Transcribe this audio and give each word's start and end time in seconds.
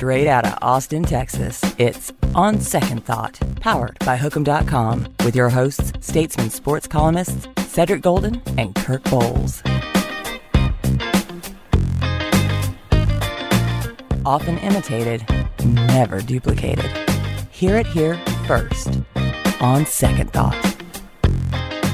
Straight 0.00 0.28
out 0.28 0.46
of 0.46 0.56
Austin, 0.62 1.02
Texas, 1.02 1.60
it's 1.76 2.10
On 2.34 2.58
Second 2.58 3.04
Thought, 3.04 3.38
powered 3.60 3.98
by 3.98 4.16
Hook'em.com, 4.16 5.06
with 5.26 5.36
your 5.36 5.50
hosts, 5.50 5.92
statesman 6.00 6.48
sports 6.48 6.86
columnists 6.86 7.46
Cedric 7.58 8.00
Golden 8.00 8.40
and 8.56 8.74
Kirk 8.74 9.02
Bohls. 9.02 9.60
Often 14.24 14.56
imitated, 14.60 15.22
never 15.66 16.22
duplicated. 16.22 16.90
Hear 17.50 17.76
it 17.76 17.86
here 17.86 18.18
first. 18.46 19.02
On 19.60 19.84
Second 19.84 20.32
Thought. 20.32 20.69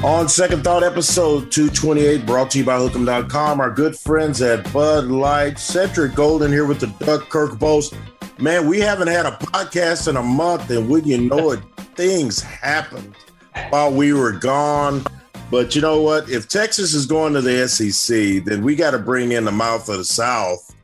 On 0.03 0.29
Second 0.29 0.63
Thought, 0.63 0.83
episode 0.83 1.51
228, 1.51 2.23
brought 2.27 2.51
to 2.51 2.59
you 2.59 2.63
by 2.63 2.77
Hook'em.com. 2.77 3.59
Our 3.59 3.71
good 3.71 3.97
friends 3.97 4.43
at 4.43 4.71
Bud 4.71 5.05
Light. 5.05 5.57
Cedric 5.57 6.13
Golden 6.13 6.51
here 6.51 6.65
with 6.67 6.79
the 6.79 6.87
Duck 7.03 7.29
Kirk 7.29 7.53
Bohls. 7.53 7.97
Man, 8.39 8.67
we 8.67 8.79
haven't 8.79 9.07
had 9.07 9.25
a 9.25 9.31
podcast 9.31 10.07
in 10.07 10.15
a 10.15 10.21
month, 10.21 10.69
and 10.69 10.87
wouldn't 10.87 11.07
you 11.07 11.17
know 11.17 11.51
it, 11.51 11.61
things 11.95 12.39
happened 12.41 13.15
while 13.69 13.91
we 13.91 14.13
were 14.13 14.33
gone. 14.33 15.03
But 15.49 15.75
you 15.75 15.81
know 15.81 15.99
what? 15.99 16.29
If 16.29 16.47
Texas 16.47 16.93
is 16.93 17.07
going 17.07 17.33
to 17.33 17.41
the 17.41 17.67
SEC, 17.67 18.43
then 18.45 18.63
we 18.63 18.75
got 18.75 18.91
to 18.91 18.99
bring 18.99 19.31
in 19.31 19.45
the 19.45 19.51
mouth 19.51 19.89
of 19.89 19.97
the 19.97 20.05
South 20.05 20.75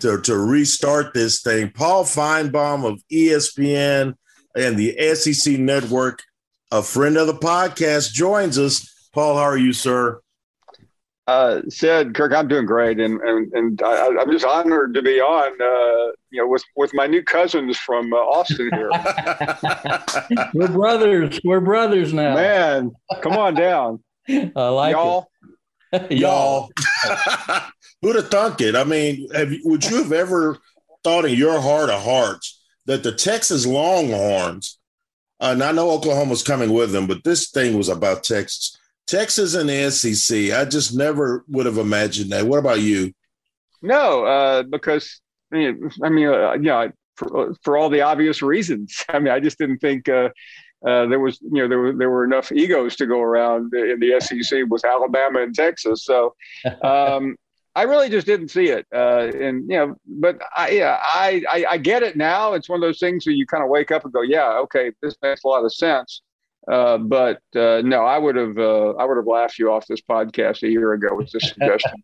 to, 0.00 0.20
to 0.22 0.36
restart 0.36 1.14
this 1.14 1.40
thing. 1.40 1.70
Paul 1.70 2.02
Finebaum 2.02 2.84
of 2.84 3.00
ESPN 3.12 4.16
and 4.56 4.76
the 4.76 5.14
SEC 5.14 5.56
Network, 5.60 6.24
a 6.76 6.82
friend 6.82 7.16
of 7.16 7.26
the 7.26 7.34
podcast, 7.34 8.12
joins 8.12 8.58
us. 8.58 9.08
Paul, 9.12 9.36
how 9.36 9.42
are 9.42 9.56
you, 9.56 9.72
sir? 9.72 10.20
Uh, 11.26 11.62
said 11.68 12.14
Kirk, 12.14 12.32
I'm 12.32 12.46
doing 12.46 12.66
great, 12.66 13.00
and 13.00 13.20
and, 13.20 13.52
and 13.52 13.82
I, 13.82 14.06
am 14.06 14.30
just 14.30 14.44
honored 14.44 14.94
to 14.94 15.02
be 15.02 15.20
on. 15.20 15.52
Uh, 15.60 16.12
you 16.30 16.40
know, 16.40 16.46
with 16.46 16.62
with 16.76 16.92
my 16.94 17.06
new 17.06 17.22
cousins 17.22 17.76
from 17.78 18.12
uh, 18.12 18.16
Austin 18.16 18.70
here. 18.72 18.90
We're 20.54 20.68
brothers. 20.68 21.40
We're 21.42 21.60
brothers 21.60 22.12
now. 22.12 22.34
Man, 22.34 22.92
come 23.22 23.32
on 23.32 23.54
down. 23.54 24.04
I 24.28 24.68
like 24.68 24.92
y'all. 24.92 25.26
It. 25.92 26.12
y'all. 26.12 26.70
Who'd 28.02 28.16
have 28.16 28.28
thunk 28.28 28.60
it? 28.60 28.76
I 28.76 28.84
mean, 28.84 29.28
have 29.34 29.52
would 29.64 29.84
you 29.84 29.96
have 29.96 30.12
ever 30.12 30.58
thought 31.02 31.24
in 31.24 31.36
your 31.36 31.60
heart 31.60 31.90
of 31.90 32.02
hearts 32.02 32.62
that 32.84 33.02
the 33.02 33.12
Texas 33.12 33.66
Longhorns, 33.66 34.75
uh, 35.40 35.50
and 35.52 35.62
I 35.62 35.72
know 35.72 35.90
Oklahoma's 35.90 36.42
coming 36.42 36.72
with 36.72 36.92
them, 36.92 37.06
but 37.06 37.24
this 37.24 37.50
thing 37.50 37.76
was 37.76 37.88
about 37.88 38.24
Texas. 38.24 38.78
Texas 39.06 39.54
and 39.54 39.68
the 39.68 39.90
SEC. 39.90 40.52
I 40.52 40.64
just 40.64 40.96
never 40.96 41.44
would 41.48 41.66
have 41.66 41.78
imagined 41.78 42.30
that. 42.32 42.46
What 42.46 42.58
about 42.58 42.80
you? 42.80 43.12
No, 43.82 44.24
uh, 44.24 44.62
because 44.64 45.20
I 45.52 45.56
mean, 45.56 45.90
I 46.02 46.08
mean, 46.08 46.28
uh, 46.28 46.56
yeah, 46.60 46.88
for, 47.16 47.54
for 47.62 47.76
all 47.76 47.88
the 47.88 48.02
obvious 48.02 48.42
reasons. 48.42 49.04
I 49.08 49.18
mean, 49.18 49.32
I 49.32 49.40
just 49.40 49.58
didn't 49.58 49.78
think 49.78 50.08
uh, 50.08 50.30
uh, 50.86 51.06
there 51.06 51.20
was, 51.20 51.38
you 51.40 51.62
know, 51.62 51.68
there 51.68 51.78
were 51.78 51.92
there 51.92 52.10
were 52.10 52.24
enough 52.24 52.52
egos 52.52 52.96
to 52.96 53.06
go 53.06 53.20
around 53.20 53.72
in 53.74 54.00
the 54.00 54.20
SEC 54.20 54.64
with 54.68 54.84
Alabama 54.84 55.42
and 55.42 55.54
Texas. 55.54 56.04
So, 56.04 56.34
um, 56.82 57.36
I 57.76 57.82
really 57.82 58.08
just 58.08 58.26
didn't 58.26 58.48
see 58.48 58.68
it. 58.70 58.86
Uh, 58.92 59.30
and 59.38 59.70
you 59.70 59.76
know, 59.76 59.96
but 60.06 60.40
I, 60.56 60.70
yeah, 60.70 60.98
I, 61.02 61.42
I, 61.48 61.64
I 61.72 61.78
get 61.78 62.02
it 62.02 62.16
now. 62.16 62.54
It's 62.54 62.70
one 62.70 62.78
of 62.78 62.80
those 62.80 62.98
things 62.98 63.26
where 63.26 63.34
you 63.34 63.46
kind 63.46 63.62
of 63.62 63.68
wake 63.68 63.90
up 63.90 64.02
and 64.04 64.12
go, 64.14 64.22
yeah, 64.22 64.58
okay, 64.60 64.92
this 65.02 65.14
makes 65.22 65.44
a 65.44 65.48
lot 65.48 65.62
of 65.62 65.74
sense. 65.74 66.22
Uh, 66.72 66.96
but 66.96 67.42
uh, 67.54 67.82
no, 67.84 68.06
I 68.06 68.16
would 68.16 68.34
have 68.34 68.56
uh, 68.56 68.92
I 68.92 69.04
would 69.04 69.18
have 69.18 69.26
laughed 69.26 69.58
you 69.58 69.70
off 69.70 69.86
this 69.86 70.00
podcast 70.00 70.62
a 70.62 70.68
year 70.68 70.94
ago 70.94 71.14
with 71.14 71.30
this 71.30 71.50
suggestion. 71.50 72.02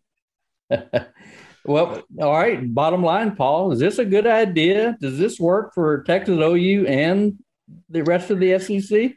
well, 1.65 2.03
all 2.21 2.33
right. 2.33 2.71
Bottom 2.73 3.03
line, 3.03 3.35
Paul, 3.35 3.71
is 3.71 3.79
this 3.79 3.97
a 3.97 4.05
good 4.05 4.27
idea? 4.27 4.95
Does 5.01 5.17
this 5.17 5.39
work 5.39 5.73
for 5.73 6.03
Texas 6.03 6.37
OU 6.37 6.85
and 6.87 7.39
the 7.89 8.03
rest 8.03 8.29
of 8.29 8.39
the 8.39 8.59
SEC? 8.59 9.13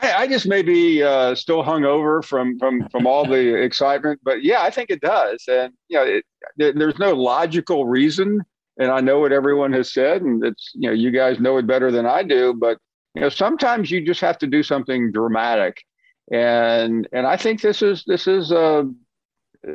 I, 0.00 0.12
I 0.12 0.26
just 0.26 0.46
may 0.46 0.62
be 0.62 1.02
uh, 1.02 1.34
still 1.34 1.62
hungover 1.62 2.24
from 2.24 2.58
from 2.58 2.88
from 2.88 3.06
all 3.06 3.26
the 3.26 3.54
excitement, 3.62 4.20
but 4.22 4.42
yeah, 4.42 4.62
I 4.62 4.70
think 4.70 4.90
it 4.90 5.00
does. 5.00 5.44
And 5.48 5.72
you 5.88 5.98
know, 5.98 6.04
it, 6.04 6.76
there's 6.76 6.98
no 6.98 7.12
logical 7.14 7.86
reason, 7.86 8.42
and 8.78 8.90
I 8.90 9.00
know 9.00 9.20
what 9.20 9.32
everyone 9.32 9.72
has 9.72 9.92
said, 9.92 10.22
and 10.22 10.44
it's 10.44 10.72
you 10.74 10.88
know, 10.88 10.94
you 10.94 11.10
guys 11.10 11.40
know 11.40 11.56
it 11.56 11.66
better 11.66 11.90
than 11.90 12.06
I 12.06 12.22
do, 12.22 12.54
but 12.54 12.78
you 13.14 13.22
know, 13.22 13.28
sometimes 13.28 13.90
you 13.90 14.04
just 14.04 14.20
have 14.20 14.38
to 14.38 14.46
do 14.46 14.62
something 14.62 15.12
dramatic, 15.12 15.82
and 16.30 17.08
and 17.12 17.26
I 17.26 17.36
think 17.36 17.62
this 17.62 17.82
is 17.82 18.04
this 18.06 18.26
is 18.26 18.52
a 18.52 18.88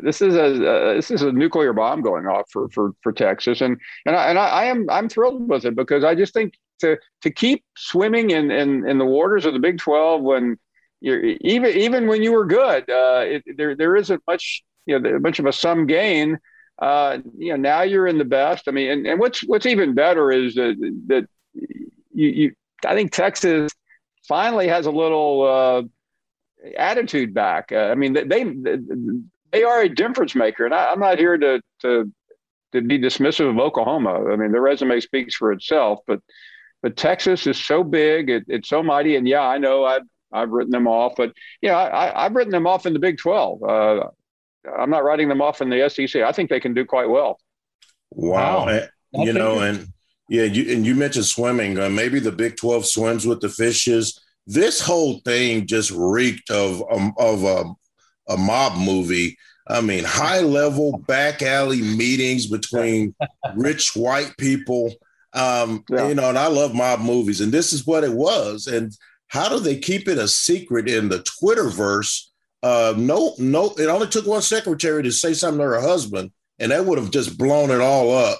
this 0.04 0.22
is 0.22 0.36
a 0.36 0.46
uh, 0.46 0.94
this 0.94 1.12
is 1.12 1.24
a 1.24 1.31
nuclear 1.31 1.74
bomb 1.74 2.02
going 2.02 2.28
off 2.28 2.46
for 2.52 2.70
for 2.70 2.92
for 3.02 3.12
Texas, 3.12 3.62
and 3.62 3.78
and 4.06 4.16
I, 4.16 4.30
and 4.30 4.40
I, 4.40 4.48
I 4.48 4.64
am 4.66 4.88
I'm 4.90 5.10
thrilled 5.10 5.50
with 5.50 5.66
it 5.66 5.76
because 5.76 6.04
I 6.04 6.14
just 6.14 6.34
think 6.34 6.54
to 6.81 6.97
to 7.22 7.31
keep 7.31 7.64
swimming 7.78 8.31
in 8.31 8.52
in, 8.52 8.88
in 8.88 8.97
the 8.97 9.06
waters 9.06 9.46
of 9.46 9.53
the 9.53 9.59
Big 9.59 9.80
Twelve 9.80 10.22
when 10.22 10.58
you're 11.00 11.24
even 11.24 11.72
even 11.72 12.08
when 12.08 12.22
you 12.22 12.31
were 12.31 12.46
good, 12.46 12.90
uh, 12.90 13.24
it, 13.25 13.44
there 13.58 13.75
there 13.75 13.96
isn't 13.96 14.22
much 14.28 14.64
you 14.86 15.00
know 15.00 15.19
much 15.19 15.40
of 15.40 15.46
a 15.46 15.53
sum 15.53 15.88
gain. 15.88 16.38
Uh, 16.80 17.19
you 17.38 17.50
know 17.50 17.58
now 17.58 17.81
you're 17.81 18.08
in 18.08 18.18
the 18.18 18.25
best. 18.25 18.68
I 18.68 18.72
mean, 18.72 18.90
and, 18.90 19.08
and 19.08 19.19
what's 19.19 19.42
what's 19.42 19.66
even 19.66 19.94
better 19.94 20.31
is 20.31 20.56
that 20.56 20.75
that 21.08 21.28
you, 22.14 22.28
you 22.28 22.52
I 22.86 22.96
think 22.96 23.12
Texas 23.12 23.72
finally 24.28 24.68
has 24.68 24.86
a 24.86 24.92
little 24.92 25.44
uh, 25.44 25.81
attitude 26.78 27.34
back. 27.34 27.72
Uh, 27.72 27.90
I 27.92 27.96
mean, 27.96 28.13
they 28.13 28.46
they 29.52 29.63
are 29.63 29.81
a 29.81 29.90
difference 29.90 30.36
maker, 30.36 30.66
and 30.66 30.74
I, 30.74 30.92
am 30.92 31.00
not 31.00 31.19
here 31.19 31.38
to 31.38 31.62
to 31.81 32.12
to 32.74 32.81
be 32.81 33.00
dismissive 33.00 33.50
of 33.50 33.59
Oklahoma. 33.59 34.31
I 34.31 34.36
mean, 34.36 34.52
their 34.52 34.62
resume 34.62 35.00
speaks 35.00 35.36
for 35.36 35.52
itself, 35.52 36.00
but 36.08 36.19
but 36.81 36.97
Texas 36.97 37.46
is 37.47 37.58
so 37.58 37.84
big, 37.84 38.30
it, 38.30 38.46
it's 38.47 38.69
so 38.69 38.81
mighty, 38.81 39.16
and 39.16 39.28
yeah, 39.28 39.42
I 39.42 39.58
know 39.58 39.86
I've 39.86 40.03
I've 40.34 40.50
written 40.50 40.72
them 40.72 40.88
off, 40.88 41.14
but 41.18 41.34
yeah, 41.62 41.78
I, 41.78 42.25
I've 42.25 42.36
written 42.36 42.52
them 42.52 42.68
off 42.68 42.86
in 42.86 42.94
the 42.94 43.00
Big 43.00 43.18
Twelve. 43.18 43.62
Uh, 43.64 44.08
I'm 44.78 44.90
not 44.90 45.03
writing 45.03 45.28
them 45.28 45.42
off 45.42 45.62
in 45.62 45.69
the 45.69 45.90
SEC. 45.90 46.22
I 46.22 46.31
think 46.31 46.50
they 46.50 46.59
can 46.59 46.74
do 46.74 46.86
quite 46.86 47.09
well. 47.09 47.40
Wow, 48.12 48.66
wow. 48.66 48.88
you 49.14 49.34
know, 49.34 49.59
and 49.59 49.88
yeah, 50.30 50.44
you, 50.44 50.74
and 50.74 50.86
you 50.86 50.96
mentioned 50.96 51.25
swimming. 51.25 51.80
Uh, 51.80 51.90
maybe 51.90 52.19
the 52.19 52.31
Big 52.31 52.58
Twelve 52.58 52.86
swims 52.86 53.25
with 53.25 53.42
the 53.42 53.50
fishes. 53.50 54.19
This 54.48 54.81
whole 54.81 55.19
thing 55.19 55.68
just 55.68 55.92
reeked 55.92 56.50
of 56.50 56.84
um, 56.92 57.13
of 57.18 57.44
a, 57.44 57.66
a 58.30 58.38
mob 58.38 58.78
movie. 58.78 59.38
I 59.68 59.81
mean, 59.81 60.03
high 60.03 60.42
level 60.42 60.98
back 60.98 61.42
alley 61.44 61.81
meetings 61.81 62.48
between 62.48 63.13
rich 63.56 63.96
white 63.96 64.34
people 64.38 64.94
um, 65.34 65.84
yeah. 65.90 66.08
You 66.08 66.16
know, 66.16 66.30
and 66.30 66.38
I 66.38 66.47
love 66.47 66.74
mob 66.74 67.00
movies, 67.00 67.42
and 67.42 67.52
this 67.52 67.74
is 67.74 67.88
what 67.88 68.03
it 68.03 68.14
was. 68.14 68.68
And 68.68 68.92
how 69.28 69.50
do 69.50 69.59
they 69.59 69.78
keep 69.78 70.08
it 70.08 70.18
a 70.18 70.28
secret 70.28 70.90
in 70.90 71.09
the 71.09 71.19
Twitterverse? 71.19 72.28
Uh, 72.64 72.94
no, 72.97 73.34
no, 73.38 73.74
it 73.78 73.88
only 73.88 74.08
took 74.08 74.28
one 74.28 74.42
secretary 74.42 75.03
to 75.03 75.12
say 75.12 75.34
something 75.34 75.59
to 75.59 75.66
her 75.66 75.81
husband, 75.81 76.31
and 76.59 76.72
that 76.72 76.86
would 76.86 76.97
have 76.97 77.12
just 77.12 77.38
blown 77.38 77.72
it 77.72 77.81
all 77.81 78.14
up. 78.14 78.40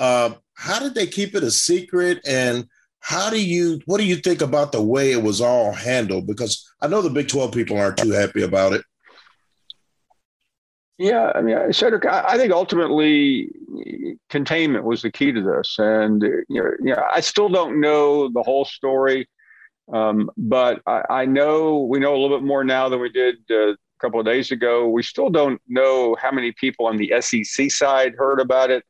Uh, 0.00 0.30
how 0.54 0.78
did 0.78 0.94
they 0.94 1.06
keep 1.06 1.34
it 1.34 1.44
a 1.44 1.50
secret? 1.50 2.20
And 2.26 2.66
how 3.00 3.30
do 3.30 3.42
you, 3.42 3.80
what 3.86 3.98
do 3.98 4.04
you 4.04 4.16
think 4.16 4.42
about 4.42 4.72
the 4.72 4.82
way 4.82 5.12
it 5.12 5.22
was 5.22 5.40
all 5.40 5.72
handled? 5.72 6.26
Because 6.26 6.68
I 6.80 6.88
know 6.88 7.02
the 7.02 7.10
Big 7.10 7.28
12 7.28 7.52
people 7.52 7.78
aren't 7.78 7.96
too 7.96 8.10
happy 8.10 8.42
about 8.42 8.72
it. 8.72 8.84
Yeah, 11.02 11.32
I 11.34 11.42
mean, 11.42 11.72
Cedric, 11.72 12.06
I 12.06 12.36
think 12.36 12.52
ultimately 12.52 13.50
containment 14.30 14.84
was 14.84 15.02
the 15.02 15.10
key 15.10 15.32
to 15.32 15.42
this, 15.42 15.74
and 15.80 16.22
you 16.22 16.62
know, 16.62 16.70
you 16.78 16.94
know 16.94 17.02
I 17.12 17.18
still 17.18 17.48
don't 17.48 17.80
know 17.80 18.28
the 18.28 18.44
whole 18.44 18.64
story, 18.64 19.28
um, 19.92 20.30
but 20.36 20.80
I, 20.86 21.02
I, 21.10 21.24
know 21.24 21.88
we 21.90 21.98
know 21.98 22.14
a 22.14 22.18
little 22.20 22.38
bit 22.38 22.46
more 22.46 22.62
now 22.62 22.88
than 22.88 23.00
we 23.00 23.08
did 23.08 23.34
uh, 23.50 23.72
a 23.72 23.76
couple 24.00 24.20
of 24.20 24.26
days 24.26 24.52
ago. 24.52 24.86
We 24.86 25.02
still 25.02 25.28
don't 25.28 25.60
know 25.66 26.16
how 26.22 26.30
many 26.30 26.52
people 26.52 26.86
on 26.86 26.98
the 26.98 27.12
SEC 27.20 27.72
side 27.72 28.12
heard 28.16 28.38
about 28.38 28.70
it, 28.70 28.84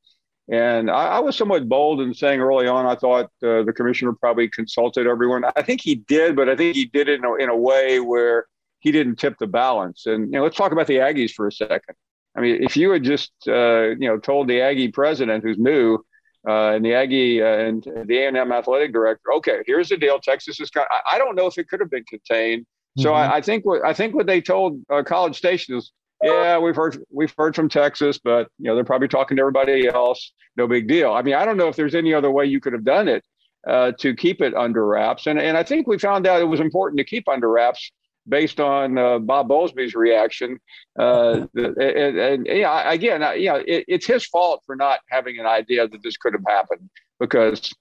and 0.50 0.90
I, 0.90 1.06
I 1.06 1.20
was 1.20 1.34
somewhat 1.34 1.66
bold 1.66 2.02
in 2.02 2.12
saying 2.12 2.40
early 2.40 2.66
on 2.66 2.84
I 2.84 2.94
thought 2.94 3.30
uh, 3.42 3.62
the 3.62 3.72
commissioner 3.74 4.12
probably 4.12 4.50
consulted 4.50 5.06
everyone. 5.06 5.44
I 5.56 5.62
think 5.62 5.80
he 5.80 5.94
did, 5.94 6.36
but 6.36 6.50
I 6.50 6.56
think 6.56 6.76
he 6.76 6.84
did 6.84 7.08
it 7.08 7.20
in 7.20 7.24
a, 7.24 7.34
in 7.36 7.48
a 7.48 7.56
way 7.56 8.00
where 8.00 8.48
he 8.82 8.90
didn't 8.90 9.16
tip 9.16 9.38
the 9.38 9.46
balance. 9.46 10.06
And 10.06 10.24
you 10.26 10.32
know, 10.32 10.42
let's 10.42 10.56
talk 10.56 10.72
about 10.72 10.88
the 10.88 10.96
Aggies 10.96 11.32
for 11.32 11.46
a 11.46 11.52
second. 11.52 11.94
I 12.36 12.40
mean, 12.40 12.62
if 12.62 12.76
you 12.76 12.90
had 12.90 13.04
just 13.04 13.32
uh, 13.46 13.90
you 13.90 14.08
know 14.08 14.18
told 14.18 14.48
the 14.48 14.60
Aggie 14.60 14.88
president 14.88 15.44
who's 15.44 15.58
new, 15.58 15.98
uh, 16.46 16.72
and 16.72 16.84
the 16.84 16.92
Aggie 16.92 17.40
uh, 17.40 17.46
and 17.46 17.84
the 18.06 18.18
A&M 18.18 18.52
athletic 18.52 18.92
director. 18.92 19.32
Okay, 19.36 19.62
here's 19.66 19.88
the 19.88 19.96
deal. 19.96 20.18
Texas 20.18 20.60
is. 20.60 20.68
I, 20.76 20.86
I 21.12 21.18
don't 21.18 21.36
know 21.36 21.46
if 21.46 21.56
it 21.58 21.68
could 21.68 21.80
have 21.80 21.90
been 21.90 22.04
contained. 22.04 22.66
So 22.98 23.10
mm-hmm. 23.10 23.32
I, 23.32 23.36
I, 23.36 23.40
think 23.40 23.64
what 23.64 23.84
I 23.84 23.94
think 23.94 24.14
what 24.14 24.26
they 24.26 24.40
told 24.40 24.82
uh, 24.90 25.02
College 25.04 25.36
Station 25.36 25.76
is, 25.76 25.92
yeah, 26.22 26.58
we've 26.58 26.76
heard 26.76 26.98
we've 27.10 27.32
heard 27.38 27.54
from 27.54 27.68
Texas, 27.68 28.18
but 28.18 28.48
you 28.58 28.66
know 28.66 28.74
they're 28.74 28.84
probably 28.84 29.08
talking 29.08 29.36
to 29.36 29.40
everybody 29.42 29.86
else. 29.86 30.32
No 30.56 30.66
big 30.66 30.88
deal. 30.88 31.12
I 31.12 31.22
mean, 31.22 31.34
I 31.34 31.44
don't 31.44 31.56
know 31.56 31.68
if 31.68 31.76
there's 31.76 31.94
any 31.94 32.12
other 32.12 32.30
way 32.30 32.46
you 32.46 32.60
could 32.60 32.72
have 32.72 32.84
done 32.84 33.06
it 33.06 33.24
uh, 33.66 33.92
to 34.00 34.14
keep 34.16 34.40
it 34.42 34.54
under 34.54 34.84
wraps, 34.84 35.28
and 35.28 35.38
and 35.38 35.56
I 35.56 35.62
think 35.62 35.86
we 35.86 35.98
found 35.98 36.26
out 36.26 36.40
it 36.40 36.46
was 36.46 36.60
important 36.60 36.98
to 36.98 37.04
keep 37.04 37.28
under 37.28 37.48
wraps 37.48 37.92
based 38.28 38.60
on 38.60 38.98
uh, 38.98 39.18
Bob 39.18 39.48
Bowlesby's 39.48 39.94
reaction. 39.94 40.58
Uh, 40.98 41.46
and, 41.54 41.76
and, 41.78 42.18
and, 42.18 42.46
yeah, 42.46 42.90
again, 42.90 43.20
yeah, 43.40 43.56
it, 43.56 43.84
it's 43.88 44.06
his 44.06 44.26
fault 44.26 44.62
for 44.66 44.76
not 44.76 45.00
having 45.10 45.38
an 45.38 45.46
idea 45.46 45.88
that 45.88 46.02
this 46.02 46.16
could 46.16 46.32
have 46.32 46.44
happened 46.46 46.88
because 47.18 47.72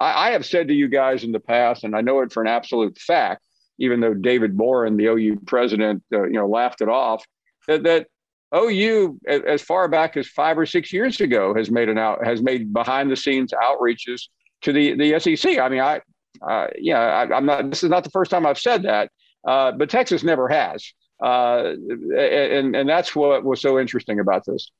I, 0.00 0.28
I, 0.28 0.30
have 0.32 0.44
said 0.46 0.68
to 0.68 0.74
you 0.74 0.88
guys 0.88 1.24
in 1.24 1.32
the 1.32 1.40
past, 1.40 1.84
and 1.84 1.96
I 1.96 2.00
know 2.00 2.20
it 2.20 2.32
for 2.32 2.42
an 2.42 2.48
absolute 2.48 2.98
fact, 2.98 3.42
even 3.78 4.00
though 4.00 4.14
David 4.14 4.56
Boren, 4.56 4.96
the 4.96 5.06
OU 5.06 5.40
president, 5.46 6.02
uh, 6.12 6.24
you 6.24 6.34
know, 6.34 6.48
laughed 6.48 6.80
it 6.80 6.88
off, 6.88 7.24
that, 7.68 7.82
that 7.84 8.06
OU, 8.54 9.18
as 9.26 9.60
far 9.62 9.88
back 9.88 10.16
as 10.16 10.28
five 10.28 10.58
or 10.58 10.66
six 10.66 10.92
years 10.92 11.20
ago, 11.20 11.54
has 11.54 11.70
made 11.70 11.88
an 11.88 11.98
out 11.98 12.24
has 12.24 12.40
made 12.40 12.72
behind 12.72 13.10
the 13.10 13.16
scenes 13.16 13.52
outreaches 13.52 14.22
to 14.62 14.72
the 14.72 14.94
the 14.94 15.18
SEC. 15.18 15.58
I 15.58 15.68
mean, 15.68 15.80
I, 15.80 16.00
uh, 16.46 16.68
yeah, 16.78 17.00
I, 17.00 17.36
am 17.36 17.46
not. 17.46 17.70
This 17.70 17.82
is 17.82 17.90
not 17.90 18.04
the 18.04 18.10
first 18.10 18.30
time 18.30 18.46
I've 18.46 18.58
said 18.58 18.84
that, 18.84 19.10
uh, 19.44 19.72
but 19.72 19.90
Texas 19.90 20.22
never 20.22 20.48
has, 20.48 20.92
uh, 21.22 21.72
and 22.16 22.76
and 22.76 22.88
that's 22.88 23.14
what 23.14 23.44
was 23.44 23.60
so 23.60 23.78
interesting 23.78 24.20
about 24.20 24.44
this. 24.44 24.70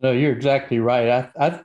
No, 0.00 0.12
you're 0.12 0.32
exactly 0.32 0.78
right. 0.80 1.08
I, 1.08 1.46
I 1.46 1.60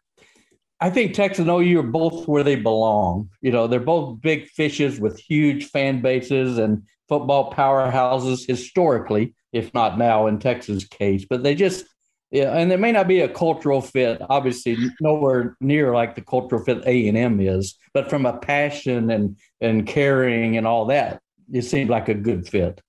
I 0.82 0.90
think 0.90 1.14
Texas 1.14 1.46
and 1.46 1.50
OU 1.50 1.80
are 1.80 1.84
both 1.84 2.28
where 2.28 2.44
they 2.44 2.56
belong. 2.56 3.30
You 3.42 3.52
know, 3.52 3.68
they're 3.68 3.80
both 3.80 4.22
big 4.22 4.48
fishes 4.48 5.00
with 5.00 5.20
huge 5.20 5.66
fan 5.66 6.02
bases 6.02 6.58
and 6.58 6.84
football 7.10 7.52
powerhouses 7.52 8.48
historically, 8.48 9.34
if 9.52 9.74
not 9.74 9.98
now 9.98 10.28
in 10.28 10.40
Texas' 10.40 10.86
case. 10.86 11.26
But 11.30 11.44
they 11.44 11.54
just, 11.54 11.86
yeah, 12.32 12.56
and 12.56 12.72
there 12.72 12.78
may 12.78 12.94
not 12.94 13.10
be 13.10 13.20
a 13.22 13.28
cultural 13.28 13.82
fit. 13.82 14.22
Obviously, 14.30 14.78
nowhere 15.02 15.58
near 15.60 15.94
like 15.94 16.16
the 16.16 16.22
cultural 16.22 16.64
fit 16.64 16.84
A 16.86 17.08
and 17.10 17.18
M 17.18 17.42
is. 17.42 17.76
But 17.94 18.10
from 18.10 18.26
a 18.26 18.38
passion 18.38 19.10
and 19.12 19.38
and 19.60 19.86
caring 19.86 20.56
and 20.56 20.66
all 20.66 20.86
that, 20.86 21.22
it 21.52 21.64
seemed 21.64 21.90
like 21.90 22.10
a 22.10 22.14
good 22.14 22.48
fit. 22.48 22.82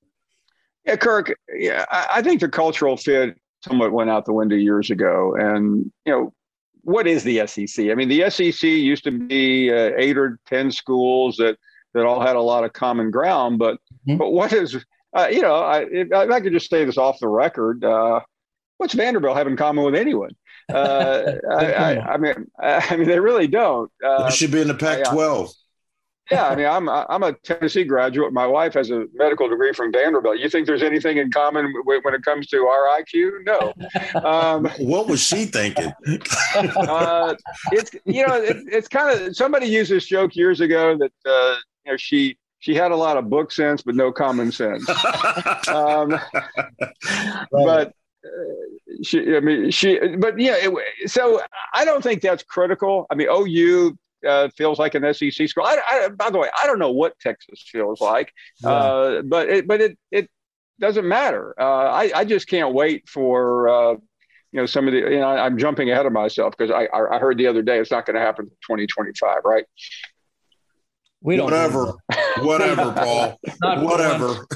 Yeah, 0.84 0.96
Kirk. 0.96 1.34
Yeah, 1.54 1.84
I 1.90 2.22
think 2.22 2.40
the 2.40 2.48
cultural 2.48 2.96
fit 2.96 3.36
somewhat 3.62 3.92
went 3.92 4.10
out 4.10 4.24
the 4.24 4.32
window 4.32 4.56
years 4.56 4.90
ago, 4.90 5.34
and 5.34 5.90
you 6.04 6.12
know 6.12 6.32
what 6.82 7.06
is 7.06 7.22
the 7.22 7.46
SEC? 7.46 7.90
I 7.90 7.94
mean, 7.94 8.08
the 8.08 8.30
SEC 8.30 8.62
used 8.62 9.04
to 9.04 9.10
be 9.10 9.70
uh, 9.70 9.92
eight 9.96 10.16
or 10.16 10.38
ten 10.46 10.70
schools 10.70 11.36
that 11.36 11.58
that 11.94 12.06
all 12.06 12.20
had 12.20 12.36
a 12.36 12.40
lot 12.40 12.64
of 12.64 12.72
common 12.72 13.10
ground, 13.10 13.58
but 13.58 13.74
mm-hmm. 14.06 14.16
but 14.16 14.30
what 14.30 14.52
is 14.52 14.82
uh, 15.16 15.28
you 15.30 15.42
know, 15.42 15.54
I, 15.56 15.86
if, 15.90 16.12
I 16.12 16.40
could 16.40 16.52
just 16.52 16.70
say 16.70 16.84
this 16.84 16.98
off 16.98 17.18
the 17.18 17.28
record. 17.28 17.84
Uh, 17.84 18.20
what's 18.78 18.94
Vanderbilt 18.94 19.36
have 19.36 19.46
in 19.46 19.56
common 19.56 19.84
with 19.84 19.94
anyone? 19.94 20.30
Uh, 20.72 21.32
I, 21.50 21.72
I, 21.72 22.12
I, 22.14 22.16
mean, 22.16 22.46
I 22.62 22.96
mean, 22.96 23.08
they 23.08 23.20
really 23.20 23.48
don't. 23.48 23.90
Uh, 24.04 24.30
should 24.30 24.52
be 24.52 24.60
in 24.60 24.68
the 24.68 24.74
Pac-12 24.74 25.52
yeah, 26.30 26.48
I 26.48 26.54
mean, 26.54 26.66
I'm 26.66 26.88
I'm 26.88 27.22
a 27.22 27.32
Tennessee 27.32 27.84
graduate. 27.84 28.32
My 28.32 28.46
wife 28.46 28.74
has 28.74 28.90
a 28.90 29.06
medical 29.14 29.48
degree 29.48 29.72
from 29.72 29.92
Vanderbilt. 29.92 30.38
You 30.38 30.48
think 30.48 30.66
there's 30.66 30.82
anything 30.82 31.18
in 31.18 31.30
common 31.30 31.72
when 31.84 32.14
it 32.14 32.22
comes 32.22 32.46
to 32.48 32.66
our 32.66 33.00
IQ? 33.00 33.44
No. 33.44 33.72
Um, 34.24 34.66
what 34.78 35.08
was 35.08 35.20
she 35.20 35.46
thinking? 35.46 35.92
uh, 36.56 37.34
it's 37.72 37.90
you 38.04 38.26
know 38.26 38.34
it, 38.34 38.56
it's 38.70 38.88
kind 38.88 39.18
of 39.18 39.34
somebody 39.36 39.66
used 39.66 39.90
this 39.90 40.06
joke 40.06 40.36
years 40.36 40.60
ago 40.60 40.96
that 40.96 41.12
uh, 41.26 41.56
you 41.84 41.92
know 41.92 41.96
she 41.96 42.38
she 42.60 42.74
had 42.74 42.92
a 42.92 42.96
lot 42.96 43.16
of 43.16 43.28
book 43.28 43.50
sense 43.50 43.82
but 43.82 43.94
no 43.94 44.12
common 44.12 44.52
sense. 44.52 44.88
Um, 45.68 46.18
but 47.50 47.92
uh, 48.24 48.28
she, 49.02 49.34
I 49.34 49.40
mean, 49.40 49.70
she, 49.70 49.98
but 50.18 50.38
yeah, 50.38 50.56
it, 50.56 51.10
so 51.10 51.40
I 51.74 51.84
don't 51.84 52.02
think 52.02 52.22
that's 52.22 52.42
critical. 52.42 53.06
I 53.10 53.14
mean, 53.14 53.28
OU 53.30 53.96
uh, 54.26 54.48
feels 54.56 54.78
like 54.78 54.94
an 54.94 55.12
SEC 55.14 55.48
school. 55.48 55.64
I, 55.64 55.78
I, 55.86 56.08
by 56.08 56.30
the 56.30 56.38
way, 56.38 56.48
I 56.62 56.66
don't 56.66 56.78
know 56.78 56.90
what 56.90 57.18
Texas 57.20 57.62
feels 57.66 58.00
like, 58.00 58.32
yeah. 58.62 58.70
uh, 58.70 59.22
but 59.22 59.48
it, 59.48 59.66
but 59.66 59.80
it 59.80 59.98
it 60.10 60.28
doesn't 60.78 61.06
matter. 61.06 61.54
Uh, 61.58 61.88
I 61.90 62.10
I 62.14 62.24
just 62.24 62.48
can't 62.48 62.74
wait 62.74 63.08
for 63.08 63.68
uh, 63.68 63.92
you 63.92 64.60
know 64.60 64.66
some 64.66 64.86
of 64.86 64.92
the. 64.92 65.00
You 65.00 65.20
know, 65.20 65.28
I'm 65.28 65.58
jumping 65.58 65.90
ahead 65.90 66.06
of 66.06 66.12
myself 66.12 66.54
because 66.56 66.70
I 66.70 66.88
I 66.94 67.18
heard 67.18 67.38
the 67.38 67.46
other 67.46 67.62
day 67.62 67.78
it's 67.78 67.90
not 67.90 68.06
going 68.06 68.16
to 68.16 68.20
happen 68.20 68.46
in 68.46 68.50
2025, 68.76 69.38
right? 69.44 69.64
We 71.22 71.36
don't 71.36 71.46
whatever, 71.46 71.92
whatever, 72.38 72.92
Paul, 72.92 73.38
whatever. 73.84 74.46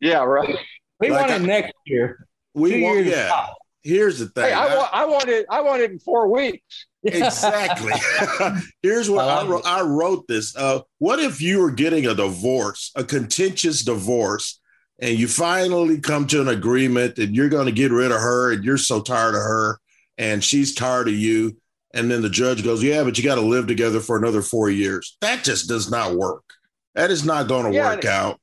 yeah, 0.00 0.24
right. 0.24 0.56
We 0.98 1.10
like 1.10 1.28
want 1.28 1.42
it 1.42 1.46
next 1.46 1.74
year. 1.84 2.26
We 2.54 2.82
want, 2.82 3.04
yeah. 3.04 3.48
Here's 3.86 4.18
the 4.18 4.26
thing. 4.26 4.44
Hey, 4.44 4.52
I, 4.52 4.66
I, 4.66 4.76
want, 4.76 4.90
I 4.92 5.04
want 5.06 5.28
it. 5.28 5.46
I 5.48 5.60
want 5.60 5.82
it 5.82 5.92
in 5.92 5.98
four 6.00 6.28
weeks. 6.28 6.86
Exactly. 7.04 7.92
Here's 8.82 9.08
what 9.08 9.28
I, 9.28 9.42
I, 9.42 9.46
wrote, 9.46 9.66
I 9.66 9.82
wrote 9.82 10.26
this. 10.26 10.56
Uh, 10.56 10.80
what 10.98 11.20
if 11.20 11.40
you 11.40 11.60
were 11.60 11.70
getting 11.70 12.06
a 12.06 12.14
divorce, 12.14 12.90
a 12.96 13.04
contentious 13.04 13.82
divorce, 13.82 14.60
and 14.98 15.16
you 15.16 15.28
finally 15.28 16.00
come 16.00 16.26
to 16.26 16.40
an 16.40 16.48
agreement 16.48 17.18
and 17.18 17.36
you're 17.36 17.48
going 17.48 17.66
to 17.66 17.72
get 17.72 17.92
rid 17.92 18.10
of 18.10 18.20
her 18.20 18.52
and 18.52 18.64
you're 18.64 18.76
so 18.76 19.00
tired 19.00 19.34
of 19.34 19.42
her 19.42 19.78
and 20.18 20.42
she's 20.42 20.74
tired 20.74 21.06
of 21.06 21.14
you. 21.14 21.56
And 21.94 22.10
then 22.10 22.22
the 22.22 22.30
judge 22.30 22.64
goes, 22.64 22.82
Yeah, 22.82 23.04
but 23.04 23.16
you 23.16 23.22
got 23.22 23.36
to 23.36 23.40
live 23.40 23.68
together 23.68 24.00
for 24.00 24.16
another 24.16 24.42
four 24.42 24.68
years. 24.68 25.16
That 25.20 25.44
just 25.44 25.68
does 25.68 25.90
not 25.90 26.14
work. 26.14 26.42
That 26.94 27.10
is 27.10 27.24
not 27.24 27.46
going 27.46 27.70
to 27.70 27.72
yeah, 27.72 27.94
work 27.94 28.04
out. 28.04 28.40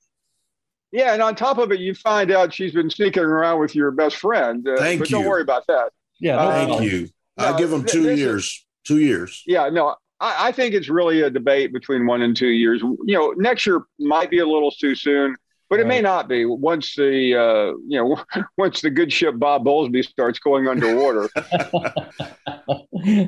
Yeah. 0.94 1.14
And 1.14 1.22
on 1.22 1.36
top 1.36 1.58
of 1.58 1.74
it, 1.74 1.82
you 1.82 1.94
find 1.94 2.32
out 2.32 2.54
she's 2.54 2.72
been 2.72 2.90
sneaking 2.90 3.24
around 3.24 3.60
with 3.60 3.76
your 3.76 3.92
best 3.92 4.16
friend. 4.16 4.66
Uh, 4.66 4.78
Thank 4.78 5.00
but 5.00 5.10
you. 5.10 5.18
Don't 5.18 5.28
worry 5.28 5.42
about 5.42 5.68
that. 5.68 5.92
Yeah. 6.22 6.38
No 6.38 6.50
Thank 6.50 6.82
you. 6.84 7.10
I'll 7.38 7.58
give 7.58 7.70
them 7.70 7.84
two 7.84 8.16
years. 8.16 8.46
Is, 8.46 8.66
two 8.84 9.00
years. 9.00 9.44
Yeah, 9.46 9.70
no, 9.70 9.96
I, 10.20 10.50
I, 10.50 10.52
think 10.52 10.74
it's 10.74 10.90
really 10.90 11.22
a 11.22 11.30
debate 11.30 11.74
between 11.74 12.06
one 12.06 12.22
and 12.22 12.36
two 12.36 12.48
years. 12.48 12.82
You 12.82 12.98
know, 13.08 13.34
next 13.38 13.66
year 13.66 13.84
might 14.00 14.30
be 14.30 14.40
a 14.40 14.46
little 14.46 14.72
too 14.72 14.96
soon, 14.96 15.36
but 15.70 15.80
it 15.80 15.88
may 15.88 16.02
not 16.02 16.28
be 16.28 16.46
once 16.46 16.96
the 16.96 17.36
uh, 17.36 17.74
you 17.88 17.98
know 18.00 18.24
once 18.58 18.82
the 18.82 18.90
good 18.90 19.12
ship 19.12 19.36
Bob 19.38 19.66
Bowlesby 19.66 20.06
starts 20.06 20.40
going 20.40 20.68
underwater. 20.68 21.30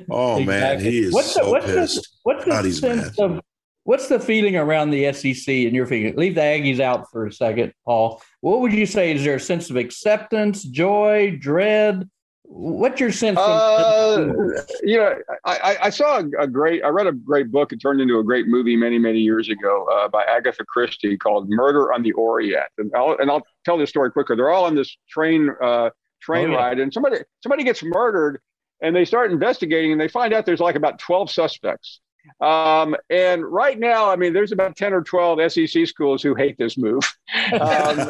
oh 0.09 0.37
exactly. 0.37 0.45
man, 0.45 0.79
he 0.79 0.99
is 0.99 1.13
what's 1.13 1.31
so 1.31 1.45
the, 1.45 1.51
what's 1.51 1.65
pissed. 1.65 1.95
The, 1.95 2.07
what's 2.23 2.45
the 2.45 2.51
God, 2.51 2.73
sense 2.73 3.19
of 3.19 3.41
what's 3.85 4.07
the 4.07 4.19
feeling 4.19 4.57
around 4.57 4.89
the 4.89 5.13
SEC 5.13 5.47
and 5.47 5.73
your 5.73 5.85
feeling? 5.85 6.15
Leave 6.17 6.35
the 6.35 6.41
Aggies 6.41 6.79
out 6.79 7.09
for 7.11 7.27
a 7.27 7.31
second, 7.31 7.73
Paul. 7.85 8.21
What 8.41 8.59
would 8.59 8.73
you 8.73 8.85
say? 8.85 9.13
Is 9.13 9.23
there 9.23 9.35
a 9.35 9.39
sense 9.39 9.69
of 9.69 9.77
acceptance, 9.77 10.63
joy, 10.63 11.37
dread? 11.39 12.09
What's 12.43 12.99
your 12.99 13.11
sense? 13.11 13.39
Uh, 13.39 14.27
you 14.83 14.97
know, 14.97 15.15
I, 15.45 15.77
I 15.83 15.89
saw 15.89 16.21
a 16.39 16.47
great, 16.47 16.83
I 16.83 16.89
read 16.89 17.07
a 17.07 17.11
great 17.11 17.51
book. 17.51 17.71
It 17.71 17.77
turned 17.77 18.01
into 18.01 18.19
a 18.19 18.23
great 18.23 18.47
movie 18.47 18.75
many, 18.75 18.99
many 18.99 19.19
years 19.19 19.49
ago 19.49 19.87
uh, 19.91 20.07
by 20.09 20.23
Agatha 20.23 20.63
Christie 20.65 21.17
called 21.17 21.49
Murder 21.49 21.91
on 21.93 22.03
the 22.03 22.11
Orient. 22.13 22.67
And 22.77 22.91
I'll, 22.95 23.17
and 23.19 23.31
I'll 23.31 23.43
tell 23.65 23.77
this 23.77 23.89
story 23.89 24.11
quicker. 24.11 24.35
They're 24.35 24.51
all 24.51 24.65
on 24.65 24.75
this 24.75 24.95
train, 25.09 25.49
uh, 25.61 25.89
train 26.21 26.49
oh, 26.49 26.51
yeah. 26.51 26.57
ride, 26.57 26.79
and 26.79 26.93
somebody, 26.93 27.17
somebody 27.41 27.63
gets 27.63 27.81
murdered, 27.83 28.39
and 28.81 28.95
they 28.95 29.05
start 29.05 29.31
investigating, 29.31 29.91
and 29.91 29.99
they 29.99 30.07
find 30.07 30.31
out 30.31 30.45
there's 30.45 30.59
like 30.59 30.75
about 30.75 30.99
12 30.99 31.31
suspects. 31.31 31.99
Um, 32.41 32.95
and 33.09 33.45
right 33.45 33.79
now, 33.79 34.09
I 34.09 34.15
mean, 34.15 34.33
there's 34.33 34.51
about 34.51 34.75
10 34.75 34.93
or 34.93 35.01
12 35.01 35.51
SEC 35.51 35.87
schools 35.87 36.21
who 36.21 36.35
hate 36.35 36.57
this 36.57 36.77
move. 36.77 37.03
Um, 37.59 38.09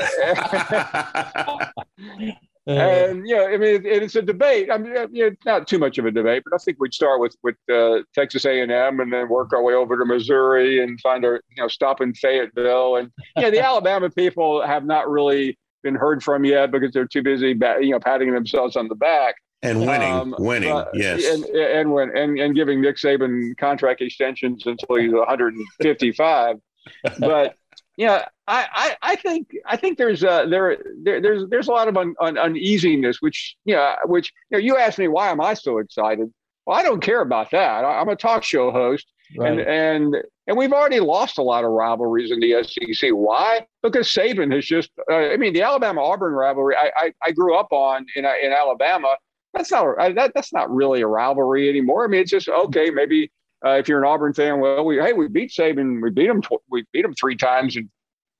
Uh, 2.67 2.71
and 2.71 3.27
yeah, 3.27 3.43
I 3.43 3.57
mean, 3.57 3.75
it, 3.75 3.85
it's 3.85 4.15
a 4.15 4.23
debate. 4.23 4.71
I 4.71 4.79
mean, 4.79 4.95
you 5.11 5.29
know, 5.29 5.35
not 5.45 5.67
too 5.67 5.77
much 5.77 5.99
of 5.99 6.05
a 6.05 6.11
debate, 6.11 6.41
but 6.49 6.55
I 6.55 6.57
think 6.57 6.77
we'd 6.79 6.95
start 6.95 7.21
with 7.21 7.35
with 7.43 7.55
uh, 7.71 7.99
Texas 8.15 8.45
A 8.45 8.61
and 8.61 8.71
M, 8.71 8.99
and 9.01 9.13
then 9.13 9.29
work 9.29 9.53
our 9.53 9.61
way 9.61 9.75
over 9.75 9.97
to 9.97 10.05
Missouri 10.05 10.81
and 10.81 10.99
find 10.99 11.23
our, 11.25 11.35
you 11.55 11.61
know, 11.61 11.67
stop 11.67 12.01
in 12.01 12.15
Fayetteville. 12.15 12.95
And 12.95 13.11
yeah, 13.37 13.51
the 13.51 13.59
Alabama 13.63 14.09
people 14.09 14.65
have 14.65 14.83
not 14.83 15.07
really 15.07 15.59
been 15.83 15.93
heard 15.93 16.23
from 16.23 16.43
yet 16.43 16.71
because 16.71 16.91
they're 16.91 17.05
too 17.05 17.21
busy, 17.21 17.49
you 17.49 17.91
know, 17.91 17.99
patting 17.99 18.33
themselves 18.33 18.75
on 18.75 18.87
the 18.87 18.95
back 18.95 19.35
and 19.65 19.79
winning, 19.79 20.13
um, 20.13 20.35
winning, 20.39 20.71
uh, 20.71 20.85
yes, 20.93 21.25
and 21.25 21.43
and 21.45 21.91
when 21.91 22.15
and, 22.15 22.39
and 22.39 22.55
giving 22.55 22.81
Nick 22.81 22.97
Saban 22.97 23.57
contract 23.57 24.01
extensions 24.01 24.65
until 24.65 24.95
he's 24.95 25.11
155. 25.11 26.57
but 27.19 27.55
yeah, 27.97 28.25
I, 28.47 28.67
I, 28.73 29.11
I 29.11 29.15
think 29.15 29.49
I 29.65 29.77
think 29.77 29.97
there's 29.97 30.23
uh, 30.23 30.45
there, 30.45 30.77
there 31.03 31.21
there's 31.21 31.49
there's 31.49 31.67
a 31.67 31.71
lot 31.71 31.87
of 31.87 31.97
un, 31.97 32.13
un, 32.19 32.37
uneasiness, 32.37 33.21
which 33.21 33.55
you 33.65 33.75
know, 33.75 33.95
which 34.05 34.33
you 34.51 34.57
know, 34.57 34.63
you 34.63 34.77
asked 34.77 34.99
me 34.99 35.07
why 35.07 35.29
am 35.29 35.41
I 35.41 35.53
so 35.53 35.77
excited? 35.77 36.31
Well, 36.65 36.77
I 36.77 36.83
don't 36.83 37.01
care 37.01 37.21
about 37.21 37.51
that. 37.51 37.85
I, 37.85 38.01
am 38.01 38.09
a 38.09 38.15
talk 38.15 38.43
show 38.43 38.71
host, 38.71 39.07
right. 39.37 39.51
and 39.51 39.61
and 39.61 40.15
and 40.47 40.57
we've 40.57 40.73
already 40.73 40.99
lost 40.99 41.37
a 41.37 41.41
lot 41.41 41.63
of 41.63 41.71
rivalries 41.71 42.31
in 42.31 42.39
the 42.39 42.63
SEC. 42.63 43.11
Why? 43.11 43.65
Because 43.81 44.07
Saban 44.07 44.53
has 44.53 44.65
just. 44.65 44.91
Uh, 45.09 45.15
I 45.15 45.37
mean, 45.37 45.53
the 45.53 45.61
Alabama 45.61 46.01
Auburn 46.01 46.33
rivalry. 46.33 46.75
I, 46.75 46.91
I, 46.95 47.13
I 47.23 47.31
grew 47.31 47.55
up 47.55 47.71
on 47.71 48.05
in 48.15 48.25
in 48.25 48.51
Alabama 48.51 49.15
that's 49.55 49.71
not 49.71 49.97
that, 50.15 50.31
that's 50.35 50.53
not 50.53 50.73
really 50.73 51.01
a 51.01 51.07
rivalry 51.07 51.69
anymore. 51.69 52.05
I 52.05 52.07
mean, 52.07 52.21
it's 52.21 52.31
just 52.31 52.49
okay. 52.49 52.89
Maybe 52.89 53.31
uh, 53.65 53.71
if 53.71 53.87
you're 53.87 54.03
an 54.03 54.07
Auburn 54.07 54.33
fan, 54.33 54.59
well, 54.59 54.85
we 54.85 54.97
hey, 54.97 55.13
we 55.13 55.27
beat 55.27 55.51
Saban, 55.51 56.01
we 56.01 56.11
beat 56.11 56.29
him, 56.29 56.41
tw- 56.41 56.63
we 56.69 56.85
beat 56.91 57.05
him 57.05 57.13
three 57.13 57.35
times 57.35 57.75
in 57.75 57.89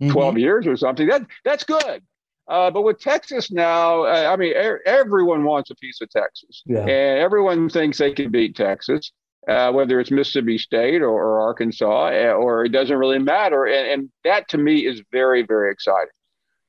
mm-hmm. 0.02 0.12
12 0.12 0.38
years 0.38 0.68
or 0.68 0.78
something. 0.78 1.08
That 1.08 1.26
that's 1.44 1.64
good. 1.64 2.04
Uh, 2.48 2.70
but 2.70 2.84
with 2.84 3.00
Texas 3.00 3.52
now, 3.52 4.04
uh, 4.04 4.30
I 4.32 4.36
mean, 4.36 4.56
er- 4.56 4.82
everyone 4.86 5.44
wants 5.46 5.72
a 5.72 5.76
piece 5.76 6.00
of 6.02 6.10
Texas, 6.10 6.62
yeah. 6.66 6.82
and 6.82 7.20
everyone 7.20 7.70
thinks 7.70 7.98
they 7.98 8.14
can 8.14 8.30
beat 8.30 8.56
Texas, 8.56 9.12
uh, 9.48 9.72
whether 9.72 10.00
it's 10.00 10.12
Mississippi 10.12 10.60
State 10.60 11.02
or, 11.02 11.10
or, 11.10 11.40
Arkansas, 11.40 12.08
eh, 12.08 12.32
or 12.32 12.66
it 12.66 12.70
doesn't 12.70 12.98
really 12.98 13.18
matter. 13.18 13.66
And, 13.66 13.90
and 13.90 14.10
that 14.26 14.48
to 14.50 14.60
me 14.60 14.86
is 14.86 15.02
very, 15.12 15.42
very 15.42 15.72
exciting. 15.72 16.12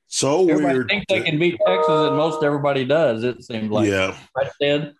So 0.07 0.49
everybody 0.49 0.73
weird. 0.73 0.89
Think 0.89 1.05
they 1.09 1.21
can 1.21 1.39
beat 1.39 1.59
Texas, 1.65 1.89
and 1.89 2.15
most 2.15 2.43
everybody 2.43 2.85
does. 2.85 3.23
It 3.23 3.43
seems 3.43 3.69
like. 3.69 3.89
Yeah. 3.89 4.17
Right, 4.35 4.51
Ted? 4.61 4.93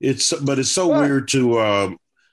It's 0.00 0.32
but 0.32 0.58
it's 0.58 0.70
so 0.70 0.88
weird 0.88 1.28
to 1.28 1.58
uh, 1.58 1.90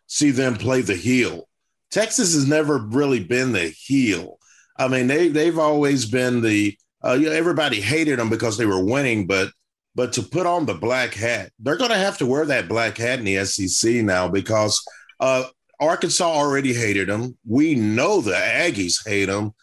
see 0.07 0.31
them 0.31 0.55
play 0.55 0.81
the 0.81 0.95
heel. 0.95 1.47
Texas 1.91 2.33
has 2.33 2.47
never 2.47 2.77
really 2.77 3.23
been 3.23 3.51
the 3.51 3.69
heel. 3.69 4.37
I 4.77 4.87
mean, 4.87 5.07
they 5.07 5.29
they've 5.29 5.57
always 5.57 6.05
been 6.05 6.41
the 6.41 6.77
uh, 7.05 7.13
you 7.13 7.27
know, 7.27 7.31
everybody 7.31 7.79
hated 7.81 8.19
them 8.19 8.29
because 8.29 8.57
they 8.57 8.65
were 8.65 8.83
winning, 8.83 9.27
but 9.27 9.51
but 9.93 10.11
to 10.13 10.23
put 10.23 10.45
on 10.45 10.65
the 10.65 10.73
black 10.73 11.13
hat, 11.13 11.51
they're 11.59 11.77
going 11.77 11.91
to 11.91 11.97
have 11.97 12.17
to 12.17 12.25
wear 12.25 12.45
that 12.45 12.67
black 12.67 12.97
hat 12.97 13.19
in 13.19 13.25
the 13.25 13.45
SEC 13.45 13.95
now 14.03 14.27
because 14.27 14.83
uh, 15.21 15.45
Arkansas 15.79 16.25
already 16.25 16.73
hated 16.73 17.07
them. 17.07 17.37
We 17.47 17.75
know 17.75 18.19
the 18.19 18.33
Aggies 18.33 19.07
hate 19.07 19.25
them, 19.25 19.53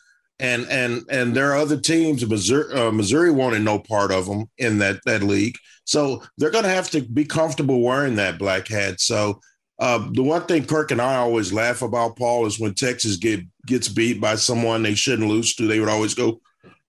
and 0.43 0.67
and 0.69 1.05
and 1.09 1.35
there 1.35 1.53
are 1.53 1.57
other 1.57 1.81
teams. 1.81 2.27
Missouri, 2.27 2.75
uh, 2.75 2.91
Missouri 2.91 3.31
wanted 3.31 3.63
no 3.63 3.79
part 3.79 4.11
of 4.11 4.27
them 4.27 4.51
in 4.59 4.79
that 4.79 4.99
that 5.07 5.23
league, 5.23 5.57
so 5.85 6.23
they're 6.37 6.51
going 6.51 6.65
to 6.65 6.71
have 6.71 6.91
to 6.91 7.01
be 7.01 7.25
comfortable 7.25 7.81
wearing 7.81 8.17
that 8.17 8.39
black 8.39 8.69
hat. 8.69 9.01
So. 9.01 9.41
Uh, 9.79 10.07
the 10.13 10.23
one 10.23 10.43
thing 10.43 10.65
Kirk 10.65 10.93
and 10.93 11.03
I 11.03 11.17
always 11.17 11.53
laugh 11.53 11.83
about, 11.83 12.17
Paul, 12.17 12.47
is 12.47 12.61
when 12.61 12.73
Texas 12.73 13.17
get 13.17 13.41
gets 13.67 13.89
beat 13.89 14.21
by 14.21 14.37
someone 14.37 14.83
they 14.83 14.95
shouldn't 14.95 15.29
lose 15.29 15.57
to. 15.57 15.67
They 15.67 15.81
would 15.81 15.89
always 15.89 16.15
go, 16.15 16.41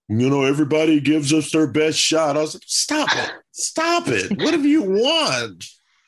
you 0.10 0.30
know, 0.30 0.44
everybody 0.44 1.00
gives 1.00 1.34
us 1.34 1.52
their 1.52 1.66
best 1.66 1.98
shot. 1.98 2.38
I 2.38 2.42
was 2.42 2.54
like, 2.54 2.64
stop 2.68 3.10
it, 3.14 3.32
stop 3.52 4.10
it. 4.10 4.38
What 4.38 4.54
have 4.54 4.66
you 4.66 4.84
won? 4.84 5.58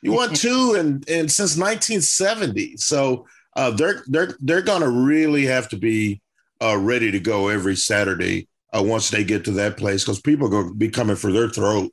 You 0.03 0.11
won 0.11 0.33
two 0.35 0.75
and 0.77 1.09
and 1.09 1.31
since 1.31 1.57
1970. 1.57 2.77
So 2.77 3.25
uh, 3.55 3.71
they're 3.71 4.03
they're 4.05 4.35
they're 4.41 4.61
gonna 4.61 4.89
really 4.89 5.45
have 5.45 5.69
to 5.69 5.77
be 5.77 6.21
uh, 6.61 6.77
ready 6.77 7.11
to 7.11 7.19
go 7.19 7.49
every 7.49 7.75
Saturday 7.75 8.47
uh, 8.75 8.81
once 8.83 9.09
they 9.09 9.23
get 9.23 9.45
to 9.45 9.51
that 9.51 9.77
place 9.77 10.03
because 10.03 10.21
people 10.21 10.47
are 10.47 10.51
going 10.51 10.69
to 10.69 10.75
be 10.75 10.89
coming 10.89 11.15
for 11.15 11.31
their 11.31 11.49
throat. 11.49 11.91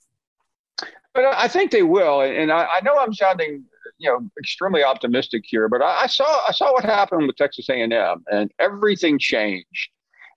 But 1.14 1.24
I 1.24 1.46
think 1.48 1.70
they 1.70 1.82
will, 1.82 2.22
and 2.22 2.50
I, 2.50 2.66
I 2.76 2.80
know 2.82 2.96
I'm 2.98 3.12
sounding 3.12 3.64
you 3.98 4.10
know 4.10 4.20
extremely 4.38 4.82
optimistic 4.82 5.44
here, 5.46 5.68
but 5.68 5.82
I, 5.82 6.02
I 6.02 6.06
saw 6.06 6.44
I 6.48 6.52
saw 6.52 6.72
what 6.72 6.84
happened 6.84 7.26
with 7.26 7.36
Texas 7.36 7.68
A&M, 7.68 8.24
and 8.30 8.50
everything 8.58 9.18
changed 9.18 9.90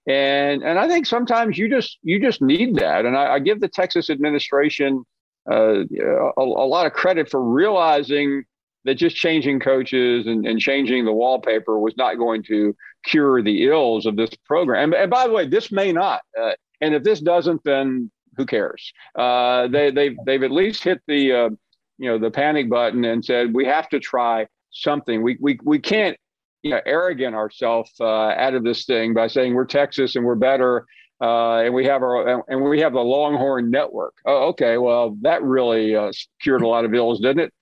and 0.08 0.64
and 0.64 0.78
I 0.78 0.88
think 0.88 1.06
sometimes 1.06 1.58
you 1.58 1.70
just 1.70 1.98
you 2.04 2.20
just 2.20 2.42
need 2.42 2.76
that. 2.76 3.06
And 3.06 3.18
I, 3.18 3.36
I 3.36 3.40
give 3.40 3.60
the 3.60 3.68
Texas 3.68 4.10
administration 4.10 5.04
uh, 5.50 5.80
a, 5.82 6.32
a, 6.38 6.44
lot 6.44 6.86
of 6.86 6.94
credit 6.94 7.30
for 7.30 7.42
realizing 7.42 8.44
that 8.84 8.96
just 8.96 9.16
changing 9.16 9.60
coaches 9.60 10.28
and, 10.28 10.46
and 10.46 10.60
changing 10.60 11.06
the 11.06 11.12
wallpaper 11.12 11.80
was 11.80 11.96
not 11.98 12.16
going 12.18 12.44
to 12.44 12.76
cure 13.06 13.42
the 13.42 13.68
ills 13.68 14.06
of 14.06 14.16
this 14.16 14.32
program. 14.46 14.94
And, 14.94 14.94
and 14.94 15.12
by 15.12 15.28
the 15.28 15.34
way, 15.34 15.48
this 15.48 15.72
may 15.72 15.92
not. 15.92 16.22
Uh, 16.40 16.54
and 16.82 16.94
if 16.94 17.04
this 17.04 17.20
doesn't, 17.20 17.64
then 17.64 18.12
who 18.38 18.46
cares? 18.46 18.92
Uh, 19.16 19.68
they 19.68 19.92
they've 19.92 20.18
they've 20.26 20.44
at 20.44 20.52
least 20.52 20.84
hit 20.84 21.02
the 21.08 21.32
uh, 21.32 21.50
you 21.98 22.10
know 22.10 22.18
the 22.18 22.32
panic 22.32 22.70
button 22.70 23.06
and 23.06 23.24
said 23.24 23.54
we 23.54 23.66
have 23.66 23.90
to 23.90 24.00
try 24.00 24.48
something. 24.72 25.22
We 25.24 25.38
we 25.40 25.58
we 25.64 25.80
can't 25.80 26.18
you 26.62 26.72
know 26.72 26.82
arrogant 26.86 27.36
ourselves 27.36 27.92
uh, 28.00 28.06
out 28.06 28.54
of 28.54 28.64
this 28.64 28.86
thing 28.86 29.14
by 29.14 29.28
saying 29.28 29.54
we're 29.54 29.66
Texas 29.66 30.16
and 30.16 30.26
we're 30.26 30.36
better 30.36 30.86
uh, 31.22 31.60
and 31.60 31.74
we 31.74 31.86
have 31.86 32.02
our 32.04 32.44
and 32.50 32.62
we 32.62 32.82
have 32.82 32.94
the 32.94 33.00
Longhorn 33.00 33.72
Network. 33.72 34.16
Oh, 34.26 34.50
okay, 34.50 34.78
well 34.78 35.16
that 35.22 35.42
really 35.44 35.96
uh, 35.96 36.12
cured 36.42 36.62
a 36.62 36.68
lot 36.68 36.84
of 36.84 36.94
ills, 36.94 37.22
didn't 37.22 37.52
it? 37.52 37.54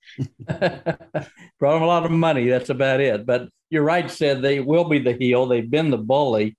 Brought 1.60 1.74
them 1.74 1.84
a 1.84 1.88
lot 1.88 2.06
of 2.06 2.12
money. 2.12 2.48
That's 2.48 2.70
about 2.70 3.00
it. 3.00 3.26
But 3.26 3.50
you're 3.74 3.84
right. 3.84 4.10
Said 4.10 4.42
they 4.42 4.60
will 4.60 4.86
be 4.86 5.00
the 5.00 5.14
heel. 5.14 5.46
They've 5.46 5.70
been 5.70 5.90
the 5.90 5.98
bully, 5.98 6.56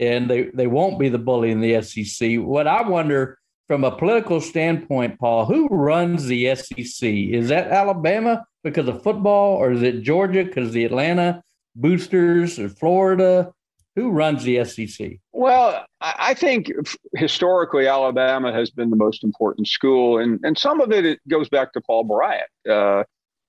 and 0.00 0.30
they 0.30 0.44
they 0.54 0.66
won't 0.66 0.98
be 0.98 1.08
the 1.08 1.18
bully 1.18 1.50
in 1.50 1.60
the 1.60 1.82
SEC. 1.82 2.38
What 2.38 2.66
I 2.66 2.82
wonder 2.88 3.38
from 3.68 3.84
a 3.84 3.96
political 3.96 4.40
standpoint, 4.40 5.18
Paul, 5.18 5.46
who 5.46 5.66
runs 5.68 6.26
the 6.26 6.54
SEC? 6.54 7.08
Is 7.08 7.48
that 7.48 7.68
Alabama 7.68 8.44
because 8.64 8.88
of 8.88 9.02
football, 9.02 9.56
or 9.56 9.72
is 9.72 9.82
it 9.82 10.02
Georgia 10.02 10.44
because 10.44 10.72
the 10.72 10.84
Atlanta? 10.84 11.42
boosters 11.74 12.58
or 12.58 12.68
Florida? 12.68 13.52
Who 13.94 14.10
runs 14.10 14.44
the 14.44 14.64
SEC? 14.64 15.18
Well, 15.32 15.84
I 16.00 16.32
think 16.32 16.72
historically 17.14 17.86
Alabama 17.86 18.50
has 18.50 18.70
been 18.70 18.88
the 18.88 18.96
most 18.96 19.22
important 19.22 19.68
school, 19.68 20.18
and 20.18 20.40
and 20.42 20.56
some 20.56 20.80
of 20.80 20.92
it, 20.92 21.04
it 21.04 21.20
goes 21.28 21.50
back 21.50 21.74
to 21.74 21.80
Paul 21.82 22.04
Bryant. 22.04 22.48
Uh, 22.66 23.04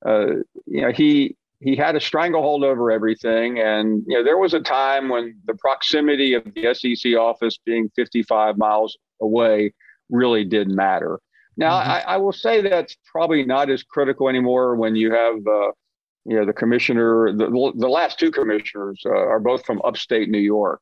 uh, 0.05 0.25
you 0.65 0.82
know, 0.82 0.91
he 0.91 1.38
he 1.63 1.75
had 1.75 1.96
a 1.96 2.01
stranglehold 2.01 2.63
over 2.63 2.91
everything, 2.91 3.60
and 3.60 4.03
you 4.08 4.17
know 4.17 4.24
there 4.24 4.38
was 4.38 4.53
a 4.53 4.60
time 4.60 5.10
when 5.10 5.36
the 5.46 5.55
proximity 5.55 6.34
of 6.34 6.43
the 6.55 6.74
SEC 6.74 7.13
office 7.15 7.58
being 7.65 7.89
55 7.96 8.58
miles 8.58 8.98
away 9.22 9.74
really 10.10 10.43
did 10.43 10.70
matter. 10.70 11.20
Now, 11.55 11.79
mm-hmm. 11.79 11.91
I, 11.91 12.01
I, 12.01 12.17
will 12.17 12.34
say 12.34 12.62
that's 12.62 12.98
probably 13.05 13.46
not 13.46 13.70
as 13.70 13.84
critical 13.84 14.27
anymore 14.27 14.75
when 14.75 14.96
you 14.96 15.12
have 15.12 15.36
uh, 15.48 15.72
you 16.25 16.38
know, 16.38 16.46
the 16.46 16.53
commissioner, 16.53 17.34
the, 17.34 17.74
the 17.75 17.89
last 17.89 18.20
two 18.20 18.32
commissioners 18.32 19.01
uh, 19.05 19.10
are 19.10 19.39
both 19.39 19.65
from 19.65 19.82
upstate 19.84 20.29
New 20.29 20.39
York. 20.39 20.82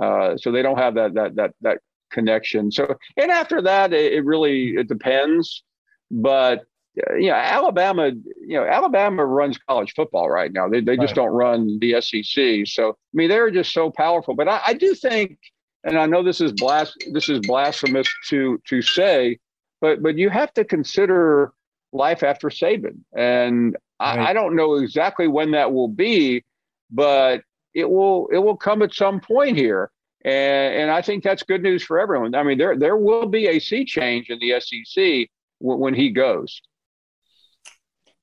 Uh, 0.00 0.36
so 0.36 0.52
they 0.52 0.62
don't 0.62 0.78
have 0.78 0.94
that, 0.94 1.14
that, 1.14 1.34
that, 1.36 1.54
that 1.62 1.78
connection. 2.10 2.70
So, 2.70 2.94
and 3.16 3.30
after 3.30 3.62
that, 3.62 3.92
it, 3.92 4.12
it 4.12 4.24
really, 4.24 4.76
it 4.76 4.88
depends. 4.88 5.62
But, 6.10 6.64
Uh, 6.98 7.14
you 7.14 7.28
know, 7.28 7.34
Alabama, 7.36 8.10
you 8.40 8.56
know, 8.58 8.64
Alabama 8.66 9.24
runs 9.24 9.58
college 9.68 9.94
football 9.94 10.30
right 10.30 10.52
now. 10.52 10.68
They, 10.68 10.80
they 10.80 10.96
just 10.96 11.14
don't 11.14 11.30
run 11.30 11.78
the 11.80 12.00
SEC. 12.02 12.66
So, 12.66 12.90
I 12.90 12.94
mean, 13.14 13.28
they're 13.30 13.50
just 13.50 13.72
so 13.72 13.90
powerful. 13.90 14.34
But 14.34 14.48
I, 14.48 14.60
I 14.68 14.74
do 14.74 14.94
think, 14.94 15.38
and 15.84 15.98
I 15.98 16.06
know 16.06 16.22
this 16.22 16.40
is 16.40 16.52
blas- 16.52 16.96
this 17.12 17.28
is 17.28 17.40
blasphemous 17.40 18.08
to 18.28 18.60
to 18.68 18.82
say, 18.82 19.38
but 19.80 20.02
but 20.02 20.18
you 20.18 20.30
have 20.30 20.52
to 20.54 20.64
consider 20.64 21.52
life 21.92 22.22
after 22.22 22.48
Saban. 22.48 22.98
And 23.16 23.76
Right. 24.00 24.18
I, 24.18 24.30
I 24.30 24.32
don't 24.34 24.56
know 24.56 24.74
exactly 24.74 25.28
when 25.28 25.52
that 25.52 25.72
will 25.72 25.88
be, 25.88 26.44
but 26.90 27.42
it 27.74 27.88
will 27.88 28.28
it 28.32 28.38
will 28.38 28.56
come 28.56 28.82
at 28.82 28.94
some 28.94 29.20
point 29.20 29.56
here. 29.56 29.90
And, 30.24 30.74
and 30.74 30.90
I 30.90 31.02
think 31.02 31.24
that's 31.24 31.42
good 31.44 31.62
news 31.62 31.84
for 31.84 32.00
everyone. 32.00 32.34
I 32.34 32.42
mean, 32.42 32.58
there 32.58 32.76
there 32.78 32.96
will 32.96 33.26
be 33.26 33.48
a 33.48 33.60
sea 33.60 33.84
change 33.86 34.30
in 34.30 34.38
the 34.40 34.60
SEC 34.60 35.28
when 35.60 35.94
he 35.94 36.10
goes. 36.10 36.60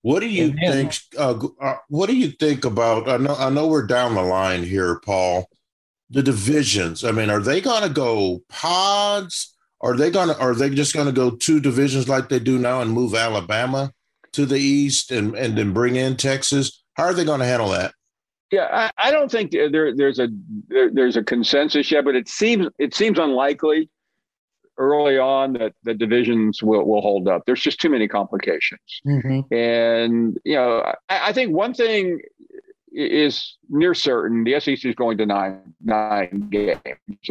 What 0.02 0.22
do 0.22 0.28
you 0.28 0.54
think? 0.54 0.94
Uh, 1.18 1.38
uh, 1.62 1.76
what 1.90 2.08
do 2.08 2.16
you 2.16 2.32
think 2.32 2.66
about? 2.66 3.10
I 3.10 3.18
know 3.18 3.36
I 3.36 3.50
know 3.50 3.68
we're 3.68 3.86
down 3.86 4.16
the 4.16 4.22
line 4.22 4.64
here, 4.64 5.00
Paul. 5.02 5.50
The 6.10 6.24
divisions. 6.24 7.04
I 7.04 7.12
mean, 7.12 7.30
are 7.30 7.42
they 7.42 7.62
going 7.62 7.84
to 7.84 7.90
go 7.90 8.42
pods? 8.50 9.56
Are 9.82 9.96
they 9.96 10.10
going 10.10 10.30
to? 10.30 10.40
Are 10.40 10.56
they 10.56 10.70
just 10.70 10.94
going 10.94 11.08
to 11.08 11.12
go 11.12 11.32
two 11.32 11.60
divisions 11.60 12.08
like 12.08 12.30
they 12.30 12.40
do 12.40 12.58
now 12.58 12.82
and 12.82 12.92
move 12.92 13.14
Alabama? 13.14 13.94
to 14.34 14.46
the 14.46 14.58
east 14.58 15.12
and, 15.12 15.36
and 15.36 15.58
then 15.58 15.74
bring 15.74 15.96
in 15.96 16.16
Texas? 16.16 16.84
How 16.96 17.06
are 17.06 17.14
they 17.14 17.26
going 17.26 17.40
to 17.40 17.46
handle 17.46 17.70
that? 17.70 17.94
Yeah, 18.52 18.68
I, 18.72 19.10
I 19.10 19.12
don't 19.12 19.32
think 19.32 19.52
there, 19.52 19.96
there's 19.96 20.20
a 20.20 20.28
there, 20.68 20.90
there's 20.92 21.16
a 21.16 21.24
consensus 21.24 21.92
yet, 21.92 22.04
but 22.04 22.16
it 22.16 22.28
seems 22.28 22.68
it 22.80 22.96
seems 22.96 23.20
unlikely 23.20 23.90
early 24.80 25.18
on 25.18 25.54
that 25.54 25.74
the 25.84 25.94
divisions 25.94 26.64
will, 26.64 26.86
will 26.86 27.02
hold 27.02 27.28
up. 27.28 27.44
There's 27.46 27.62
just 27.62 27.80
too 27.80 27.90
many 27.90 28.08
complications, 28.08 29.02
mm-hmm. 29.06 29.54
and 29.54 30.40
you 30.44 30.56
know 30.56 30.82
I, 31.10 31.30
I, 31.30 31.34
think 31.34 31.54
one 31.54 31.74
thing 31.74 32.20
is 32.92 33.58
near 33.70 33.94
certain: 33.94 34.44
the 34.44 34.60
SEC 34.60 34.84
is 34.86 34.96
going 34.96 35.18
to 35.20 35.26
nine 35.26 35.74
nine 35.84 36.50
games. 36.50 36.80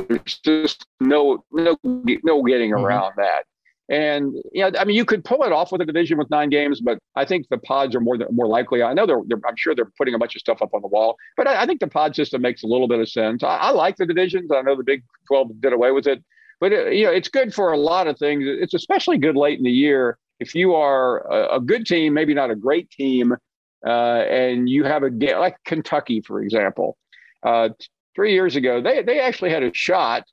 There's 0.08 0.38
just 0.44 0.86
no 1.00 1.44
no 1.50 1.76
no 1.82 2.42
getting 2.42 2.70
mm-hmm. 2.70 2.84
around 2.84 3.14
that. 3.16 3.44
And 3.90 4.34
you 4.52 4.62
know, 4.62 4.78
I 4.78 4.84
mean, 4.84 4.96
you 4.96 5.06
could 5.06 5.24
pull 5.24 5.44
it 5.44 5.52
off 5.52 5.72
with 5.72 5.80
a 5.80 5.86
division 5.86 6.18
with 6.18 6.28
nine 6.28 6.50
games, 6.50 6.82
but 6.82 6.98
I 7.16 7.24
think 7.24 7.48
the 7.48 7.56
pods 7.56 7.96
are 7.96 8.00
more 8.00 8.18
more 8.30 8.46
likely. 8.46 8.82
I 8.82 8.92
know 8.92 9.06
they're, 9.06 9.22
they're 9.26 9.40
I'm 9.48 9.56
sure 9.56 9.74
they're 9.74 9.90
putting 9.96 10.14
a 10.14 10.18
bunch 10.18 10.36
of 10.36 10.40
stuff 10.40 10.60
up 10.60 10.74
on 10.74 10.82
the 10.82 10.88
wall, 10.88 11.16
but 11.38 11.48
I, 11.48 11.62
I 11.62 11.66
think 11.66 11.80
the 11.80 11.86
pod 11.86 12.14
system 12.14 12.42
makes 12.42 12.62
a 12.62 12.66
little 12.66 12.86
bit 12.86 13.00
of 13.00 13.08
sense. 13.08 13.42
I, 13.42 13.56
I, 13.56 13.70
like 13.70 13.96
the 13.96 14.04
divisions. 14.04 14.50
I 14.54 14.60
know 14.60 14.76
the 14.76 14.84
Big 14.84 15.02
12 15.28 15.62
did 15.62 15.72
away 15.72 15.90
with 15.90 16.06
it, 16.06 16.22
but 16.60 16.72
it, 16.72 16.94
you 16.94 17.04
know, 17.04 17.12
it's 17.12 17.28
good 17.28 17.54
for 17.54 17.72
a 17.72 17.78
lot 17.78 18.06
of 18.06 18.18
things. 18.18 18.44
It's 18.46 18.74
especially 18.74 19.18
good 19.18 19.36
late 19.36 19.58
in 19.58 19.64
the 19.64 19.70
year 19.70 20.18
if 20.40 20.54
you 20.54 20.74
are 20.74 21.20
a, 21.30 21.56
a 21.56 21.60
good 21.60 21.86
team, 21.86 22.14
maybe 22.14 22.34
not 22.34 22.50
a 22.50 22.56
great 22.56 22.90
team, 22.90 23.34
uh, 23.86 23.90
and 23.90 24.68
you 24.68 24.84
have 24.84 25.02
a 25.02 25.10
game 25.10 25.38
like 25.38 25.56
Kentucky, 25.64 26.20
for 26.20 26.42
example. 26.42 26.96
Uh, 27.42 27.70
three 28.14 28.32
years 28.32 28.56
ago, 28.56 28.80
they 28.80 29.02
they 29.02 29.20
actually 29.20 29.50
had 29.50 29.62
a 29.62 29.72
shot 29.74 30.24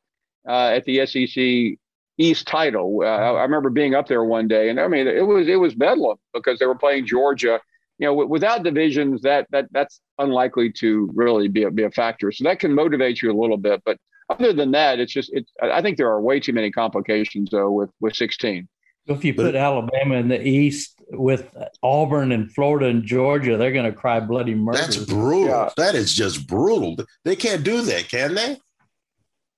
uh, 0.48 0.74
at 0.76 0.86
the 0.86 1.06
SEC 1.06 1.78
East 2.18 2.48
title. 2.48 3.00
Uh, 3.02 3.06
I 3.06 3.44
remember 3.44 3.70
being 3.70 3.96
up 3.96 4.08
there 4.08 4.24
one 4.24 4.48
day, 4.48 4.70
and 4.70 4.80
I 4.80 4.88
mean, 4.88 5.08
it 5.08 5.26
was 5.26 5.48
it 5.48 5.58
was 5.58 5.76
bedlam 5.76 6.18
because 6.34 6.60
they 6.60 6.66
were 6.66 6.76
playing 6.76 7.06
Georgia. 7.06 7.60
You 7.98 8.08
know, 8.08 8.14
without 8.14 8.64
divisions, 8.64 9.22
that 9.22 9.48
that 9.52 9.68
that's 9.72 10.02
unlikely 10.20 10.72
to 10.80 11.10
really 11.14 11.48
be 11.48 11.64
a, 11.64 11.72
be 11.72 11.84
a 11.84 11.92
factor. 11.92 12.32
So 12.32 12.44
that 12.44 12.60
can 12.60 12.74
motivate 12.74 13.22
you 13.22 13.32
a 13.32 13.40
little 13.40 13.58
bit. 13.58 13.82
But 13.86 13.98
other 14.30 14.54
than 14.54 14.72
that, 14.72 15.00
it's 15.00 15.14
just 15.14 15.32
it. 15.34 15.50
I 15.62 15.82
think 15.82 15.98
there 15.98 16.10
are 16.10 16.22
way 16.22 16.40
too 16.40 16.54
many 16.54 16.72
complications 16.72 17.50
though 17.52 17.72
with 17.72 17.90
with 18.00 18.16
16. 18.16 18.68
If 19.08 19.24
you 19.24 19.36
put 19.36 19.56
Alabama 19.56 20.16
in 20.16 20.30
the 20.30 20.42
East 20.46 21.00
with 21.12 21.56
Auburn 21.84 22.32
and 22.32 22.52
Florida 22.52 22.88
and 22.88 23.04
Georgia, 23.04 23.56
they're 23.56 23.72
going 23.72 23.86
to 23.86 23.96
cry 23.96 24.20
bloody 24.20 24.56
murder. 24.56 24.80
That's 24.80 24.98
brutal. 24.98 25.48
Yeah. 25.48 25.70
That 25.78 25.94
is 25.94 26.12
just 26.12 26.48
brutal. 26.48 26.98
They 27.24 27.36
can't 27.36 27.64
do 27.64 27.84
that, 27.84 28.10
can 28.10 28.34
they? 28.34 28.58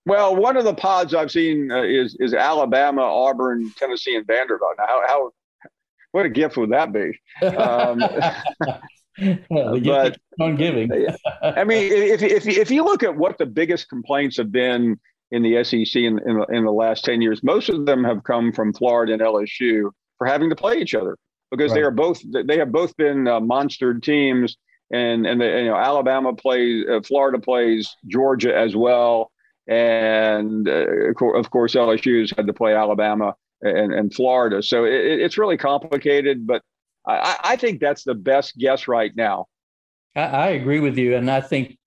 Well, 0.05 0.35
one 0.35 0.57
of 0.57 0.65
the 0.65 0.73
pods 0.73 1.13
I've 1.13 1.31
seen 1.31 1.71
uh, 1.71 1.83
is 1.83 2.17
is 2.19 2.33
Alabama, 2.33 3.01
Auburn, 3.01 3.71
Tennessee, 3.77 4.15
and 4.15 4.27
Vanderbilt. 4.27 4.75
Now, 4.77 4.85
how, 4.87 5.03
how 5.07 5.31
what 6.11 6.25
a 6.25 6.29
gift 6.29 6.57
would 6.57 6.71
that 6.71 6.91
be? 6.91 7.19
Um, 7.41 8.01
but 9.49 10.17
on 10.39 10.55
giving. 10.55 10.91
I 11.41 11.63
mean, 11.63 11.91
if, 11.91 12.21
if 12.21 12.47
if 12.47 12.71
you 12.71 12.83
look 12.83 13.03
at 13.03 13.15
what 13.15 13.37
the 13.37 13.45
biggest 13.45 13.89
complaints 13.89 14.37
have 14.37 14.51
been 14.51 14.99
in 15.31 15.43
the 15.43 15.63
SEC 15.63 15.95
in, 15.95 16.19
in, 16.19 16.45
in 16.49 16.65
the 16.65 16.71
last 16.71 17.05
ten 17.05 17.21
years, 17.21 17.43
most 17.43 17.69
of 17.69 17.85
them 17.85 18.03
have 18.03 18.23
come 18.23 18.51
from 18.51 18.73
Florida 18.73 19.13
and 19.13 19.21
LSU 19.21 19.91
for 20.17 20.27
having 20.27 20.49
to 20.49 20.55
play 20.55 20.77
each 20.77 20.95
other 20.95 21.17
because 21.51 21.71
right. 21.71 21.77
they 21.77 21.83
are 21.83 21.91
both 21.91 22.21
they 22.45 22.57
have 22.57 22.71
both 22.71 22.95
been 22.97 23.27
uh, 23.27 23.39
monster 23.39 23.93
teams, 23.95 24.57
and 24.91 25.25
and 25.25 25.41
the, 25.41 25.45
you 25.45 25.65
know 25.65 25.75
Alabama 25.75 26.33
plays, 26.33 26.85
uh, 26.89 27.01
Florida 27.01 27.39
plays 27.39 27.95
Georgia 28.07 28.55
as 28.55 28.75
well 28.75 29.31
and 29.67 30.67
uh, 30.67 30.85
of 31.35 31.49
course 31.49 31.75
LSU's 31.75 32.33
had 32.35 32.47
to 32.47 32.53
play 32.53 32.73
Alabama 32.73 33.35
and, 33.61 33.93
and 33.93 34.13
Florida. 34.13 34.63
So 34.63 34.85
it, 34.85 34.93
it's 34.93 35.37
really 35.37 35.57
complicated, 35.57 36.47
but 36.47 36.61
I, 37.07 37.37
I, 37.43 37.55
think 37.55 37.79
that's 37.79 38.03
the 38.03 38.13
best 38.13 38.57
guess 38.57 38.87
right 38.87 39.15
now. 39.15 39.47
I, 40.15 40.21
I, 40.21 40.47
agree 40.49 40.81
with 40.81 40.97
you, 40.97 41.15
and 41.15 41.31
I 41.31 41.41
think 41.41 41.77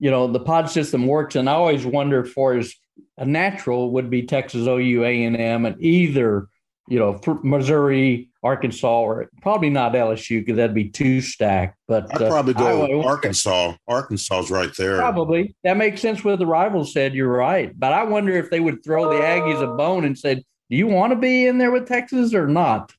you 0.00 0.10
know 0.10 0.26
the 0.26 0.40
pod 0.40 0.68
system 0.68 1.06
works. 1.06 1.36
And 1.36 1.48
I 1.48 1.52
always 1.52 1.86
wonder 1.86 2.24
for 2.24 2.54
as 2.54 2.74
a 3.16 3.24
natural 3.24 3.92
would 3.92 4.10
be 4.10 4.22
Texas 4.24 4.66
OU 4.66 5.04
A 5.04 5.24
and 5.24 5.36
M, 5.36 5.64
and 5.64 5.80
either 5.80 6.48
you 6.88 6.98
know 6.98 7.20
Missouri 7.44 8.30
Arkansas, 8.42 9.00
or 9.00 9.30
probably 9.42 9.70
not 9.70 9.92
LSU 9.92 10.40
because 10.40 10.56
that'd 10.56 10.74
be 10.74 10.88
too 10.88 11.20
stacked. 11.20 11.76
But 11.86 12.12
I'd 12.14 12.22
uh, 12.22 12.28
probably 12.28 12.54
go 12.54 12.84
Iowa, 12.84 13.06
Arkansas. 13.06 13.74
Arkansas's 13.86 14.50
right 14.50 14.74
there. 14.76 14.98
Probably 14.98 15.54
that 15.62 15.76
makes 15.76 16.00
sense. 16.00 16.24
What 16.24 16.38
the 16.40 16.46
rivals 16.46 16.92
said, 16.92 17.14
you're 17.14 17.28
right. 17.28 17.78
But 17.78 17.92
I 17.92 18.02
wonder 18.02 18.32
if 18.32 18.50
they 18.50 18.60
would 18.60 18.82
throw 18.82 19.08
the 19.08 19.20
Aggies 19.20 19.62
a 19.62 19.76
bone 19.76 20.04
and 20.04 20.18
said, 20.18 20.42
"Do 20.68 20.76
you 20.76 20.88
want 20.88 21.12
to 21.12 21.16
be 21.16 21.46
in 21.46 21.58
there 21.58 21.70
with 21.70 21.86
Texas 21.86 22.34
or 22.34 22.48
not?" 22.48 22.92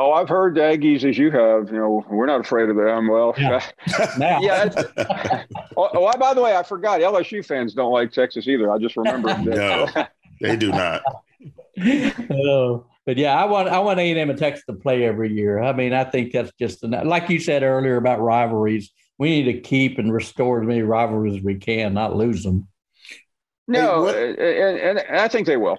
Oh, 0.00 0.12
I've 0.12 0.28
heard 0.28 0.54
the 0.54 0.60
Aggies 0.60 1.02
as 1.02 1.18
you 1.18 1.32
have. 1.32 1.72
You 1.72 1.78
know, 1.78 2.06
we're 2.08 2.26
not 2.26 2.40
afraid 2.40 2.68
of 2.68 2.76
them. 2.76 3.08
Well, 3.08 3.34
yeah. 3.36 3.68
yeah 4.40 4.70
oh, 5.76 5.90
oh, 5.92 6.18
by 6.18 6.34
the 6.34 6.40
way, 6.40 6.56
I 6.56 6.62
forgot. 6.62 7.00
LSU 7.00 7.44
fans 7.44 7.74
don't 7.74 7.92
like 7.92 8.12
Texas 8.12 8.46
either. 8.46 8.70
I 8.70 8.78
just 8.78 8.96
remembered. 8.96 9.44
no, 9.44 9.88
they 10.40 10.54
do 10.54 10.70
not. 10.70 11.02
oh, 12.30 12.86
but 13.06 13.16
yeah, 13.16 13.34
I 13.34 13.44
want 13.46 13.68
I 13.68 13.80
want 13.80 13.98
A 13.98 14.08
and 14.08 14.20
M 14.20 14.30
and 14.30 14.38
Texas 14.38 14.64
to 14.66 14.74
play 14.74 15.02
every 15.02 15.32
year. 15.32 15.60
I 15.60 15.72
mean, 15.72 15.92
I 15.92 16.04
think 16.04 16.30
that's 16.30 16.52
just 16.60 16.84
enough. 16.84 17.04
like 17.04 17.28
you 17.28 17.40
said 17.40 17.64
earlier 17.64 17.96
about 17.96 18.20
rivalries. 18.20 18.92
We 19.18 19.30
need 19.30 19.52
to 19.52 19.60
keep 19.60 19.98
and 19.98 20.12
restore 20.12 20.60
as 20.60 20.68
many 20.68 20.82
rivalries 20.82 21.38
as 21.38 21.42
we 21.42 21.56
can, 21.56 21.92
not 21.92 22.14
lose 22.14 22.44
them. 22.44 22.68
No, 23.66 24.06
hey, 24.06 24.30
and, 24.62 24.98
and, 25.00 25.18
I 25.18 25.26
think 25.26 25.48
they 25.48 25.56
will. 25.56 25.78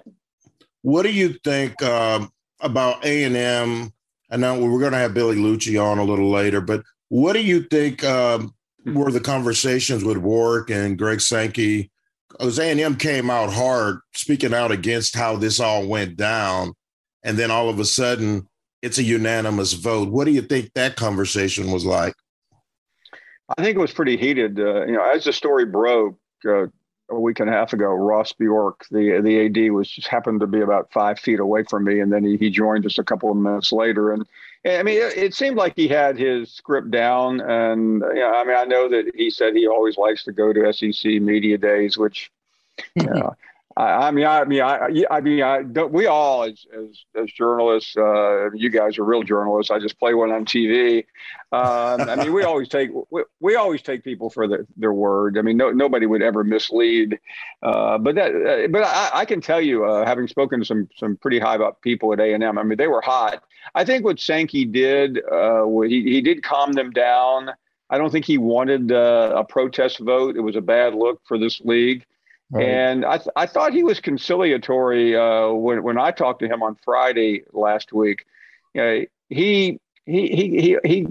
What 0.82 1.04
do 1.04 1.10
you 1.10 1.38
think 1.42 1.82
um, 1.82 2.30
about 2.60 3.02
A 3.06 3.24
and 3.24 3.34
M? 3.34 3.92
I 4.30 4.36
know 4.36 4.58
we're 4.58 4.80
going 4.80 4.92
to 4.92 4.98
have 4.98 5.14
Billy 5.14 5.36
Liucci 5.36 5.82
on 5.82 5.98
a 5.98 6.04
little 6.04 6.30
later, 6.30 6.60
but 6.60 6.82
what 7.08 7.32
do 7.32 7.42
you 7.42 7.62
think 7.64 8.04
um, 8.04 8.54
were 8.86 9.10
the 9.10 9.20
conversations 9.20 10.04
with 10.04 10.18
Warwick 10.18 10.70
and 10.70 10.96
Greg 10.96 11.20
Sankey? 11.20 11.90
Because 12.28 12.58
A 12.58 12.70
and 12.70 12.80
M 12.80 12.96
came 12.96 13.28
out 13.28 13.52
hard, 13.52 13.98
speaking 14.14 14.54
out 14.54 14.70
against 14.70 15.16
how 15.16 15.36
this 15.36 15.58
all 15.58 15.86
went 15.86 16.16
down 16.16 16.74
and 17.22 17.38
then 17.38 17.50
all 17.50 17.68
of 17.68 17.78
a 17.78 17.84
sudden 17.84 18.46
it's 18.82 18.98
a 18.98 19.02
unanimous 19.02 19.74
vote. 19.74 20.10
What 20.10 20.24
do 20.24 20.30
you 20.30 20.42
think 20.42 20.72
that 20.74 20.96
conversation 20.96 21.70
was 21.70 21.84
like? 21.84 22.14
I 23.58 23.62
think 23.62 23.76
it 23.76 23.80
was 23.80 23.92
pretty 23.92 24.16
heated. 24.16 24.58
Uh, 24.58 24.86
you 24.86 24.92
know, 24.92 25.02
as 25.02 25.24
the 25.24 25.32
story 25.32 25.66
broke 25.66 26.16
uh, 26.48 26.66
a 27.10 27.18
week 27.18 27.40
and 27.40 27.50
a 27.50 27.52
half 27.52 27.72
ago, 27.72 27.86
Ross 27.86 28.32
Bjork, 28.32 28.86
the 28.90 29.20
the 29.20 29.46
AD, 29.46 29.72
was 29.72 29.88
just 29.90 30.08
happened 30.08 30.40
to 30.40 30.46
be 30.46 30.60
about 30.60 30.92
five 30.92 31.18
feet 31.18 31.40
away 31.40 31.64
from 31.64 31.84
me, 31.84 32.00
and 32.00 32.12
then 32.12 32.24
he, 32.24 32.36
he 32.36 32.50
joined 32.50 32.86
us 32.86 32.98
a 32.98 33.04
couple 33.04 33.30
of 33.30 33.36
minutes 33.36 33.72
later. 33.72 34.12
And, 34.12 34.26
and 34.64 34.78
I 34.78 34.82
mean, 34.82 35.00
it, 35.00 35.16
it, 35.16 35.34
seemed 35.34 35.56
like 35.56 35.74
he 35.76 35.88
had 35.88 36.18
his 36.18 36.52
script 36.52 36.90
down. 36.90 37.40
And 37.40 38.02
you 38.14 38.20
know, 38.20 38.32
I 38.32 38.44
mean, 38.44 38.56
I 38.56 38.64
know 38.64 38.88
that 38.88 39.12
he 39.14 39.30
said 39.30 39.54
he 39.54 39.66
always 39.66 39.96
likes 39.96 40.24
to 40.24 40.32
go 40.32 40.52
to 40.52 40.72
SEC 40.72 41.04
media 41.20 41.58
days, 41.58 41.98
which 41.98 42.30
you 42.94 43.06
know, 43.06 43.36
I, 43.80 44.08
I 44.08 44.10
mean, 44.10 44.26
I, 44.26 44.40
I 44.40 44.44
mean, 44.44 44.60
I, 44.60 45.04
I 45.10 45.20
mean, 45.20 45.42
I 45.42 45.62
don't, 45.62 45.90
we 45.90 46.06
all 46.06 46.44
as, 46.44 46.66
as, 46.76 47.04
as 47.18 47.32
journalists, 47.32 47.96
uh, 47.96 48.50
you 48.52 48.68
guys 48.68 48.98
are 48.98 49.04
real 49.04 49.22
journalists. 49.22 49.70
I 49.70 49.78
just 49.78 49.98
play 49.98 50.12
one 50.12 50.30
on 50.30 50.44
TV. 50.44 51.06
Um, 51.50 52.02
I 52.02 52.16
mean, 52.16 52.34
we 52.34 52.44
always 52.44 52.68
take, 52.68 52.90
we, 53.10 53.24
we 53.40 53.56
always 53.56 53.80
take 53.80 54.04
people 54.04 54.28
for 54.28 54.46
their, 54.46 54.66
their 54.76 54.92
word. 54.92 55.38
I 55.38 55.42
mean, 55.42 55.56
no, 55.56 55.70
nobody 55.70 56.04
would 56.04 56.20
ever 56.20 56.44
mislead. 56.44 57.18
Uh, 57.62 57.96
but 57.96 58.16
that, 58.16 58.34
uh, 58.34 58.68
but 58.68 58.84
I, 58.84 59.10
I, 59.14 59.24
can 59.24 59.40
tell 59.40 59.62
you, 59.62 59.86
uh, 59.86 60.04
having 60.04 60.28
spoken 60.28 60.60
to 60.60 60.66
some, 60.66 60.88
some 60.98 61.16
pretty 61.16 61.38
high 61.38 61.56
up 61.56 61.80
people 61.80 62.12
at 62.12 62.20
A 62.20 62.34
and 62.34 62.44
M, 62.44 62.58
I 62.58 62.62
mean, 62.62 62.76
they 62.76 62.86
were 62.86 63.00
hot. 63.00 63.42
I 63.74 63.86
think 63.86 64.04
what 64.04 64.20
Sankey 64.20 64.66
did, 64.66 65.20
uh, 65.30 65.66
he, 65.86 66.02
he 66.02 66.20
did 66.20 66.42
calm 66.42 66.72
them 66.72 66.90
down. 66.90 67.50
I 67.88 67.96
don't 67.96 68.10
think 68.10 68.26
he 68.26 68.36
wanted 68.36 68.92
uh, 68.92 69.32
a 69.36 69.44
protest 69.44 70.00
vote. 70.00 70.36
It 70.36 70.40
was 70.40 70.54
a 70.54 70.60
bad 70.60 70.94
look 70.94 71.22
for 71.26 71.38
this 71.38 71.60
league. 71.62 72.04
Right. 72.50 72.66
And 72.66 73.04
I, 73.04 73.18
th- 73.18 73.28
I 73.36 73.46
thought 73.46 73.72
he 73.72 73.84
was 73.84 74.00
conciliatory 74.00 75.16
uh, 75.16 75.50
when, 75.50 75.82
when 75.82 75.98
I 75.98 76.10
talked 76.10 76.40
to 76.40 76.48
him 76.48 76.62
on 76.62 76.76
Friday 76.84 77.44
last 77.52 77.92
week. 77.92 78.26
Know, 78.74 79.04
he, 79.28 79.78
he, 80.04 80.28
he, 80.28 80.60
he, 80.60 80.78
he, 80.84 81.06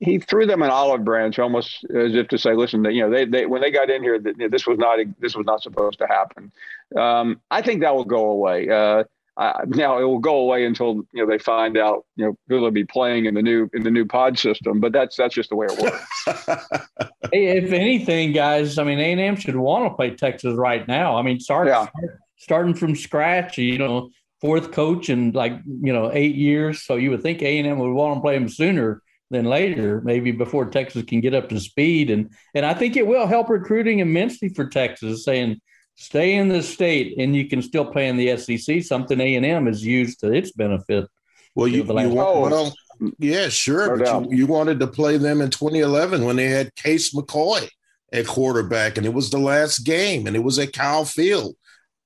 he 0.00 0.18
threw 0.18 0.46
them 0.46 0.62
an 0.62 0.70
olive 0.70 1.04
branch 1.04 1.38
almost 1.38 1.84
as 1.84 2.14
if 2.14 2.28
to 2.28 2.38
say, 2.38 2.54
listen, 2.54 2.84
you 2.84 3.02
know, 3.02 3.10
they, 3.10 3.24
they 3.24 3.46
when 3.46 3.62
they 3.62 3.70
got 3.70 3.90
in 3.90 4.02
here, 4.02 4.18
this 4.18 4.66
was 4.66 4.78
not 4.78 4.98
this 5.18 5.34
was 5.34 5.44
not 5.44 5.62
supposed 5.62 5.98
to 5.98 6.06
happen. 6.06 6.52
Um, 6.96 7.40
I 7.50 7.62
think 7.62 7.80
that 7.80 7.94
will 7.94 8.04
go 8.04 8.30
away. 8.30 8.68
Uh, 8.68 9.04
uh, 9.36 9.64
now 9.66 9.98
it 9.98 10.04
will 10.04 10.18
go 10.18 10.36
away 10.36 10.66
until 10.66 11.02
you 11.12 11.24
know 11.24 11.26
they 11.26 11.38
find 11.38 11.78
out 11.78 12.04
you 12.16 12.26
know 12.26 12.36
who 12.48 12.60
they'll 12.60 12.70
be 12.70 12.84
playing 12.84 13.24
in 13.24 13.34
the 13.34 13.42
new 13.42 13.68
in 13.72 13.82
the 13.82 13.90
new 13.90 14.04
pod 14.04 14.38
system. 14.38 14.78
But 14.78 14.92
that's 14.92 15.16
that's 15.16 15.34
just 15.34 15.48
the 15.50 15.56
way 15.56 15.66
it 15.70 15.80
works. 15.80 16.68
hey, 17.32 17.56
if 17.56 17.72
anything, 17.72 18.32
guys, 18.32 18.78
I 18.78 18.84
mean 18.84 18.98
A 18.98 19.12
and 19.12 19.20
M 19.20 19.36
should 19.36 19.56
want 19.56 19.90
to 19.90 19.96
play 19.96 20.10
Texas 20.10 20.54
right 20.54 20.86
now. 20.86 21.16
I 21.16 21.22
mean, 21.22 21.40
start, 21.40 21.68
yeah. 21.68 21.86
start 21.86 22.20
starting 22.36 22.74
from 22.74 22.94
scratch. 22.94 23.56
You 23.56 23.78
know, 23.78 24.10
fourth 24.42 24.70
coach 24.70 25.08
in 25.08 25.32
like 25.32 25.54
you 25.64 25.92
know 25.92 26.10
eight 26.12 26.34
years. 26.34 26.82
So 26.82 26.96
you 26.96 27.10
would 27.10 27.22
think 27.22 27.40
A 27.40 27.58
and 27.58 27.66
M 27.66 27.78
would 27.78 27.92
want 27.92 28.16
to 28.16 28.20
play 28.20 28.38
them 28.38 28.50
sooner 28.50 29.02
than 29.30 29.46
later, 29.46 30.02
maybe 30.04 30.30
before 30.30 30.66
Texas 30.66 31.04
can 31.04 31.22
get 31.22 31.32
up 31.32 31.48
to 31.48 31.58
speed. 31.58 32.10
And 32.10 32.30
and 32.54 32.66
I 32.66 32.74
think 32.74 32.96
it 32.96 33.06
will 33.06 33.26
help 33.26 33.48
recruiting 33.48 34.00
immensely 34.00 34.50
for 34.50 34.68
Texas, 34.68 35.24
saying 35.24 35.58
stay 36.02 36.34
in 36.34 36.48
the 36.48 36.62
state 36.62 37.16
and 37.18 37.34
you 37.34 37.48
can 37.48 37.62
still 37.62 37.84
play 37.84 38.08
in 38.08 38.16
the 38.16 38.36
SEC, 38.36 38.82
something 38.82 39.20
A&M 39.20 39.66
has 39.66 39.84
used 39.84 40.18
to 40.20 40.32
its 40.32 40.50
benefit. 40.50 41.08
Well, 41.54 41.68
you, 41.68 41.84
you 41.84 42.18
oh, 42.18 42.40
want, 42.40 42.50
well, 42.50 42.74
yeah, 43.18 43.48
sure. 43.48 43.96
No 43.96 44.20
but 44.20 44.30
you, 44.30 44.38
you, 44.38 44.46
wanted 44.46 44.80
to 44.80 44.86
play 44.88 45.16
them 45.16 45.40
in 45.40 45.50
2011 45.50 46.24
when 46.24 46.36
they 46.36 46.48
had 46.48 46.74
Case 46.74 47.14
McCoy 47.14 47.68
at 48.12 48.26
quarterback, 48.26 48.96
and 48.96 49.06
it 49.06 49.14
was 49.14 49.30
the 49.30 49.38
last 49.38 49.80
game, 49.80 50.26
and 50.26 50.34
it 50.34 50.42
was 50.42 50.58
at 50.58 50.72
Kyle 50.72 51.04
Field, 51.04 51.54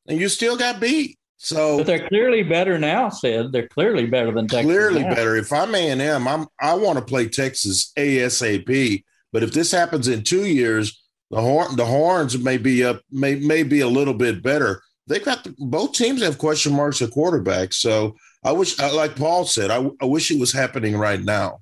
and 0.06 0.20
you 0.20 0.28
still 0.28 0.56
got 0.56 0.80
beat. 0.80 1.18
So 1.38 1.78
but 1.78 1.86
they're 1.86 2.08
clearly 2.08 2.42
better 2.42 2.78
now. 2.78 3.08
Said 3.08 3.52
they're 3.52 3.68
clearly 3.68 4.06
better 4.06 4.32
than 4.32 4.48
Texas. 4.48 4.66
Clearly 4.66 5.02
now. 5.02 5.14
better. 5.14 5.36
If 5.36 5.52
I'm 5.52 5.74
A 5.74 5.90
and 5.90 6.02
M, 6.02 6.26
I'm 6.26 6.46
I 6.60 6.74
want 6.74 6.98
to 6.98 7.04
play 7.04 7.28
Texas 7.28 7.92
ASAP. 7.96 9.04
But 9.32 9.42
if 9.42 9.52
this 9.52 9.70
happens 9.70 10.08
in 10.08 10.22
two 10.22 10.46
years, 10.46 11.02
the 11.30 11.40
horn, 11.40 11.76
the 11.76 11.84
horns 11.84 12.38
may 12.38 12.56
be 12.56 12.84
up, 12.84 13.00
may 13.10 13.36
may 13.36 13.62
be 13.62 13.80
a 13.80 13.88
little 13.88 14.14
bit 14.14 14.42
better. 14.42 14.80
They've 15.06 15.24
got 15.24 15.46
both 15.58 15.92
teams 15.92 16.22
have 16.22 16.38
question 16.38 16.72
marks 16.72 17.02
at 17.02 17.10
quarterback. 17.10 17.72
So 17.72 18.16
I 18.44 18.52
wish, 18.52 18.78
like 18.78 19.16
Paul 19.16 19.44
said, 19.44 19.70
I, 19.70 19.88
I 20.00 20.04
wish 20.04 20.30
it 20.30 20.38
was 20.38 20.52
happening 20.52 20.96
right 20.96 21.20
now. 21.20 21.60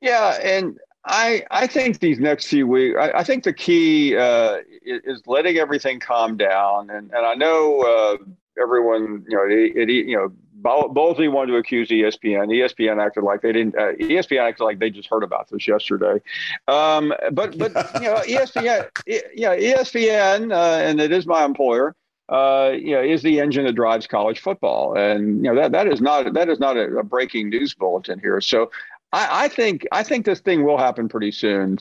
Yeah, 0.00 0.38
and 0.42 0.78
I 1.04 1.44
I 1.50 1.66
think 1.66 1.98
these 1.98 2.18
next 2.18 2.46
few 2.46 2.66
weeks, 2.66 2.96
I, 2.98 3.10
I 3.18 3.24
think 3.24 3.44
the 3.44 3.52
key 3.52 4.16
uh, 4.16 4.58
is, 4.84 5.22
letting 5.26 5.56
everything 5.56 5.98
calm 6.00 6.36
down. 6.36 6.90
And 6.90 7.10
and 7.12 7.26
I 7.26 7.34
know 7.34 7.80
uh, 7.82 8.24
everyone, 8.60 9.24
you 9.28 9.36
know, 9.36 9.44
it, 9.44 9.88
it, 9.88 9.90
you 9.90 10.16
know, 10.16 10.32
Bowlesby 10.64 11.30
wanted 11.30 11.52
to 11.52 11.58
accuse 11.58 11.88
ESPN. 11.90 12.48
ESPN 12.48 13.00
acted 13.04 13.22
like 13.22 13.42
they 13.42 13.52
didn't. 13.52 13.76
Uh, 13.76 13.92
ESPN 14.00 14.40
acted 14.48 14.64
like 14.64 14.78
they 14.78 14.90
just 14.90 15.08
heard 15.08 15.22
about 15.22 15.48
this 15.50 15.68
yesterday. 15.68 16.20
Um, 16.66 17.12
but 17.32 17.58
but 17.58 17.72
you 17.94 18.08
know 18.08 18.16
ESPN, 18.26 18.88
yeah 19.34 19.54
ESPN, 19.56 20.52
uh, 20.52 20.82
and 20.82 21.00
it 21.00 21.12
is 21.12 21.26
my 21.26 21.44
employer. 21.44 21.94
uh, 22.28 22.72
you 22.74 22.92
know, 22.92 23.02
is 23.02 23.22
the 23.22 23.40
engine 23.40 23.64
that 23.66 23.74
drives 23.74 24.06
college 24.06 24.40
football. 24.40 24.96
And 24.96 25.44
you 25.44 25.52
know 25.52 25.56
that 25.56 25.72
that 25.72 25.86
is 25.86 26.00
not 26.00 26.32
that 26.34 26.48
is 26.48 26.58
not 26.58 26.76
a, 26.76 26.98
a 26.98 27.02
breaking 27.02 27.50
news 27.50 27.74
bulletin 27.74 28.18
here. 28.18 28.40
So 28.40 28.70
I, 29.12 29.44
I, 29.44 29.48
think 29.48 29.86
I 29.92 30.02
think 30.02 30.24
this 30.24 30.40
thing 30.40 30.64
will 30.64 30.78
happen 30.78 31.08
pretty 31.08 31.32
soon. 31.32 31.78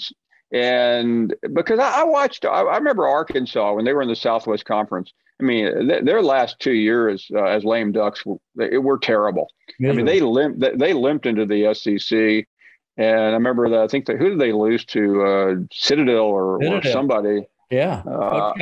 And 0.51 1.33
because 1.53 1.79
I, 1.79 2.01
I 2.01 2.03
watched, 2.03 2.45
I, 2.45 2.61
I, 2.61 2.77
remember 2.77 3.07
Arkansas 3.07 3.73
when 3.73 3.85
they 3.85 3.93
were 3.93 4.03
in 4.03 4.07
the 4.07 4.15
Southwest 4.15 4.65
Conference. 4.65 5.13
I 5.43 5.45
mean, 5.45 5.89
th- 5.89 6.03
their 6.05 6.21
last 6.21 6.59
two 6.59 6.71
years 6.71 7.29
uh, 7.35 7.43
as 7.43 7.65
lame 7.65 7.91
ducks 7.91 8.23
they, 8.55 8.77
were 8.77 8.97
terrible. 8.97 9.49
I 9.83 9.91
mean, 9.91 10.05
they 10.05 10.21
limped 10.21 10.63
they 10.79 10.93
limped 10.93 11.25
into 11.25 11.45
the 11.45 11.73
SEC. 11.73 12.47
And 12.95 13.19
I 13.19 13.33
remember 13.33 13.69
that 13.69 13.79
I 13.79 13.87
think 13.87 14.07
who 14.07 14.29
did 14.29 14.39
they 14.39 14.53
lose 14.53 14.85
to? 14.85 15.23
Uh, 15.23 15.55
Citadel 15.73 16.25
or, 16.25 16.59
Citadel. 16.61 16.89
or 16.89 16.91
somebody. 16.93 17.47
Yeah. 17.69 18.03
Uh, 18.05 18.53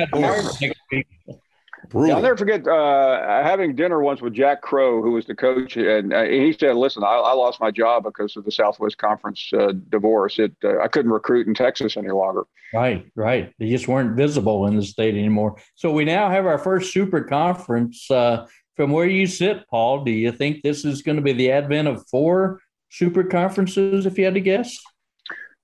Yeah, 1.94 2.16
I'll 2.16 2.22
never 2.22 2.36
forget 2.36 2.66
uh, 2.66 3.42
having 3.42 3.74
dinner 3.74 4.00
once 4.00 4.22
with 4.22 4.32
Jack 4.32 4.62
Crowe, 4.62 5.02
who 5.02 5.12
was 5.12 5.26
the 5.26 5.34
coach, 5.34 5.76
and 5.76 6.12
uh, 6.12 6.24
he 6.24 6.54
said, 6.58 6.76
"Listen, 6.76 7.04
I, 7.04 7.08
I, 7.08 7.32
lost 7.34 7.60
my 7.60 7.70
job 7.70 8.04
because 8.04 8.36
of 8.36 8.44
the 8.44 8.50
Southwest 8.50 8.98
Conference 8.98 9.50
uh, 9.52 9.72
divorce. 9.90 10.38
It 10.38 10.52
uh, 10.64 10.78
I 10.80 10.88
couldn't 10.88 11.12
recruit 11.12 11.46
in 11.46 11.54
Texas 11.54 11.96
any 11.96 12.10
longer." 12.10 12.44
Right, 12.72 13.06
right. 13.14 13.52
They 13.58 13.68
just 13.68 13.88
weren't 13.88 14.16
visible 14.16 14.66
in 14.66 14.76
the 14.76 14.82
state 14.82 15.14
anymore. 15.14 15.56
So 15.74 15.92
we 15.92 16.04
now 16.04 16.30
have 16.30 16.46
our 16.46 16.58
first 16.58 16.92
super 16.92 17.22
conference. 17.22 18.10
Uh, 18.10 18.46
from 18.76 18.90
where 18.90 19.06
you 19.06 19.26
sit, 19.26 19.68
Paul, 19.68 20.02
do 20.02 20.10
you 20.10 20.32
think 20.32 20.62
this 20.62 20.86
is 20.86 21.02
going 21.02 21.16
to 21.16 21.22
be 21.22 21.34
the 21.34 21.50
advent 21.50 21.88
of 21.88 22.06
four 22.08 22.60
super 22.90 23.22
conferences? 23.22 24.06
If 24.06 24.16
you 24.16 24.24
had 24.24 24.34
to 24.34 24.40
guess. 24.40 24.78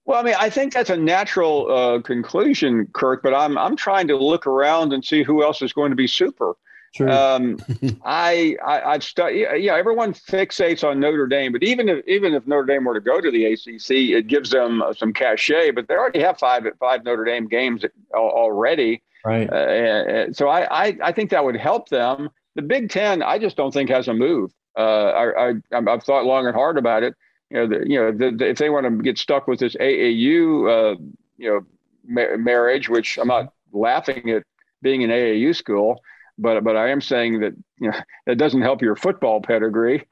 Well, 0.09 0.18
I 0.18 0.23
mean, 0.23 0.37
I 0.38 0.49
think 0.49 0.73
that's 0.73 0.88
a 0.88 0.97
natural 0.97 1.71
uh, 1.71 2.01
conclusion, 2.01 2.87
Kirk. 2.94 3.23
But 3.23 3.35
I'm 3.35 3.59
I'm 3.59 3.77
trying 3.77 4.09
to 4.09 4.16
look 4.16 4.47
around 4.47 4.94
and 4.94 5.05
see 5.05 5.23
who 5.23 5.42
else 5.42 5.61
is 5.61 5.75
going 5.75 5.90
to 5.90 5.97
be 5.97 6.07
super. 6.07 6.57
Sure. 6.94 7.11
Um, 7.11 7.59
I, 8.07 8.57
I 8.66 8.92
have 8.92 9.05
studied. 9.05 9.47
Yeah, 9.59 9.77
everyone 9.77 10.14
fixates 10.14 10.83
on 10.83 10.99
Notre 10.99 11.27
Dame, 11.27 11.53
but 11.53 11.62
even 11.62 11.90
if 11.90 12.09
even 12.09 12.33
if 12.33 12.47
Notre 12.47 12.64
Dame 12.64 12.87
were 12.87 12.94
to 12.94 13.03
go 13.03 13.21
to 13.21 13.31
the 13.31 13.53
ACC, 13.53 14.16
it 14.16 14.29
gives 14.29 14.49
them 14.49 14.81
uh, 14.81 14.94
some 14.94 15.12
cachet. 15.12 15.73
But 15.73 15.88
they 15.88 15.94
already 15.94 16.21
have 16.21 16.38
five 16.38 16.66
five 16.81 17.05
Notre 17.05 17.27
Dame 17.27 17.47
games 17.47 17.85
already. 18.14 19.03
Right. 19.27 19.53
Uh, 19.53 20.33
so 20.33 20.49
I, 20.49 20.87
I 20.87 20.99
I 21.03 21.12
think 21.12 21.29
that 21.33 21.44
would 21.44 21.57
help 21.57 21.90
them. 21.90 22.31
The 22.55 22.62
Big 22.62 22.88
Ten, 22.88 23.23
I 23.23 23.38
just 23.38 23.59
don't 23.59 23.75
think 23.75 23.90
has 23.90 24.09
a 24.09 24.14
move. 24.14 24.53
Uh, 24.75 24.81
I, 24.81 25.51
I 25.51 25.55
I've 25.73 26.03
thought 26.03 26.25
long 26.25 26.47
and 26.47 26.57
hard 26.57 26.79
about 26.79 27.03
it 27.03 27.14
you 27.51 27.57
know, 27.57 27.67
the, 27.67 27.89
you 27.89 27.99
know, 27.99 28.13
the, 28.13 28.37
the, 28.37 28.49
if 28.49 28.59
they 28.59 28.71
want 28.71 28.87
to 28.87 29.03
get 29.03 29.19
stuck 29.19 29.47
with 29.47 29.61
this 29.61 29.75
AAU, 29.77 30.95
uh, 30.95 31.01
you 31.37 31.51
know, 31.51 31.61
ma- 32.07 32.37
marriage, 32.37 32.89
which 32.89 33.19
I'm 33.19 33.29
not 33.29 33.53
laughing 33.73 34.31
at 34.31 34.43
being 34.83 35.03
an 35.05 35.11
AAU 35.11 35.55
school, 35.57 36.01
but 36.39 36.63
but 36.63 36.77
I 36.77 36.91
am 36.91 37.01
saying 37.01 37.41
that 37.41 37.55
you 37.79 37.91
know 37.91 37.99
that 38.27 38.37
doesn't 38.37 38.63
help 38.63 38.83
your 38.83 38.97
football 38.97 39.41
pedigree. 39.41 40.07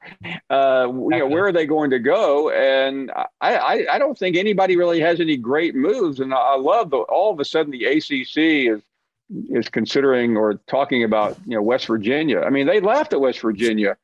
Uh, 0.49 0.87
you 0.89 1.09
know, 1.09 1.27
where 1.27 1.45
are 1.45 1.51
they 1.51 1.65
going 1.65 1.91
to 1.91 1.99
go? 1.99 2.49
And 2.49 3.11
I, 3.41 3.55
I, 3.55 3.85
I 3.93 3.99
don't 3.99 4.17
think 4.17 4.35
anybody 4.35 4.75
really 4.75 4.99
has 4.99 5.19
any 5.19 5.37
great 5.37 5.75
moves. 5.75 6.19
And 6.19 6.33
I 6.33 6.55
love 6.55 6.89
the 6.89 6.97
all 6.97 7.31
of 7.31 7.39
a 7.39 7.45
sudden 7.45 7.71
the 7.71 7.85
ACC 7.85 8.73
is 8.75 8.81
is 9.49 9.69
considering 9.69 10.37
or 10.37 10.55
talking 10.67 11.03
about 11.03 11.37
you 11.45 11.55
know 11.55 11.61
West 11.61 11.85
Virginia. 11.87 12.41
I 12.41 12.49
mean, 12.49 12.67
they 12.67 12.81
laughed 12.81 13.13
at 13.13 13.21
West 13.21 13.39
Virginia 13.41 13.95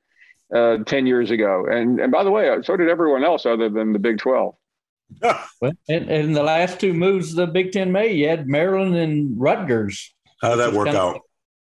uh, 0.54 0.78
10 0.86 1.08
years 1.08 1.32
ago. 1.32 1.66
And, 1.70 2.00
and 2.00 2.12
by 2.12 2.24
the 2.24 2.32
way, 2.32 2.56
so 2.64 2.78
did 2.78 2.90
everyone 2.90 3.24
else 3.24 3.46
other 3.46 3.70
than 3.70 3.94
the 3.94 4.00
Big 4.00 4.18
12. 4.20 4.56
well, 5.22 5.72
and, 5.90 6.10
and 6.10 6.36
the 6.36 6.44
last 6.44 6.80
two 6.80 6.94
moves 6.94 7.34
the 7.34 7.48
Big 7.48 7.72
Ten 7.72 7.92
made, 7.92 8.16
you 8.16 8.28
had 8.28 8.48
Maryland 8.48 8.96
and 8.96 9.40
Rutgers. 9.40 10.14
How 10.42 10.50
did 10.56 10.60
that 10.60 10.74
work 10.74 10.88
out? 10.90 11.22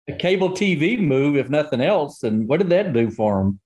A 0.08 0.14
cable 0.14 0.52
TV 0.52 1.00
move, 1.00 1.36
if 1.36 1.50
nothing 1.50 1.82
else. 1.82 2.24
And 2.24 2.48
what 2.48 2.60
did 2.60 2.70
that 2.70 2.94
do 2.94 3.10
for 3.10 3.38
them? 3.38 3.60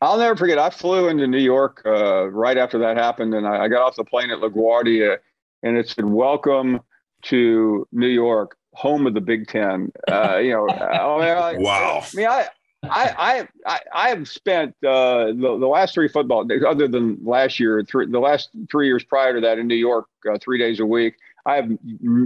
I'll 0.00 0.18
never 0.18 0.36
forget. 0.36 0.58
I 0.58 0.70
flew 0.70 1.08
into 1.08 1.26
New 1.26 1.38
York 1.38 1.82
uh, 1.86 2.26
right 2.28 2.58
after 2.58 2.78
that 2.80 2.96
happened, 2.98 3.34
and 3.34 3.46
I, 3.46 3.64
I, 3.64 3.68
got 3.68 3.80
off 3.80 3.96
the 3.96 4.04
plane 4.04 4.30
at 4.30 4.40
LaGuardia, 4.40 5.16
and 5.62 5.78
it 5.78 5.88
said, 5.88 6.04
"Welcome 6.04 6.80
to 7.22 7.88
New 7.92 8.08
York, 8.08 8.58
home 8.74 9.06
of 9.06 9.14
the 9.14 9.22
Big 9.22 9.48
Ten. 9.48 9.90
Uh, 10.06 10.36
you 10.36 10.50
know, 10.52 10.68
I, 10.70 10.96
I, 10.96 11.56
wow. 11.56 12.02
I 12.02 12.16
mean, 12.16 12.26
I, 12.26 12.46
I, 12.90 13.48
I 13.66 13.80
I 13.92 14.08
have 14.08 14.28
spent 14.28 14.74
uh, 14.84 15.26
the, 15.26 15.56
the 15.58 15.66
last 15.66 15.94
three 15.94 16.08
football 16.08 16.44
days, 16.44 16.62
other 16.66 16.88
than 16.88 17.18
last 17.24 17.60
year, 17.60 17.82
three, 17.82 18.10
the 18.10 18.18
last 18.18 18.50
three 18.70 18.86
years 18.86 19.04
prior 19.04 19.34
to 19.34 19.40
that 19.40 19.58
in 19.58 19.66
New 19.66 19.76
York, 19.76 20.06
uh, 20.30 20.38
three 20.40 20.58
days 20.58 20.80
a 20.80 20.86
week. 20.86 21.14
I 21.44 21.56
have 21.56 21.70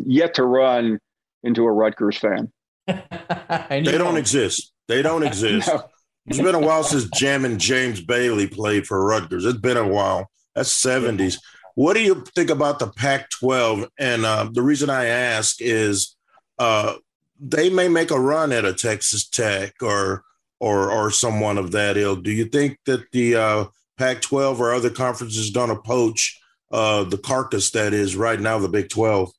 yet 0.06 0.34
to 0.34 0.44
run 0.44 0.98
into 1.42 1.64
a 1.64 1.72
Rutgers 1.72 2.16
fan. 2.16 2.50
they 2.86 3.82
don't 3.82 4.16
exist. 4.16 4.72
They 4.88 5.02
don't 5.02 5.22
exist. 5.26 5.68
no. 5.68 5.84
It's 6.26 6.40
been 6.40 6.54
a 6.54 6.60
while 6.60 6.84
since 6.84 7.08
Jam 7.10 7.44
and 7.44 7.58
James 7.58 8.00
Bailey 8.00 8.46
played 8.46 8.86
for 8.86 9.04
Rutgers. 9.04 9.44
It's 9.44 9.58
been 9.58 9.76
a 9.76 9.86
while. 9.86 10.30
That's 10.54 10.70
70s. 10.70 11.38
What 11.74 11.94
do 11.94 12.02
you 12.02 12.24
think 12.34 12.50
about 12.50 12.78
the 12.78 12.88
Pac 12.88 13.30
12? 13.30 13.88
And 13.98 14.24
uh, 14.24 14.50
the 14.52 14.62
reason 14.62 14.90
I 14.90 15.06
ask 15.06 15.56
is 15.60 16.16
uh, 16.58 16.94
they 17.40 17.70
may 17.70 17.88
make 17.88 18.10
a 18.10 18.20
run 18.20 18.52
at 18.52 18.64
a 18.64 18.74
Texas 18.74 19.28
Tech 19.28 19.74
or 19.82 20.24
or 20.60 20.90
or 20.90 21.10
someone 21.10 21.58
of 21.58 21.72
that 21.72 21.96
ilk. 21.96 22.22
Do 22.22 22.30
you 22.30 22.44
think 22.44 22.78
that 22.86 23.10
the 23.12 23.34
uh, 23.34 23.64
Pac-12 23.98 24.60
or 24.60 24.72
other 24.72 24.90
conferences 24.90 25.38
is 25.38 25.50
going 25.50 25.70
to 25.70 25.76
poach 25.76 26.38
uh, 26.70 27.04
the 27.04 27.18
carcass 27.18 27.70
that 27.72 27.92
is 27.92 28.14
right 28.14 28.40
now 28.40 28.58
the 28.58 28.68
Big 28.68 28.88
12? 28.88 29.32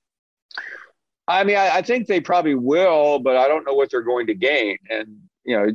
I 1.28 1.44
mean, 1.44 1.56
I, 1.56 1.78
I, 1.78 1.82
think 1.82 2.08
they 2.08 2.20
probably 2.20 2.56
will, 2.56 3.20
but 3.20 3.38
I 3.38 3.48
don't 3.48 3.66
know 3.66 3.74
what 3.74 3.90
they're 3.90 4.02
going 4.02 4.28
to 4.28 4.34
gain. 4.34 4.78
And 4.90 5.18
you 5.46 5.58
know, 5.58 5.72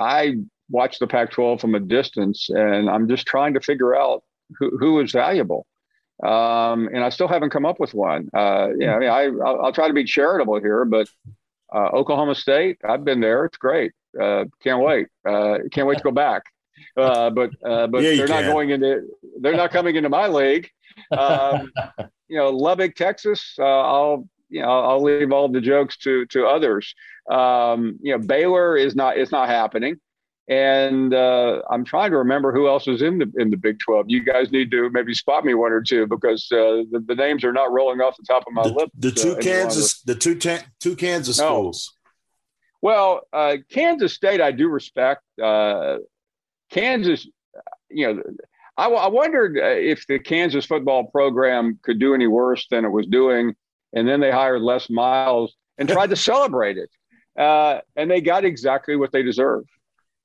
I 0.00 0.36
watch 0.70 0.98
the 0.98 1.06
Pac-12 1.06 1.60
from 1.60 1.74
a 1.74 1.80
distance, 1.80 2.48
and 2.48 2.88
I'm 2.88 3.08
just 3.08 3.26
trying 3.26 3.54
to 3.54 3.60
figure 3.60 3.94
out 3.94 4.22
who, 4.58 4.76
who 4.78 5.00
is 5.00 5.12
valuable. 5.12 5.66
Um, 6.22 6.88
and 6.88 7.00
I 7.04 7.08
still 7.08 7.28
haven't 7.28 7.50
come 7.50 7.66
up 7.66 7.80
with 7.80 7.92
one. 7.92 8.30
Uh, 8.32 8.68
yeah, 8.78 8.94
I 8.94 8.98
mean, 8.98 9.10
I 9.10 9.24
I'll, 9.44 9.66
I'll, 9.66 9.72
try 9.72 9.88
to 9.88 9.94
be 9.94 10.04
charitable 10.04 10.60
here, 10.60 10.84
but 10.84 11.08
uh, 11.74 11.88
Oklahoma 11.92 12.36
State, 12.36 12.78
I've 12.88 13.04
been 13.04 13.20
there. 13.20 13.44
It's 13.44 13.58
great. 13.58 13.92
Uh, 14.20 14.44
can't 14.62 14.82
wait. 14.82 15.08
Uh, 15.28 15.58
can't 15.72 15.86
wait 15.86 15.98
to 15.98 16.04
go 16.04 16.10
back. 16.10 16.42
Uh, 16.96 17.30
but 17.30 17.50
uh, 17.64 17.86
but 17.86 18.02
yeah, 18.02 18.16
they're 18.16 18.28
not 18.28 18.44
going 18.44 18.70
into. 18.70 19.02
They're 19.40 19.56
not 19.56 19.70
coming 19.70 19.96
into 19.96 20.08
my 20.08 20.28
league. 20.28 20.68
Um, 21.16 21.72
you 22.28 22.36
know, 22.36 22.50
Lubbock, 22.50 22.94
Texas. 22.94 23.54
Uh, 23.58 23.64
I'll 23.64 24.28
you 24.48 24.62
know 24.62 24.68
I'll 24.68 25.02
leave 25.02 25.32
all 25.32 25.48
the 25.48 25.60
jokes 25.60 25.96
to 25.98 26.26
to 26.26 26.46
others. 26.46 26.94
Um, 27.30 27.98
you 28.00 28.16
know, 28.16 28.24
Baylor 28.24 28.76
is 28.76 28.94
not. 28.94 29.16
It's 29.18 29.32
not 29.32 29.48
happening. 29.48 29.98
And 30.46 31.14
uh, 31.14 31.62
I'm 31.70 31.84
trying 31.84 32.10
to 32.10 32.18
remember 32.18 32.52
who 32.52 32.68
else 32.68 32.86
is 32.86 33.00
in 33.00 33.18
the 33.18 33.32
in 33.36 33.50
the 33.50 33.56
Big 33.56 33.78
12. 33.78 34.06
You 34.08 34.22
guys 34.22 34.52
need 34.52 34.70
to 34.72 34.90
maybe 34.90 35.14
spot 35.14 35.44
me 35.44 35.54
one 35.54 35.72
or 35.72 35.80
two 35.80 36.06
because 36.06 36.46
uh, 36.52 36.84
the, 36.90 37.02
the, 37.06 37.14
names 37.14 37.44
are 37.44 37.52
not 37.52 37.72
rolling 37.72 38.02
off 38.02 38.14
the 38.18 38.24
top 38.28 38.44
of 38.46 38.52
my 38.52 38.64
the, 38.64 38.74
lips. 38.74 38.92
The 38.98 39.10
two 39.10 39.32
uh, 39.32 39.40
Kansas, 39.40 40.02
the 40.02 40.14
two 40.14 40.34
ta- 40.38 40.64
two 40.80 40.96
Kansas 40.96 41.38
no. 41.38 41.46
schools. 41.46 41.96
Well, 42.84 43.22
uh, 43.32 43.56
Kansas 43.70 44.12
State, 44.12 44.42
I 44.42 44.52
do 44.52 44.68
respect. 44.68 45.22
Uh, 45.42 46.00
Kansas, 46.70 47.26
you 47.88 48.12
know, 48.12 48.22
I, 48.76 48.88
I 48.88 49.08
wondered 49.08 49.56
uh, 49.56 49.64
if 49.64 50.06
the 50.06 50.18
Kansas 50.18 50.66
football 50.66 51.04
program 51.04 51.78
could 51.82 51.98
do 51.98 52.12
any 52.12 52.26
worse 52.26 52.66
than 52.70 52.84
it 52.84 52.90
was 52.90 53.06
doing, 53.06 53.54
and 53.94 54.06
then 54.06 54.20
they 54.20 54.30
hired 54.30 54.60
Les 54.60 54.90
Miles 54.90 55.56
and 55.78 55.88
tried 55.88 56.10
to 56.10 56.16
celebrate 56.16 56.76
it, 56.76 56.90
and 57.38 58.10
they 58.10 58.20
got 58.20 58.44
exactly 58.44 58.96
what 58.96 59.12
they 59.12 59.22
deserved. 59.22 59.70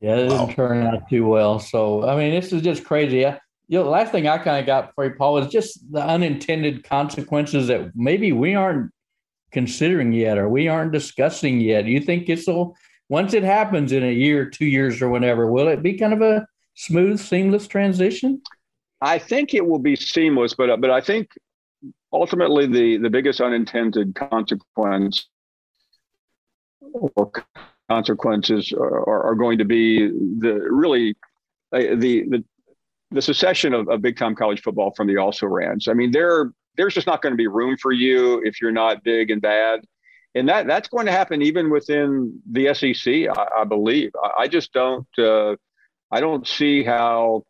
Yeah, 0.02 0.16
it 0.16 0.24
didn't 0.24 0.48
wow. 0.50 0.54
turn 0.54 0.86
out 0.86 1.10
too 1.10 1.26
well. 1.26 1.60
So, 1.60 2.06
I 2.06 2.18
mean, 2.18 2.32
this 2.32 2.52
is 2.52 2.62
just 2.62 2.84
crazy. 2.84 3.26
I, 3.26 3.40
you 3.70 3.78
know, 3.78 3.86
the 3.86 3.90
last 3.90 4.12
thing 4.12 4.28
I 4.28 4.38
kind 4.38 4.60
of 4.60 4.66
got 4.66 4.94
for 4.96 5.06
you, 5.06 5.16
Paul, 5.18 5.38
is 5.38 5.48
just 5.48 5.90
the 5.94 6.06
unintended 6.06 6.84
consequences 6.84 7.68
that 7.68 7.96
maybe 7.96 8.34
we 8.34 8.54
aren't 8.54 8.92
considering 9.52 10.14
yet 10.14 10.38
or 10.38 10.50
we 10.50 10.68
aren't 10.68 10.92
discussing 10.92 11.60
yet. 11.60 11.86
You 11.86 12.00
think 12.00 12.30
it's 12.30 12.48
will 12.48 12.76
once 13.10 13.34
it 13.34 13.44
happens 13.44 13.92
in 13.92 14.04
a 14.04 14.12
year, 14.12 14.46
two 14.46 14.68
years, 14.68 15.02
or 15.02 15.10
whatever, 15.10 15.52
will 15.52 15.68
it 15.68 15.82
be 15.82 15.98
kind 15.98 16.14
of 16.14 16.22
a 16.22 16.48
smooth, 16.76 17.20
seamless 17.20 17.68
transition? 17.68 18.42
I 19.02 19.18
think 19.18 19.54
it 19.54 19.66
will 19.66 19.80
be 19.80 19.96
seamless, 19.96 20.54
but 20.54 20.80
but 20.80 20.92
I 20.92 21.02
think 21.02 21.30
ultimately 22.14 22.68
the 22.68 22.98
the 22.98 23.10
biggest 23.10 23.42
unintended 23.42 24.16
consequence 24.16 25.28
or 26.82 27.32
consequences 27.90 28.72
are, 28.74 29.24
are 29.24 29.36
going 29.36 29.58
to 29.58 29.66
be 29.66 30.08
the 30.08 30.68
really 30.70 31.16
uh, 31.72 31.96
the 31.96 32.26
the 32.30 32.44
the 33.12 33.22
secession 33.22 33.74
of, 33.74 33.90
of 33.90 34.02
big 34.02 34.18
time 34.18 34.36
college 34.36 34.62
football 34.62 34.92
from 34.92 35.08
the 35.08 35.18
also 35.18 35.48
rans. 35.48 35.88
I 35.88 35.94
mean, 35.94 36.12
there 36.12 36.54
there's 36.80 36.94
just 36.94 37.08
not 37.08 37.22
going 37.22 37.34
to 37.34 37.38
be 37.38 37.48
room 37.48 37.78
for 37.78 37.92
you 37.92 38.42
if 38.44 38.62
you're 38.62 38.72
not 38.72 39.04
big 39.04 39.30
and 39.30 39.42
bad, 39.42 39.82
and 40.36 40.48
that 40.50 40.68
that's 40.68 40.88
going 40.88 41.06
to 41.06 41.12
happen 41.12 41.42
even 41.42 41.70
within 41.70 42.42
the 42.50 42.74
SEC. 42.74 43.08
I, 43.08 43.62
I 43.62 43.64
believe. 43.66 44.12
I, 44.24 44.44
I, 44.44 44.48
just 44.48 44.72
don't. 44.74 45.08
Uh, 45.18 45.56
I 46.12 46.20
don't 46.20 46.48
see 46.48 46.84
how 46.84 47.44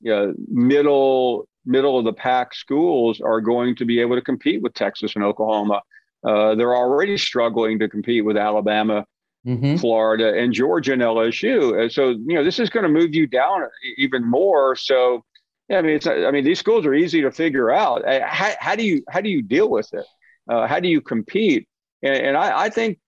you 0.00 0.10
know, 0.12 0.34
middle 0.48 1.48
middle 1.64 1.98
of 1.98 2.04
the 2.04 2.12
pack 2.12 2.54
schools 2.54 3.20
are 3.20 3.40
going 3.40 3.74
to 3.76 3.84
be 3.84 4.00
able 4.00 4.16
to 4.16 4.22
compete 4.22 4.62
with 4.62 4.74
Texas 4.74 5.14
and 5.14 5.24
Oklahoma. 5.24 5.80
Uh, 6.22 6.54
they're 6.54 6.76
already 6.76 7.16
struggling 7.16 7.78
to 7.78 7.88
compete 7.88 8.24
with 8.24 8.36
Alabama 8.36 9.06
mm-hmm. 9.46 9.76
Florida, 9.76 10.34
and 10.38 10.52
Georgia 10.52 10.92
and 10.92 11.02
LSU. 11.02 11.80
And 11.80 11.92
so, 11.92 12.10
you 12.10 12.34
know, 12.34 12.44
this 12.44 12.58
is 12.58 12.70
going 12.70 12.84
to 12.84 12.88
move 12.88 13.14
you 13.14 13.26
down 13.26 13.62
even 13.96 14.28
more. 14.28 14.76
So, 14.76 15.24
yeah, 15.68 15.78
I 15.78 15.82
mean, 15.82 15.96
it's, 15.96 16.06
I 16.06 16.30
mean, 16.30 16.44
these 16.44 16.58
schools 16.58 16.84
are 16.84 16.94
easy 16.94 17.22
to 17.22 17.30
figure 17.30 17.70
out. 17.70 18.02
How, 18.06 18.52
how 18.58 18.76
do 18.76 18.84
you, 18.84 19.02
how 19.08 19.20
do 19.20 19.30
you 19.30 19.42
deal 19.42 19.70
with 19.70 19.88
it? 19.94 20.04
Uh, 20.48 20.66
how 20.66 20.78
do 20.78 20.88
you 20.88 21.00
compete? 21.00 21.66
And, 22.02 22.14
and 22.14 22.36
I, 22.36 22.64
I, 22.64 22.68
think, 22.68 22.98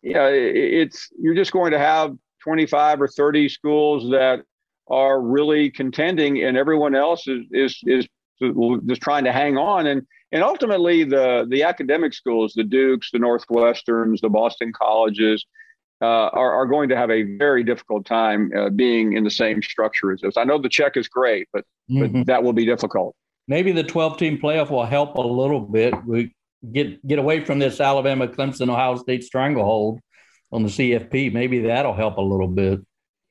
you 0.00 0.14
know, 0.14 0.28
it's, 0.32 1.08
you're 1.18 1.34
just 1.34 1.52
going 1.52 1.72
to 1.72 1.78
have 1.78 2.16
25 2.42 3.02
or 3.02 3.08
30 3.08 3.48
schools 3.50 4.10
that 4.10 4.42
are 4.88 5.20
really 5.20 5.70
contending 5.70 6.42
and 6.42 6.56
everyone 6.56 6.94
else 6.94 7.28
is, 7.28 7.44
is, 7.50 7.78
is 7.84 8.06
just 8.86 9.02
trying 9.02 9.24
to 9.24 9.32
hang 9.32 9.58
on. 9.58 9.86
And, 9.86 10.06
and 10.32 10.42
ultimately 10.42 11.04
the, 11.04 11.46
the 11.50 11.62
academic 11.62 12.14
schools, 12.14 12.54
the 12.54 12.64
Dukes, 12.64 13.10
the 13.12 13.18
Northwesterns, 13.18 14.20
the 14.20 14.30
Boston 14.30 14.72
colleges, 14.72 15.44
uh, 16.00 16.04
are, 16.04 16.52
are, 16.52 16.66
going 16.66 16.88
to 16.88 16.96
have 16.96 17.10
a 17.10 17.22
very 17.22 17.64
difficult 17.64 18.06
time 18.06 18.52
uh, 18.56 18.70
being 18.70 19.14
in 19.14 19.24
the 19.24 19.30
same 19.30 19.60
structure 19.62 20.12
as 20.12 20.20
this. 20.20 20.36
I 20.36 20.44
know 20.44 20.58
the 20.58 20.68
check 20.68 20.96
is 20.96 21.08
great, 21.08 21.48
but, 21.52 21.64
mm-hmm. 21.90 22.18
but 22.18 22.26
that 22.26 22.42
will 22.42 22.52
be 22.52 22.64
difficult. 22.64 23.16
Maybe 23.48 23.72
the 23.72 23.82
12 23.82 24.16
team 24.16 24.38
playoff 24.38 24.70
will 24.70 24.84
help 24.84 25.16
a 25.16 25.20
little 25.20 25.60
bit. 25.60 25.94
We 26.06 26.34
get 26.72 27.04
get 27.06 27.18
away 27.18 27.44
from 27.44 27.58
this 27.58 27.80
Alabama, 27.80 28.28
Clemson, 28.28 28.68
Ohio 28.68 28.96
State 28.96 29.24
stranglehold 29.24 30.00
on 30.52 30.62
the 30.62 30.68
CFP. 30.68 31.32
Maybe 31.32 31.60
that'll 31.62 31.94
help 31.94 32.18
a 32.18 32.22
little 32.22 32.48
bit. 32.48 32.80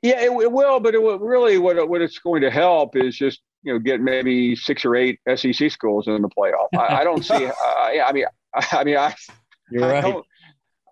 Yeah, 0.02 0.20
it, 0.22 0.32
it 0.32 0.52
will, 0.52 0.80
but 0.80 0.94
it 0.94 1.02
will, 1.02 1.20
really 1.20 1.58
what 1.58 1.88
what 1.88 2.02
it's 2.02 2.20
going 2.20 2.42
to 2.42 2.52
help 2.52 2.96
is 2.96 3.16
just 3.16 3.42
you 3.64 3.74
know 3.74 3.80
get 3.80 4.02
maybe 4.02 4.56
six 4.56 4.86
or 4.86 4.96
eight 4.96 5.20
SEC 5.36 5.72
schools 5.72 6.08
in 6.08 6.22
the 6.22 6.30
playoff. 6.30 6.68
I, 6.78 7.02
I 7.02 7.04
don't 7.04 7.24
see. 7.24 7.46
Uh, 7.46 8.04
I 8.06 8.12
mean, 8.12 8.26
I, 8.54 8.68
I 8.72 8.84
mean, 8.84 8.98
I. 8.98 9.16
You're 9.70 9.86
I 9.86 10.02
right. 10.02 10.16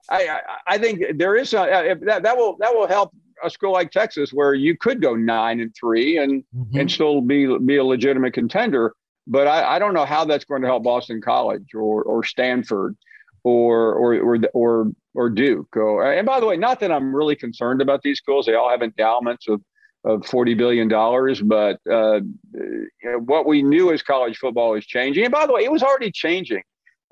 I, 0.09 0.41
I 0.67 0.77
think 0.77 1.17
there 1.17 1.35
is 1.35 1.53
a, 1.53 1.97
that 2.01 2.23
that 2.23 2.37
will 2.37 2.57
that 2.59 2.73
will 2.73 2.87
help 2.87 3.11
a 3.43 3.49
school 3.49 3.73
like 3.73 3.91
Texas 3.91 4.31
where 4.31 4.53
you 4.53 4.77
could 4.77 5.01
go 5.01 5.15
nine 5.15 5.59
and 5.59 5.73
three 5.79 6.17
and 6.17 6.43
mm-hmm. 6.55 6.77
and 6.77 6.91
still 6.91 7.21
be 7.21 7.57
be 7.59 7.77
a 7.77 7.83
legitimate 7.83 8.33
contender. 8.33 8.93
But 9.27 9.47
I, 9.47 9.75
I 9.75 9.79
don't 9.79 9.93
know 9.93 10.05
how 10.05 10.25
that's 10.25 10.45
going 10.45 10.61
to 10.61 10.67
help 10.67 10.83
Boston 10.83 11.21
College 11.21 11.73
or 11.73 12.03
or 12.03 12.23
Stanford 12.23 12.95
or 13.43 13.93
or 13.93 14.15
or 14.15 14.39
or, 14.53 14.91
or 15.13 15.29
Duke. 15.29 15.75
Or, 15.75 16.11
and 16.11 16.25
by 16.25 16.39
the 16.39 16.45
way, 16.45 16.57
not 16.57 16.79
that 16.81 16.91
I'm 16.91 17.15
really 17.15 17.35
concerned 17.35 17.81
about 17.81 18.01
these 18.03 18.17
schools; 18.17 18.45
they 18.45 18.55
all 18.55 18.69
have 18.69 18.81
endowments 18.81 19.47
of 19.47 19.61
of 20.03 20.25
forty 20.25 20.53
billion 20.53 20.87
dollars. 20.87 21.41
But 21.41 21.79
uh, 21.89 22.21
you 22.53 22.89
know, 23.03 23.19
what 23.19 23.45
we 23.45 23.63
knew 23.63 23.91
as 23.91 24.03
college 24.03 24.37
football 24.37 24.75
is 24.75 24.85
changing. 24.85 25.23
And 25.23 25.31
by 25.31 25.47
the 25.47 25.53
way, 25.53 25.63
it 25.63 25.71
was 25.71 25.83
already 25.83 26.11
changing. 26.11 26.63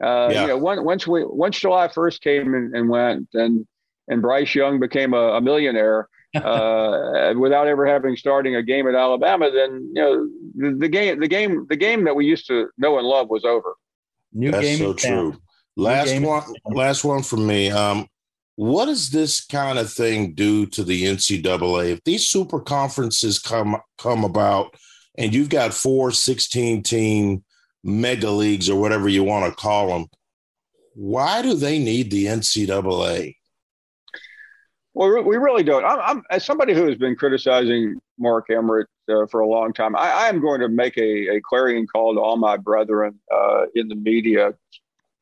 Uh, 0.02 0.30
yeah. 0.32 0.42
You 0.42 0.48
know, 0.48 0.58
once, 0.58 0.82
once 0.82 1.08
we 1.08 1.24
once 1.26 1.60
July 1.60 1.88
first 1.88 2.22
came 2.22 2.54
and, 2.54 2.76
and, 2.76 2.90
went, 2.90 3.30
and 3.34 3.66
and 4.08 4.22
Bryce 4.22 4.54
Young 4.54 4.80
became 4.80 5.14
a, 5.14 5.34
a 5.34 5.42
millionaire 5.42 6.10
uh, 6.36 7.34
without 7.38 7.68
ever 7.68 7.86
having 7.86 8.16
starting 8.16 8.56
a 8.56 8.64
game 8.64 8.88
at 8.88 8.96
Alabama, 8.96 9.52
then 9.52 9.92
you 9.94 10.02
know 10.02 10.30
the, 10.56 10.78
the, 10.78 10.90
game 10.90 11.20
the 11.20 11.28
game 11.28 11.66
the 11.70 11.76
game 11.76 12.04
that 12.06 12.16
we 12.16 12.26
used 12.26 12.48
to 12.48 12.70
know 12.78 12.98
and 12.98 13.08
love 13.08 13.30
was 13.30 13.46
over. 13.46 13.76
New 14.34 14.52
That's 14.52 14.66
game 14.66 14.78
so 14.80 14.94
true. 14.94 15.38
Last 15.76 16.20
one, 16.22 16.44
last 16.66 17.04
one 17.04 17.24
from 17.24 17.48
me. 17.48 17.72
Um, 17.72 18.08
what 18.56 18.86
does 18.86 19.10
this 19.10 19.44
kind 19.46 19.80
of 19.80 19.92
thing 19.92 20.34
do 20.34 20.66
to 20.68 20.84
the 20.84 21.04
NCAA 21.06 21.94
if 21.94 22.04
these 22.04 22.28
super 22.28 22.60
conferences 22.60 23.40
come 23.40 23.78
come 23.98 24.24
about 24.24 24.76
and 25.18 25.34
you've 25.34 25.50
got 25.50 25.74
four 25.74 26.12
16 26.12 26.84
team 26.84 27.44
mega 27.84 28.30
leagues 28.30 28.70
or 28.70 28.80
whatever 28.80 29.10
you 29.10 29.24
want 29.24 29.50
to 29.50 29.56
call 29.56 29.88
them, 29.88 30.08
why 30.96 31.42
do 31.42 31.54
they 31.54 31.80
need 31.80 32.12
the 32.12 32.26
NCAA? 32.26 33.36
Well, 34.94 35.24
we 35.24 35.38
really 35.38 35.64
don't. 35.64 35.84
I'm, 35.84 36.00
I'm 36.00 36.24
as 36.30 36.46
somebody 36.46 36.74
who 36.74 36.86
has 36.86 36.96
been 36.96 37.16
criticizing 37.16 38.00
Mark 38.20 38.50
Emmert 38.52 38.90
uh, 39.10 39.26
for 39.26 39.40
a 39.40 39.48
long 39.48 39.74
time. 39.74 39.96
I, 39.96 40.12
I, 40.12 40.30
am 40.30 40.40
going 40.40 40.62
to 40.62 40.70
make 40.70 40.98
a, 40.98 41.38
a 41.38 41.42
clarion 41.42 41.88
call 41.88 42.14
to 42.14 42.20
all 42.20 42.38
my 42.38 42.58
brethren 42.58 43.20
uh, 43.34 43.64
in 43.74 43.88
the 43.88 43.96
media 43.96 44.54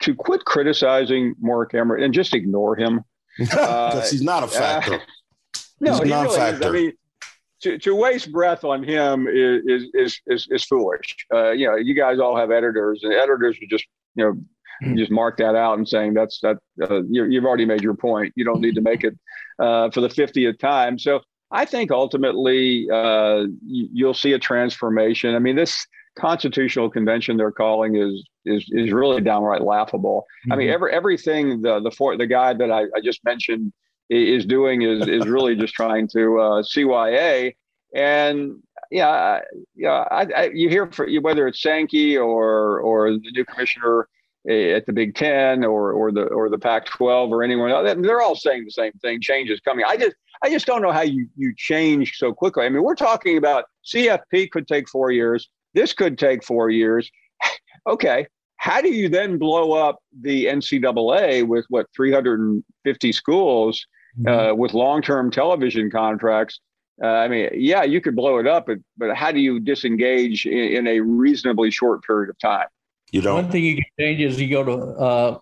to 0.02 0.14
quit 0.14 0.44
criticizing 0.44 1.36
Mark 1.40 1.74
Emmert 1.74 2.02
and 2.02 2.14
just 2.14 2.34
ignore 2.34 2.76
him 2.76 3.02
because 3.40 3.56
uh, 3.58 4.08
he's 4.12 4.22
not 4.22 4.44
a 4.44 4.48
factor. 4.48 5.02
no, 5.80 5.94
he's 5.94 6.04
he 6.04 6.10
not 6.10 6.24
really 6.24 6.36
a 6.36 6.38
factor. 6.38 6.68
I 6.68 6.72
mean, 6.72 6.94
to, 7.62 7.78
to 7.78 7.96
waste 7.96 8.32
breath 8.32 8.64
on 8.64 8.84
him 8.84 9.28
is 9.28 9.86
is 9.94 10.20
is, 10.28 10.48
is 10.50 10.64
foolish. 10.66 11.16
Uh, 11.34 11.52
you 11.52 11.68
know, 11.68 11.76
you 11.76 11.94
guys 11.94 12.20
all 12.20 12.36
have 12.36 12.52
editors, 12.52 13.02
and 13.04 13.14
editors 13.14 13.58
are 13.62 13.68
just 13.70 13.86
you 14.16 14.24
know 14.24 14.34
mm-hmm. 14.34 14.98
just 14.98 15.12
mark 15.12 15.38
that 15.38 15.56
out 15.56 15.78
and 15.78 15.88
saying 15.88 16.14
that's 16.14 16.40
that 16.42 16.58
uh, 16.82 17.02
you, 17.04 17.36
have 17.36 17.46
already 17.46 17.66
made 17.66 17.82
your 17.82 17.94
point. 17.94 18.34
You 18.36 18.46
don't 18.46 18.62
need 18.62 18.76
to 18.76 18.82
make 18.82 19.04
it 19.04 19.18
uh, 19.60 19.90
for 19.92 20.02
the 20.02 20.10
fiftieth 20.10 20.58
time. 20.58 20.98
So 20.98 21.22
I 21.52 21.66
think 21.66 21.92
ultimately 21.92 22.88
uh, 22.92 23.46
you, 23.66 24.06
will 24.06 24.14
see 24.14 24.34
a 24.34 24.40
transformation. 24.40 25.36
I 25.36 25.40
mean, 25.40 25.56
this 25.56 25.86
constitutional 26.18 26.90
convention 26.90 27.38
they're 27.38 27.52
calling 27.52 27.96
is 27.96 28.28
is 28.46 28.66
is 28.72 28.92
really 28.92 29.22
downright 29.22 29.62
laughable. 29.62 30.26
Mm-hmm. 30.46 30.52
I 30.52 30.56
mean, 30.56 30.68
mm-hmm. 30.68 30.74
every 30.74 30.94
everything 30.94 31.62
the 31.62 31.80
the 31.80 31.92
for, 31.92 32.18
the 32.18 32.28
guy 32.28 32.54
that 32.54 32.72
I, 32.72 32.84
I 32.96 33.02
just 33.04 33.24
mentioned 33.24 33.72
is 34.12 34.46
doing 34.46 34.82
is 34.82 35.08
is 35.08 35.28
really 35.28 35.56
just 35.56 35.74
trying 35.74 36.08
to 36.10 36.40
uh, 36.40 36.64
CYA. 36.64 37.56
And 37.96 38.62
yeah, 38.90 39.40
yeah, 39.76 40.06
I, 40.12 40.28
I, 40.36 40.52
you 40.54 40.70
hear 40.70 40.92
for 40.92 41.08
whether 41.22 41.48
it's 41.48 41.62
Sankey 41.62 42.18
or 42.18 42.80
or 42.80 43.12
the 43.12 43.32
new 43.34 43.46
commissioner 43.46 44.08
eh, 44.50 44.74
at 44.74 44.86
the 44.86 44.94
Big 44.94 45.16
Ten 45.16 45.64
or 45.64 45.94
or 45.94 46.12
the 46.12 46.24
or 46.24 46.50
the 46.50 46.60
Pac-12 46.60 47.30
or 47.30 47.44
anyone 47.44 47.72
else, 47.72 47.96
they're 48.02 48.22
all 48.22 48.36
saying 48.36 48.66
the 48.66 48.72
same 48.72 48.92
thing. 49.02 49.22
Change 49.22 49.50
is 49.50 49.60
coming. 49.62 49.86
I 49.88 49.96
just 49.98 50.16
I 50.44 50.50
just 50.50 50.66
don't 50.66 50.82
know 50.82 50.92
how 50.92 51.02
you 51.02 51.28
you 51.38 51.54
change 51.58 52.18
so 52.18 52.34
quickly. 52.34 52.66
I 52.66 52.70
mean, 52.70 52.84
we're 52.84 52.96
talking 52.96 53.38
about 53.38 53.66
CFP 53.86 54.52
could 54.52 54.68
take 54.68 54.90
four 54.90 55.12
years. 55.12 55.50
This 55.74 55.94
could 55.94 56.18
take 56.18 56.44
four 56.44 56.70
years. 56.70 57.10
okay, 57.88 58.28
how 58.58 58.82
do 58.82 58.90
you 58.90 59.08
then 59.08 59.38
blow 59.38 59.72
up 59.72 60.00
the 60.22 60.46
NCAA 60.46 61.48
with 61.48 61.66
what 61.70 61.88
350 61.96 63.12
schools 63.14 63.88
mm-hmm. 64.20 64.28
uh, 64.28 64.54
with 64.54 64.74
long-term 64.74 65.32
television 65.32 65.90
contracts. 65.90 66.60
Uh, 67.02 67.08
I 67.08 67.28
mean, 67.28 67.50
yeah, 67.54 67.84
you 67.84 68.00
could 68.00 68.16
blow 68.16 68.38
it 68.38 68.48
up, 68.48 68.68
but, 68.68 68.78
but 68.98 69.16
how 69.16 69.32
do 69.32 69.40
you 69.40 69.60
disengage 69.60 70.46
in, 70.46 70.58
in, 70.58 70.88
a 70.88 71.00
reasonably 71.00 71.72
short 71.72 72.04
period 72.04 72.30
of 72.30 72.38
time? 72.38 72.68
You 73.12 73.22
don't. 73.22 73.36
One 73.36 73.52
thing 73.52 73.64
you 73.64 73.76
can 73.76 73.86
change 74.00 74.22
is 74.22 74.40
you 74.40 74.50
go 74.50 74.64
to 74.64 74.74
uh, 75.02 75.38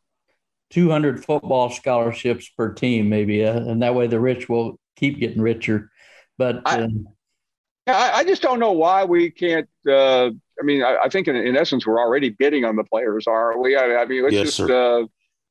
200 0.70 1.24
football 1.24 1.70
scholarships 1.70 2.50
per 2.50 2.74
team, 2.74 3.10
maybe, 3.10 3.44
uh, 3.44 3.60
and 3.60 3.82
that 3.82 3.94
way 3.94 4.08
the 4.08 4.20
rich 4.20 4.48
will 4.48 4.80
keep 4.96 5.20
getting 5.20 5.42
richer. 5.42 5.92
But 6.38 6.62
I, 6.66 6.84
uh, 6.84 6.90
I 7.88 8.24
just 8.24 8.42
don't 8.42 8.60
know 8.60 8.72
why 8.72 9.04
we 9.04 9.30
can't. 9.30 9.68
Uh, 9.86 10.28
I 10.28 10.64
mean, 10.64 10.82
I, 10.82 10.98
I 11.04 11.10
think 11.10 11.28
in, 11.28 11.36
in, 11.36 11.58
essence 11.58 11.86
we're 11.86 12.00
already 12.00 12.30
bidding 12.30 12.64
on 12.64 12.78
the 12.78 12.84
players, 12.86 13.28
aren't 13.28 13.60
we? 13.60 13.76
I, 13.76 13.98
I 13.98 14.06
mean, 14.06 14.24
let's 14.24 14.34
yes, 14.34 14.58
just 14.58 14.70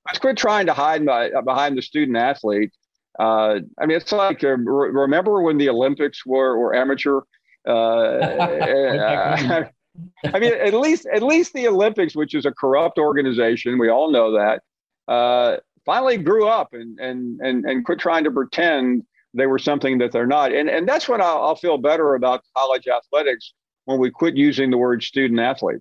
let's 0.06 0.18
quit 0.20 0.38
trying 0.38 0.66
to 0.66 0.72
hide 0.72 1.04
my, 1.04 1.30
behind 1.44 1.76
the 1.76 1.82
student 1.82 2.16
athlete 2.16 2.72
uh, 3.18 3.58
I 3.80 3.86
mean, 3.86 3.96
it's 3.96 4.12
like 4.12 4.44
uh, 4.44 4.56
re- 4.56 4.90
remember 4.90 5.42
when 5.42 5.58
the 5.58 5.68
Olympics 5.68 6.24
were 6.24 6.58
were 6.58 6.74
amateur. 6.74 7.20
Uh, 7.66 9.64
I 10.24 10.38
mean, 10.38 10.52
at 10.54 10.74
least 10.74 11.06
at 11.12 11.22
least 11.22 11.52
the 11.52 11.66
Olympics, 11.66 12.14
which 12.14 12.34
is 12.34 12.46
a 12.46 12.52
corrupt 12.52 12.98
organization, 12.98 13.78
we 13.78 13.88
all 13.88 14.10
know 14.10 14.32
that, 14.32 14.62
uh, 15.12 15.56
finally 15.84 16.16
grew 16.16 16.46
up 16.46 16.72
and 16.72 16.98
and 17.00 17.40
and 17.40 17.64
and 17.64 17.84
quit 17.84 17.98
trying 17.98 18.24
to 18.24 18.30
pretend 18.30 19.02
they 19.34 19.46
were 19.46 19.58
something 19.58 19.98
that 19.98 20.12
they're 20.12 20.26
not. 20.26 20.52
And 20.52 20.68
and 20.68 20.88
that's 20.88 21.08
when 21.08 21.20
I'll, 21.20 21.42
I'll 21.42 21.56
feel 21.56 21.78
better 21.78 22.14
about 22.14 22.42
college 22.56 22.86
athletics 22.86 23.52
when 23.86 23.98
we 23.98 24.10
quit 24.10 24.36
using 24.36 24.70
the 24.70 24.78
word 24.78 25.02
student 25.02 25.40
athlete. 25.40 25.80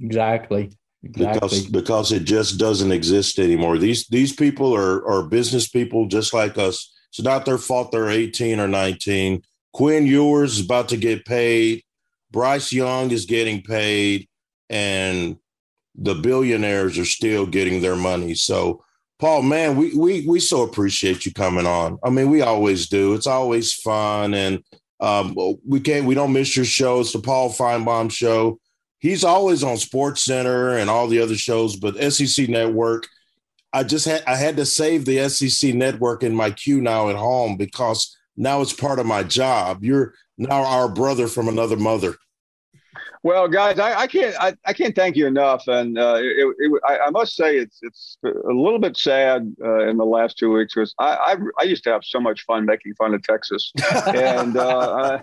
Exactly. 0.00 0.72
Exactly. 1.04 1.34
Because 1.34 1.66
because 1.66 2.12
it 2.12 2.24
just 2.24 2.58
doesn't 2.58 2.92
exist 2.92 3.38
anymore. 3.38 3.78
These 3.78 4.06
these 4.08 4.32
people 4.32 4.74
are 4.74 5.06
are 5.06 5.22
business 5.22 5.68
people 5.68 6.06
just 6.06 6.32
like 6.32 6.56
us. 6.56 6.92
It's 7.10 7.22
not 7.22 7.44
their 7.44 7.58
fault 7.58 7.92
they're 7.92 8.08
18 8.08 8.58
or 8.58 8.66
19. 8.66 9.42
Quinn 9.72 10.06
Ewers 10.06 10.58
is 10.58 10.64
about 10.64 10.88
to 10.88 10.96
get 10.96 11.24
paid. 11.24 11.82
Bryce 12.30 12.72
Young 12.72 13.10
is 13.10 13.26
getting 13.26 13.62
paid, 13.62 14.28
and 14.70 15.36
the 15.94 16.14
billionaires 16.14 16.98
are 16.98 17.04
still 17.04 17.46
getting 17.46 17.80
their 17.80 17.96
money. 17.96 18.34
So, 18.34 18.82
Paul, 19.18 19.42
man, 19.42 19.76
we 19.76 19.94
we 19.94 20.26
we 20.26 20.40
so 20.40 20.62
appreciate 20.62 21.26
you 21.26 21.32
coming 21.32 21.66
on. 21.66 21.98
I 22.02 22.10
mean, 22.10 22.30
we 22.30 22.40
always 22.40 22.88
do. 22.88 23.14
It's 23.14 23.26
always 23.26 23.74
fun, 23.74 24.32
and 24.34 24.64
um, 25.00 25.36
we 25.68 25.80
can't 25.80 26.06
we 26.06 26.14
don't 26.14 26.32
miss 26.32 26.56
your 26.56 26.64
show. 26.64 27.00
It's 27.00 27.12
the 27.12 27.20
Paul 27.20 27.50
Finebaum 27.50 28.10
show 28.10 28.58
he's 29.04 29.22
always 29.22 29.62
on 29.62 29.76
Sports 29.76 30.24
Center 30.24 30.78
and 30.78 30.88
all 30.88 31.06
the 31.06 31.20
other 31.20 31.36
shows, 31.36 31.76
but 31.76 32.00
SEC 32.10 32.48
Network. 32.48 33.06
I 33.72 33.84
just 33.84 34.06
had 34.06 34.24
I 34.26 34.36
had 34.36 34.56
to 34.56 34.66
save 34.66 35.04
the 35.04 35.28
SEC 35.28 35.74
Network 35.74 36.22
in 36.22 36.34
my 36.34 36.50
queue 36.50 36.80
now 36.80 37.10
at 37.10 37.16
home 37.16 37.56
because 37.56 38.16
now 38.36 38.62
it's 38.62 38.72
part 38.72 38.98
of 38.98 39.06
my 39.06 39.22
job. 39.22 39.84
You're 39.84 40.14
now 40.38 40.64
our 40.64 40.88
brother 40.88 41.28
from 41.28 41.48
another 41.48 41.76
mother. 41.76 42.16
Well, 43.22 43.48
guys, 43.48 43.78
I, 43.78 44.00
I 44.00 44.06
can't 44.06 44.36
I, 44.40 44.54
I, 44.66 44.72
can't 44.74 44.94
thank 44.94 45.16
you 45.16 45.26
enough, 45.26 45.66
and 45.66 45.98
uh, 45.98 46.16
it, 46.18 46.54
it, 46.58 46.80
I, 46.86 46.98
I, 47.06 47.10
must 47.10 47.34
say 47.34 47.56
it's 47.56 47.78
it's 47.80 48.18
a 48.22 48.52
little 48.52 48.78
bit 48.78 48.98
sad 48.98 49.50
uh, 49.64 49.88
in 49.88 49.96
the 49.96 50.04
last 50.04 50.36
two 50.36 50.52
weeks 50.52 50.74
because 50.74 50.94
I, 50.98 51.14
I, 51.14 51.36
I 51.58 51.62
used 51.64 51.84
to 51.84 51.90
have 51.90 52.04
so 52.04 52.20
much 52.20 52.42
fun 52.44 52.66
making 52.66 52.94
fun 52.94 53.14
of 53.14 53.22
Texas, 53.22 53.72
and 54.08 54.58
uh, 54.58 55.20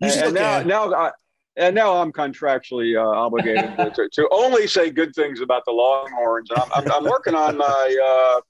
and 0.00 0.34
now 0.34 0.62
now 0.62 0.92
I, 0.92 1.12
and 1.56 1.74
now 1.74 1.96
I'm 1.96 2.12
contractually 2.12 2.96
uh, 2.96 3.08
obligated 3.08 3.76
to, 3.76 4.08
to, 4.12 4.28
only 4.30 4.66
say 4.66 4.90
good 4.90 5.14
things 5.14 5.40
about 5.40 5.64
the 5.64 5.72
Longhorns. 5.72 6.50
I'm, 6.54 6.70
I'm, 6.74 6.92
I'm 6.92 7.04
working 7.04 7.34
on 7.34 7.56
my 7.56 8.34
uh, 8.36 8.40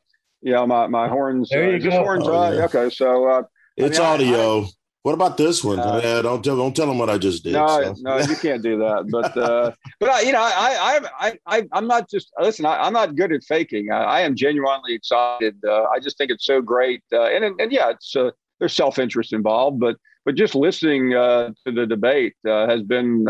you 0.42 0.52
know 0.52 0.66
my 0.66 0.86
my 0.86 1.08
horns. 1.08 1.48
There 1.50 1.76
you 1.76 1.90
go. 1.90 2.02
Horns, 2.02 2.24
oh, 2.26 2.52
yeah. 2.52 2.64
Okay, 2.64 2.90
so 2.90 3.46
it's 3.76 3.98
I 3.98 4.18
mean, 4.18 4.34
audio. 4.34 4.68
What 5.06 5.14
about 5.14 5.36
this 5.36 5.62
one? 5.62 5.78
Uh, 5.78 6.00
yeah, 6.02 6.20
don't 6.20 6.42
tell 6.42 6.56
don't 6.56 6.74
tell 6.74 6.88
them 6.88 6.98
what 6.98 7.08
I 7.08 7.16
just 7.16 7.44
did. 7.44 7.52
No, 7.52 7.68
so. 7.68 7.94
no, 8.00 8.18
you 8.18 8.34
can't 8.34 8.60
do 8.60 8.76
that. 8.78 9.06
But 9.08 9.36
uh, 9.36 9.70
but 10.00 10.10
I, 10.10 10.20
you 10.22 10.32
know, 10.32 10.40
I 10.40 11.00
I 11.16 11.38
I 11.46 11.68
I'm 11.70 11.86
not 11.86 12.10
just 12.10 12.32
listen. 12.40 12.66
I, 12.66 12.88
am 12.88 12.92
not 12.92 13.14
good 13.14 13.30
at 13.30 13.44
faking. 13.44 13.92
I, 13.92 14.02
I 14.02 14.20
am 14.22 14.34
genuinely 14.34 14.94
excited. 14.94 15.54
Uh, 15.64 15.84
I 15.84 16.00
just 16.00 16.18
think 16.18 16.32
it's 16.32 16.44
so 16.44 16.60
great. 16.60 17.04
Uh, 17.12 17.26
and 17.26 17.44
and 17.60 17.70
yeah, 17.70 17.90
it's 17.90 18.16
uh, 18.16 18.32
there's 18.58 18.72
self 18.72 18.98
interest 18.98 19.32
involved, 19.32 19.78
but 19.78 19.96
but 20.26 20.34
just 20.34 20.54
listening 20.54 21.14
uh, 21.14 21.52
to 21.64 21.72
the 21.72 21.86
debate 21.86 22.34
has 22.44 22.82
been 22.82 23.24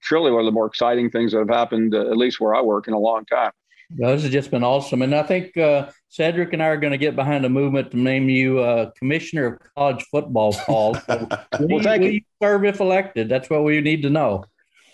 truly 0.00 0.30
one 0.30 0.40
of 0.40 0.46
the 0.46 0.52
more 0.52 0.66
exciting 0.66 1.10
things 1.10 1.32
that 1.32 1.38
have 1.38 1.48
happened, 1.48 1.94
at 1.94 2.16
least 2.16 2.38
where 2.38 2.54
I 2.54 2.60
work, 2.60 2.86
in 2.86 2.94
a 2.94 2.98
long 2.98 3.24
time. 3.24 3.50
this 3.90 4.22
has 4.22 4.30
just 4.30 4.52
been 4.52 4.62
awesome, 4.62 5.02
and 5.02 5.12
I 5.12 5.24
think 5.24 5.52
Cedric 6.14 6.52
and 6.52 6.62
I 6.62 6.66
are 6.66 6.76
going 6.76 6.92
to 6.92 6.98
get 6.98 7.16
behind 7.16 7.44
a 7.44 7.48
movement 7.48 7.90
to 7.90 7.98
name 7.98 8.28
you 8.28 8.60
uh, 8.60 8.92
commissioner 8.96 9.46
of 9.46 9.58
college 9.76 10.04
football 10.12 10.52
calls. 10.52 10.96
So 11.06 11.26
well, 11.58 11.82
thank 11.82 12.04
you. 12.04 12.20
serve 12.40 12.64
if 12.64 12.78
elected? 12.78 13.28
That's 13.28 13.50
what 13.50 13.64
we 13.64 13.80
need 13.80 14.02
to 14.02 14.10
know. 14.10 14.44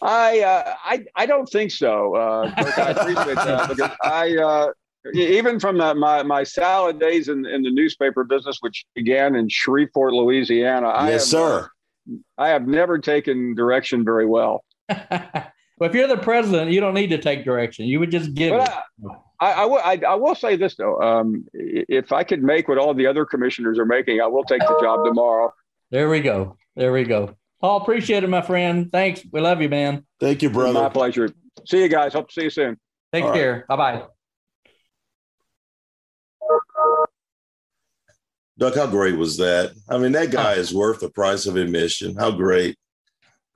I 0.01 0.41
uh, 0.41 0.75
I 0.83 1.05
I 1.15 1.27
don't 1.27 1.47
think 1.47 1.73
so. 1.73 2.17
Uh, 2.17 2.51
I 2.57 2.91
appreciate 2.91 3.35
that 3.35 3.97
I 4.03 4.37
uh, 4.37 4.73
even 5.15 5.59
from 5.59 5.79
the, 5.79 5.95
my 5.95 6.23
my 6.23 6.43
salad 6.43 6.99
days 7.01 7.29
in, 7.29 7.47
in 7.47 7.63
the 7.63 7.71
newspaper 7.71 8.25
business, 8.25 8.59
which 8.61 8.85
began 8.95 9.35
in 9.35 9.49
Shreveport, 9.49 10.13
Louisiana. 10.13 10.89
Yes, 10.89 10.97
I 10.97 11.11
have, 11.11 11.23
sir. 11.23 11.71
I 12.39 12.49
have 12.49 12.67
never 12.67 12.99
taken 12.99 13.55
direction 13.55 14.05
very 14.05 14.27
well. 14.27 14.65
well, 14.89 15.45
if 15.81 15.95
you're 15.95 16.09
the 16.09 16.17
president, 16.17 16.71
you 16.71 16.81
don't 16.81 16.95
need 16.95 17.11
to 17.11 17.19
take 17.19 17.45
direction. 17.45 17.87
You 17.87 18.01
would 18.01 18.11
just 18.11 18.35
give. 18.35 18.53
But 18.53 18.85
it. 19.03 19.11
I, 19.41 19.53
I, 19.53 19.65
will, 19.65 19.79
I, 19.79 20.01
I, 20.07 20.15
will 20.17 20.35
say 20.35 20.57
this 20.57 20.77
though. 20.77 21.01
Um, 21.01 21.47
if 21.55 22.13
I 22.13 22.25
could 22.25 22.43
make 22.43 22.69
what 22.69 22.77
all 22.77 22.93
the 22.93 23.07
other 23.07 23.25
commissioners 23.25 23.79
are 23.79 23.87
making, 23.87 24.21
I 24.21 24.27
will 24.27 24.45
take 24.45 24.61
the 24.61 24.79
job 24.83 25.05
tomorrow. 25.05 25.53
There 25.91 26.11
we 26.11 26.21
go. 26.21 26.57
There 26.77 26.93
we 26.93 27.05
go. 27.05 27.35
Paul, 27.61 27.81
appreciate 27.81 28.23
it, 28.23 28.29
my 28.29 28.43
friend. 28.43 28.91
Thanks. 28.93 29.23
We 29.33 29.41
love 29.41 29.61
you, 29.63 29.69
man. 29.69 30.07
Thank 30.19 30.43
you, 30.43 30.51
brother. 30.51 30.75
My 30.75 30.89
pleasure. 30.89 31.31
See 31.67 31.83
you 31.83 31.89
guys. 31.89 32.13
Hope 32.13 32.29
to 32.29 32.35
see 32.35 32.45
you 32.45 32.51
soon. 32.51 32.79
Take 33.13 33.25
all 33.25 33.33
care. 33.33 33.67
Right. 33.69 33.69
Bye 33.69 33.77
bye. 33.77 34.07
Duck, 38.61 38.77
how 38.77 38.87
great 38.87 39.17
was 39.17 39.37
that? 39.39 39.73
I 39.89 39.99
mean, 39.99 40.13
that 40.13 40.31
guy 40.31 40.53
is 40.53 40.73
worth 40.73 41.01
the 41.01 41.11
price 41.11 41.47
of 41.47 41.57
admission. 41.57 42.15
How 42.15 42.31
great 42.31 42.77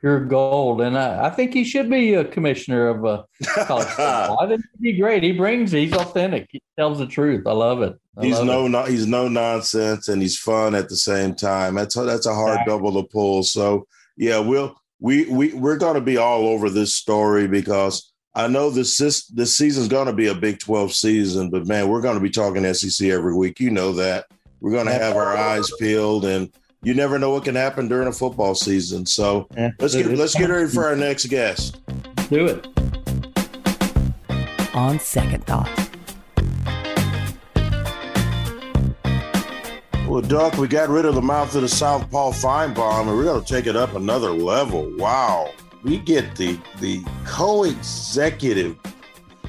pure 0.05 0.21
gold. 0.21 0.83
And 0.83 0.99
I, 0.99 1.29
I 1.29 1.31
think 1.31 1.55
he 1.55 1.65
should 1.65 1.89
be 1.89 2.13
a 2.13 2.27
commissioner 2.27 2.89
of 2.89 3.07
uh, 3.07 3.23
college 3.65 3.87
football. 3.87 4.39
I 4.39 4.47
think 4.47 4.63
he'd 4.73 4.83
be 4.83 5.01
great. 5.01 5.23
He 5.23 5.33
brings, 5.33 5.73
he's 5.73 5.95
authentic. 5.95 6.47
He 6.51 6.61
tells 6.79 6.99
the 6.99 7.07
truth. 7.07 7.47
I 7.47 7.53
love 7.53 7.81
it. 7.81 7.99
I 8.19 8.27
he's 8.27 8.35
love 8.35 8.45
no, 8.45 8.67
it. 8.67 8.69
no, 8.69 8.83
he's 8.83 9.07
no 9.07 9.29
nonsense, 9.29 10.09
and 10.09 10.21
he's 10.21 10.39
fun 10.39 10.75
at 10.75 10.91
the 10.91 10.97
same 10.97 11.35
time. 11.35 11.77
That's 11.77 11.97
a, 11.97 12.03
that's 12.03 12.27
a 12.27 12.35
hard 12.35 12.61
double 12.67 12.93
to 13.03 13.09
pull. 13.09 13.45
So 13.45 13.87
yeah, 14.19 14.41
we'll 14.41 14.77
we 15.01 15.25
we 15.31 15.55
we're 15.55 15.79
going 15.79 15.95
to 15.95 16.03
be 16.03 16.19
all 16.19 16.49
over 16.49 16.69
this 16.69 16.95
story 16.95 17.49
because 17.49 18.13
I 18.35 18.47
know 18.47 18.69
this 18.69 18.99
this, 18.99 19.27
this 19.29 19.57
season's 19.57 19.89
going 19.89 20.07
to 20.07 20.13
be 20.13 20.27
a 20.27 20.35
Big 20.35 20.59
Twelve 20.59 20.93
season, 20.93 21.49
but 21.49 21.67
man, 21.67 21.89
we're 21.89 22.03
going 22.03 22.17
to 22.17 22.23
be 22.23 22.29
talking 22.29 22.75
SEC 22.75 23.09
every 23.09 23.35
week. 23.35 23.59
You 23.59 23.71
know 23.71 23.93
that. 23.95 24.27
We're 24.65 24.71
going 24.71 24.87
to 24.87 24.95
have 24.95 25.15
our 25.17 25.37
eyes 25.37 25.71
peeled 25.79 26.25
and 26.25 26.51
you 26.83 26.95
never 26.95 27.19
know 27.19 27.29
what 27.29 27.45
can 27.45 27.55
happen 27.55 27.87
during 27.87 28.09
a 28.09 28.13
football 28.13 28.55
season. 28.55 29.05
So 29.05 29.47
yeah, 29.55 29.73
let's 29.79 29.95
get 29.95 30.07
let's 30.07 30.35
get 30.35 30.49
ready 30.49 30.71
for 30.71 30.87
our 30.87 30.97
next 30.97 31.27
guest. 31.27 31.83
Do 32.31 32.47
it. 32.47 32.67
On 34.75 34.99
second 34.99 35.45
thought. 35.45 35.69
Well, 40.09 40.23
Duck, 40.23 40.57
we 40.57 40.67
got 40.67 40.89
rid 40.89 41.05
of 41.05 41.15
the 41.15 41.21
mouth 41.21 41.55
of 41.55 41.61
the 41.61 41.69
South 41.69 42.11
Paul 42.11 42.33
Finebaum, 42.33 43.01
and 43.01 43.09
we're 43.11 43.25
going 43.25 43.45
to 43.45 43.47
take 43.47 43.67
it 43.67 43.77
up 43.77 43.95
another 43.95 44.31
level. 44.31 44.91
Wow. 44.97 45.51
We 45.83 45.99
get 45.99 46.37
the 46.37 46.59
the 46.81 47.05
co-executive 47.27 48.79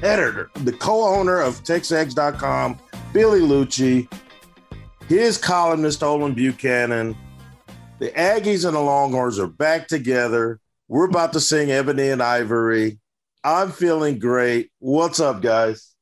editor, 0.02 0.50
the 0.56 0.74
co-owner 0.74 1.40
of 1.40 1.64
TexAgs.com, 1.64 2.78
Billy 3.14 3.40
Liucci, 3.40 4.06
his 5.08 5.38
columnist 5.38 6.02
Olin 6.02 6.34
Buchanan, 6.34 7.16
the 7.98 8.10
Aggies 8.10 8.64
and 8.64 8.76
the 8.76 8.80
Longhorns 8.80 9.38
are 9.38 9.46
back 9.46 9.88
together. 9.88 10.60
We're 10.88 11.08
about 11.08 11.32
to 11.32 11.40
sing 11.40 11.70
Ebony 11.70 12.10
and 12.10 12.22
Ivory. 12.22 12.98
I'm 13.42 13.72
feeling 13.72 14.18
great. 14.18 14.70
What's 14.78 15.20
up, 15.20 15.42
guys? 15.42 15.94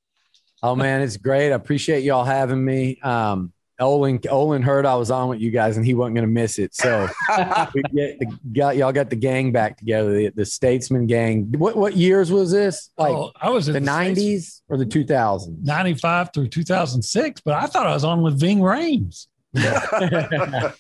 Oh 0.63 0.75
man, 0.75 1.03
it's 1.03 1.17
great. 1.17 1.53
I 1.53 1.55
appreciate 1.55 2.05
y'all 2.05 2.25
having 2.25 2.65
me. 2.65 2.99
Um, 3.03 3.53
Olin 3.81 4.21
Olin 4.31 4.63
heard 4.63 4.87
I 4.87 4.95
was 4.95 5.11
on 5.11 5.29
with 5.29 5.41
you 5.41 5.51
guys, 5.51 5.77
and 5.77 5.85
he 5.85 5.95
wasn't 5.95 6.15
going 6.17 6.27
to 6.27 6.33
miss 6.33 6.59
it. 6.59 6.75
So 6.75 7.09
we 7.75 7.83
get 7.83 8.19
the, 8.21 8.39
got 8.53 8.77
y'all 8.77 8.93
got 8.93 9.11
the 9.11 9.17
gang 9.17 9.51
back 9.51 9.77
together, 9.79 10.15
the, 10.15 10.29
the 10.31 10.47
Statesman 10.47 11.07
gang. 11.07 11.53
What 11.59 11.77
what 11.77 11.97
years 11.97 12.31
was 12.31 12.53
this? 12.53 12.91
Like 12.97 13.15
oh, 13.15 13.33
I 13.41 13.51
was 13.51 13.69
in 13.69 13.75
the 13.75 13.81
nineties 13.81 14.63
or 14.69 14.77
the 14.77 14.87
two 14.87 15.05
thousands? 15.05 15.67
Ninety 15.67 15.95
five 15.95 16.31
through 16.33 16.49
two 16.49 16.63
thousand 16.63 17.03
six, 17.03 17.41
but 17.41 17.55
I 17.55 17.67
thought 17.67 17.87
I 17.87 17.95
was 17.95 18.05
on 18.05 18.23
with 18.23 18.39
Ving 18.39 18.61
Rhames. 18.61 19.27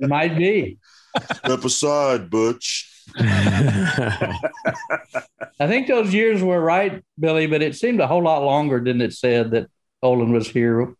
Might 0.00 0.36
be. 0.36 0.78
Step 1.34 1.64
aside, 1.64 2.30
Butch. 2.30 2.86
I 3.18 4.38
think 5.58 5.88
those 5.88 6.14
years 6.14 6.42
were 6.42 6.60
right, 6.60 7.02
Billy, 7.18 7.46
but 7.46 7.62
it 7.62 7.74
seemed 7.74 8.00
a 8.00 8.06
whole 8.06 8.22
lot 8.22 8.44
longer, 8.44 8.78
didn't 8.80 9.02
it? 9.02 9.12
Said 9.12 9.50
that 9.50 9.68
Olin 10.02 10.32
was 10.32 10.48
here. 10.48 10.94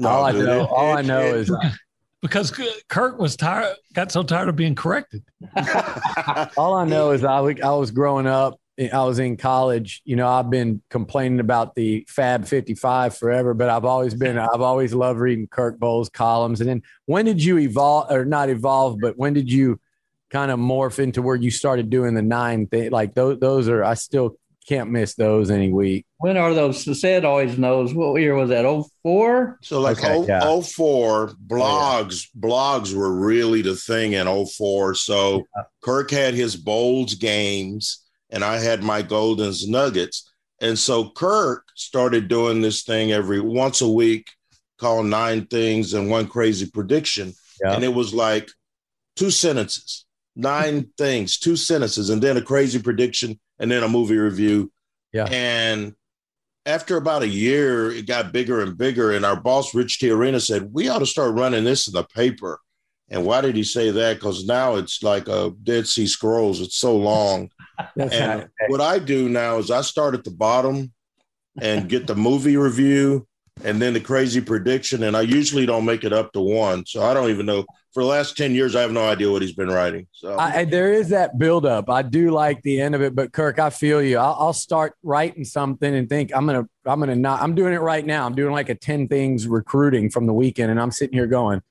No, 0.00 0.08
all 0.08 0.24
I 0.24 0.32
know, 0.32 0.66
all 0.66 0.96
I 0.96 1.02
know 1.02 1.20
is 1.20 1.50
uh, 1.50 1.70
because 2.22 2.52
Kirk 2.88 3.18
was 3.18 3.36
tired, 3.36 3.76
got 3.92 4.10
so 4.10 4.22
tired 4.22 4.48
of 4.48 4.56
being 4.56 4.74
corrected. 4.74 5.22
all 6.56 6.74
I 6.74 6.86
know 6.86 7.10
is 7.10 7.22
I, 7.22 7.38
I 7.38 7.70
was 7.72 7.90
growing 7.90 8.26
up 8.26 8.58
eh, 8.78 8.88
I 8.92 9.04
was 9.04 9.18
in 9.18 9.36
college, 9.36 10.00
you 10.04 10.16
know, 10.16 10.26
I've 10.26 10.48
been 10.48 10.80
complaining 10.88 11.40
about 11.40 11.74
the 11.74 12.06
Fab 12.08 12.46
55 12.46 13.16
forever, 13.16 13.52
but 13.52 13.68
I've 13.68 13.84
always 13.84 14.14
been, 14.14 14.38
I've 14.38 14.62
always 14.62 14.94
loved 14.94 15.20
reading 15.20 15.46
Kirk 15.48 15.78
Bohls 15.78 16.10
columns. 16.10 16.60
And 16.60 16.68
then 16.68 16.82
when 17.04 17.26
did 17.26 17.42
you 17.42 17.58
evolve 17.58 18.10
or 18.10 18.24
not 18.24 18.48
evolve, 18.48 18.98
but 19.00 19.18
when 19.18 19.34
did 19.34 19.52
you 19.52 19.78
kind 20.30 20.50
of 20.50 20.58
morph 20.58 20.98
into 20.98 21.20
where 21.20 21.36
you 21.36 21.50
started 21.50 21.90
doing 21.90 22.14
the 22.14 22.22
nine 22.22 22.66
thing? 22.66 22.90
Like 22.90 23.14
those, 23.14 23.38
those 23.38 23.68
are, 23.68 23.84
I 23.84 23.94
still 23.94 24.38
can't 24.70 24.90
miss 24.90 25.14
those 25.16 25.50
any 25.50 25.72
week. 25.72 26.06
When 26.18 26.36
are 26.36 26.54
those? 26.54 27.00
Said 27.00 27.24
always 27.24 27.58
knows. 27.58 27.92
What 27.92 28.20
year 28.20 28.36
was 28.36 28.50
that? 28.50 28.64
Oh 28.64 28.86
four. 29.02 29.58
So 29.62 29.80
like 29.80 29.98
okay, 29.98 30.24
0, 30.24 30.26
yeah. 30.28 30.60
04 30.60 31.32
blogs, 31.48 32.28
yeah. 32.32 32.48
blogs 32.48 32.94
were 32.94 33.12
really 33.12 33.62
the 33.62 33.74
thing 33.74 34.12
in 34.12 34.46
04. 34.46 34.94
So 34.94 35.44
yeah. 35.56 35.62
Kirk 35.82 36.12
had 36.12 36.34
his 36.34 36.54
Bowls 36.54 37.14
games 37.16 38.06
and 38.30 38.44
I 38.44 38.58
had 38.58 38.84
my 38.84 39.02
Goldens 39.02 39.66
Nuggets. 39.66 40.32
And 40.60 40.78
so 40.78 41.10
Kirk 41.10 41.66
started 41.74 42.28
doing 42.28 42.60
this 42.60 42.84
thing 42.84 43.10
every 43.10 43.40
once 43.40 43.80
a 43.80 43.88
week 43.88 44.28
called 44.78 45.06
Nine 45.06 45.46
Things 45.46 45.94
and 45.94 46.08
One 46.08 46.28
Crazy 46.28 46.70
Prediction. 46.70 47.34
Yeah. 47.64 47.74
And 47.74 47.82
it 47.82 47.92
was 47.92 48.14
like 48.14 48.48
two 49.16 49.30
sentences, 49.30 50.06
nine 50.36 50.90
things, 50.96 51.38
two 51.38 51.56
sentences, 51.56 52.08
and 52.10 52.22
then 52.22 52.36
a 52.36 52.42
crazy 52.42 52.80
prediction, 52.80 53.40
and 53.60 53.70
then 53.70 53.84
a 53.84 53.88
movie 53.88 54.16
review. 54.16 54.72
Yeah. 55.12 55.26
And 55.30 55.94
after 56.66 56.96
about 56.96 57.22
a 57.22 57.28
year, 57.28 57.92
it 57.92 58.06
got 58.06 58.32
bigger 58.32 58.62
and 58.62 58.76
bigger. 58.76 59.12
And 59.12 59.24
our 59.24 59.40
boss, 59.40 59.74
Rich 59.74 60.00
Tiarena, 60.00 60.44
said, 60.44 60.72
We 60.72 60.88
ought 60.88 60.98
to 60.98 61.06
start 61.06 61.34
running 61.34 61.64
this 61.64 61.86
in 61.86 61.94
the 61.94 62.04
paper. 62.04 62.58
And 63.08 63.24
why 63.24 63.40
did 63.40 63.56
he 63.56 63.64
say 63.64 63.90
that? 63.90 64.14
Because 64.14 64.46
now 64.46 64.76
it's 64.76 65.02
like 65.02 65.28
a 65.28 65.52
Dead 65.62 65.86
Sea 65.86 66.06
Scrolls. 66.06 66.60
It's 66.60 66.76
so 66.76 66.96
long. 66.96 67.50
and 67.96 68.48
what 68.68 68.80
I 68.80 68.98
do 68.98 69.28
now 69.28 69.58
is 69.58 69.70
I 69.70 69.82
start 69.82 70.14
at 70.14 70.24
the 70.24 70.30
bottom 70.30 70.92
and 71.60 71.88
get 71.88 72.06
the 72.06 72.14
movie 72.14 72.56
review 72.56 73.26
and 73.64 73.80
then 73.80 73.92
the 73.92 74.00
crazy 74.00 74.40
prediction. 74.40 75.02
And 75.04 75.16
I 75.16 75.22
usually 75.22 75.66
don't 75.66 75.84
make 75.84 76.04
it 76.04 76.12
up 76.12 76.32
to 76.32 76.40
one. 76.40 76.86
So 76.86 77.02
I 77.02 77.14
don't 77.14 77.30
even 77.30 77.46
know. 77.46 77.64
For 77.92 78.02
the 78.04 78.08
last 78.08 78.36
10 78.36 78.54
years, 78.54 78.76
I 78.76 78.82
have 78.82 78.92
no 78.92 79.04
idea 79.04 79.30
what 79.30 79.42
he's 79.42 79.54
been 79.54 79.68
writing. 79.68 80.06
So 80.12 80.38
I, 80.38 80.64
there 80.64 80.92
is 80.92 81.08
that 81.08 81.38
buildup. 81.38 81.90
I 81.90 82.02
do 82.02 82.30
like 82.30 82.62
the 82.62 82.80
end 82.80 82.94
of 82.94 83.02
it, 83.02 83.16
but 83.16 83.32
Kirk, 83.32 83.58
I 83.58 83.70
feel 83.70 84.00
you. 84.00 84.16
I'll, 84.16 84.36
I'll 84.38 84.52
start 84.52 84.94
writing 85.02 85.44
something 85.44 85.92
and 85.92 86.08
think 86.08 86.30
I'm 86.32 86.46
going 86.46 86.62
to, 86.62 86.70
I'm 86.88 87.00
going 87.00 87.10
to 87.10 87.16
not, 87.16 87.42
I'm 87.42 87.56
doing 87.56 87.74
it 87.74 87.80
right 87.80 88.06
now. 88.06 88.26
I'm 88.26 88.36
doing 88.36 88.52
like 88.52 88.68
a 88.68 88.76
10 88.76 89.08
things 89.08 89.48
recruiting 89.48 90.08
from 90.08 90.26
the 90.26 90.32
weekend. 90.32 90.70
And 90.70 90.80
I'm 90.80 90.92
sitting 90.92 91.14
here 91.14 91.26
going, 91.26 91.62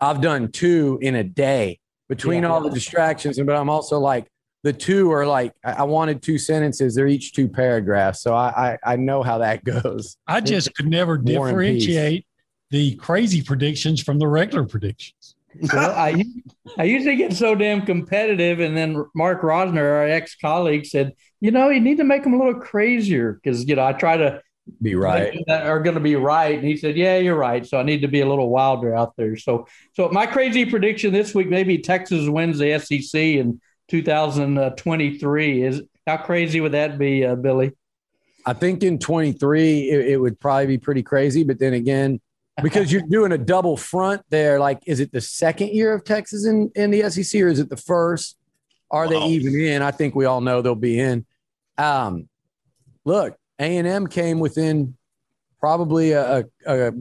I've 0.00 0.20
done 0.20 0.52
two 0.52 0.98
in 1.02 1.16
a 1.16 1.24
day 1.24 1.80
between 2.08 2.44
yeah. 2.44 2.50
all 2.50 2.60
the 2.60 2.70
distractions. 2.70 3.38
And 3.38 3.46
but 3.46 3.56
I'm 3.56 3.68
also 3.68 3.98
like, 3.98 4.29
the 4.62 4.72
two 4.72 5.10
are 5.10 5.26
like 5.26 5.54
I 5.64 5.84
wanted 5.84 6.22
two 6.22 6.38
sentences. 6.38 6.94
They're 6.94 7.06
each 7.06 7.32
two 7.32 7.48
paragraphs, 7.48 8.22
so 8.22 8.34
I 8.34 8.78
I, 8.84 8.92
I 8.92 8.96
know 8.96 9.22
how 9.22 9.38
that 9.38 9.64
goes. 9.84 10.16
I 10.26 10.40
just 10.40 10.74
could 10.74 10.86
never 10.86 11.16
differentiate 11.16 12.26
the 12.70 12.94
crazy 12.96 13.42
predictions 13.42 14.02
from 14.02 14.18
the 14.18 14.28
regular 14.28 14.64
predictions. 14.64 15.34
well, 15.72 15.90
I 15.90 16.24
I 16.78 16.84
usually 16.84 17.16
get 17.16 17.32
so 17.32 17.54
damn 17.54 17.84
competitive, 17.84 18.60
and 18.60 18.76
then 18.76 19.04
Mark 19.14 19.42
Rosner, 19.42 19.78
our 19.78 20.08
ex 20.08 20.36
colleague, 20.36 20.86
said, 20.86 21.14
you 21.40 21.50
know, 21.50 21.70
you 21.70 21.80
need 21.80 21.96
to 21.96 22.04
make 22.04 22.22
them 22.22 22.34
a 22.34 22.38
little 22.38 22.60
crazier 22.60 23.32
because 23.32 23.66
you 23.66 23.76
know 23.76 23.84
I 23.84 23.92
try 23.92 24.16
to 24.16 24.42
be 24.80 24.94
right 24.94 25.36
that 25.46 25.66
are 25.66 25.80
going 25.80 25.94
to 25.94 26.00
be 26.00 26.16
right, 26.16 26.56
and 26.56 26.68
he 26.68 26.76
said, 26.76 26.96
yeah, 26.96 27.16
you're 27.16 27.34
right. 27.34 27.66
So 27.66 27.80
I 27.80 27.82
need 27.82 28.02
to 28.02 28.08
be 28.08 28.20
a 28.20 28.28
little 28.28 28.50
wilder 28.50 28.94
out 28.94 29.16
there. 29.16 29.36
So 29.36 29.66
so 29.94 30.10
my 30.10 30.26
crazy 30.26 30.66
prediction 30.66 31.12
this 31.12 31.34
week, 31.34 31.48
maybe 31.48 31.78
Texas 31.78 32.28
wins 32.28 32.58
the 32.58 32.78
SEC 32.78 33.20
in 33.20 33.60
2023. 33.90 35.62
Is 35.62 35.82
how 36.06 36.16
crazy 36.16 36.60
would 36.60 36.72
that 36.72 36.98
be, 36.98 37.24
uh, 37.24 37.34
Billy? 37.34 37.72
I 38.46 38.54
think 38.54 38.82
in 38.82 38.98
23 38.98 39.90
it, 39.90 40.08
it 40.08 40.16
would 40.16 40.40
probably 40.40 40.66
be 40.66 40.78
pretty 40.78 41.02
crazy, 41.02 41.44
but 41.44 41.58
then 41.58 41.74
again 41.74 42.20
because 42.62 42.92
you're 42.92 43.02
doing 43.02 43.32
a 43.32 43.38
double 43.38 43.76
front 43.76 44.22
there. 44.30 44.58
Like, 44.58 44.80
is 44.86 45.00
it 45.00 45.12
the 45.12 45.20
second 45.20 45.70
year 45.70 45.94
of 45.94 46.04
Texas 46.04 46.46
in, 46.46 46.70
in 46.74 46.90
the 46.90 47.08
SEC 47.10 47.40
or 47.40 47.48
is 47.48 47.58
it 47.58 47.70
the 47.70 47.76
first? 47.76 48.36
Are 48.90 49.04
wow. 49.04 49.10
they 49.10 49.26
even 49.26 49.58
in? 49.58 49.82
I 49.82 49.90
think 49.90 50.14
we 50.14 50.24
all 50.24 50.40
know 50.40 50.62
they'll 50.62 50.74
be 50.74 50.98
in. 50.98 51.24
Um, 51.78 52.28
look, 53.04 53.36
A 53.58 53.78
and 53.78 53.86
M 53.86 54.06
came 54.06 54.40
within 54.40 54.96
probably 55.58 56.12
a, 56.12 56.44
a, 56.66 56.88
a, 56.88 56.92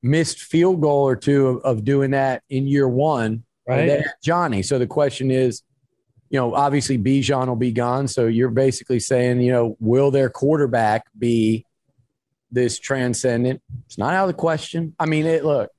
missed 0.00 0.42
field 0.42 0.80
goal 0.80 1.08
or 1.08 1.16
two 1.16 1.48
of, 1.48 1.78
of 1.78 1.84
doing 1.84 2.12
that 2.12 2.42
in 2.48 2.68
year 2.68 2.88
one. 2.88 3.42
Right, 3.66 4.02
Johnny. 4.22 4.62
So 4.62 4.78
the 4.78 4.86
question 4.86 5.30
is, 5.30 5.62
you 6.30 6.38
know, 6.38 6.54
obviously 6.54 6.98
Bijan 6.98 7.46
will 7.46 7.56
be 7.56 7.72
gone. 7.72 8.08
So 8.08 8.26
you're 8.26 8.50
basically 8.50 9.00
saying, 9.00 9.40
you 9.40 9.52
know, 9.52 9.76
will 9.80 10.10
their 10.10 10.28
quarterback 10.28 11.06
be 11.18 11.64
this 12.50 12.78
transcendent. 12.78 13.62
It's 13.86 13.98
not 13.98 14.14
out 14.14 14.28
of 14.28 14.34
the 14.34 14.40
question. 14.40 14.94
I 14.98 15.06
mean, 15.06 15.26
it 15.26 15.44
look, 15.44 15.70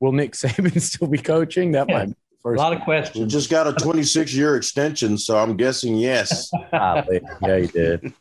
will 0.00 0.12
Nick 0.12 0.32
Saban 0.34 0.80
still 0.80 1.08
be 1.08 1.18
coaching? 1.18 1.72
That 1.72 1.88
yeah. 1.88 1.98
might 1.98 2.08
be 2.08 2.14
a 2.44 2.48
lot 2.50 2.72
of 2.72 2.82
questions. 2.82 3.24
We 3.24 3.26
just 3.26 3.50
got 3.50 3.66
a 3.66 3.72
26 3.72 4.34
year 4.34 4.56
extension, 4.56 5.18
so 5.18 5.36
I'm 5.36 5.56
guessing 5.56 5.96
yes. 5.96 6.50
yeah, 6.72 7.02
he 7.40 7.66
did. 7.66 8.12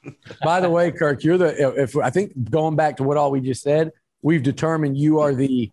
By 0.44 0.60
the 0.60 0.70
way, 0.70 0.92
Kirk, 0.92 1.24
you're 1.24 1.38
the 1.38 1.82
if 1.82 1.96
I 1.96 2.10
think 2.10 2.50
going 2.50 2.76
back 2.76 2.98
to 2.98 3.04
what 3.04 3.18
all 3.18 3.32
we 3.32 3.42
just 3.42 3.62
said, 3.62 3.92
we've 4.22 4.44
determined 4.44 4.98
you 4.98 5.20
are 5.20 5.34
the 5.34 5.72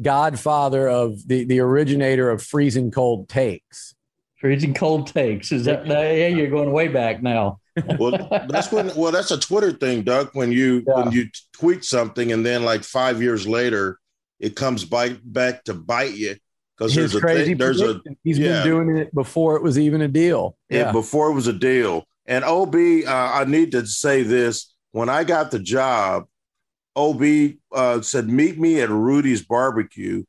godfather 0.00 0.88
of 0.88 1.26
the 1.26 1.44
the 1.44 1.60
originator 1.60 2.28
of 2.30 2.42
freezing 2.42 2.90
cold 2.90 3.28
takes. 3.28 3.94
Freezing 4.36 4.74
cold 4.74 5.06
takes. 5.06 5.52
Is 5.52 5.64
that 5.64 5.86
yeah, 5.86 6.28
you're 6.28 6.50
going 6.50 6.70
way 6.70 6.88
back 6.88 7.22
now 7.22 7.60
well, 7.98 8.12
that's 8.48 8.72
when. 8.72 8.94
Well, 8.96 9.12
that's 9.12 9.30
a 9.30 9.38
Twitter 9.38 9.72
thing, 9.72 10.02
Doug. 10.02 10.30
When 10.32 10.50
you 10.50 10.82
yeah. 10.86 10.94
when 10.94 11.12
you 11.12 11.28
tweet 11.52 11.84
something 11.84 12.32
and 12.32 12.44
then 12.44 12.64
like 12.64 12.82
five 12.82 13.20
years 13.20 13.46
later, 13.46 13.98
it 14.40 14.56
comes 14.56 14.84
bite 14.84 15.20
back 15.22 15.64
to 15.64 15.74
bite 15.74 16.14
you 16.14 16.36
because 16.76 16.94
there's 16.94 17.14
a 17.14 17.20
crazy 17.20 17.48
thing, 17.48 17.58
there's 17.58 17.82
a 17.82 18.00
he's 18.24 18.38
yeah. 18.38 18.62
been 18.62 18.64
doing 18.64 18.96
it 18.96 19.14
before 19.14 19.56
it 19.56 19.62
was 19.62 19.78
even 19.78 20.00
a 20.00 20.08
deal. 20.08 20.56
Yeah, 20.70 20.86
yeah 20.86 20.92
before 20.92 21.30
it 21.30 21.34
was 21.34 21.48
a 21.48 21.52
deal. 21.52 22.04
And 22.24 22.44
Ob, 22.44 22.74
uh, 22.74 23.10
I 23.10 23.44
need 23.44 23.72
to 23.72 23.86
say 23.86 24.22
this: 24.22 24.74
when 24.92 25.10
I 25.10 25.24
got 25.24 25.50
the 25.50 25.58
job, 25.58 26.24
Ob 26.96 27.22
uh, 27.72 28.00
said, 28.00 28.28
"Meet 28.28 28.58
me 28.58 28.80
at 28.80 28.88
Rudy's 28.88 29.44
Barbecue." 29.44 30.24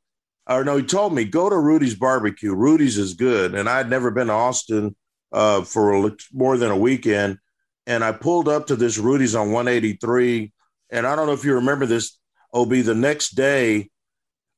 Or 0.50 0.64
no, 0.64 0.78
he 0.78 0.84
told 0.84 1.14
me, 1.14 1.26
"Go 1.26 1.50
to 1.50 1.58
Rudy's 1.58 1.96
Barbecue. 1.96 2.54
Rudy's 2.54 2.98
is 2.98 3.14
good." 3.14 3.54
And 3.56 3.68
I'd 3.68 3.90
never 3.90 4.12
been 4.12 4.28
to 4.28 4.34
Austin 4.34 4.96
uh, 5.32 5.62
for 5.64 6.16
more 6.34 6.58
than 6.58 6.72
a 6.72 6.78
weekend. 6.78 7.38
And 7.86 8.04
I 8.04 8.12
pulled 8.12 8.50
up 8.50 8.68
to 8.68 8.76
this 8.76 8.98
Rudy's 8.98 9.36
on 9.36 9.52
183. 9.52 10.52
And 10.92 11.08
I 11.08 11.16
don't 11.16 11.28
know 11.28 11.34
if 11.34 11.46
you 11.46 11.56
remember 11.56 11.86
this, 11.86 12.18
OB. 12.54 12.70
The 12.70 12.96
next 12.96 13.32
day, 13.32 13.90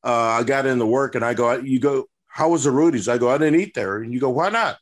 uh, 0.04 0.12
I 0.40 0.44
got 0.44 0.66
into 0.66 0.86
work 0.86 1.16
and 1.16 1.24
I 1.24 1.34
go, 1.34 1.58
You 1.58 1.80
go, 1.80 2.06
how 2.28 2.50
was 2.50 2.64
the 2.64 2.72
Rudy's? 2.72 3.08
I 3.08 3.18
go, 3.18 3.30
I 3.30 3.38
didn't 3.38 3.60
eat 3.60 3.74
there. 3.74 3.98
And 3.98 4.14
you 4.14 4.20
go, 4.20 4.30
Why 4.30 4.50
not? 4.50 4.78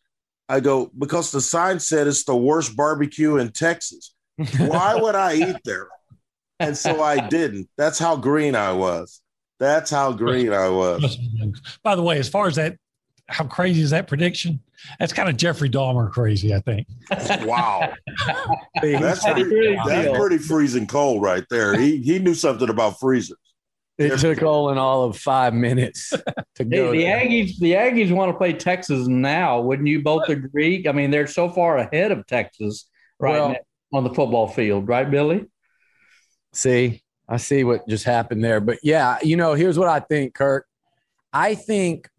I 0.49 0.59
go, 0.59 0.91
Because 0.97 1.31
the 1.31 1.41
sign 1.41 1.79
said 1.79 2.07
it's 2.07 2.23
the 2.23 2.35
worst 2.35 2.75
barbecue 2.75 3.37
in 3.37 3.51
Texas. 3.51 4.13
Why 4.57 4.95
would 4.95 5.15
I 5.15 5.33
eat 5.35 5.57
there? 5.65 5.87
And 6.59 6.77
so 6.77 7.01
I 7.01 7.27
didn't. 7.27 7.69
That's 7.77 7.99
how 7.99 8.15
green 8.15 8.55
I 8.55 8.71
was. 8.71 9.21
That's 9.59 9.89
how 9.89 10.11
green 10.11 10.53
I 10.53 10.69
was. 10.69 11.17
By 11.83 11.95
the 11.95 12.03
way, 12.03 12.19
as 12.19 12.29
far 12.29 12.47
as 12.47 12.55
that 12.55 12.77
how 13.29 13.45
crazy 13.45 13.81
is 13.81 13.89
that 13.89 14.07
prediction? 14.07 14.61
That's 14.99 15.11
kind 15.11 15.27
of 15.27 15.37
Jeffrey 15.37 15.69
Dahmer 15.69 16.11
crazy, 16.11 16.53
I 16.53 16.59
think. 16.59 16.87
Wow, 17.45 17.93
that's 18.81 19.23
pretty, 19.23 19.77
that's 19.85 20.17
pretty 20.17 20.37
freezing 20.37 20.87
cold 20.87 21.21
right 21.21 21.43
there. 21.49 21.77
He 21.77 21.97
he 21.97 22.19
knew 22.19 22.33
something 22.33 22.69
about 22.69 22.99
freezers. 22.99 23.37
It 23.97 24.19
took 24.19 24.43
all 24.43 24.69
in 24.69 24.77
all 24.77 25.05
of 25.05 25.17
five 25.17 25.53
minutes 25.53 26.13
to 26.55 26.63
go. 26.63 26.91
the 26.91 27.03
Aggies, 27.03 27.57
the 27.57 27.73
Aggies 27.73 28.11
want 28.11 28.31
to 28.31 28.37
play 28.37 28.53
Texas 28.53 29.07
now. 29.07 29.59
Wouldn't 29.59 29.87
you 29.87 30.03
both 30.03 30.29
agree? 30.29 30.85
I 30.87 30.91
mean, 30.91 31.09
they're 31.09 31.25
so 31.25 31.49
far 31.49 31.77
ahead 31.77 32.11
of 32.11 32.27
Texas 32.27 32.87
right 33.19 33.33
well, 33.33 33.49
now 33.49 33.57
on 33.93 34.03
the 34.03 34.13
football 34.13 34.47
field, 34.47 34.87
right, 34.87 35.09
Billy? 35.09 35.45
See, 36.53 37.01
I 37.29 37.37
see 37.37 37.63
what 37.63 37.87
just 37.87 38.05
happened 38.05 38.43
there. 38.43 38.59
But 38.59 38.79
yeah, 38.83 39.17
you 39.21 39.35
know, 39.35 39.53
here's 39.53 39.77
what 39.77 39.89
I 39.89 39.99
think, 39.99 40.33
Kirk. 40.33 40.65
I 41.33 41.55
think 41.55 42.09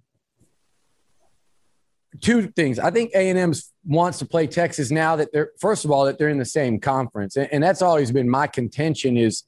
two 2.21 2.49
things. 2.49 2.79
I 2.79 2.91
think 2.91 3.13
A 3.15 3.31
and 3.31 3.39
M 3.39 3.53
wants 3.87 4.19
to 4.19 4.27
play 4.27 4.47
Texas 4.47 4.91
now 4.91 5.17
that 5.17 5.33
they're 5.33 5.53
first 5.59 5.85
of 5.85 5.91
all 5.91 6.05
that 6.05 6.19
they're 6.19 6.29
in 6.29 6.39
the 6.39 6.45
same 6.45 6.79
conference, 6.79 7.37
and, 7.37 7.49
and 7.53 7.63
that's 7.63 7.83
always 7.83 8.11
been 8.11 8.29
my 8.29 8.47
contention 8.47 9.17
is 9.17 9.45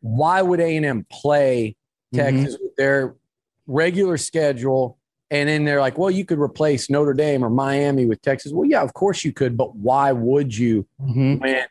why 0.00 0.42
would 0.42 0.60
A 0.60 0.76
and 0.76 0.86
M 0.86 1.06
play 1.10 1.76
mm-hmm. 2.14 2.24
Texas 2.24 2.54
mm-hmm. 2.54 2.64
with 2.64 2.76
their 2.76 3.16
regular 3.66 4.16
schedule? 4.16 4.98
And 5.28 5.48
then 5.48 5.64
they're 5.64 5.80
like, 5.80 5.98
well, 5.98 6.10
you 6.10 6.24
could 6.24 6.38
replace 6.38 6.88
Notre 6.88 7.12
Dame 7.12 7.44
or 7.44 7.50
Miami 7.50 8.06
with 8.06 8.22
Texas. 8.22 8.52
Well, 8.52 8.68
yeah, 8.68 8.82
of 8.82 8.94
course 8.94 9.24
you 9.24 9.32
could, 9.32 9.56
but 9.56 9.74
why 9.74 10.12
would 10.12 10.56
you 10.56 10.86
mm-hmm. 11.02 11.38
when 11.38 11.66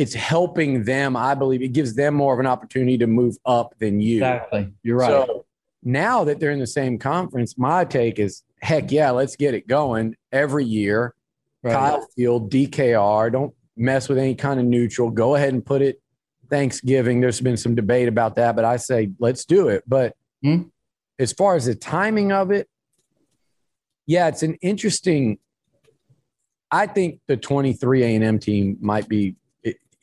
it's 0.00 0.14
helping 0.14 0.84
them? 0.84 1.14
I 1.14 1.34
believe 1.34 1.60
it 1.60 1.74
gives 1.74 1.94
them 1.94 2.14
more 2.14 2.32
of 2.32 2.40
an 2.40 2.46
opportunity 2.46 2.96
to 2.96 3.06
move 3.06 3.36
up 3.44 3.74
than 3.78 4.00
you. 4.00 4.16
Exactly. 4.16 4.72
You're 4.82 4.96
right. 4.96 5.10
So 5.10 5.44
now 5.82 6.24
that 6.24 6.40
they're 6.40 6.52
in 6.52 6.58
the 6.58 6.66
same 6.66 6.98
conference, 6.98 7.58
my 7.58 7.84
take 7.84 8.18
is 8.18 8.42
heck 8.62 8.90
yeah, 8.90 9.10
let's 9.10 9.36
get 9.36 9.52
it 9.52 9.68
going 9.68 10.16
every 10.32 10.64
year. 10.64 11.14
Right. 11.62 11.74
Kyle 11.74 12.06
Field, 12.16 12.50
DKR, 12.50 13.30
don't 13.30 13.54
mess 13.76 14.08
with 14.08 14.16
any 14.16 14.34
kind 14.34 14.58
of 14.58 14.64
neutral. 14.64 15.10
Go 15.10 15.34
ahead 15.34 15.52
and 15.52 15.64
put 15.64 15.82
it 15.82 16.00
Thanksgiving. 16.48 17.20
There's 17.20 17.42
been 17.42 17.58
some 17.58 17.74
debate 17.74 18.08
about 18.08 18.36
that, 18.36 18.56
but 18.56 18.64
I 18.64 18.78
say 18.78 19.10
let's 19.18 19.44
do 19.44 19.68
it. 19.68 19.84
But 19.86 20.16
hmm? 20.42 20.62
as 21.18 21.34
far 21.34 21.56
as 21.56 21.66
the 21.66 21.74
timing 21.74 22.32
of 22.32 22.50
it, 22.50 22.70
yeah, 24.06 24.28
it's 24.28 24.42
an 24.42 24.54
interesting. 24.62 25.38
I 26.70 26.86
think 26.86 27.20
the 27.26 27.36
23 27.36 28.02
A&M 28.02 28.38
team 28.38 28.78
might 28.80 29.06
be 29.06 29.36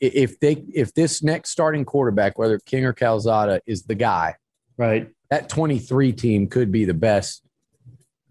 if 0.00 0.38
they 0.40 0.64
if 0.72 0.94
this 0.94 1.22
next 1.22 1.50
starting 1.50 1.84
quarterback, 1.84 2.38
whether 2.38 2.58
King 2.58 2.84
or 2.84 2.92
Calzada, 2.92 3.60
is 3.66 3.82
the 3.82 3.94
guy, 3.94 4.36
right? 4.76 5.08
That 5.30 5.48
23 5.48 6.12
team 6.12 6.46
could 6.48 6.72
be 6.72 6.84
the 6.84 6.94
best 6.94 7.42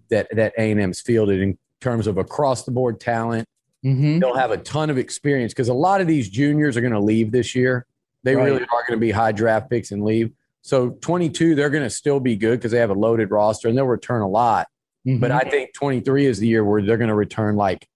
that 0.09 0.27
that 0.35 0.53
A 0.57 0.71
and 0.71 0.79
M's 0.79 1.01
fielded 1.01 1.41
in 1.41 1.57
terms 1.81 2.07
of 2.07 2.17
across 2.17 2.63
the 2.63 2.71
board 2.71 2.99
talent. 2.99 3.47
Mm-hmm. 3.85 4.19
They'll 4.19 4.35
have 4.35 4.51
a 4.51 4.57
ton 4.57 4.89
of 4.89 4.97
experience 4.97 5.53
because 5.53 5.69
a 5.69 5.73
lot 5.73 6.01
of 6.01 6.07
these 6.07 6.29
juniors 6.29 6.75
are 6.77 6.81
going 6.81 6.93
to 6.93 6.99
leave 6.99 7.31
this 7.31 7.53
year. 7.55 7.85
They 8.23 8.35
right. 8.35 8.45
really 8.45 8.61
are 8.61 8.83
going 8.87 8.97
to 8.97 8.97
be 8.97 9.11
high 9.11 9.31
draft 9.31 9.69
picks 9.69 9.91
and 9.91 10.03
leave. 10.03 10.31
So 10.61 10.89
22, 10.89 11.55
they're 11.55 11.69
going 11.69 11.83
to 11.83 11.89
still 11.89 12.19
be 12.19 12.35
good 12.35 12.59
because 12.59 12.71
they 12.71 12.79
have 12.79 12.89
a 12.89 12.95
loaded 12.95 13.31
roster 13.31 13.69
and 13.69 13.77
they'll 13.77 13.85
return 13.85 14.21
a 14.21 14.27
lot. 14.27 14.67
Mm-hmm. 15.07 15.19
But 15.19 15.31
I 15.31 15.41
think 15.41 15.73
23 15.73 16.25
is 16.25 16.39
the 16.39 16.47
year 16.47 16.65
where 16.65 16.81
they're 16.81 16.97
going 16.97 17.09
to 17.09 17.15
return 17.15 17.55
like 17.55 17.87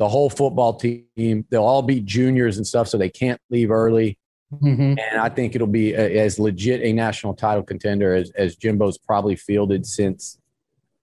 the 0.00 0.08
whole 0.08 0.28
football 0.28 0.74
team. 0.74 1.44
They'll 1.50 1.62
all 1.62 1.82
be 1.82 2.00
juniors 2.00 2.56
and 2.56 2.66
stuff, 2.66 2.88
so 2.88 2.98
they 2.98 3.08
can't 3.08 3.40
leave 3.50 3.70
early. 3.70 4.18
Mm-hmm. 4.52 4.98
And 4.98 5.20
I 5.20 5.28
think 5.28 5.54
it'll 5.54 5.68
be 5.68 5.92
a, 5.92 6.24
as 6.24 6.40
legit 6.40 6.82
a 6.82 6.92
national 6.92 7.34
title 7.34 7.62
contender 7.62 8.14
as, 8.14 8.32
as 8.32 8.56
Jimbo's 8.56 8.98
probably 8.98 9.36
fielded 9.36 9.86
since 9.86 10.40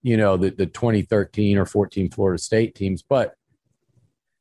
you 0.08 0.16
know, 0.16 0.38
the, 0.38 0.52
the 0.52 0.66
2013 0.66 1.58
or 1.58 1.66
14 1.66 2.10
Florida 2.10 2.42
State 2.42 2.76
teams. 2.76 3.02
But 3.02 3.34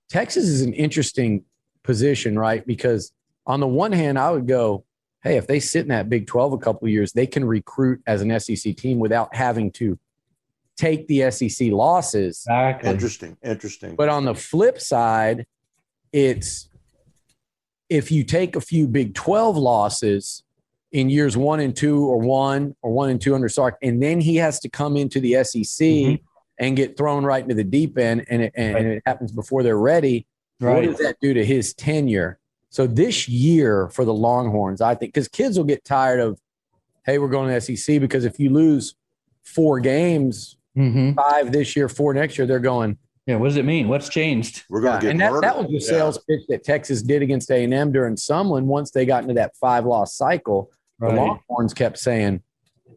Texas 0.09 0.45
is 0.45 0.63
an 0.63 0.73
interesting 0.75 1.45
position, 1.83 2.39
right? 2.39 2.65
Because 2.65 3.13
on 3.47 3.59
the 3.59 3.67
one 3.67 3.91
hand, 3.91 4.17
I 4.19 4.31
would 4.31 4.47
go, 4.47 4.85
hey, 5.23 5.37
if 5.37 5.49
they 5.49 5.59
sit 5.59 5.83
in 5.83 5.89
that 5.89 6.09
Big 6.09 6.29
12 6.29 6.53
a 6.53 6.59
couple 6.59 6.87
of 6.87 6.93
years, 6.93 7.13
they 7.13 7.27
can 7.27 7.45
recruit 7.45 8.01
as 8.07 8.23
an 8.23 8.39
SEC 8.39 8.77
team 8.77 9.01
without 9.01 9.35
having 9.35 9.73
to 9.73 9.99
take 10.77 11.07
the 11.09 11.31
SEC 11.31 11.69
losses. 11.71 12.45
Exactly. 12.47 12.91
Interesting. 12.91 13.37
Interesting. 13.43 13.97
But 13.97 14.09
on 14.09 14.25
the 14.25 14.35
flip 14.35 14.81
side, 14.81 15.47
it's 16.13 16.69
if 17.89 18.11
you 18.11 18.25
take 18.25 18.57
a 18.57 18.61
few 18.61 18.89
Big 18.89 19.15
12 19.15 19.57
losses 19.57 20.43
in 20.93 21.11
years 21.11 21.37
one 21.37 21.61
and 21.61 21.77
two 21.77 22.07
or 22.07 22.19
one 22.19 22.75
or 22.83 22.93
one 22.93 23.11
and 23.11 23.21
two 23.21 23.35
under 23.35 23.49
Sark, 23.49 23.77
and 23.83 24.03
then 24.03 24.21
he 24.21 24.37
has 24.37 24.61
to 24.61 24.69
come 24.69 24.97
into 24.97 25.21
the 25.21 25.43
SEC. 25.45 25.87
Mm-hmm. 25.87 26.25
and 26.59 26.75
get 26.75 26.97
thrown 26.97 27.23
right 27.23 27.43
into 27.43 27.55
the 27.55 27.63
deep 27.63 27.99
end 27.99 28.25
and 28.31 28.45
it, 28.45 28.53
and, 28.57 28.75
right. 28.75 28.87
it 28.87 29.03
happens 29.05 29.31
before 29.31 29.63
they're 29.63 29.77
ready, 29.77 30.27
right. 30.59 30.75
what 30.75 30.85
does 30.87 30.97
that 30.97 31.17
do 31.21 31.35
to 31.35 31.45
his 31.45 31.75
tenure? 31.75 32.39
So 32.71 32.87
this 32.87 33.29
year 33.29 33.89
for 33.89 34.05
the 34.05 34.15
Longhorns, 34.15 34.81
I 34.81 34.95
think, 34.95 35.13
because 35.13 35.29
kids 35.29 35.59
will 35.59 35.65
get 35.67 35.85
tired 35.85 36.21
of, 36.21 36.41
hey, 37.05 37.19
we're 37.19 37.29
going 37.29 37.49
to 37.49 37.61
SEC 37.61 38.01
because 38.01 38.25
if 38.25 38.41
you 38.41 38.51
lose 38.51 38.95
four 39.45 39.81
games, 39.81 40.56
mm-hmm. 40.77 41.13
five 41.13 41.53
this 41.53 41.77
year, 41.77 41.89
four 41.89 42.15
next 42.15 42.39
year, 42.39 42.47
they're 42.47 42.59
going. 42.59 42.99
Yeah, 43.27 43.37
what 43.37 43.49
does 43.49 43.57
it 43.57 43.65
mean? 43.65 43.89
What's 43.89 44.09
changed? 44.09 44.63
We're 44.71 44.83
going 44.83 45.01
to 45.01 45.07
yeah, 45.07 45.13
get 45.13 45.27
and 45.27 45.35
that, 45.35 45.41
that 45.41 45.59
was 45.59 45.69
the 45.69 45.81
sales 45.81 46.17
yeah. 46.17 46.37
pitch 46.37 46.47
that 46.49 46.63
Texas 46.63 47.03
did 47.03 47.23
against 47.23 47.51
A 47.51 47.65
and 47.65 47.75
M 47.75 47.91
during 47.91 48.15
Sumlin. 48.15 48.65
Once 48.65 48.93
they 48.93 49.05
got 49.05 49.23
into 49.23 49.35
that 49.35 49.57
five 49.57 49.85
loss 49.85 50.15
cycle, 50.15 50.71
right. 51.01 51.13
the 51.13 51.21
Longhorns 51.21 51.75
kept 51.75 51.99
saying, 51.99 52.43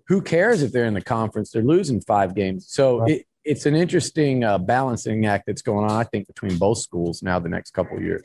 "Who 0.07 0.21
cares 0.21 0.61
if 0.61 0.71
they're 0.71 0.85
in 0.85 0.93
the 0.93 1.01
conference? 1.01 1.49
They're 1.49 1.63
losing 1.63 1.99
five 2.01 2.35
games." 2.35 2.67
So 2.69 2.99
right. 2.99 3.11
it, 3.11 3.25
it's 3.43 3.65
an 3.65 3.75
interesting 3.75 4.43
uh, 4.43 4.59
balancing 4.59 5.25
act 5.25 5.47
that's 5.47 5.63
going 5.63 5.89
on, 5.89 5.99
I 5.99 6.03
think, 6.03 6.27
between 6.27 6.59
both 6.59 6.77
schools 6.77 7.23
now 7.23 7.39
the 7.39 7.49
next 7.49 7.71
couple 7.71 7.97
of 7.97 8.03
years. 8.03 8.23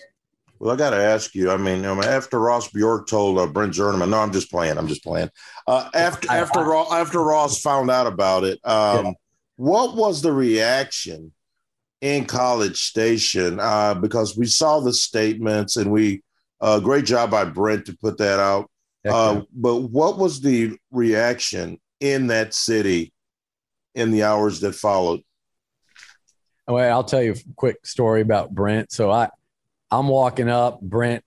Well, 0.58 0.72
I 0.72 0.76
got 0.76 0.90
to 0.90 0.96
ask 0.96 1.34
you. 1.34 1.50
I 1.50 1.56
mean, 1.56 1.84
after 1.84 2.38
Ross 2.38 2.70
Bjork 2.70 3.06
told 3.06 3.38
uh, 3.38 3.46
Brent 3.46 3.74
Zwerneman, 3.74 4.10
no, 4.10 4.18
I'm 4.18 4.32
just 4.32 4.50
playing. 4.50 4.78
I'm 4.78 4.88
just 4.88 5.02
playing. 5.02 5.30
Uh, 5.66 5.88
after 5.94 6.26
after 6.30 6.60
after 6.74 7.20
Ross 7.22 7.60
found 7.60 7.90
out 7.90 8.06
about 8.06 8.44
it, 8.44 8.60
um, 8.64 9.06
yeah. 9.06 9.12
What 9.56 9.96
was 9.96 10.22
the 10.22 10.32
reaction 10.32 11.32
in 12.00 12.26
College 12.26 12.80
Station? 12.80 13.58
Uh, 13.60 13.94
because 13.94 14.36
we 14.36 14.46
saw 14.46 14.80
the 14.80 14.92
statements, 14.92 15.76
and 15.76 15.90
we 15.90 16.22
uh, 16.60 16.80
great 16.80 17.04
job 17.04 17.30
by 17.30 17.44
Brent 17.44 17.86
to 17.86 17.96
put 17.96 18.18
that 18.18 18.40
out. 18.40 18.70
Uh, 19.06 19.42
but 19.52 19.76
what 19.76 20.16
was 20.16 20.40
the 20.40 20.78
reaction 20.90 21.78
in 22.00 22.28
that 22.28 22.54
city 22.54 23.12
in 23.94 24.10
the 24.10 24.22
hours 24.22 24.60
that 24.60 24.74
followed? 24.74 25.20
Well, 26.66 26.90
I'll 26.90 27.04
tell 27.04 27.22
you 27.22 27.32
a 27.32 27.54
quick 27.56 27.84
story 27.84 28.22
about 28.22 28.54
Brent. 28.54 28.90
So 28.92 29.10
I, 29.10 29.28
I'm 29.90 30.08
walking 30.08 30.48
up, 30.48 30.80
Brent 30.80 31.22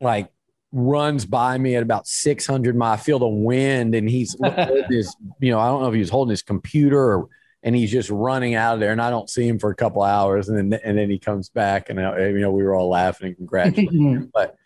like 0.00 0.28
runs 0.72 1.24
by 1.24 1.58
me 1.58 1.74
at 1.74 1.82
about 1.82 2.06
600 2.06 2.76
miles. 2.76 3.00
I 3.00 3.02
feel 3.02 3.18
the 3.18 3.26
wind, 3.26 3.94
and 3.94 4.08
he's 4.08 4.36
his, 4.88 5.16
you 5.40 5.50
know, 5.50 5.58
I 5.58 5.66
don't 5.66 5.82
know 5.82 5.88
if 5.88 5.94
he 5.94 6.00
was 6.00 6.10
holding 6.10 6.30
his 6.30 6.42
computer 6.42 7.00
or, 7.00 7.28
and 7.66 7.74
he's 7.74 7.90
just 7.90 8.10
running 8.10 8.54
out 8.54 8.74
of 8.74 8.80
there, 8.80 8.92
and 8.92 9.02
I 9.02 9.10
don't 9.10 9.28
see 9.28 9.46
him 9.46 9.58
for 9.58 9.70
a 9.70 9.74
couple 9.74 10.02
hours, 10.02 10.48
and 10.48 10.72
then 10.72 10.80
and 10.84 10.96
then 10.96 11.10
he 11.10 11.18
comes 11.18 11.48
back, 11.48 11.90
and 11.90 12.00
I, 12.00 12.28
you 12.28 12.38
know, 12.38 12.52
we 12.52 12.62
were 12.62 12.76
all 12.76 12.88
laughing 12.88 13.26
and 13.26 13.36
congratulating 13.36 14.02
him, 14.02 14.30
but 14.34 14.56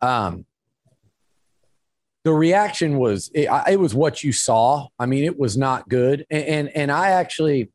um, 0.00 0.46
the 2.24 2.32
reaction 2.32 2.96
was 2.96 3.30
it, 3.34 3.48
it, 3.68 3.78
was 3.78 3.94
what 3.94 4.24
you 4.24 4.32
saw. 4.32 4.88
I 4.98 5.04
mean, 5.04 5.22
it 5.22 5.38
was 5.38 5.56
not 5.56 5.88
good. 5.88 6.26
And, 6.30 6.44
and, 6.44 6.68
and 6.70 6.92
I 6.92 7.10
actually, 7.10 7.70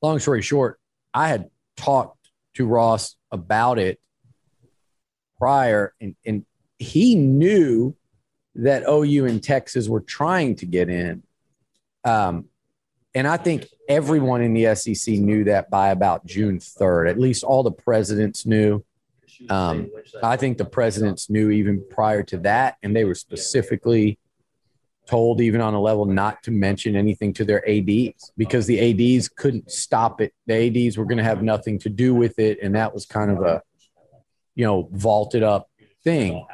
long 0.00 0.18
story 0.18 0.42
short, 0.42 0.80
I 1.14 1.28
had 1.28 1.48
talked 1.76 2.30
to 2.54 2.66
Ross 2.66 3.16
about 3.30 3.78
it 3.78 4.00
prior, 5.38 5.94
and, 6.00 6.16
and 6.24 6.44
he 6.78 7.14
knew 7.14 7.94
that 8.54 8.82
OU 8.88 9.26
and 9.26 9.42
Texas 9.42 9.88
were 9.88 10.00
trying 10.00 10.56
to 10.56 10.66
get 10.66 10.88
in. 10.88 11.22
Um, 12.04 12.46
and 13.14 13.26
I 13.26 13.36
think 13.36 13.66
everyone 13.88 14.42
in 14.42 14.54
the 14.54 14.74
SEC 14.74 15.14
knew 15.14 15.44
that 15.44 15.70
by 15.70 15.90
about 15.90 16.24
June 16.24 16.58
3rd. 16.58 17.10
At 17.10 17.18
least 17.18 17.44
all 17.44 17.62
the 17.62 17.72
presidents 17.72 18.46
knew. 18.46 18.84
Um, 19.50 19.90
I 20.22 20.36
think 20.36 20.56
the 20.56 20.64
presidents 20.64 21.28
knew 21.28 21.50
even 21.50 21.84
prior 21.90 22.22
to 22.24 22.38
that, 22.38 22.76
and 22.82 22.94
they 22.94 23.04
were 23.04 23.14
specifically 23.14 24.18
told, 25.06 25.40
even 25.40 25.60
on 25.60 25.74
a 25.74 25.80
level, 25.80 26.04
not 26.04 26.42
to 26.44 26.50
mention 26.50 26.94
anything 26.96 27.32
to 27.34 27.44
their 27.44 27.68
ADs 27.68 28.32
because 28.36 28.66
the 28.66 29.16
ADs 29.16 29.28
couldn't 29.28 29.70
stop 29.70 30.20
it. 30.20 30.32
The 30.46 30.86
ADs 30.86 30.96
were 30.96 31.04
going 31.04 31.18
to 31.18 31.24
have 31.24 31.42
nothing 31.42 31.78
to 31.80 31.88
do 31.88 32.14
with 32.14 32.38
it, 32.38 32.58
and 32.62 32.74
that 32.76 32.94
was 32.94 33.04
kind 33.04 33.30
of 33.30 33.42
a, 33.42 33.62
you 34.54 34.64
know, 34.64 34.88
vaulted 34.92 35.42
up 35.42 35.68
thing. 36.04 36.46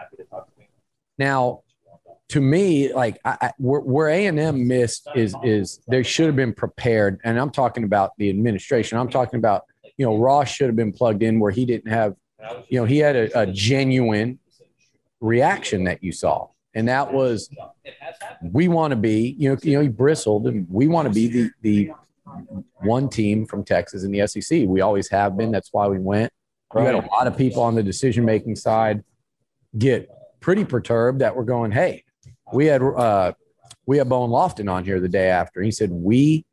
Now, 1.19 1.63
to 2.31 2.41
me, 2.41 2.93
like 2.93 3.19
I, 3.25 3.39
I, 3.41 3.53
where 3.59 4.09
A 4.09 4.27
and 4.27 4.39
M 4.39 4.69
missed 4.69 5.09
is 5.15 5.35
is 5.43 5.81
they 5.89 6.03
should 6.03 6.27
have 6.27 6.37
been 6.37 6.53
prepared, 6.53 7.21
and 7.25 7.39
I'm 7.39 7.51
talking 7.51 7.85
about 7.85 8.13
the 8.19 8.29
administration. 8.29 8.99
I'm 8.99 9.09
talking 9.09 9.39
about 9.39 9.63
you 9.97 10.05
know 10.05 10.19
Ross 10.19 10.49
should 10.49 10.67
have 10.67 10.77
been 10.77 10.93
plugged 10.93 11.23
in 11.23 11.41
where 11.41 11.51
he 11.51 11.65
didn't 11.65 11.91
have 11.91 12.15
you 12.69 12.81
know, 12.81 12.85
he 12.85 12.99
had 12.99 13.17
a, 13.17 13.41
a 13.41 13.47
genuine 13.47 14.39
reaction 15.21 15.85
that 15.85 16.03
you 16.03 16.13
saw. 16.13 16.49
And 16.75 16.89
that 16.89 17.13
was, 17.13 17.51
we 18.43 18.69
want 18.69 18.93
to 18.93 18.97
be, 18.97 19.35
you 19.39 19.51
know, 19.51 19.57
you 19.63 19.77
know, 19.77 19.83
he 19.83 19.89
bristled 19.89 20.47
and 20.47 20.67
we 20.71 20.87
want 20.87 21.09
to 21.09 21.15
be 21.15 21.29
the, 21.29 21.51
the 21.63 21.91
one 22.75 23.09
team 23.09 23.47
from 23.47 23.65
Texas 23.65 24.05
in 24.05 24.13
the 24.13 24.27
SEC. 24.27 24.65
We 24.67 24.81
always 24.81 25.09
have 25.09 25.37
been. 25.37 25.51
That's 25.51 25.73
why 25.73 25.89
we 25.89 25.99
went. 25.99 26.33
We 26.75 26.83
had 26.83 26.95
a 26.95 27.07
lot 27.07 27.27
of 27.27 27.37
people 27.37 27.63
on 27.63 27.75
the 27.75 27.83
decision 27.83 28.25
making 28.25 28.57
side 28.57 29.03
get 29.77 30.11
pretty 30.41 30.65
perturbed 30.65 31.21
that 31.21 31.35
we're 31.35 31.45
going, 31.45 31.73
hey, 31.73 32.05
we 32.53 32.67
had 32.67 32.83
uh, 32.83 33.33
we 33.87 33.99
had 33.99 34.09
Bowen 34.09 34.31
Loftin 34.31 34.69
on 34.69 34.85
here 34.85 35.01
the 35.01 35.09
day 35.09 35.29
after. 35.31 35.63
He 35.63 35.71
said 35.71 35.91
we 35.91 36.45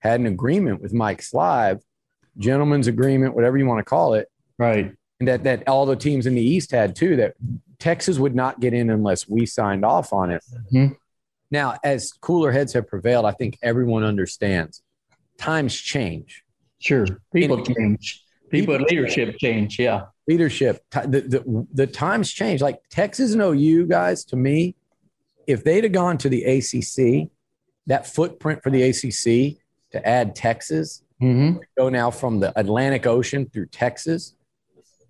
had 0.00 0.20
an 0.20 0.26
agreement 0.26 0.80
with 0.80 0.92
Mike 0.92 1.20
Slive, 1.20 1.80
gentleman's 2.38 2.86
agreement, 2.86 3.34
whatever 3.34 3.56
you 3.58 3.66
want 3.66 3.80
to 3.80 3.84
call 3.84 4.14
it, 4.14 4.30
right? 4.58 4.94
and 5.20 5.28
that 5.28 5.44
that 5.44 5.68
all 5.68 5.86
the 5.86 5.96
teams 5.96 6.26
in 6.26 6.34
the 6.34 6.42
East 6.42 6.70
had 6.70 6.94
too. 6.94 7.16
That 7.16 7.34
Texas 7.78 8.18
would 8.18 8.34
not 8.34 8.60
get 8.60 8.74
in 8.74 8.90
unless 8.90 9.28
we 9.28 9.46
signed 9.46 9.84
off 9.84 10.12
on 10.12 10.30
it. 10.30 10.42
Mm-hmm. 10.72 10.94
Now, 11.50 11.76
as 11.84 12.12
cooler 12.12 12.50
heads 12.50 12.72
have 12.72 12.86
prevailed, 12.86 13.24
I 13.24 13.32
think 13.32 13.58
everyone 13.62 14.02
understands 14.02 14.82
times 15.38 15.74
change. 15.74 16.44
Sure, 16.78 17.06
people 17.32 17.58
and, 17.58 17.66
change. 17.66 18.22
People, 18.50 18.76
people 18.76 18.86
leadership 18.88 19.38
change. 19.38 19.78
Yeah, 19.78 20.02
leadership. 20.28 20.84
The, 20.90 21.06
the 21.06 21.66
the 21.72 21.86
times 21.86 22.30
change. 22.30 22.60
Like 22.60 22.80
Texas 22.90 23.32
and 23.32 23.42
OU 23.42 23.86
guys, 23.86 24.24
to 24.26 24.36
me, 24.36 24.74
if 25.46 25.64
they'd 25.64 25.84
have 25.84 25.92
gone 25.92 26.18
to 26.18 26.28
the 26.28 26.44
ACC, 26.44 27.30
that 27.86 28.06
footprint 28.06 28.62
for 28.62 28.70
the 28.70 28.82
ACC 28.82 29.58
to 29.92 30.08
add 30.08 30.34
Texas, 30.34 31.02
mm-hmm. 31.22 31.58
go 31.76 31.88
now 31.88 32.10
from 32.10 32.40
the 32.40 32.52
Atlantic 32.58 33.06
Ocean 33.06 33.48
through 33.48 33.66
Texas 33.66 34.36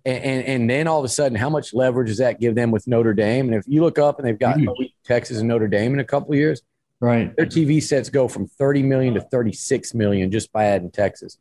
and, 0.07 0.23
and, 0.23 0.45
and 0.45 0.69
then 0.69 0.87
all 0.87 0.99
of 0.99 1.05
a 1.05 1.09
sudden, 1.09 1.37
how 1.37 1.49
much 1.49 1.73
leverage 1.73 2.07
does 2.07 2.19
that 2.19 2.39
give 2.39 2.55
them 2.55 2.71
with 2.71 2.87
Notre 2.87 3.13
Dame? 3.13 3.47
And 3.47 3.55
if 3.55 3.65
you 3.67 3.81
look 3.81 3.99
up 3.99 4.19
and 4.19 4.25
they've 4.27 4.39
got 4.39 4.55
mm-hmm. 4.55 4.83
Texas 5.03 5.39
and 5.39 5.49
Notre 5.49 5.67
Dame 5.67 5.93
in 5.93 5.99
a 5.99 6.05
couple 6.05 6.31
of 6.31 6.37
years, 6.37 6.61
right? 7.01 7.35
Their 7.35 7.45
TV 7.45 7.83
sets 7.83 8.09
go 8.09 8.29
from 8.29 8.47
30 8.47 8.83
million 8.83 9.15
to 9.15 9.21
36 9.21 9.93
million 9.93 10.31
just 10.31 10.53
by 10.53 10.63
adding 10.63 10.91
Texas. 10.91 11.37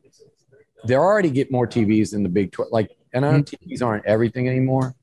They're 0.82 1.00
already 1.00 1.30
get 1.30 1.52
more 1.52 1.68
TVs 1.68 2.10
than 2.10 2.24
the 2.24 2.28
Big 2.28 2.50
12. 2.50 2.72
Like, 2.72 2.90
and 3.12 3.24
I 3.24 3.30
know 3.30 3.42
mm-hmm. 3.44 3.70
TVs 3.70 3.86
aren't 3.86 4.04
everything 4.04 4.48
anymore. 4.48 4.96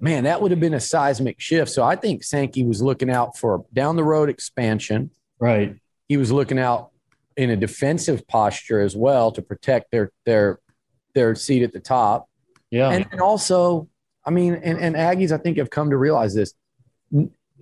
Man, 0.00 0.24
that 0.24 0.40
would 0.40 0.50
have 0.50 0.60
been 0.60 0.74
a 0.74 0.80
seismic 0.80 1.40
shift. 1.40 1.70
So 1.70 1.82
I 1.82 1.96
think 1.96 2.24
Sankey 2.24 2.64
was 2.64 2.82
looking 2.82 3.10
out 3.10 3.36
for 3.36 3.64
down 3.72 3.96
the 3.96 4.04
road 4.04 4.28
expansion. 4.28 5.10
Right. 5.38 5.76
He 6.08 6.16
was 6.16 6.32
looking 6.32 6.58
out 6.58 6.90
in 7.36 7.50
a 7.50 7.56
defensive 7.56 8.26
posture 8.26 8.80
as 8.80 8.96
well 8.96 9.30
to 9.32 9.42
protect 9.42 9.90
their 9.90 10.10
their 10.26 10.60
their 11.14 11.34
seat 11.34 11.62
at 11.62 11.72
the 11.72 11.80
top. 11.80 12.28
Yeah. 12.70 12.90
And, 12.90 13.06
and 13.12 13.20
also, 13.20 13.88
I 14.24 14.30
mean, 14.30 14.54
and, 14.54 14.78
and 14.78 14.94
Aggies, 14.94 15.32
I 15.32 15.38
think, 15.38 15.58
have 15.58 15.70
come 15.70 15.90
to 15.90 15.96
realize 15.96 16.34
this. 16.34 16.54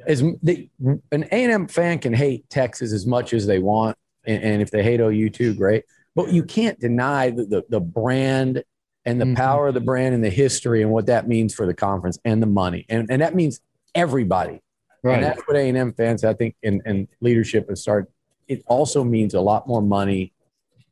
As 0.07 0.23
they, 0.43 0.71
an 1.11 1.25
A&M 1.33 1.67
fan 1.67 1.99
can 1.99 2.13
hate 2.13 2.49
Texas 2.51 2.93
as 2.93 3.07
much 3.07 3.33
as 3.33 3.47
they 3.47 3.59
want. 3.59 3.97
And, 4.27 4.43
and 4.43 4.63
if 4.63 4.71
they 4.71 4.83
hate 4.83 5.01
OU 5.01 5.31
too, 5.31 5.55
great. 5.55 5.85
But 6.15 6.33
you 6.33 6.43
can't 6.43 6.79
deny 6.79 7.31
the, 7.31 7.45
the, 7.45 7.65
the 7.69 7.81
brand 7.81 8.63
and 9.05 9.21
the 9.21 9.25
mm-hmm. 9.25 9.35
power 9.35 9.69
of 9.69 9.75
the 9.75 9.81
brand 9.81 10.15
and 10.15 10.23
the 10.23 10.31
history 10.31 10.83
and 10.83 10.91
what 10.91 11.07
that 11.07 11.29
means 11.29 11.55
for 11.55 11.67
the 11.67 11.75
conference 11.75 12.19
and 12.25 12.43
the 12.43 12.47
money. 12.47 12.85
And, 12.89 13.11
and 13.11 13.23
that 13.23 13.35
means 13.35 13.61
everybody. 13.95 14.61
Right. 15.03 15.15
And 15.15 15.25
that's 15.25 15.41
what 15.43 15.57
A&M 15.57 15.93
fans, 15.95 16.25
I 16.25 16.35
think, 16.35 16.57
and, 16.63 16.83
and 16.85 17.09
leadership 17.21 17.69
has 17.69 17.81
started. 17.81 18.11
It 18.49 18.63
also 18.67 19.05
means 19.05 19.35
a 19.35 19.41
lot 19.41 19.69
more 19.69 19.83
money 19.83 20.33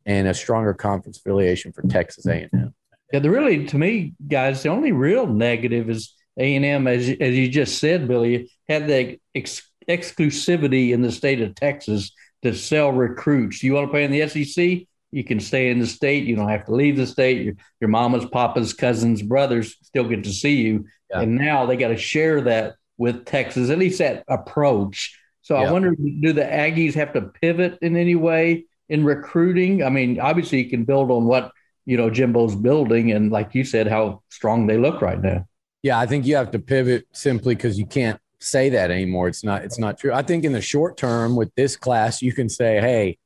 and 0.07 0.29
a 0.29 0.35
stronger 0.35 0.73
conference 0.73 1.19
affiliation 1.19 1.73
for 1.73 1.83
Texas 1.83 2.27
A&M. 2.27 2.75
Yeah, 3.13 3.21
the 3.21 3.31
really 3.31 3.67
to 3.67 3.79
me, 3.79 4.15
guys, 4.27 4.63
the 4.63 4.69
only 4.69 4.93
real 4.93 5.27
negative 5.27 5.91
is 5.91 6.15
A 6.39 6.57
and 6.57 6.65
M, 6.65 6.87
as 6.87 7.09
as 7.21 7.37
you 7.37 7.49
just 7.49 7.79
said, 7.79 8.09
Billy, 8.09 8.51
had 8.69 8.89
the 8.89 9.21
ex- 9.35 9.71
exclusivity 9.89 10.91
in 10.91 11.03
the 11.03 11.13
state 11.13 11.41
of 11.41 11.55
Texas 11.55 12.13
to 12.43 12.55
sell 12.55 12.91
recruits. 12.91 13.63
You 13.63 13.75
want 13.75 13.87
to 13.87 13.91
play 13.91 14.05
in 14.05 14.11
the 14.11 14.29
SEC? 14.29 14.87
You 15.17 15.25
can 15.25 15.41
stay 15.41 15.71
in 15.71 15.79
the 15.79 15.87
state. 15.87 16.25
You 16.25 16.37
don't 16.37 16.51
have 16.51 16.67
to 16.67 16.75
leave 16.75 16.99
the 16.99 17.07
state. 17.07 17.43
Your, 17.43 17.55
your 17.81 17.89
mama's, 17.89 18.27
papa's, 18.27 18.75
cousins, 18.75 19.23
brothers 19.23 19.77
still 19.83 20.05
get 20.05 20.25
to 20.25 20.33
see 20.33 20.57
you. 20.57 20.85
Yeah. 21.11 21.23
And 21.23 21.37
now 21.37 21.65
they 21.65 21.79
got 21.79 21.89
to 21.89 21.97
share 21.97 22.43
that 22.43 22.75
with 22.99 23.25
Texas, 23.25 23.71
at 23.71 23.79
least 23.79 23.99
that 23.99 24.25
approach. 24.29 25.19
So 25.41 25.59
yeah. 25.59 25.69
I 25.69 25.73
wonder, 25.73 25.95
do 25.95 26.33
the 26.35 26.43
Aggies 26.43 26.95
have 26.95 27.15
to 27.15 27.23
pivot 27.23 27.79
in 27.81 27.97
any 27.97 28.15
way 28.15 28.67
in 28.91 29.05
recruiting? 29.05 29.83
I 29.83 29.89
mean, 29.89 30.21
obviously 30.21 30.63
you 30.63 30.69
can 30.69 30.85
build 30.85 31.11
on 31.11 31.25
what 31.25 31.51
you 31.87 31.97
know 31.97 32.11
Jimbo's 32.11 32.57
building, 32.57 33.13
and 33.13 33.31
like 33.31 33.55
you 33.55 33.65
said, 33.65 33.87
how 33.87 34.23
strong 34.29 34.67
they 34.67 34.77
look 34.77 35.01
right 35.01 35.23
now. 35.23 35.47
Yeah, 35.83 35.99
I 35.99 36.07
think 36.07 36.27
you 36.27 36.37
have 36.37 36.51
to 36.51 36.59
pivot 36.59 37.07
simply 37.13 37.55
because 37.55 37.79
you 37.79 37.87
can't 37.87 38.21
say 38.41 38.69
that 38.71 38.91
anymore. 38.91 39.29
It's 39.29 39.45
not 39.45 39.65
it's 39.65 39.79
not 39.79 39.99
true. 39.99 40.13
I 40.13 40.23
think 40.23 40.45
in 40.45 40.53
the 40.53 40.61
short 40.61 40.97
term 40.97 41.37
with 41.37 41.55
this 41.55 41.77
class, 41.77 42.21
you 42.21 42.33
can 42.33 42.49
say, 42.49 42.81
hey, 42.81 43.19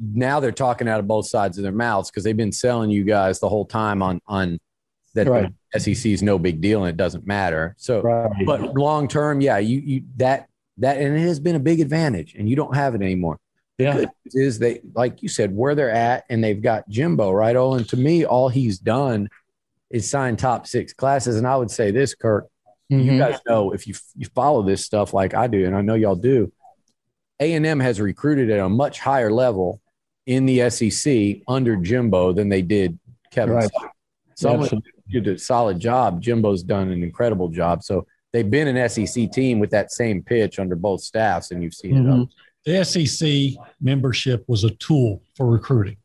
now 0.00 0.40
they're 0.40 0.52
talking 0.52 0.88
out 0.88 1.00
of 1.00 1.06
both 1.06 1.26
sides 1.26 1.58
of 1.58 1.62
their 1.62 1.72
mouths 1.72 2.10
because 2.10 2.24
they've 2.24 2.36
been 2.36 2.52
selling 2.52 2.90
you 2.90 3.04
guys 3.04 3.40
the 3.40 3.48
whole 3.48 3.64
time 3.64 4.02
on 4.02 4.20
on 4.26 4.58
that 5.14 5.28
right. 5.28 5.52
SEC 5.76 6.06
is 6.06 6.22
no 6.22 6.38
big 6.38 6.60
deal 6.60 6.84
and 6.84 6.90
it 6.90 6.96
doesn't 6.96 7.26
matter. 7.26 7.74
So, 7.78 8.02
right. 8.02 8.30
but 8.46 8.74
long 8.74 9.08
term, 9.08 9.40
yeah, 9.40 9.58
you 9.58 9.80
you 9.80 10.02
that 10.16 10.48
that 10.78 10.98
and 10.98 11.16
it 11.16 11.20
has 11.20 11.40
been 11.40 11.56
a 11.56 11.60
big 11.60 11.80
advantage, 11.80 12.34
and 12.34 12.48
you 12.48 12.56
don't 12.56 12.74
have 12.74 12.94
it 12.94 13.02
anymore. 13.02 13.38
Yeah. 13.78 14.06
is 14.26 14.58
they 14.58 14.80
like 14.94 15.22
you 15.22 15.28
said 15.28 15.54
where 15.54 15.74
they're 15.74 15.90
at, 15.90 16.24
and 16.28 16.42
they've 16.42 16.60
got 16.60 16.88
Jimbo 16.88 17.30
right. 17.32 17.54
Oh, 17.56 17.74
and 17.74 17.88
to 17.90 17.96
me, 17.96 18.24
all 18.24 18.48
he's 18.48 18.78
done 18.78 19.28
is 19.90 20.08
sign 20.08 20.36
top 20.36 20.66
six 20.66 20.92
classes, 20.92 21.36
and 21.36 21.46
I 21.46 21.56
would 21.56 21.70
say 21.70 21.90
this, 21.90 22.14
Kirk. 22.14 22.48
Mm-hmm. 22.92 23.02
You 23.02 23.18
guys 23.18 23.38
know 23.46 23.72
if 23.72 23.86
you 23.86 23.94
you 24.16 24.26
follow 24.34 24.62
this 24.62 24.84
stuff 24.84 25.12
like 25.12 25.34
I 25.34 25.46
do, 25.46 25.66
and 25.66 25.76
I 25.76 25.80
know 25.80 25.94
y'all 25.94 26.16
do. 26.16 26.52
A 27.40 27.52
and 27.54 27.64
M 27.64 27.78
has 27.78 28.00
recruited 28.00 28.50
at 28.50 28.58
a 28.58 28.68
much 28.68 28.98
higher 28.98 29.30
level 29.30 29.80
in 30.28 30.44
the 30.44 30.68
SEC 30.68 31.38
under 31.48 31.74
Jimbo 31.74 32.34
than 32.34 32.50
they 32.50 32.60
did 32.60 32.98
Kevin. 33.32 33.56
Right. 33.56 33.70
Someone 34.36 34.82
did 35.10 35.26
a 35.26 35.38
solid 35.38 35.80
job. 35.80 36.20
Jimbo's 36.20 36.62
done 36.62 36.90
an 36.90 37.02
incredible 37.02 37.48
job. 37.48 37.82
So 37.82 38.06
they've 38.32 38.48
been 38.48 38.68
an 38.68 38.88
SEC 38.90 39.32
team 39.32 39.58
with 39.58 39.70
that 39.70 39.90
same 39.90 40.22
pitch 40.22 40.58
under 40.58 40.76
both 40.76 41.00
staffs, 41.00 41.50
and 41.50 41.62
you've 41.62 41.74
seen 41.74 41.94
mm-hmm. 41.94 42.22
it. 42.22 42.28
The 42.66 42.84
SEC 42.84 43.58
membership 43.80 44.44
was 44.48 44.64
a 44.64 44.70
tool 44.72 45.22
for 45.34 45.46
recruiting. 45.46 45.96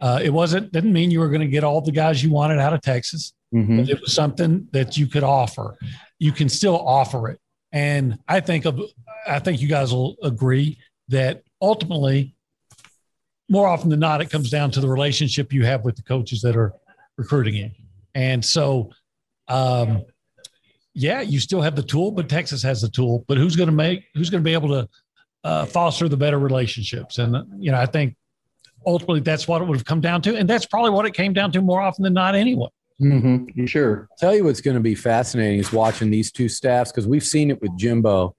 Uh, 0.00 0.18
it 0.22 0.30
wasn't 0.30 0.72
didn't 0.72 0.92
mean 0.92 1.10
you 1.10 1.20
were 1.20 1.28
going 1.28 1.42
to 1.42 1.46
get 1.46 1.62
all 1.62 1.82
the 1.82 1.92
guys 1.92 2.24
you 2.24 2.30
wanted 2.32 2.58
out 2.58 2.72
of 2.72 2.80
Texas. 2.80 3.34
Mm-hmm. 3.54 3.80
But 3.80 3.90
it 3.90 4.00
was 4.00 4.14
something 4.14 4.66
that 4.72 4.96
you 4.96 5.06
could 5.06 5.24
offer. 5.24 5.76
You 6.18 6.32
can 6.32 6.48
still 6.48 6.78
offer 6.78 7.28
it, 7.28 7.38
and 7.72 8.18
I 8.26 8.40
think 8.40 8.64
of 8.64 8.80
I 9.26 9.40
think 9.40 9.60
you 9.60 9.68
guys 9.68 9.92
will 9.92 10.16
agree 10.22 10.78
that 11.08 11.42
ultimately 11.60 12.34
more 13.48 13.66
often 13.66 13.88
than 13.88 14.00
not, 14.00 14.20
it 14.20 14.30
comes 14.30 14.50
down 14.50 14.70
to 14.72 14.80
the 14.80 14.88
relationship 14.88 15.52
you 15.52 15.64
have 15.64 15.84
with 15.84 15.96
the 15.96 16.02
coaches 16.02 16.40
that 16.42 16.56
are 16.56 16.72
recruiting 17.16 17.54
you. 17.54 17.70
And 18.14 18.44
so, 18.44 18.90
um, 19.48 20.04
yeah, 20.94 21.20
you 21.20 21.40
still 21.40 21.62
have 21.62 21.76
the 21.76 21.82
tool, 21.82 22.10
but 22.10 22.28
Texas 22.28 22.62
has 22.62 22.82
the 22.82 22.88
tool. 22.88 23.24
But 23.28 23.38
who's 23.38 23.56
going 23.56 23.68
to 23.68 23.74
make? 23.74 24.04
Who's 24.14 24.30
going 24.30 24.42
to 24.42 24.44
be 24.44 24.52
able 24.52 24.68
to 24.68 24.88
uh, 25.44 25.66
foster 25.66 26.08
the 26.08 26.16
better 26.16 26.38
relationships? 26.38 27.18
And 27.18 27.36
you 27.58 27.70
know, 27.70 27.78
I 27.78 27.86
think 27.86 28.16
ultimately 28.84 29.20
that's 29.20 29.46
what 29.46 29.62
it 29.62 29.66
would 29.66 29.76
have 29.76 29.84
come 29.84 30.00
down 30.00 30.22
to, 30.22 30.36
and 30.36 30.48
that's 30.48 30.66
probably 30.66 30.90
what 30.90 31.06
it 31.06 31.14
came 31.14 31.32
down 31.32 31.52
to 31.52 31.62
more 31.62 31.80
often 31.80 32.02
than 32.02 32.14
not, 32.14 32.34
anyway. 32.34 32.68
Mm-hmm. 33.00 33.66
Sure. 33.66 34.08
I'll 34.10 34.16
tell 34.18 34.34
you 34.34 34.44
what's 34.44 34.60
going 34.60 34.76
to 34.76 34.82
be 34.82 34.96
fascinating 34.96 35.60
is 35.60 35.72
watching 35.72 36.10
these 36.10 36.32
two 36.32 36.48
staffs 36.48 36.90
because 36.90 37.06
we've 37.06 37.24
seen 37.24 37.50
it 37.50 37.62
with 37.62 37.76
Jimbo 37.76 38.34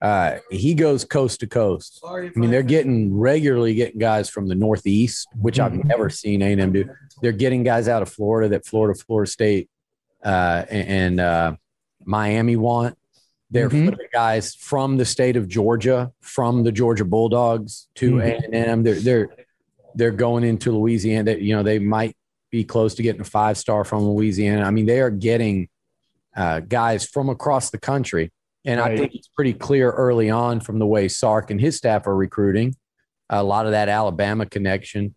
uh, 0.00 0.38
he 0.50 0.72
goes 0.74 1.04
coast 1.04 1.40
to 1.40 1.46
coast. 1.46 2.02
I 2.06 2.30
mean, 2.34 2.50
they're 2.50 2.62
getting 2.62 3.14
regularly 3.14 3.74
getting 3.74 3.98
guys 3.98 4.30
from 4.30 4.48
the 4.48 4.54
Northeast, 4.54 5.28
which 5.36 5.60
I've 5.60 5.72
mm-hmm. 5.72 5.88
never 5.88 6.08
seen 6.08 6.40
A&M 6.40 6.72
do. 6.72 6.88
They're 7.20 7.32
getting 7.32 7.62
guys 7.62 7.86
out 7.86 8.00
of 8.00 8.10
Florida 8.10 8.48
that 8.50 8.64
Florida, 8.64 8.98
Florida 8.98 9.30
State, 9.30 9.68
uh, 10.24 10.64
and 10.70 11.20
uh, 11.20 11.56
Miami 12.04 12.56
want. 12.56 12.96
They're 13.50 13.68
mm-hmm. 13.68 13.94
guys 14.12 14.54
from 14.54 14.96
the 14.96 15.04
state 15.04 15.36
of 15.36 15.48
Georgia, 15.48 16.12
from 16.20 16.62
the 16.62 16.72
Georgia 16.72 17.04
Bulldogs 17.04 17.88
to 17.96 18.12
mm-hmm. 18.12 18.54
A&M. 18.54 18.82
They're 18.82 19.00
they're 19.00 19.28
they're 19.94 20.10
going 20.12 20.44
into 20.44 20.72
Louisiana. 20.72 21.24
That 21.24 21.42
you 21.42 21.54
know 21.54 21.62
they 21.62 21.78
might 21.78 22.16
be 22.50 22.64
close 22.64 22.94
to 22.94 23.02
getting 23.02 23.20
a 23.20 23.24
five 23.24 23.58
star 23.58 23.84
from 23.84 24.04
Louisiana. 24.04 24.62
I 24.62 24.70
mean, 24.70 24.86
they 24.86 25.00
are 25.00 25.10
getting 25.10 25.68
uh, 26.34 26.60
guys 26.60 27.04
from 27.04 27.28
across 27.28 27.70
the 27.70 27.78
country 27.78 28.32
and 28.64 28.80
right. 28.80 28.92
I 28.92 28.96
think 28.96 29.14
it's 29.14 29.28
pretty 29.28 29.54
clear 29.54 29.90
early 29.90 30.30
on 30.30 30.60
from 30.60 30.78
the 30.78 30.86
way 30.86 31.08
Sark 31.08 31.50
and 31.50 31.60
his 31.60 31.76
staff 31.76 32.06
are 32.06 32.16
recruiting, 32.16 32.74
a 33.28 33.42
lot 33.42 33.66
of 33.66 33.72
that 33.72 33.88
Alabama 33.88 34.46
connection. 34.46 35.14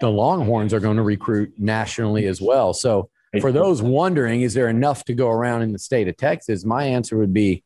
The 0.00 0.08
Longhorns 0.08 0.74
are 0.74 0.80
going 0.80 0.96
to 0.96 1.02
recruit 1.02 1.52
nationally 1.58 2.26
as 2.26 2.40
well. 2.40 2.72
So, 2.72 3.10
for 3.40 3.52
those 3.52 3.80
wondering, 3.80 4.42
is 4.42 4.52
there 4.52 4.68
enough 4.68 5.04
to 5.04 5.14
go 5.14 5.30
around 5.30 5.62
in 5.62 5.72
the 5.72 5.78
state 5.78 6.06
of 6.08 6.16
Texas? 6.16 6.64
My 6.66 6.84
answer 6.84 7.16
would 7.16 7.32
be 7.32 7.64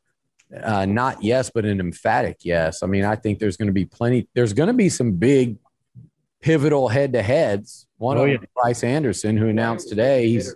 uh, 0.62 0.86
not 0.86 1.22
yes, 1.24 1.50
but 1.52 1.64
an 1.64 1.80
emphatic 1.80 2.38
yes. 2.42 2.82
I 2.82 2.86
mean, 2.86 3.04
I 3.04 3.16
think 3.16 3.38
there's 3.38 3.56
going 3.56 3.66
to 3.66 3.72
be 3.72 3.84
plenty, 3.84 4.28
there's 4.34 4.52
going 4.52 4.68
to 4.68 4.74
be 4.74 4.88
some 4.88 5.12
big 5.12 5.56
pivotal 6.40 6.88
head 6.88 7.12
to 7.14 7.22
heads. 7.22 7.86
One 7.98 8.18
oh, 8.18 8.24
of 8.24 8.30
yeah. 8.30 8.36
Bryce 8.54 8.84
Anderson, 8.84 9.36
who 9.36 9.48
announced 9.48 9.88
today 9.88 10.28
he's 10.28 10.54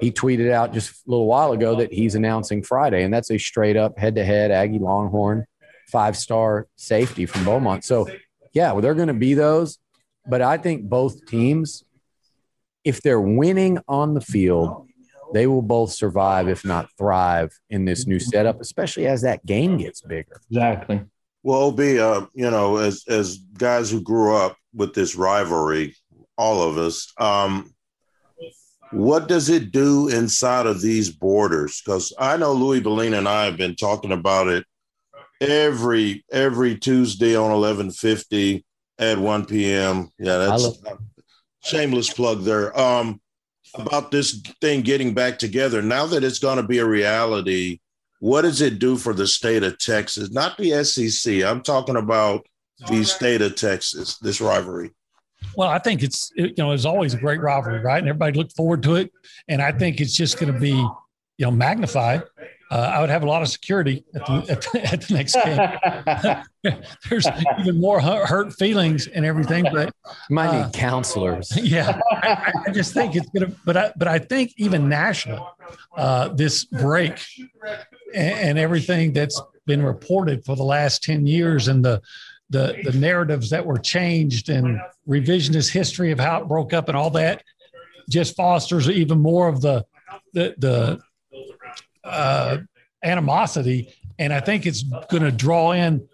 he 0.00 0.10
tweeted 0.10 0.50
out 0.50 0.72
just 0.72 1.06
a 1.06 1.10
little 1.10 1.26
while 1.26 1.52
ago 1.52 1.76
that 1.76 1.92
he's 1.92 2.14
announcing 2.14 2.62
Friday, 2.62 3.02
and 3.02 3.12
that's 3.12 3.30
a 3.30 3.38
straight 3.38 3.76
up 3.76 3.98
head 3.98 4.14
to 4.16 4.24
head 4.24 4.50
Aggie 4.50 4.78
Longhorn 4.78 5.46
five 5.90 6.16
star 6.16 6.66
safety 6.76 7.26
from 7.26 7.44
Beaumont. 7.44 7.84
So, 7.84 8.08
yeah, 8.52 8.72
well, 8.72 8.80
they're 8.80 8.94
going 8.94 9.08
to 9.08 9.14
be 9.14 9.34
those. 9.34 9.78
But 10.26 10.40
I 10.40 10.56
think 10.56 10.88
both 10.88 11.26
teams, 11.26 11.84
if 12.82 13.02
they're 13.02 13.20
winning 13.20 13.78
on 13.88 14.14
the 14.14 14.20
field, 14.20 14.88
they 15.32 15.46
will 15.46 15.62
both 15.62 15.92
survive, 15.92 16.48
if 16.48 16.64
not 16.64 16.88
thrive, 16.96 17.50
in 17.68 17.84
this 17.84 18.06
new 18.06 18.20
setup, 18.20 18.60
especially 18.60 19.06
as 19.06 19.22
that 19.22 19.44
game 19.44 19.76
gets 19.78 20.00
bigger. 20.00 20.40
Exactly. 20.50 21.02
Well, 21.42 21.72
be 21.72 21.98
uh, 22.00 22.26
you 22.32 22.50
know, 22.50 22.76
as 22.78 23.04
as 23.06 23.36
guys 23.36 23.90
who 23.90 24.00
grew 24.00 24.34
up 24.34 24.56
with 24.72 24.94
this 24.94 25.14
rivalry, 25.14 25.94
all 26.38 26.62
of 26.62 26.78
us, 26.78 27.12
um, 27.18 27.73
what 28.94 29.28
does 29.28 29.48
it 29.48 29.72
do 29.72 30.08
inside 30.08 30.66
of 30.66 30.80
these 30.80 31.10
borders? 31.10 31.82
Because 31.84 32.12
I 32.18 32.36
know 32.36 32.52
Louis 32.52 32.80
Bellina 32.80 33.18
and 33.18 33.28
I 33.28 33.44
have 33.44 33.56
been 33.56 33.76
talking 33.76 34.12
about 34.12 34.48
it 34.48 34.64
every 35.40 36.24
every 36.30 36.78
Tuesday 36.78 37.36
on 37.36 37.50
eleven 37.50 37.90
fifty 37.90 38.64
at 38.98 39.18
one 39.18 39.44
p.m. 39.44 40.10
Yeah, 40.18 40.38
that's 40.38 40.78
shameless 41.62 42.12
plug 42.12 42.42
there. 42.42 42.78
Um, 42.78 43.20
about 43.74 44.10
this 44.10 44.40
thing 44.60 44.82
getting 44.82 45.14
back 45.14 45.38
together 45.38 45.82
now 45.82 46.06
that 46.06 46.24
it's 46.24 46.38
going 46.38 46.58
to 46.58 46.62
be 46.62 46.78
a 46.78 46.86
reality. 46.86 47.80
What 48.20 48.42
does 48.42 48.62
it 48.62 48.78
do 48.78 48.96
for 48.96 49.12
the 49.12 49.26
state 49.26 49.62
of 49.62 49.78
Texas? 49.78 50.30
Not 50.30 50.56
the 50.56 50.82
SEC. 50.84 51.42
I'm 51.42 51.62
talking 51.62 51.96
about 51.96 52.46
the 52.88 53.04
state 53.04 53.42
of 53.42 53.56
Texas. 53.56 54.16
This 54.18 54.40
rivalry. 54.40 54.92
Well, 55.56 55.68
I 55.68 55.78
think 55.78 56.02
it's 56.02 56.30
you 56.36 56.54
know 56.58 56.72
it's 56.72 56.84
always 56.84 57.14
a 57.14 57.18
great 57.18 57.40
rivalry, 57.40 57.80
right? 57.80 57.98
And 57.98 58.08
everybody 58.08 58.36
looked 58.36 58.56
forward 58.56 58.82
to 58.84 58.96
it, 58.96 59.12
and 59.48 59.62
I 59.62 59.72
think 59.72 60.00
it's 60.00 60.16
just 60.16 60.38
going 60.38 60.52
to 60.52 60.58
be 60.58 60.72
you 60.72 61.46
know 61.46 61.50
magnified. 61.50 62.22
Uh, 62.70 62.92
I 62.94 63.00
would 63.00 63.10
have 63.10 63.22
a 63.22 63.26
lot 63.26 63.42
of 63.42 63.48
security 63.48 64.04
at 64.14 64.26
the, 64.26 64.32
at 64.50 64.62
the, 64.62 64.92
at 64.92 65.00
the 65.02 65.14
next 65.14 65.36
game. 65.44 66.82
There's 67.08 67.28
even 67.60 67.80
more 67.80 68.00
hurt 68.00 68.52
feelings 68.54 69.06
and 69.06 69.24
everything, 69.24 69.64
but 69.72 69.94
might 70.30 70.48
uh, 70.48 70.66
need 70.66 70.74
counselors. 70.74 71.52
Yeah, 71.62 72.00
I, 72.10 72.52
I, 72.66 72.70
just 72.72 72.92
think 72.92 73.16
it's 73.16 73.28
gonna. 73.30 73.52
But 73.64 73.76
I, 73.76 73.92
but 73.96 74.08
I 74.08 74.18
think 74.18 74.54
even 74.56 74.88
national, 74.88 75.48
uh, 75.96 76.28
this 76.28 76.64
break 76.64 77.20
and, 78.14 78.38
and 78.38 78.58
everything 78.58 79.12
that's 79.12 79.40
been 79.66 79.82
reported 79.82 80.44
for 80.44 80.56
the 80.56 80.64
last 80.64 81.02
ten 81.02 81.26
years 81.26 81.68
and 81.68 81.84
the 81.84 82.02
the 82.50 82.76
the 82.84 82.92
narratives 82.98 83.50
that 83.50 83.64
were 83.64 83.78
changed 83.78 84.48
and 84.48 84.80
revisionist 85.08 85.70
history 85.70 86.10
of 86.10 86.20
how 86.20 86.42
it 86.42 86.48
broke 86.48 86.72
up 86.72 86.88
and 86.88 86.96
all 86.96 87.10
that 87.10 87.42
just 88.08 88.36
fosters 88.36 88.88
even 88.88 89.18
more 89.18 89.48
of 89.48 89.60
the 89.60 89.84
the 90.32 90.54
the 90.58 91.00
uh, 92.04 92.58
animosity, 93.02 93.94
and 94.18 94.32
I 94.32 94.40
think 94.40 94.66
it's 94.66 94.82
going 94.82 95.22
to 95.22 95.32
draw 95.32 95.72
in 95.72 96.06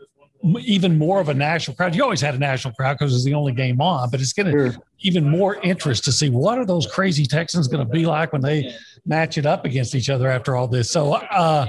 even 0.60 0.96
more 0.96 1.20
of 1.20 1.28
a 1.28 1.34
national 1.34 1.76
crowd. 1.76 1.94
You 1.94 2.02
always 2.02 2.20
had 2.20 2.34
a 2.34 2.38
national 2.38 2.74
crowd 2.74 2.94
because 2.98 3.14
it's 3.14 3.24
the 3.24 3.34
only 3.34 3.52
game 3.52 3.80
on, 3.80 4.08
but 4.10 4.20
it's 4.20 4.32
going 4.32 4.46
to 4.46 4.72
sure. 4.72 4.82
even 5.00 5.28
more 5.28 5.56
interest 5.56 6.04
to 6.04 6.12
see 6.12 6.30
what 6.30 6.58
are 6.58 6.64
those 6.64 6.86
crazy 6.86 7.26
Texans 7.26 7.68
going 7.68 7.86
to 7.86 7.92
be 7.92 8.06
like 8.06 8.32
when 8.32 8.40
they 8.40 8.74
match 9.04 9.36
it 9.36 9.44
up 9.44 9.64
against 9.64 9.94
each 9.94 10.08
other 10.08 10.28
after 10.28 10.56
all 10.56 10.66
this. 10.66 10.90
So, 10.90 11.12
uh, 11.14 11.66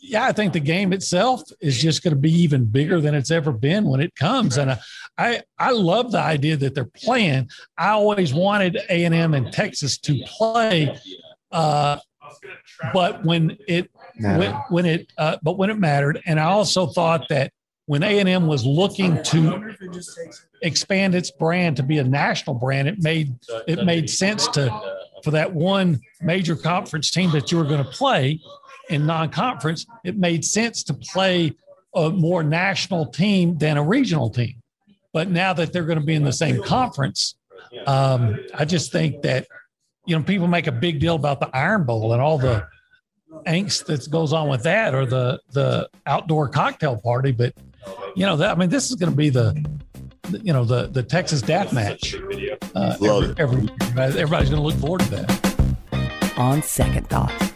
yeah, 0.00 0.24
I 0.24 0.32
think 0.32 0.52
the 0.52 0.60
game 0.60 0.92
itself 0.92 1.42
is 1.60 1.80
just 1.80 2.02
going 2.02 2.14
to 2.14 2.20
be 2.20 2.32
even 2.32 2.64
bigger 2.64 3.00
than 3.00 3.14
it's 3.14 3.30
ever 3.30 3.52
been 3.52 3.84
when 3.84 4.00
it 4.00 4.14
comes. 4.14 4.56
And 4.58 4.78
I, 5.18 5.42
I 5.58 5.72
love 5.72 6.12
the 6.12 6.20
idea 6.20 6.56
that 6.56 6.74
they're 6.74 6.84
playing. 6.84 7.50
I 7.78 7.90
always 7.90 8.34
wanted 8.34 8.78
A 8.88 9.04
and 9.04 9.14
M 9.14 9.34
and 9.34 9.52
Texas 9.52 9.98
to 9.98 10.22
play, 10.26 10.98
uh, 11.50 11.98
but 12.92 13.24
when 13.24 13.56
it 13.68 13.90
when, 14.18 14.52
when, 14.68 14.86
it 14.86 15.12
uh, 15.18 15.36
but 15.42 15.58
when 15.58 15.70
it 15.70 15.78
mattered, 15.78 16.20
and 16.26 16.38
I 16.38 16.44
also 16.44 16.86
thought 16.86 17.28
that 17.28 17.52
when 17.86 18.02
A 18.02 18.18
and 18.18 18.28
M 18.28 18.46
was 18.46 18.64
looking 18.64 19.22
to 19.24 19.74
expand 20.62 21.14
its 21.14 21.30
brand 21.30 21.76
to 21.76 21.82
be 21.82 21.98
a 21.98 22.04
national 22.04 22.54
brand, 22.56 22.88
it 22.88 23.02
made 23.02 23.34
it 23.66 23.84
made 23.84 24.08
sense 24.08 24.46
to 24.48 24.70
for 25.22 25.30
that 25.32 25.52
one 25.52 26.00
major 26.20 26.56
conference 26.56 27.10
team 27.10 27.30
that 27.30 27.50
you 27.52 27.58
were 27.58 27.64
going 27.64 27.82
to 27.82 27.90
play 27.90 28.40
in 28.88 29.06
non-conference, 29.06 29.86
it 30.04 30.16
made 30.16 30.44
sense 30.44 30.82
to 30.84 30.94
play 30.94 31.54
a 31.94 32.10
more 32.10 32.42
national 32.42 33.06
team 33.06 33.58
than 33.58 33.76
a 33.76 33.82
regional 33.82 34.30
team. 34.30 34.54
But 35.12 35.30
now 35.30 35.52
that 35.52 35.72
they're 35.72 35.84
going 35.84 35.98
to 35.98 36.04
be 36.04 36.14
in 36.14 36.24
the 36.24 36.32
same 36.32 36.62
conference, 36.62 37.36
um, 37.86 38.38
I 38.54 38.64
just 38.64 38.92
think 38.92 39.22
that 39.22 39.46
you 40.06 40.16
know 40.16 40.22
people 40.22 40.46
make 40.46 40.66
a 40.66 40.72
big 40.72 41.00
deal 41.00 41.14
about 41.14 41.40
the 41.40 41.54
Iron 41.54 41.84
Bowl 41.84 42.12
and 42.12 42.22
all 42.22 42.38
the 42.38 42.66
angst 43.46 43.86
that 43.86 44.10
goes 44.10 44.32
on 44.32 44.48
with 44.48 44.62
that, 44.62 44.94
or 44.94 45.06
the 45.06 45.40
the 45.52 45.88
outdoor 46.06 46.48
cocktail 46.48 46.96
party. 46.96 47.32
But 47.32 47.54
you 48.14 48.24
know, 48.24 48.36
that, 48.36 48.50
I 48.50 48.54
mean, 48.58 48.70
this 48.70 48.90
is 48.90 48.96
going 48.96 49.12
to 49.12 49.16
be 49.16 49.28
the 49.28 49.54
you 50.42 50.52
know 50.52 50.64
the 50.64 50.86
the 50.86 51.02
Texas 51.02 51.42
Death 51.42 51.72
Match. 51.72 52.14
Uh, 52.74 52.96
every, 53.02 53.34
every, 53.38 53.68
everybody's 53.96 54.50
going 54.50 54.62
to 54.62 54.66
look 54.66 54.76
forward 54.76 55.02
to 55.02 55.10
that. 55.10 56.38
On 56.38 56.62
second 56.62 57.08
thought. 57.08 57.51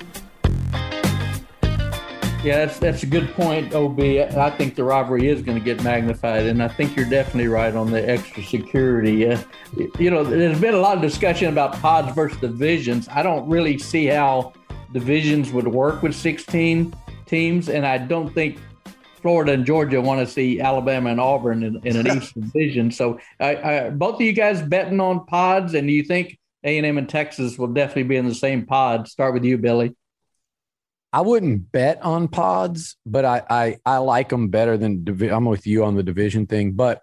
Yeah, 2.44 2.64
that's 2.64 2.78
that's 2.78 3.02
a 3.02 3.06
good 3.06 3.28
point, 3.34 3.74
Ob. 3.74 3.98
I 3.98 4.50
think 4.50 4.76
the 4.76 4.84
rivalry 4.84 5.28
is 5.28 5.42
going 5.42 5.58
to 5.58 5.64
get 5.64 5.82
magnified, 5.82 6.46
and 6.46 6.62
I 6.62 6.68
think 6.68 6.94
you're 6.94 7.08
definitely 7.08 7.48
right 7.48 7.74
on 7.74 7.90
the 7.90 8.08
extra 8.08 8.42
security. 8.42 9.28
Uh, 9.28 9.42
you 9.98 10.10
know, 10.10 10.22
there's 10.22 10.60
been 10.60 10.74
a 10.74 10.78
lot 10.78 10.96
of 10.96 11.02
discussion 11.02 11.48
about 11.48 11.72
pods 11.80 12.14
versus 12.14 12.38
divisions. 12.40 13.08
I 13.10 13.22
don't 13.22 13.48
really 13.48 13.78
see 13.78 14.06
how 14.06 14.52
divisions 14.92 15.50
would 15.50 15.66
work 15.66 16.02
with 16.02 16.14
16 16.14 16.94
teams, 17.26 17.68
and 17.68 17.84
I 17.84 17.98
don't 17.98 18.32
think 18.32 18.60
Florida 19.22 19.52
and 19.52 19.66
Georgia 19.66 20.00
want 20.00 20.20
to 20.20 20.32
see 20.32 20.60
Alabama 20.60 21.10
and 21.10 21.20
Auburn 21.20 21.64
in, 21.64 21.80
in 21.84 21.96
an 21.96 22.16
East 22.16 22.34
division. 22.40 22.92
So, 22.92 23.18
uh, 23.40 23.90
both 23.90 24.16
of 24.16 24.20
you 24.20 24.32
guys 24.32 24.62
betting 24.62 25.00
on 25.00 25.26
pods, 25.26 25.74
and 25.74 25.88
do 25.88 25.92
you 25.92 26.04
think 26.04 26.38
A 26.62 26.76
and 26.76 26.86
M 26.86 26.96
and 26.96 27.08
Texas 27.08 27.58
will 27.58 27.66
definitely 27.66 28.04
be 28.04 28.16
in 28.16 28.28
the 28.28 28.34
same 28.34 28.66
pod? 28.66 29.08
Start 29.08 29.34
with 29.34 29.44
you, 29.44 29.58
Billy. 29.58 29.96
I 31.16 31.20
wouldn't 31.20 31.72
bet 31.72 32.02
on 32.02 32.28
pods, 32.28 32.98
but 33.06 33.24
I 33.24 33.42
I, 33.48 33.76
I 33.86 33.96
like 33.98 34.28
them 34.28 34.48
better 34.48 34.76
than 34.76 35.02
divi- 35.02 35.30
I'm 35.30 35.46
with 35.46 35.66
you 35.66 35.82
on 35.82 35.94
the 35.94 36.02
division 36.02 36.46
thing, 36.46 36.72
but 36.72 37.00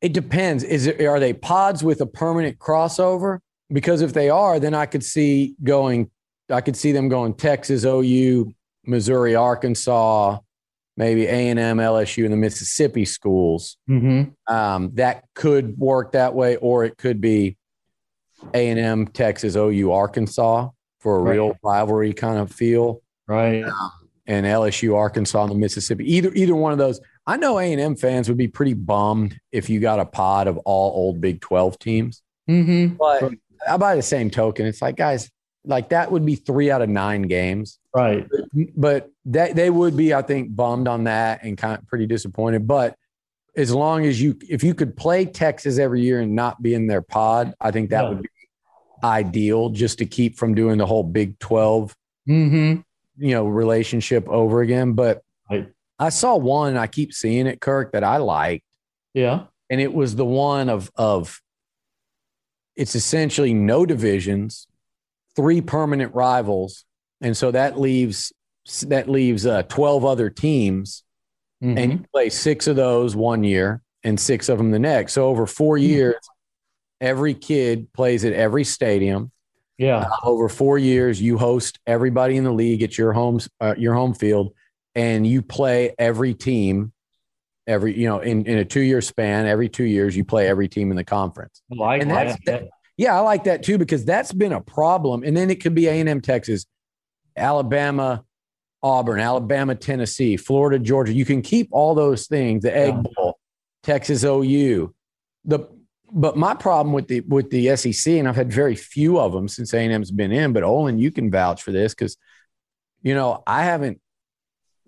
it 0.00 0.12
depends. 0.12 0.62
Is 0.62 0.86
it 0.86 1.04
are 1.04 1.18
they 1.18 1.32
pods 1.32 1.82
with 1.82 2.00
a 2.00 2.06
permanent 2.06 2.60
crossover? 2.60 3.40
Because 3.72 4.02
if 4.02 4.12
they 4.12 4.30
are, 4.30 4.60
then 4.60 4.72
I 4.72 4.86
could 4.86 5.02
see 5.02 5.56
going. 5.64 6.12
I 6.48 6.60
could 6.60 6.76
see 6.76 6.92
them 6.92 7.08
going 7.08 7.34
Texas, 7.34 7.84
OU, 7.84 8.54
Missouri, 8.84 9.34
Arkansas, 9.34 10.38
maybe 10.96 11.26
A 11.26 11.48
and 11.48 11.58
M, 11.58 11.78
LSU, 11.78 12.22
and 12.22 12.32
the 12.32 12.36
Mississippi 12.36 13.04
schools. 13.04 13.78
Mm-hmm. 13.88 14.54
Um, 14.54 14.92
that 14.94 15.24
could 15.34 15.76
work 15.76 16.12
that 16.12 16.34
way, 16.34 16.54
or 16.54 16.84
it 16.84 16.96
could 16.96 17.20
be 17.20 17.56
A 18.54 18.68
and 18.68 18.78
M, 18.78 19.08
Texas, 19.08 19.56
OU, 19.56 19.90
Arkansas 19.90 20.68
for 21.00 21.16
a 21.16 21.20
right. 21.20 21.32
real 21.32 21.56
rivalry 21.62 22.12
kind 22.12 22.38
of 22.38 22.52
feel. 22.52 23.02
Right. 23.26 23.64
Um, 23.64 23.92
and 24.26 24.46
LSU, 24.46 24.94
Arkansas, 24.94 25.42
and 25.42 25.50
the 25.50 25.56
Mississippi. 25.56 26.14
Either 26.14 26.32
either 26.34 26.54
one 26.54 26.72
of 26.72 26.78
those. 26.78 27.00
I 27.26 27.36
know 27.36 27.58
A 27.58 27.72
and 27.72 27.80
M 27.80 27.96
fans 27.96 28.28
would 28.28 28.38
be 28.38 28.48
pretty 28.48 28.74
bummed 28.74 29.38
if 29.52 29.68
you 29.68 29.80
got 29.80 30.00
a 30.00 30.04
pod 30.04 30.46
of 30.46 30.56
all 30.58 30.92
old 30.92 31.20
Big 31.20 31.40
Twelve 31.40 31.78
teams. 31.78 32.22
Mm-hmm. 32.48 32.94
But 32.94 33.22
right. 33.22 33.78
by 33.78 33.96
the 33.96 34.02
same 34.02 34.30
token, 34.30 34.66
it's 34.66 34.80
like 34.80 34.96
guys, 34.96 35.30
like 35.64 35.90
that 35.90 36.10
would 36.10 36.24
be 36.24 36.36
three 36.36 36.70
out 36.70 36.82
of 36.82 36.88
nine 36.88 37.22
games. 37.22 37.78
Right. 37.94 38.26
But, 38.30 38.66
but 38.76 39.10
that 39.26 39.56
they 39.56 39.70
would 39.70 39.96
be, 39.96 40.14
I 40.14 40.22
think, 40.22 40.54
bummed 40.54 40.88
on 40.88 41.04
that 41.04 41.42
and 41.42 41.58
kind 41.58 41.78
of 41.78 41.86
pretty 41.86 42.06
disappointed. 42.06 42.66
But 42.66 42.96
as 43.56 43.74
long 43.74 44.06
as 44.06 44.20
you, 44.20 44.38
if 44.48 44.62
you 44.62 44.74
could 44.74 44.96
play 44.96 45.24
Texas 45.24 45.78
every 45.78 46.02
year 46.02 46.20
and 46.20 46.34
not 46.34 46.62
be 46.62 46.74
in 46.74 46.86
their 46.86 47.02
pod, 47.02 47.54
I 47.60 47.70
think 47.70 47.90
that 47.90 48.04
yeah. 48.04 48.08
would 48.08 48.22
be 48.22 48.28
ideal 49.04 49.70
just 49.70 49.98
to 49.98 50.06
keep 50.06 50.36
from 50.36 50.54
doing 50.54 50.78
the 50.78 50.86
whole 50.86 51.02
Big 51.02 51.38
12 51.38 51.94
mm-hmm. 52.28 52.80
you 53.18 53.34
know 53.34 53.46
relationship 53.46 54.28
over 54.28 54.60
again 54.60 54.92
but 54.92 55.22
right. 55.50 55.68
I 55.98 56.08
saw 56.08 56.36
one 56.36 56.76
I 56.76 56.86
keep 56.86 57.12
seeing 57.12 57.46
it 57.46 57.60
Kirk 57.60 57.92
that 57.92 58.04
I 58.04 58.18
liked 58.18 58.64
yeah 59.14 59.44
and 59.68 59.80
it 59.80 59.92
was 59.92 60.16
the 60.16 60.24
one 60.24 60.68
of 60.68 60.90
of 60.96 61.40
it's 62.76 62.94
essentially 62.94 63.54
no 63.54 63.86
divisions 63.86 64.66
three 65.36 65.60
permanent 65.60 66.14
rivals 66.14 66.84
and 67.20 67.36
so 67.36 67.50
that 67.50 67.78
leaves 67.78 68.32
that 68.86 69.08
leaves 69.08 69.46
uh, 69.46 69.62
12 69.64 70.04
other 70.04 70.30
teams 70.30 71.02
mm-hmm. 71.62 71.78
and 71.78 71.92
you 71.92 72.04
play 72.12 72.28
six 72.28 72.66
of 72.66 72.76
those 72.76 73.16
one 73.16 73.42
year 73.44 73.82
and 74.04 74.18
six 74.18 74.48
of 74.48 74.58
them 74.58 74.70
the 74.70 74.78
next 74.78 75.12
so 75.12 75.26
over 75.26 75.46
4 75.46 75.76
mm-hmm. 75.76 75.84
years 75.84 76.28
every 77.00 77.34
kid 77.34 77.92
plays 77.92 78.24
at 78.24 78.32
every 78.32 78.64
stadium. 78.64 79.30
Yeah. 79.78 79.98
Uh, 79.98 80.16
over 80.24 80.48
four 80.48 80.78
years, 80.78 81.20
you 81.20 81.38
host 81.38 81.78
everybody 81.86 82.36
in 82.36 82.44
the 82.44 82.52
league 82.52 82.82
at 82.82 82.98
your 82.98 83.12
home, 83.12 83.40
uh, 83.60 83.74
your 83.78 83.94
home 83.94 84.14
field, 84.14 84.52
and 84.94 85.26
you 85.26 85.42
play 85.42 85.94
every 85.98 86.34
team. 86.34 86.92
Every 87.66 87.96
you 87.96 88.08
know, 88.08 88.20
in, 88.20 88.44
in 88.46 88.58
a 88.58 88.64
two 88.64 88.80
year 88.80 89.00
span, 89.00 89.46
every 89.46 89.68
two 89.68 89.84
years 89.84 90.16
you 90.16 90.24
play 90.24 90.48
every 90.48 90.68
team 90.68 90.90
in 90.90 90.96
the 90.96 91.04
conference. 91.04 91.62
I 91.72 91.74
like 91.76 92.02
and 92.02 92.10
that's, 92.10 92.36
that. 92.46 92.68
Yeah, 92.96 93.16
I 93.16 93.20
like 93.20 93.44
that 93.44 93.62
too 93.62 93.78
because 93.78 94.04
that's 94.04 94.32
been 94.32 94.52
a 94.52 94.60
problem. 94.60 95.22
And 95.22 95.36
then 95.36 95.50
it 95.50 95.62
could 95.62 95.74
be 95.74 95.86
A 95.86 95.92
and 95.92 96.08
M, 96.08 96.20
Texas, 96.20 96.66
Alabama, 97.36 98.24
Auburn, 98.82 99.20
Alabama, 99.20 99.74
Tennessee, 99.74 100.36
Florida, 100.36 100.78
Georgia. 100.78 101.12
You 101.12 101.24
can 101.24 101.42
keep 101.42 101.68
all 101.70 101.94
those 101.94 102.26
things. 102.26 102.62
The 102.62 102.76
Egg 102.76 102.94
Bowl, 103.14 103.38
Texas 103.82 104.24
OU. 104.24 104.92
The 105.44 105.60
but 106.12 106.36
my 106.36 106.54
problem 106.54 106.92
with 106.92 107.08
the 107.08 107.20
with 107.20 107.50
the 107.50 107.74
SEC, 107.76 108.14
and 108.14 108.28
I've 108.28 108.36
had 108.36 108.52
very 108.52 108.74
few 108.74 109.18
of 109.18 109.32
them 109.32 109.48
since 109.48 109.72
A&M's 109.72 110.10
been 110.10 110.32
in, 110.32 110.52
but 110.52 110.62
Olin, 110.62 110.98
you 110.98 111.10
can 111.10 111.30
vouch 111.30 111.62
for 111.62 111.72
this 111.72 111.94
because, 111.94 112.16
you 113.02 113.14
know, 113.14 113.42
I 113.46 113.64
haven't, 113.64 114.00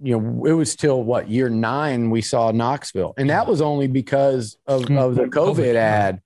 you 0.03 0.18
know, 0.18 0.45
it 0.47 0.53
was 0.53 0.77
till 0.77 1.03
what 1.03 1.29
year 1.29 1.49
nine 1.49 2.11
we 2.11 2.23
saw 2.23 2.51
Knoxville, 2.51 3.14
and 3.16 3.31
that 3.31 3.47
was 3.47 3.61
only 3.61 3.87
because 3.87 4.57
of, 4.66 4.83
mm-hmm. 4.83 4.99
of 4.99 5.14
the 5.14 5.25
COVID 5.25 5.75
ad. 5.75 6.20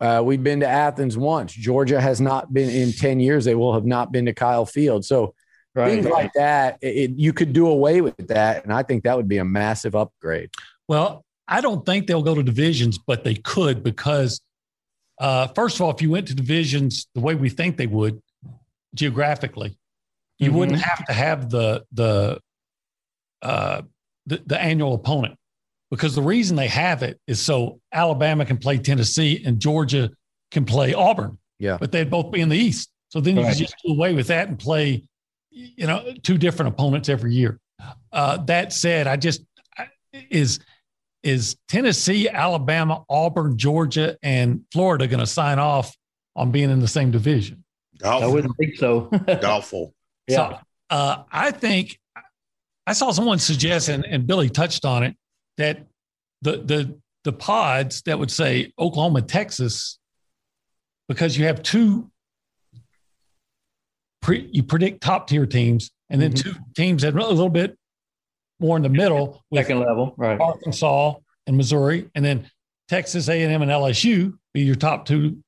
Uh, 0.00 0.20
we've 0.24 0.42
been 0.42 0.60
to 0.60 0.68
Athens 0.68 1.16
once. 1.16 1.52
Georgia 1.52 2.00
has 2.00 2.20
not 2.20 2.52
been 2.52 2.68
in 2.68 2.92
ten 2.92 3.20
years. 3.20 3.44
They 3.44 3.54
will 3.54 3.74
have 3.74 3.86
not 3.86 4.10
been 4.10 4.26
to 4.26 4.34
Kyle 4.34 4.66
Field. 4.66 5.04
So 5.04 5.34
right, 5.74 5.90
things 5.90 6.06
like 6.06 6.32
that, 6.34 6.78
it, 6.80 7.12
you 7.12 7.32
could 7.32 7.52
do 7.52 7.68
away 7.68 8.00
with 8.00 8.28
that, 8.28 8.64
and 8.64 8.72
I 8.72 8.82
think 8.82 9.04
that 9.04 9.16
would 9.16 9.28
be 9.28 9.38
a 9.38 9.44
massive 9.44 9.94
upgrade. 9.94 10.50
Well, 10.88 11.24
I 11.48 11.60
don't 11.60 11.84
think 11.84 12.06
they'll 12.06 12.22
go 12.22 12.34
to 12.34 12.42
divisions, 12.42 12.98
but 12.98 13.24
they 13.24 13.34
could 13.34 13.82
because, 13.82 14.40
uh, 15.18 15.48
first 15.48 15.76
of 15.76 15.82
all, 15.82 15.90
if 15.90 16.00
you 16.00 16.10
went 16.10 16.28
to 16.28 16.34
divisions 16.34 17.08
the 17.14 17.20
way 17.20 17.34
we 17.34 17.48
think 17.48 17.76
they 17.76 17.86
would, 17.86 18.20
geographically, 18.94 19.76
you 20.38 20.48
mm-hmm. 20.48 20.58
wouldn't 20.58 20.80
have 20.80 21.04
to 21.06 21.12
have 21.12 21.50
the 21.50 21.84
the, 21.92 22.40
uh, 23.42 23.82
the 24.26 24.42
the 24.46 24.60
annual 24.60 24.94
opponent 24.94 25.36
because 25.90 26.14
the 26.14 26.22
reason 26.22 26.56
they 26.56 26.68
have 26.68 27.02
it 27.02 27.20
is 27.26 27.40
so 27.40 27.80
Alabama 27.92 28.44
can 28.44 28.56
play 28.56 28.78
Tennessee 28.78 29.42
and 29.44 29.60
Georgia 29.60 30.10
can 30.50 30.64
play 30.64 30.94
Auburn. 30.94 31.38
Yeah, 31.58 31.76
but 31.78 31.92
they'd 31.92 32.10
both 32.10 32.32
be 32.32 32.40
in 32.40 32.48
the 32.48 32.56
East, 32.56 32.90
so 33.08 33.20
then 33.20 33.36
you 33.36 33.42
right. 33.42 33.56
just 33.56 33.74
do 33.84 33.92
away 33.92 34.14
with 34.14 34.28
that 34.28 34.48
and 34.48 34.58
play, 34.58 35.04
you 35.50 35.86
know, 35.86 36.14
two 36.22 36.38
different 36.38 36.72
opponents 36.72 37.08
every 37.08 37.34
year. 37.34 37.58
Uh, 38.12 38.38
that 38.44 38.72
said, 38.72 39.06
I 39.06 39.16
just 39.16 39.42
is 40.30 40.60
is 41.22 41.56
Tennessee, 41.68 42.28
Alabama, 42.28 43.04
Auburn, 43.08 43.56
Georgia, 43.56 44.16
and 44.22 44.62
Florida 44.72 45.06
going 45.06 45.20
to 45.20 45.26
sign 45.26 45.58
off 45.58 45.96
on 46.34 46.50
being 46.50 46.70
in 46.70 46.80
the 46.80 46.88
same 46.88 47.10
division? 47.10 47.64
Doubtful. 47.98 48.30
I 48.30 48.32
wouldn't 48.32 48.56
think 48.56 48.76
so. 48.76 49.10
Doubtful. 49.40 49.94
Yeah. 50.26 50.36
So, 50.36 50.58
uh, 50.90 51.22
I 51.30 51.50
think 51.50 51.98
I 52.86 52.92
saw 52.92 53.12
someone 53.12 53.38
suggest, 53.38 53.88
and, 53.88 54.04
and 54.04 54.26
Billy 54.26 54.50
touched 54.50 54.84
on 54.84 55.02
it, 55.02 55.16
that 55.56 55.86
the 56.42 56.58
the 56.58 56.98
the 57.24 57.32
pods 57.32 58.02
that 58.02 58.18
would 58.18 58.30
say 58.30 58.72
Oklahoma, 58.78 59.22
Texas, 59.22 59.98
because 61.08 61.38
you 61.38 61.46
have 61.46 61.62
two, 61.62 62.10
pre, 64.20 64.48
you 64.52 64.62
predict 64.62 65.02
top 65.02 65.28
tier 65.28 65.46
teams, 65.46 65.90
and 66.10 66.20
then 66.20 66.32
mm-hmm. 66.32 66.50
two 66.50 66.58
teams 66.76 67.02
that 67.02 67.14
really 67.14 67.30
a 67.30 67.34
little 67.34 67.48
bit 67.48 67.78
more 68.62 68.76
in 68.76 68.82
the 68.82 68.88
middle 68.88 69.42
with 69.50 69.66
second 69.66 69.80
level, 69.80 70.14
right? 70.16 70.40
Arkansas 70.40 71.14
and 71.46 71.56
Missouri, 71.56 72.08
and 72.14 72.24
then 72.24 72.50
Texas 72.88 73.28
A&M 73.28 73.60
and 73.60 73.70
LSU 73.70 74.34
be 74.54 74.62
your 74.62 74.74
top 74.76 75.04
two 75.04 75.38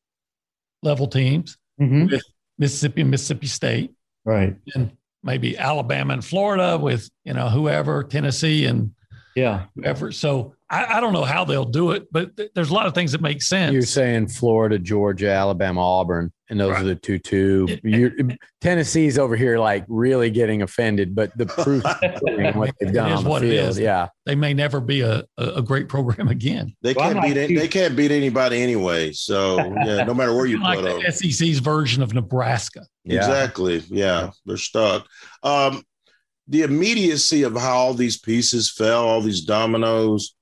level 0.82 1.06
teams 1.06 1.56
mm-hmm. 1.80 2.06
with 2.06 2.22
Mississippi 2.58 3.02
and 3.02 3.10
Mississippi 3.10 3.46
State, 3.46 3.94
right? 4.24 4.56
And 4.74 4.96
maybe 5.22 5.56
Alabama 5.56 6.14
and 6.14 6.24
Florida 6.24 6.76
with 6.78 7.08
you 7.24 7.32
know 7.32 7.48
whoever 7.48 8.04
Tennessee 8.04 8.66
and 8.66 8.92
yeah 9.34 9.66
whoever. 9.74 10.12
So 10.12 10.54
I, 10.70 10.96
I 10.96 11.00
don't 11.00 11.12
know 11.12 11.24
how 11.24 11.44
they'll 11.44 11.64
do 11.64 11.92
it, 11.92 12.12
but 12.12 12.36
th- 12.36 12.50
there's 12.54 12.70
a 12.70 12.74
lot 12.74 12.86
of 12.86 12.94
things 12.94 13.12
that 13.12 13.20
make 13.20 13.42
sense. 13.42 13.72
You're 13.72 13.82
saying 13.82 14.28
Florida, 14.28 14.78
Georgia, 14.78 15.30
Alabama, 15.30 15.80
Auburn, 15.80 16.32
and 16.50 16.60
those 16.60 16.72
right. 16.72 16.82
are 16.82 16.84
the 16.84 16.94
two 16.94 17.18
two. 17.18 17.68
You're, 17.82 18.12
Tennessee's 18.60 19.18
over 19.18 19.36
here 19.36 19.58
like 19.58 19.84
really 19.88 20.30
getting 20.30 20.62
offended, 20.62 21.14
but 21.14 21.36
the 21.36 21.46
proof 21.46 21.84
is 22.02 22.54
what 22.54 22.74
they've 22.80 22.92
done 22.92 23.12
on 23.12 23.24
the 23.24 23.40
field. 23.40 23.78
Yeah, 23.78 24.08
they 24.26 24.34
may 24.34 24.54
never 24.54 24.80
be 24.80 25.00
a, 25.00 25.24
a 25.38 25.62
great 25.62 25.88
program 25.88 26.28
again. 26.28 26.74
They 26.82 26.94
can't 26.94 27.14
well, 27.14 27.22
beat 27.22 27.36
it, 27.36 27.58
they 27.58 27.68
can't 27.68 27.96
beat 27.96 28.10
anybody 28.10 28.62
anyway. 28.62 29.12
So 29.12 29.58
yeah, 29.84 30.04
no 30.04 30.14
matter 30.14 30.34
where 30.34 30.46
you 30.46 30.60
like 30.60 30.80
put 30.80 30.84
the 30.84 30.98
them. 31.00 31.12
SEC's 31.12 31.58
version 31.58 32.02
of 32.02 32.14
Nebraska. 32.14 32.86
Yeah. 33.04 33.18
Exactly. 33.18 33.82
Yeah, 33.88 34.30
they're 34.46 34.56
stuck. 34.56 35.06
Um, 35.42 35.82
the 36.48 36.62
immediacy 36.62 37.42
of 37.42 37.56
how 37.56 37.76
all 37.76 37.94
these 37.94 38.18
pieces 38.18 38.70
fell, 38.70 39.06
all 39.08 39.20
these 39.20 39.42
dominoes 39.42 40.34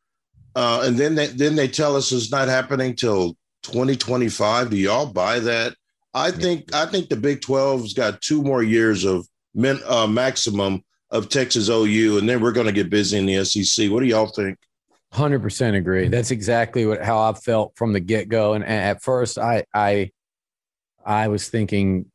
uh, 0.55 0.83
and 0.85 0.99
then 0.99 1.15
they 1.15 1.29
then 1.29 1.57
they 1.57 1.69
tell 1.69 1.97
us 1.97 2.13
it's 2.13 2.31
not 2.31 2.49
happening 2.49 2.95
till 2.95 3.37
2025. 3.63 4.71
Do 4.71 4.77
y'all 4.77 5.07
buy 5.07 5.41
that? 5.41 5.75
I 6.15 6.31
think 6.31 6.75
I 6.75 6.87
think 6.87 7.09
the 7.09 7.17
Big 7.17 7.41
12's 7.41 7.95
got 7.95 8.21
two 8.21 8.43
more 8.43 8.63
years 8.63 9.05
of 9.05 9.27
min, 9.55 9.81
uh, 9.87 10.07
maximum 10.07 10.83
of 11.11 11.29
Texas 11.29 11.69
OU, 11.69 12.19
and 12.19 12.29
then 12.29 12.41
we're 12.41 12.53
going 12.53 12.67
to 12.67 12.73
get 12.73 12.91
busy 12.91 13.19
in 13.19 13.27
the 13.27 13.45
SEC. 13.45 13.91
What 13.91 14.01
do 14.01 14.07
y'all 14.07 14.27
think? 14.27 14.59
Hundred 15.13 15.43
percent 15.43 15.77
agree. 15.77 16.09
That's 16.09 16.31
exactly 16.31 16.87
what 16.87 17.03
how 17.03 17.19
I 17.19 17.35
felt 17.35 17.77
from 17.77 17.93
the 17.93 18.01
get 18.01 18.29
go. 18.29 18.55
And 18.55 18.65
at 18.65 19.03
first, 19.03 19.39
I 19.39 19.65
I 19.75 20.11
I 21.05 21.29
was 21.29 21.49
thinking 21.49 22.07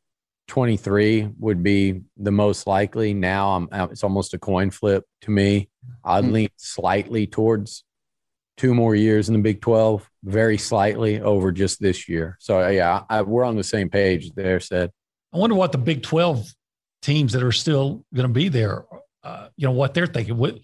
23 0.48 1.30
would 1.38 1.62
be 1.62 2.02
the 2.18 2.32
most 2.32 2.66
likely. 2.66 3.14
Now 3.14 3.68
I'm 3.72 3.92
it's 3.92 4.04
almost 4.04 4.34
a 4.34 4.40
coin 4.40 4.72
flip 4.72 5.06
to 5.22 5.32
me. 5.32 5.70
I'd 6.04 6.24
mm-hmm. 6.24 6.34
lean 6.34 6.50
slightly 6.58 7.28
towards 7.28 7.84
two 8.58 8.74
more 8.74 8.96
years 8.96 9.30
in 9.30 9.34
the 9.34 9.42
Big 9.42 9.62
12, 9.62 10.10
very 10.24 10.58
slightly 10.58 11.22
over 11.22 11.52
just 11.52 11.80
this 11.80 12.10
year. 12.10 12.36
So 12.40 12.68
yeah, 12.68 13.04
I, 13.10 13.22
we're 13.22 13.46
on 13.46 13.56
the 13.56 13.64
same 13.64 13.90
page 13.90 14.32
there. 14.34 14.60
Said. 14.60 14.92
I 15.34 15.38
wonder 15.38 15.56
what 15.56 15.72
the 15.72 15.78
Big 15.78 16.04
12 16.04 16.46
teams 17.02 17.34
that 17.34 17.44
are 17.44 17.52
still 17.52 18.04
going 18.14 18.28
to 18.28 18.34
be 18.34 18.50
there, 18.50 18.86
uh, 19.24 19.50
you 19.56 19.68
know, 19.68 19.72
what 19.72 19.94
they're 19.94 20.08
thinking. 20.08 20.38
With 20.38 20.60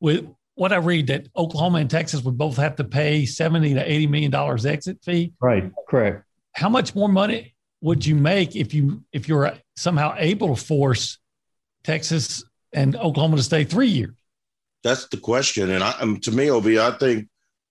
with 0.00 0.26
what 0.54 0.72
I 0.72 0.76
read 0.76 1.06
that 1.06 1.28
Oklahoma 1.36 1.78
and 1.78 1.90
Texas 1.90 2.22
would 2.22 2.36
both 2.36 2.56
have 2.56 2.76
to 2.76 2.84
pay 2.84 3.26
70 3.26 3.74
to 3.74 3.90
80 3.90 4.06
million 4.08 4.30
dollars 4.30 4.66
exit 4.66 4.98
fee. 5.02 5.32
Right, 5.40 5.70
correct. 5.88 6.24
How 6.52 6.68
much 6.68 6.94
more 6.94 7.08
money 7.08 7.54
would 7.80 8.04
you 8.04 8.14
make 8.14 8.56
if 8.56 8.74
you 8.74 9.04
if 9.12 9.28
you're 9.28 9.52
somehow 9.76 10.14
able 10.18 10.54
to 10.54 10.62
force 10.62 11.18
Texas 11.84 12.44
and 12.72 12.96
Oklahoma 12.96 13.36
to 13.36 13.42
stay 13.42 13.64
3 13.64 13.88
years? 13.88 14.14
That's 14.82 15.08
the 15.08 15.16
question 15.16 15.70
and 15.70 15.82
I, 15.82 15.92
um, 16.00 16.18
to 16.20 16.32
me 16.32 16.50
Ob 16.50 16.66
I 16.66 16.90
think 16.98 17.28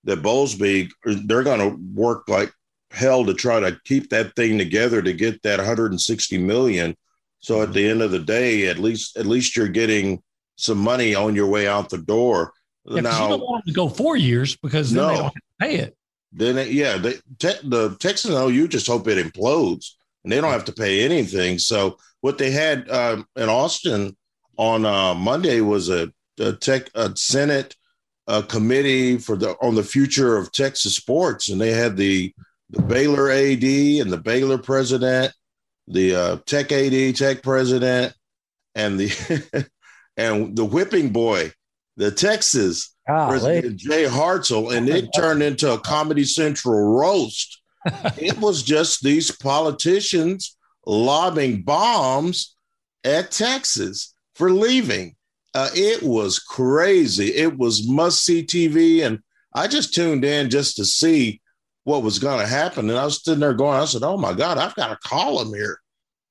that 0.08 0.24
Bowlesby 0.24 0.90
they're 1.26 1.44
going 1.44 1.60
to 1.60 1.78
work 1.94 2.28
like 2.28 2.52
hell 2.92 3.26
to 3.26 3.34
try 3.34 3.60
to 3.60 3.78
keep 3.86 4.10
that 4.10 4.36
thing 4.36 4.58
together 4.58 5.02
to 5.02 5.14
get 5.14 5.44
that 5.44 5.60
160 5.60 6.38
million. 6.40 6.96
So 7.40 7.62
at 7.62 7.74
the 7.74 7.88
end 7.88 8.02
of 8.02 8.12
the 8.12 8.20
day, 8.20 8.68
at 8.68 8.80
least 8.80 9.16
at 9.18 9.28
least 9.28 9.56
you're 9.56 9.68
getting 9.68 10.24
some 10.56 10.80
money 10.80 11.14
on 11.14 11.36
your 11.36 11.48
way 11.48 11.68
out 11.68 11.90
the 11.90 12.00
door. 12.00 12.52
Yeah, 12.86 13.02
now, 13.02 13.24
you 13.24 13.30
don't 13.30 13.42
want 13.42 13.66
them 13.66 13.74
to 13.74 13.76
go 13.76 13.90
four 13.90 14.18
years 14.18 14.56
because 14.56 14.92
then 14.92 15.04
no, 15.04 15.10
they 15.10 15.16
don't 15.16 15.24
have 15.24 15.34
to 15.34 15.42
pay 15.60 15.76
it. 15.76 15.98
Then 16.32 16.58
it, 16.58 16.68
yeah, 16.70 16.98
they, 16.98 17.14
te- 17.38 17.68
the 17.68 17.96
Texas 18.00 18.32
OU 18.32 18.70
just 18.70 18.88
hope 18.88 19.08
it 19.08 19.24
implodes 19.24 19.92
and 20.24 20.32
they 20.32 20.42
don't 20.42 20.52
have 20.52 20.66
to 20.66 20.74
pay 20.74 21.04
anything. 21.04 21.60
So 21.60 21.98
what 22.22 22.38
they 22.38 22.52
had 22.52 22.90
uh, 22.90 23.24
in 23.36 23.50
Austin 23.50 24.18
on 24.58 24.86
uh, 24.86 25.14
Monday 25.14 25.62
was 25.62 25.90
a, 25.90 26.12
a 26.40 26.54
tech 26.54 26.90
a 26.96 27.16
Senate 27.16 27.76
uh, 28.28 28.42
committee 28.42 29.18
for 29.18 29.36
the 29.36 29.56
on 29.62 29.76
the 29.76 29.84
future 29.84 30.38
of 30.38 30.52
Texas 30.52 30.96
sports, 30.96 31.50
and 31.50 31.60
they 31.60 31.72
had 31.72 31.98
the 31.98 32.34
the 32.70 32.82
Baylor 32.82 33.30
AD 33.32 33.64
and 33.64 34.12
the 34.12 34.22
Baylor 34.22 34.58
president, 34.58 35.34
the 35.88 36.16
uh, 36.16 36.38
Tech 36.46 36.72
AD, 36.72 37.16
Tech 37.16 37.42
president, 37.42 38.14
and 38.76 39.00
the 39.00 39.70
and 40.18 40.56
the 40.56 40.66
whipping 40.66 41.10
boy 41.10 41.52
the 41.98 42.12
Texas 42.12 42.96
President 43.06 43.78
Jay 43.78 44.06
Hartzell, 44.06 44.76
and 44.76 44.88
it 44.88 45.10
turned 45.16 45.44
into 45.44 45.74
a 45.74 45.80
Comedy 45.80 46.24
Central 46.24 46.98
roast. 46.98 47.62
it 48.18 48.38
was 48.38 48.64
just 48.64 49.04
these 49.04 49.32
politicians 49.32 50.56
lobbing 50.86 51.64
bombs 51.64 52.56
at 53.04 53.32
Texas 53.32 54.14
for 54.36 54.52
leaving. 54.52 55.16
Uh, 55.58 55.72
it 55.74 56.04
was 56.04 56.38
crazy. 56.38 57.34
It 57.34 57.58
was 57.58 57.88
must 57.88 58.24
see 58.24 58.46
TV. 58.46 59.04
And 59.04 59.18
I 59.56 59.66
just 59.66 59.92
tuned 59.92 60.24
in 60.24 60.52
just 60.52 60.76
to 60.76 60.86
see 60.86 61.42
what 61.84 62.04
was 62.04 62.20
going 62.20 62.40
to 62.40 62.46
happen. 62.46 62.88
And 62.92 63.00
I 63.00 63.06
was 63.06 63.24
sitting 63.24 63.40
there 63.40 63.56
going, 63.56 63.80
I 63.80 63.86
said, 63.86 64.04
Oh 64.04 64.18
my 64.18 64.34
God, 64.34 64.60
I've 64.60 64.76
got 64.76 64.90
to 64.90 65.10
call 65.10 65.42
him 65.42 65.52
here. 65.52 65.82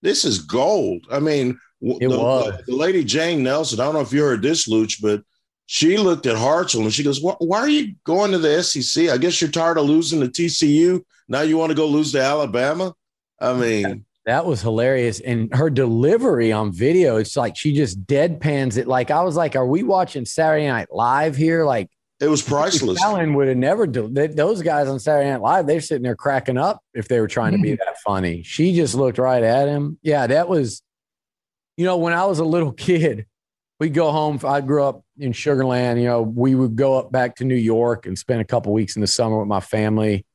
This 0.00 0.24
is 0.24 0.38
gold. 0.38 1.08
I 1.10 1.18
mean, 1.18 1.58
it 1.82 2.08
the, 2.08 2.16
was. 2.16 2.54
The, 2.68 2.76
lady 2.76 3.02
Jane 3.02 3.42
Nelson, 3.42 3.80
I 3.80 3.86
don't 3.86 3.94
know 3.94 4.00
if 4.00 4.12
you 4.12 4.22
heard 4.22 4.42
this, 4.42 4.68
Luch, 4.68 5.02
but 5.02 5.24
she 5.66 5.96
looked 5.96 6.26
at 6.26 6.36
Hartzell 6.36 6.82
and 6.82 6.94
she 6.94 7.02
goes, 7.02 7.20
why, 7.20 7.34
why 7.40 7.58
are 7.58 7.68
you 7.68 7.96
going 8.04 8.30
to 8.30 8.38
the 8.38 8.62
SEC? 8.62 9.08
I 9.08 9.18
guess 9.18 9.40
you're 9.40 9.50
tired 9.50 9.76
of 9.76 9.86
losing 9.86 10.20
to 10.20 10.28
TCU. 10.28 11.02
Now 11.26 11.40
you 11.40 11.58
want 11.58 11.70
to 11.70 11.76
go 11.76 11.88
lose 11.88 12.12
to 12.12 12.22
Alabama? 12.22 12.94
I 13.40 13.54
mean, 13.54 14.04
that 14.26 14.44
was 14.44 14.60
hilarious. 14.60 15.20
And 15.20 15.54
her 15.54 15.70
delivery 15.70 16.52
on 16.52 16.72
video, 16.72 17.16
it's 17.16 17.36
like 17.36 17.56
she 17.56 17.72
just 17.72 18.04
deadpans 18.06 18.76
it. 18.76 18.88
Like 18.88 19.10
I 19.12 19.22
was 19.22 19.36
like, 19.36 19.54
are 19.54 19.66
we 19.66 19.84
watching 19.84 20.24
Saturday 20.24 20.66
Night 20.66 20.88
Live 20.90 21.36
here? 21.36 21.64
Like 21.64 21.88
it 22.18 22.28
was 22.28 22.42
priceless. 22.42 23.00
Allen 23.00 23.34
would 23.34 23.46
have 23.46 23.56
never 23.56 23.86
do 23.86 24.08
those 24.08 24.62
guys 24.62 24.88
on 24.88 24.98
Saturday 24.98 25.30
Night 25.30 25.40
Live. 25.40 25.66
They're 25.66 25.80
sitting 25.80 26.02
there 26.02 26.16
cracking 26.16 26.58
up 26.58 26.80
if 26.92 27.06
they 27.06 27.20
were 27.20 27.28
trying 27.28 27.52
to 27.52 27.58
be 27.58 27.70
mm-hmm. 27.70 27.84
that 27.86 27.98
funny. 28.04 28.42
She 28.42 28.74
just 28.74 28.94
looked 28.94 29.18
right 29.18 29.42
at 29.42 29.68
him. 29.68 29.98
Yeah, 30.02 30.26
that 30.26 30.48
was, 30.48 30.82
you 31.76 31.84
know, 31.84 31.98
when 31.98 32.12
I 32.12 32.24
was 32.24 32.40
a 32.40 32.44
little 32.44 32.72
kid, 32.72 33.26
we'd 33.78 33.94
go 33.94 34.10
home. 34.10 34.40
I 34.44 34.60
grew 34.60 34.82
up 34.82 35.04
in 35.18 35.32
Sugarland. 35.32 35.98
You 35.98 36.06
know, 36.06 36.22
we 36.22 36.56
would 36.56 36.74
go 36.74 36.98
up 36.98 37.12
back 37.12 37.36
to 37.36 37.44
New 37.44 37.54
York 37.54 38.06
and 38.06 38.18
spend 38.18 38.40
a 38.40 38.44
couple 38.44 38.72
weeks 38.72 38.96
in 38.96 39.02
the 39.02 39.06
summer 39.06 39.38
with 39.38 39.48
my 39.48 39.60
family. 39.60 40.26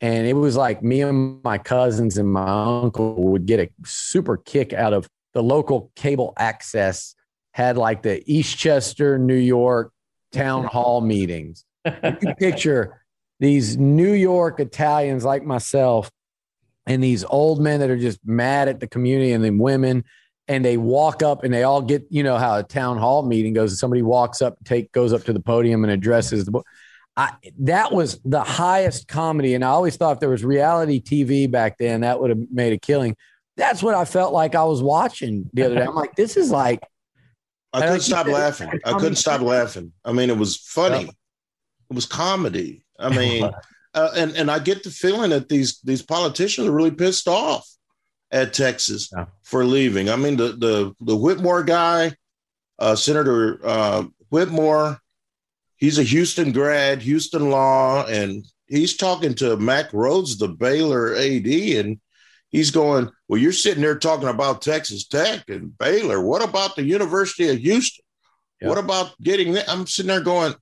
And 0.00 0.26
it 0.26 0.34
was 0.34 0.56
like 0.56 0.82
me 0.82 1.00
and 1.00 1.42
my 1.42 1.58
cousins 1.58 2.18
and 2.18 2.30
my 2.30 2.82
uncle 2.82 3.14
would 3.30 3.46
get 3.46 3.60
a 3.60 3.70
super 3.84 4.36
kick 4.36 4.72
out 4.72 4.92
of 4.92 5.08
the 5.32 5.42
local 5.42 5.90
cable 5.96 6.34
access 6.36 7.14
had 7.52 7.78
like 7.78 8.02
the 8.02 8.22
Eastchester, 8.28 9.18
New 9.18 9.34
York 9.34 9.92
town 10.32 10.64
hall 10.72 11.00
meetings. 11.00 11.64
You 11.84 12.34
picture 12.38 13.02
these 13.40 13.76
New 13.78 14.12
York 14.12 14.60
Italians 14.60 15.24
like 15.24 15.44
myself 15.44 16.10
and 16.86 17.02
these 17.02 17.24
old 17.24 17.60
men 17.60 17.80
that 17.80 17.90
are 17.90 17.98
just 17.98 18.18
mad 18.24 18.68
at 18.68 18.80
the 18.80 18.86
community 18.86 19.32
and 19.32 19.44
then 19.44 19.58
women 19.58 20.04
and 20.48 20.64
they 20.64 20.76
walk 20.76 21.22
up 21.22 21.44
and 21.44 21.52
they 21.52 21.62
all 21.62 21.82
get 21.82 22.06
you 22.10 22.22
know 22.22 22.38
how 22.38 22.58
a 22.58 22.62
town 22.62 22.98
hall 22.98 23.22
meeting 23.22 23.52
goes 23.52 23.72
and 23.72 23.78
somebody 23.78 24.02
walks 24.02 24.40
up 24.40 24.56
take 24.64 24.92
goes 24.92 25.12
up 25.12 25.24
to 25.24 25.32
the 25.32 25.40
podium 25.40 25.84
and 25.84 25.92
addresses 25.92 26.44
the 26.44 26.50
book 26.50 26.66
I, 27.16 27.32
that 27.60 27.92
was 27.92 28.20
the 28.24 28.42
highest 28.42 29.08
comedy 29.08 29.54
and 29.54 29.64
i 29.64 29.68
always 29.68 29.96
thought 29.96 30.12
if 30.12 30.20
there 30.20 30.28
was 30.28 30.44
reality 30.44 31.00
tv 31.00 31.50
back 31.50 31.78
then 31.78 32.02
that 32.02 32.20
would 32.20 32.30
have 32.30 32.40
made 32.50 32.72
a 32.72 32.78
killing. 32.78 33.16
That's 33.56 33.82
what 33.82 33.94
i 33.94 34.04
felt 34.04 34.32
like 34.32 34.54
i 34.54 34.64
was 34.64 34.82
watching 34.82 35.48
the 35.52 35.64
other 35.64 35.76
day. 35.76 35.82
I'm 35.82 35.94
like 35.94 36.14
this 36.14 36.36
is 36.36 36.50
like 36.50 36.80
i 37.72 37.80
couldn't 37.80 38.00
stop 38.00 38.26
laughing. 38.26 38.70
I 38.84 38.92
couldn't 38.92 39.16
stop 39.16 39.40
laughing. 39.40 39.92
I 40.04 40.12
mean 40.12 40.30
it 40.30 40.36
was 40.36 40.56
funny. 40.56 41.04
It 41.04 41.94
was 41.94 42.06
comedy. 42.06 42.84
I 42.98 43.08
mean 43.16 43.50
uh, 43.94 44.10
and 44.14 44.36
and 44.36 44.50
i 44.50 44.58
get 44.58 44.82
the 44.82 44.90
feeling 44.90 45.30
that 45.30 45.48
these 45.48 45.80
these 45.80 46.02
politicians 46.02 46.66
are 46.66 46.72
really 46.72 46.90
pissed 46.90 47.28
off 47.28 47.66
at 48.30 48.52
Texas 48.52 49.10
yeah. 49.16 49.26
for 49.42 49.64
leaving. 49.64 50.10
I 50.10 50.16
mean, 50.16 50.36
the 50.36 50.48
the 50.52 50.94
the 51.00 51.16
Whitmire 51.16 51.66
guy, 51.66 52.12
uh, 52.78 52.96
Senator 52.96 53.60
uh, 53.64 54.04
Whitmire, 54.32 54.98
he's 55.76 55.98
a 55.98 56.02
Houston 56.02 56.52
grad, 56.52 57.02
Houston 57.02 57.50
law, 57.50 58.06
and 58.06 58.46
he's 58.66 58.96
talking 58.96 59.34
to 59.34 59.56
Mack 59.56 59.90
Rhoades, 59.90 60.38
the 60.38 60.48
Baylor 60.48 61.14
AD, 61.14 61.46
and 61.46 62.00
he's 62.50 62.70
going, 62.70 63.10
"Well, 63.28 63.40
you're 63.40 63.52
sitting 63.52 63.82
there 63.82 63.98
talking 63.98 64.28
about 64.28 64.62
Texas 64.62 65.06
Tech 65.06 65.44
and 65.48 65.76
Baylor. 65.76 66.20
What 66.20 66.42
about 66.42 66.76
the 66.76 66.84
University 66.84 67.48
of 67.48 67.58
Houston? 67.58 68.04
Yeah. 68.60 68.68
What 68.68 68.78
about 68.78 69.20
getting?" 69.20 69.54
That? 69.54 69.68
I'm 69.68 69.86
sitting 69.86 70.08
there 70.08 70.20
going. 70.20 70.54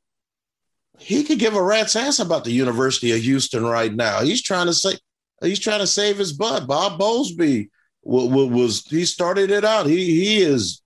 He 0.98 1.24
could 1.24 1.40
give 1.40 1.56
a 1.56 1.62
rat's 1.62 1.96
ass 1.96 2.20
about 2.20 2.44
the 2.44 2.52
University 2.52 3.10
of 3.10 3.20
Houston 3.20 3.64
right 3.64 3.92
now. 3.92 4.20
He's 4.20 4.42
trying 4.42 4.66
to 4.66 4.74
say 4.74 4.96
He's 5.44 5.58
trying 5.58 5.80
to 5.80 5.86
save 5.86 6.18
his 6.18 6.32
butt. 6.32 6.66
Bob 6.66 6.98
Bowlesby 6.98 7.68
was, 8.02 8.50
was 8.50 8.86
he 8.86 9.04
started 9.04 9.50
it 9.50 9.64
out. 9.64 9.86
He 9.86 10.24
he 10.24 10.42
is 10.42 10.82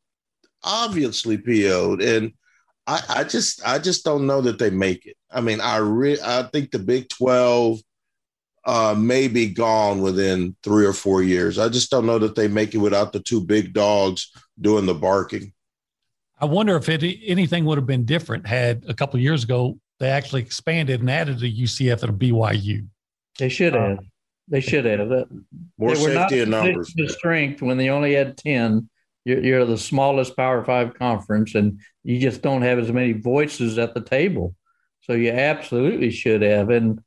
obviously 0.62 1.39
PO'd, 1.39 2.03
and 2.03 2.33
I, 2.89 3.03
I 3.09 3.24
just 3.24 3.64
I 3.64 3.78
just 3.78 4.03
don't 4.03 4.26
know 4.26 4.41
that 4.41 4.59
they 4.59 4.70
make 4.70 5.05
it. 5.05 5.16
I 5.30 5.43
mean, 5.43 5.61
I 5.61 5.76
re- 5.76 6.18
I 6.24 6.45
think 6.45 6.70
the 6.70 6.78
Big 6.78 7.11
Twelve 7.11 7.80
uh, 8.64 8.95
may 8.97 9.28
be 9.28 9.51
gone 9.51 10.01
within 10.01 10.57
three 10.62 10.86
or 10.86 10.95
four 10.95 11.22
years. 11.22 11.59
I 11.59 11.68
just 11.68 11.91
don't 11.91 12.07
know 12.07 12.18
that 12.18 12.34
they 12.34 12.49
make 12.49 12.74
it 12.74 12.78
without 12.78 13.12
the 13.12 13.20
two 13.20 13.43
big 13.43 13.74
dogs 13.74 14.32
doing 14.61 14.86
the 14.86 14.95
barking. 14.95 15.53
I 16.41 16.47
wonder 16.47 16.76
if 16.76 16.89
it, 16.89 17.05
anything 17.26 17.66
would 17.66 17.78
have 17.78 17.86
been 17.86 18.05
different 18.07 18.47
had 18.47 18.84
a 18.89 18.95
couple 18.95 19.20
years 19.20 19.45
ago 19.45 19.78
they 19.99 20.09
actually 20.09 20.43
expanded 20.43 21.01
and 21.01 21.11
added 21.11 21.43
a 21.43 21.51
UCF 21.51 22.03
and 22.03 22.11
a 22.11 22.14
BYU. 22.14 22.86
They 23.39 23.49
should 23.49 23.74
have. 23.74 23.99
They 24.47 24.61
should 24.61 24.84
have. 24.84 25.09
More 25.76 25.95
they 25.95 26.14
safety 26.14 26.41
in 26.41 26.51
numbers. 26.51 26.93
The 26.95 27.09
strength 27.09 27.61
when 27.61 27.76
they 27.76 27.91
only 27.91 28.14
had 28.14 28.36
10. 28.36 28.89
You're, 29.29 29.45
you're 29.45 29.64
the 29.64 29.79
smallest 29.79 30.37
Power 30.37 30.64
Five 30.64 30.95
conference, 30.95 31.55
and 31.55 31.81
you 32.03 32.18
just 32.18 32.43
don't 32.43 32.62
have 32.62 32.79
as 32.79 32.93
many 32.93 33.12
voices 33.12 33.79
at 33.79 33.95
the 33.95 34.01
table. 34.01 34.55
So 35.03 35.12
you 35.12 35.31
absolutely 35.31 36.11
should 36.11 36.43
have. 36.43 36.70
And 36.70 37.01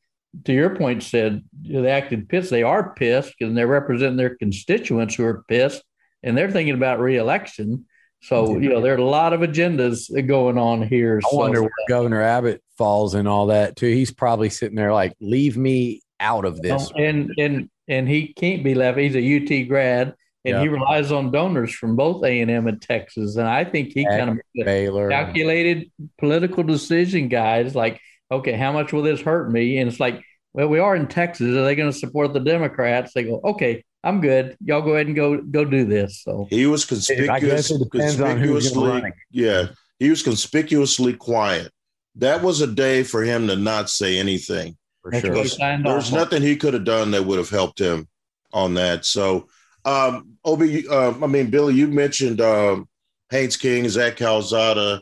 to 0.46 0.54
your 0.54 0.76
point, 0.76 1.04
said 1.04 1.44
they 1.62 1.90
acted 1.90 2.30
pissed. 2.30 2.50
They 2.50 2.64
are 2.64 2.94
pissed 2.96 3.36
and 3.42 3.58
they're 3.58 3.68
representing 3.68 4.18
their 4.18 4.36
constituents 4.36 5.16
who 5.16 5.26
are 5.26 5.44
pissed, 5.48 5.84
and 6.24 6.38
they're 6.38 6.52
thinking 6.52 6.76
about 6.76 7.00
reelection. 7.00 7.86
So 8.24 8.60
you 8.60 8.70
know 8.70 8.82
there 8.82 8.94
are 8.94 8.98
a 8.98 9.04
lot 9.04 9.34
of 9.34 9.42
agendas 9.42 10.08
going 10.28 10.58
on 10.58 10.84
here. 10.88 11.20
I 11.26 11.30
so. 11.30 11.38
wonder 11.38 11.60
uh, 11.60 11.64
where 11.64 11.72
Governor 11.90 12.22
Abbott 12.22 12.64
falls 12.78 13.16
in 13.16 13.28
all 13.28 13.48
that 13.48 13.76
too. 13.76 13.88
He's 13.88 14.12
probably 14.12 14.50
sitting 14.50 14.76
there 14.76 14.94
like, 14.94 15.16
"Leave 15.20 15.58
me 15.58 16.02
out 16.22 16.46
of 16.46 16.62
this. 16.62 16.92
And 16.96 17.32
and 17.38 17.70
and 17.88 18.08
he 18.08 18.34
can't 18.34 18.64
be 18.64 18.76
left. 18.76 18.98
He's 18.98 19.16
a 19.16 19.64
UT 19.64 19.68
grad, 19.68 20.14
and 20.44 20.62
he 20.62 20.68
relies 20.68 21.12
on 21.12 21.32
donors 21.32 21.74
from 21.74 21.96
both 21.96 22.24
A 22.24 22.42
and 22.42 22.50
M 22.50 22.68
and 22.68 22.82
Texas. 22.82 23.36
And 23.36 23.48
I 23.48 23.64
think 23.64 23.94
he 23.94 24.06
kind 24.06 24.30
of 24.32 24.38
Baylor 24.56 25.10
calculated 25.10 25.92
political 26.18 26.64
decision, 26.64 27.28
guys. 27.28 27.76
Like 27.76 28.02
okay, 28.32 28.54
how 28.54 28.72
much 28.72 28.94
will 28.94 29.04
this 29.04 29.22
hurt 29.22 29.52
me? 29.52 29.78
And 29.78 29.89
it's 29.89 30.00
like, 30.00 30.24
well, 30.54 30.70
we 30.70 30.80
are 30.80 30.96
in 30.96 31.08
Texas. 31.08 31.56
Are 31.56 31.66
they 31.66 31.76
going 31.76 31.92
to 31.92 31.98
support 31.98 32.34
the 32.34 32.39
Democrats? 32.39 33.14
They 33.14 33.26
go, 33.26 33.42
okay, 33.44 33.84
I'm 34.04 34.22
good. 34.22 34.58
Y'all 34.64 34.82
go 34.82 34.96
ahead 34.96 35.08
and 35.08 35.16
go 35.16 35.42
go 35.42 35.64
do 35.64 35.86
this. 35.86 36.24
So 36.24 36.48
he 36.50 36.66
was 36.66 36.86
conspicuous. 36.86 37.72
conspicuously, 37.92 39.04
yeah, 39.30 39.68
he 40.00 40.10
was 40.10 40.24
conspicuously 40.24 41.14
quiet. 41.14 41.72
That 42.16 42.42
was 42.42 42.62
a 42.62 42.68
day 42.68 43.04
for 43.04 43.24
him 43.24 43.48
to 43.48 43.56
not 43.56 43.89
say 43.89 44.18
anything. 44.18 44.76
For 45.04 45.14
sure. 45.14 45.34
There's 45.34 46.12
nothing 46.12 46.42
he 46.42 46.56
could 46.56 46.74
have 46.74 46.84
done 46.84 47.12
that 47.12 47.26
would 47.26 47.38
have 47.38 47.50
helped 47.50 47.80
him 47.80 48.08
on 48.52 48.74
that. 48.74 49.06
So, 49.06 49.48
um, 49.86 50.38
Obi, 50.44 50.88
uh, 50.88 51.14
I 51.22 51.28
mean, 51.28 51.50
Billy, 51.50 51.76
you 51.76 51.88
mentioned 51.88 52.42
um, 52.42 52.88
Haynes 53.30 53.58
King, 53.58 53.88
Zach 53.90 54.16
Calzada. 54.16 55.02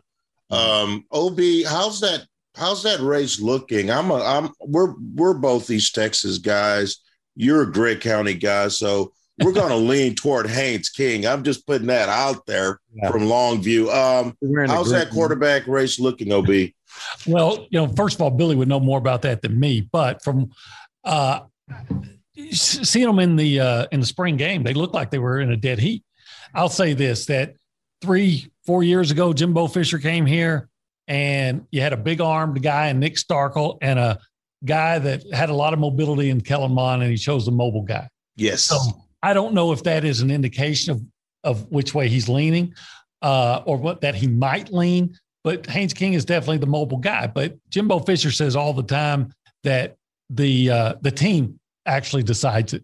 Um, 0.50 1.06
Obi, 1.12 1.64
how's 1.64 2.00
that? 2.02 2.26
How's 2.56 2.84
that 2.84 3.00
race 3.00 3.40
looking? 3.40 3.90
I'm 3.90 4.12
a, 4.12 4.16
I'm, 4.16 4.50
we're, 4.60 4.96
we're 5.16 5.36
both 5.36 5.70
East 5.70 5.96
Texas 5.96 6.40
guys. 6.40 6.98
You're 7.36 7.62
a 7.62 7.72
Gregg 7.72 8.02
County 8.02 8.34
guy, 8.34 8.68
so 8.68 9.14
we're 9.42 9.54
going 9.54 9.70
to 9.70 9.76
lean 9.76 10.16
toward 10.16 10.50
Haynes 10.50 10.90
King. 10.90 11.26
I'm 11.26 11.44
just 11.44 11.66
putting 11.66 11.88
that 11.88 12.10
out 12.10 12.46
there 12.48 12.80
yeah. 12.94 13.12
from 13.12 13.24
Longview. 13.24 13.94
Um, 13.94 14.68
how's 14.68 14.90
that 14.92 15.10
quarterback 15.12 15.68
race 15.68 16.00
looking, 16.00 16.34
Ob? 16.34 16.50
Well, 17.28 17.68
you 17.70 17.80
know, 17.80 17.88
first 17.88 18.16
of 18.16 18.22
all, 18.22 18.32
Billy 18.32 18.56
would 18.56 18.68
know 18.68 18.80
more 18.80 18.98
about 18.98 19.22
that 19.22 19.42
than 19.42 19.58
me, 19.58 19.88
but 19.90 20.24
from 20.24 20.52
uh, 21.04 21.42
seeing 22.52 23.08
them 23.08 23.20
in 23.20 23.36
the 23.36 23.60
uh, 23.60 23.88
in 23.92 24.00
the 24.00 24.06
spring 24.06 24.38
game, 24.38 24.64
they 24.64 24.74
looked 24.74 24.94
like 24.94 25.12
they 25.12 25.20
were 25.20 25.40
in 25.40 25.52
a 25.52 25.58
dead 25.58 25.80
heat. 25.80 26.04
I'll 26.54 26.70
say 26.70 26.94
this: 26.94 27.26
that 27.28 27.56
three, 28.02 28.52
four 28.66 28.84
years 28.84 29.12
ago, 29.12 29.34
Jimbo 29.34 29.68
Fisher 29.68 30.00
came 30.00 30.26
here, 30.26 30.70
and 31.08 31.66
you 31.72 31.82
had 31.82 31.94
a 31.94 31.98
big 31.98 32.22
armed 32.22 32.62
guy 32.62 32.88
and 32.88 33.00
Nick 33.00 33.16
Starkel, 33.16 33.78
and 33.82 34.00
a 34.00 34.20
guy 34.66 35.00
that 35.00 35.24
had 35.34 35.50
a 35.50 35.54
lot 35.54 35.74
of 35.74 35.80
mobility 35.80 36.30
in 36.30 36.42
Kellen 36.42 36.72
Mond, 36.72 37.02
and 37.02 37.12
he 37.12 37.18
chose 37.18 37.46
the 37.46 37.52
mobile 37.52 37.84
guy. 37.84 38.08
Yes. 38.36 38.64
So 38.64 38.78
I 39.22 39.34
don't 39.34 39.54
know 39.54 39.72
if 39.72 39.84
that 39.84 40.04
is 40.04 40.22
an 40.22 40.32
indication 40.32 40.92
of 40.92 41.02
of 41.44 41.72
which 41.72 41.94
way 41.94 42.10
he's 42.10 42.28
leaning, 42.28 42.74
uh, 43.22 43.62
or 43.66 43.78
what 43.78 44.02
that 44.02 44.16
he 44.16 44.28
might 44.28 44.72
lean. 44.72 45.18
But 45.44 45.66
Haynes 45.68 45.94
King 45.94 46.14
is 46.14 46.26
definitely 46.26 46.58
the 46.58 46.68
mobile 46.68 46.98
guy. 46.98 47.28
But 47.28 47.58
Jimbo 47.70 48.00
Fisher 48.00 48.32
says 48.32 48.56
all 48.56 48.74
the 48.74 48.84
time 48.84 49.34
that 49.64 49.96
the 50.30 50.70
uh, 50.70 50.94
the 51.02 51.12
team 51.12 51.59
actually 51.86 52.24
decides 52.24 52.74
it. 52.74 52.84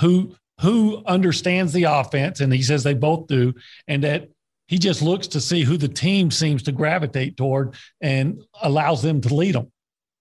Who 0.00 0.34
who 0.60 1.02
understands 1.06 1.72
the 1.72 1.84
offense, 1.84 2.40
and 2.40 2.52
he 2.52 2.62
says 2.62 2.84
they 2.84 2.94
both 2.94 3.26
do, 3.26 3.54
and 3.88 4.04
that 4.04 4.28
he 4.68 4.78
just 4.78 5.02
looks 5.02 5.26
to 5.28 5.40
see 5.40 5.62
who 5.64 5.76
the 5.76 5.88
team 5.88 6.30
seems 6.30 6.62
to 6.62 6.72
gravitate 6.72 7.36
toward 7.36 7.74
and 8.00 8.40
allows 8.62 9.02
them 9.02 9.20
to 9.22 9.34
lead 9.34 9.54
them. 9.54 9.70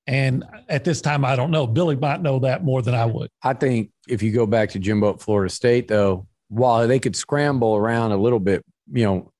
And 0.08 0.44
at 0.68 0.84
this 0.84 1.00
time, 1.00 1.24
I 1.24 1.36
don't 1.36 1.52
know. 1.52 1.68
Billy 1.68 1.96
might 1.96 2.22
know 2.22 2.40
that 2.40 2.64
more 2.64 2.82
than 2.82 2.96
I 2.96 3.06
would. 3.06 3.30
I 3.44 3.54
think 3.54 3.92
if 4.10 4.24
you 4.24 4.32
go 4.32 4.46
back 4.46 4.70
to 4.72 4.80
Jimbo 4.80 5.12
at 5.14 5.22
Florida 5.22 5.54
State, 5.54 5.88
though, 5.88 6.28
while 6.50 6.88
they 6.88 7.00
could 7.00 7.16
scramble 7.16 7.76
around 7.76 8.12
a 8.12 8.18
little 8.18 8.40
bit, 8.40 8.66
you 8.92 9.06
know, 9.06 9.32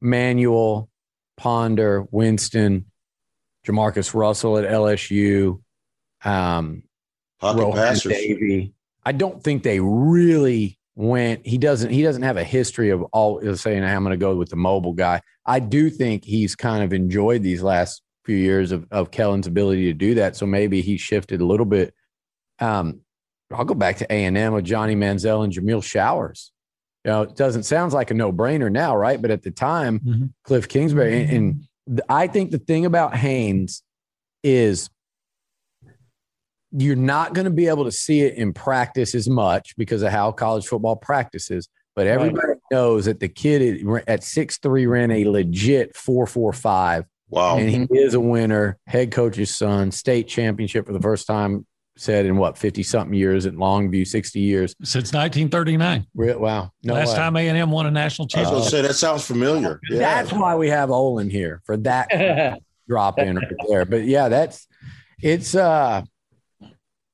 Manuel, 0.00 0.88
Ponder, 1.36 2.06
Winston, 2.10 2.86
Jamarcus 3.66 4.14
Russell 4.14 4.58
at 4.58 4.68
LSU, 4.68 5.62
um, 6.24 6.82
Rohan 7.42 7.96
Davey. 7.96 8.72
I 9.04 9.12
don't 9.12 9.42
think 9.42 9.62
they 9.62 9.80
really 9.80 10.78
went. 10.94 11.46
He 11.46 11.58
doesn't. 11.58 11.90
He 11.90 12.02
doesn't 12.02 12.22
have 12.22 12.36
a 12.36 12.44
history 12.44 12.90
of 12.90 13.02
all 13.12 13.40
saying 13.56 13.84
I'm 13.84 14.02
going 14.02 14.12
to 14.12 14.16
go 14.16 14.36
with 14.36 14.50
the 14.50 14.56
mobile 14.56 14.92
guy. 14.92 15.20
I 15.44 15.60
do 15.60 15.90
think 15.90 16.24
he's 16.24 16.56
kind 16.56 16.82
of 16.82 16.92
enjoyed 16.92 17.42
these 17.42 17.62
last 17.62 18.02
few 18.24 18.36
years 18.36 18.72
of, 18.72 18.86
of 18.90 19.10
Kellen's 19.10 19.46
ability 19.46 19.84
to 19.84 19.92
do 19.92 20.14
that. 20.14 20.36
So 20.36 20.46
maybe 20.46 20.80
he 20.80 20.96
shifted 20.96 21.40
a 21.40 21.46
little 21.46 21.66
bit. 21.66 21.94
Um, 22.58 23.00
I'll 23.52 23.64
go 23.64 23.74
back 23.74 23.98
to 23.98 24.12
A 24.12 24.24
and 24.24 24.38
M 24.38 24.54
with 24.54 24.64
Johnny 24.64 24.96
Manziel 24.96 25.44
and 25.44 25.52
Jameill 25.52 25.84
Showers. 25.84 26.50
You 27.04 27.10
know, 27.10 27.22
it 27.22 27.36
doesn't 27.36 27.64
sounds 27.64 27.92
like 27.92 28.10
a 28.10 28.14
no 28.14 28.32
brainer 28.32 28.72
now, 28.72 28.96
right? 28.96 29.20
But 29.20 29.30
at 29.30 29.42
the 29.42 29.50
time, 29.50 30.00
mm-hmm. 30.00 30.24
Cliff 30.44 30.68
Kingsbury 30.68 31.24
and, 31.24 31.30
and 31.86 32.00
I 32.08 32.26
think 32.28 32.50
the 32.50 32.58
thing 32.58 32.86
about 32.86 33.14
Haynes 33.14 33.82
is 34.42 34.88
you're 36.76 36.96
not 36.96 37.34
going 37.34 37.44
to 37.44 37.50
be 37.50 37.68
able 37.68 37.84
to 37.84 37.92
see 37.92 38.20
it 38.22 38.34
in 38.34 38.52
practice 38.52 39.14
as 39.14 39.28
much 39.28 39.76
because 39.76 40.02
of 40.02 40.10
how 40.10 40.32
college 40.32 40.66
football 40.66 40.96
practices. 40.96 41.68
But 41.94 42.08
everybody 42.08 42.48
right. 42.48 42.56
knows 42.72 43.04
that 43.04 43.20
the 43.20 43.28
kid 43.28 43.86
at 44.08 44.24
six 44.24 44.58
three 44.58 44.86
ran 44.86 45.12
a 45.12 45.24
legit 45.24 45.96
four 45.96 46.26
four 46.26 46.52
five 46.52 47.04
Wow. 47.34 47.56
And 47.58 47.68
he 47.68 47.98
is 47.98 48.14
a 48.14 48.20
winner, 48.20 48.78
head 48.86 49.10
coach's 49.10 49.54
son, 49.54 49.90
state 49.90 50.28
championship 50.28 50.86
for 50.86 50.92
the 50.92 51.00
first 51.00 51.26
time 51.26 51.66
said 51.96 52.26
in 52.26 52.36
what 52.36 52.58
50 52.58 52.82
something 52.82 53.14
years 53.14 53.46
at 53.46 53.54
Longview, 53.54 54.06
60 54.06 54.40
years 54.40 54.74
since 54.82 55.12
1939. 55.12 56.06
wow. 56.14 56.70
No 56.82 56.94
Last 56.94 57.10
way. 57.10 57.16
time 57.16 57.36
A&M 57.36 57.70
won 57.70 57.86
a 57.86 57.90
national 57.90 58.28
championship. 58.28 58.52
I 58.52 58.54
was 58.54 58.70
going 58.70 58.82
to 58.82 58.88
say 58.88 58.88
that 58.88 58.94
sounds 58.94 59.26
familiar. 59.26 59.80
Yeah. 59.90 59.98
That's 59.98 60.32
why 60.32 60.54
we 60.54 60.68
have 60.68 60.90
Olin 60.90 61.30
here 61.30 61.60
for 61.64 61.76
that 61.78 62.60
drop 62.88 63.18
in 63.18 63.36
right 63.36 63.52
there. 63.68 63.84
But 63.84 64.04
yeah, 64.04 64.28
that's 64.28 64.66
it's 65.22 65.54
uh 65.54 66.02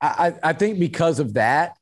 I 0.00 0.34
I 0.42 0.52
think 0.52 0.78
because 0.78 1.18
of 1.18 1.34
that 1.34 1.76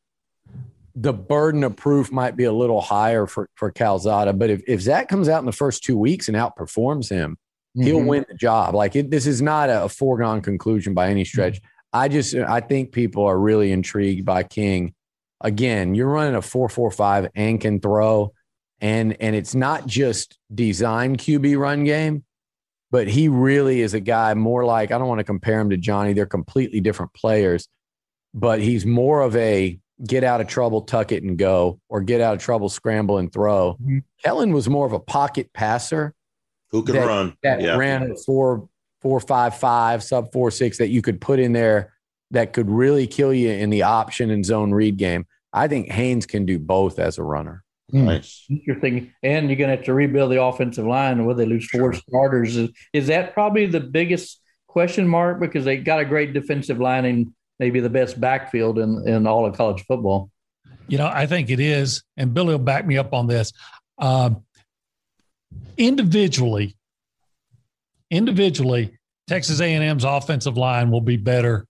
the 0.95 1.13
burden 1.13 1.63
of 1.63 1.77
proof 1.77 2.11
might 2.11 2.37
be 2.37 2.45
a 2.45 2.53
little 2.53 2.81
higher 2.81 3.27
for 3.27 3.49
for 3.55 3.71
Calzada, 3.71 4.33
but 4.33 4.51
if 4.51 4.63
if 4.67 4.81
Zach 4.81 5.09
comes 5.09 5.29
out 5.29 5.41
in 5.41 5.47
the 5.47 5.53
first 5.53 5.85
2 5.85 5.97
weeks 5.97 6.29
and 6.29 6.37
outperforms 6.37 7.09
him, 7.09 7.39
He'll 7.75 7.99
mm-hmm. 7.99 8.07
win 8.07 8.27
the 8.29 8.35
job. 8.35 8.75
Like 8.75 8.97
it, 8.97 9.11
this 9.11 9.27
is 9.27 9.41
not 9.41 9.69
a, 9.69 9.85
a, 9.85 9.89
foregone 9.89 10.41
conclusion 10.41 10.95
by 10.95 11.11
any 11.11 11.25
stretch. 11.25 11.61
I 11.93 12.09
just 12.09 12.35
I 12.35 12.61
think 12.61 12.93
people 12.93 13.25
are 13.25 13.39
really 13.39 13.73
intrigued 13.73 14.25
by 14.25 14.43
King. 14.43 14.95
Again, 15.41 15.95
you're 15.95 16.09
running 16.09 16.35
a 16.35 16.43
four 16.43 16.69
four 16.69 16.91
five 16.91 17.29
and 17.35 17.61
can 17.61 17.81
throw, 17.81 18.33
and 18.81 19.17
and 19.21 19.37
it's 19.37 19.55
not 19.55 19.87
just 19.87 20.39
design 20.53 21.17
QB 21.17 21.59
run 21.59 21.85
game, 21.85 22.25
but 22.91 23.07
he 23.07 23.29
really 23.29 23.81
is 23.81 23.95
a 23.95 24.01
guy 24.01 24.35
more 24.35 24.65
like 24.65 24.91
I 24.91 24.99
don't 24.99 25.09
want 25.09 25.21
to 25.21 25.25
compare 25.25 25.61
him 25.61 25.71
to 25.71 25.77
Johnny. 25.77 26.15
They're 26.15 26.27
completely 26.27 26.81
different 26.81 27.15
players, 27.15 27.69
but 28.35 28.61
he's 28.61 28.87
more 28.87 29.21
of 29.23 29.35
a 29.37 29.79
get 30.07 30.25
out 30.25 30.41
of 30.41 30.47
trouble, 30.47 30.83
tuck 30.83 31.13
it 31.13 31.23
and 31.23 31.37
go, 31.37 31.81
or 31.89 32.01
get 32.01 32.21
out 32.21 32.35
of 32.35 32.41
trouble, 32.41 32.69
scramble 32.69 33.19
and 33.19 33.33
throw. 33.33 33.75
Mm-hmm. 33.75 33.99
Kellen 34.25 34.53
was 34.53 34.69
more 34.69 34.87
of 34.87 34.93
a 34.93 35.01
pocket 35.01 35.53
passer 35.53 36.15
who 36.71 36.83
can 36.83 36.95
that, 36.95 37.07
run 37.07 37.37
that 37.43 37.61
yeah. 37.61 37.77
ran 37.77 38.15
four 38.17 38.69
four 39.01 39.21
five 39.21 39.57
five 39.57 40.03
sub 40.03 40.33
four 40.33 40.51
six 40.51 40.79
that 40.79 40.89
you 40.89 41.03
could 41.03 41.21
put 41.21 41.39
in 41.39 41.53
there 41.53 41.95
that 42.31 42.53
could 42.53 42.69
really 42.69 43.07
kill 43.07 43.33
you 43.33 43.51
in 43.51 43.71
the 43.71 43.83
option 43.83 44.31
and 44.31 44.45
zone 44.45 44.73
read 44.73 44.97
game. 44.97 45.27
I 45.53 45.67
think 45.67 45.91
Haynes 45.91 46.27
can 46.27 46.45
do 46.45 46.59
both 46.59 46.99
as 46.99 47.19
a 47.19 47.23
runner. 47.23 47.65
Hmm. 47.91 48.05
Nice. 48.05 48.45
Interesting. 48.51 49.13
And 49.23 49.49
you're 49.49 49.57
going 49.57 49.71
to 49.71 49.77
have 49.77 49.87
to 49.87 49.95
rebuild 49.95 50.31
the 50.31 50.43
offensive 50.43 50.87
line 50.87 51.25
where 51.25 51.35
they 51.35 51.47
lose 51.47 51.67
four 51.71 51.95
starters. 51.95 52.57
Is, 52.57 52.71
is 52.93 53.07
that 53.07 53.33
probably 53.33 53.65
the 53.65 53.81
biggest 53.81 54.41
question 54.67 55.09
mark 55.09 55.41
because 55.41 55.65
they 55.65 55.79
got 55.79 56.01
a 56.01 56.05
great 56.05 56.35
defensive 56.35 56.79
line 56.79 57.07
and 57.07 57.33
maybe 57.59 57.81
the 57.81 57.91
best 57.91 58.21
backfield 58.21 58.79
in, 58.79 59.07
in 59.07 59.27
all 59.27 59.47
of 59.47 59.57
college 59.57 59.85
football? 59.87 60.31
You 60.87 60.99
know, 60.99 61.07
I 61.07 61.27
think 61.27 61.51
it 61.51 61.61
is. 61.61 62.03
And 62.17 62.33
Billy 62.33 62.53
will 62.53 62.59
back 62.59 62.87
me 62.87 62.97
up 62.97 63.13
on 63.13 63.27
this. 63.27 63.53
Um, 63.99 64.45
individually, 65.77 66.77
individually, 68.11 68.99
Texas 69.27 69.61
A&M's 69.61 70.05
offensive 70.05 70.57
line 70.57 70.91
will 70.91 71.01
be 71.01 71.17
better 71.17 71.67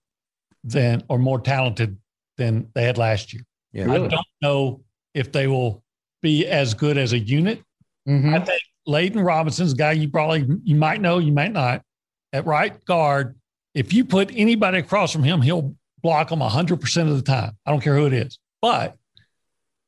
than 0.63 1.03
or 1.09 1.19
more 1.19 1.39
talented 1.39 1.97
than 2.37 2.69
they 2.73 2.83
had 2.83 2.97
last 2.97 3.33
year. 3.33 3.43
Yeah, 3.73 3.85
really? 3.85 4.07
I 4.07 4.09
don't 4.09 4.27
know 4.41 4.83
if 5.13 5.31
they 5.31 5.47
will 5.47 5.83
be 6.21 6.47
as 6.47 6.73
good 6.73 6.97
as 6.97 7.13
a 7.13 7.19
unit. 7.19 7.61
Mm-hmm. 8.07 8.33
I 8.33 8.39
think 8.39 8.61
Layden 8.87 9.23
Robinson's 9.23 9.73
guy 9.73 9.91
you 9.91 10.09
probably 10.09 10.47
you 10.63 10.75
might 10.75 11.01
know, 11.01 11.19
you 11.19 11.31
might 11.31 11.51
not. 11.51 11.83
At 12.31 12.45
right 12.45 12.83
guard, 12.85 13.35
if 13.73 13.93
you 13.93 14.05
put 14.05 14.31
anybody 14.33 14.79
across 14.79 15.11
from 15.11 15.23
him, 15.23 15.41
he'll 15.41 15.75
block 16.01 16.29
them 16.29 16.39
100% 16.39 17.09
of 17.09 17.15
the 17.15 17.21
time. 17.21 17.51
I 17.65 17.71
don't 17.71 17.81
care 17.81 17.95
who 17.95 18.05
it 18.05 18.13
is. 18.13 18.39
But 18.61 18.97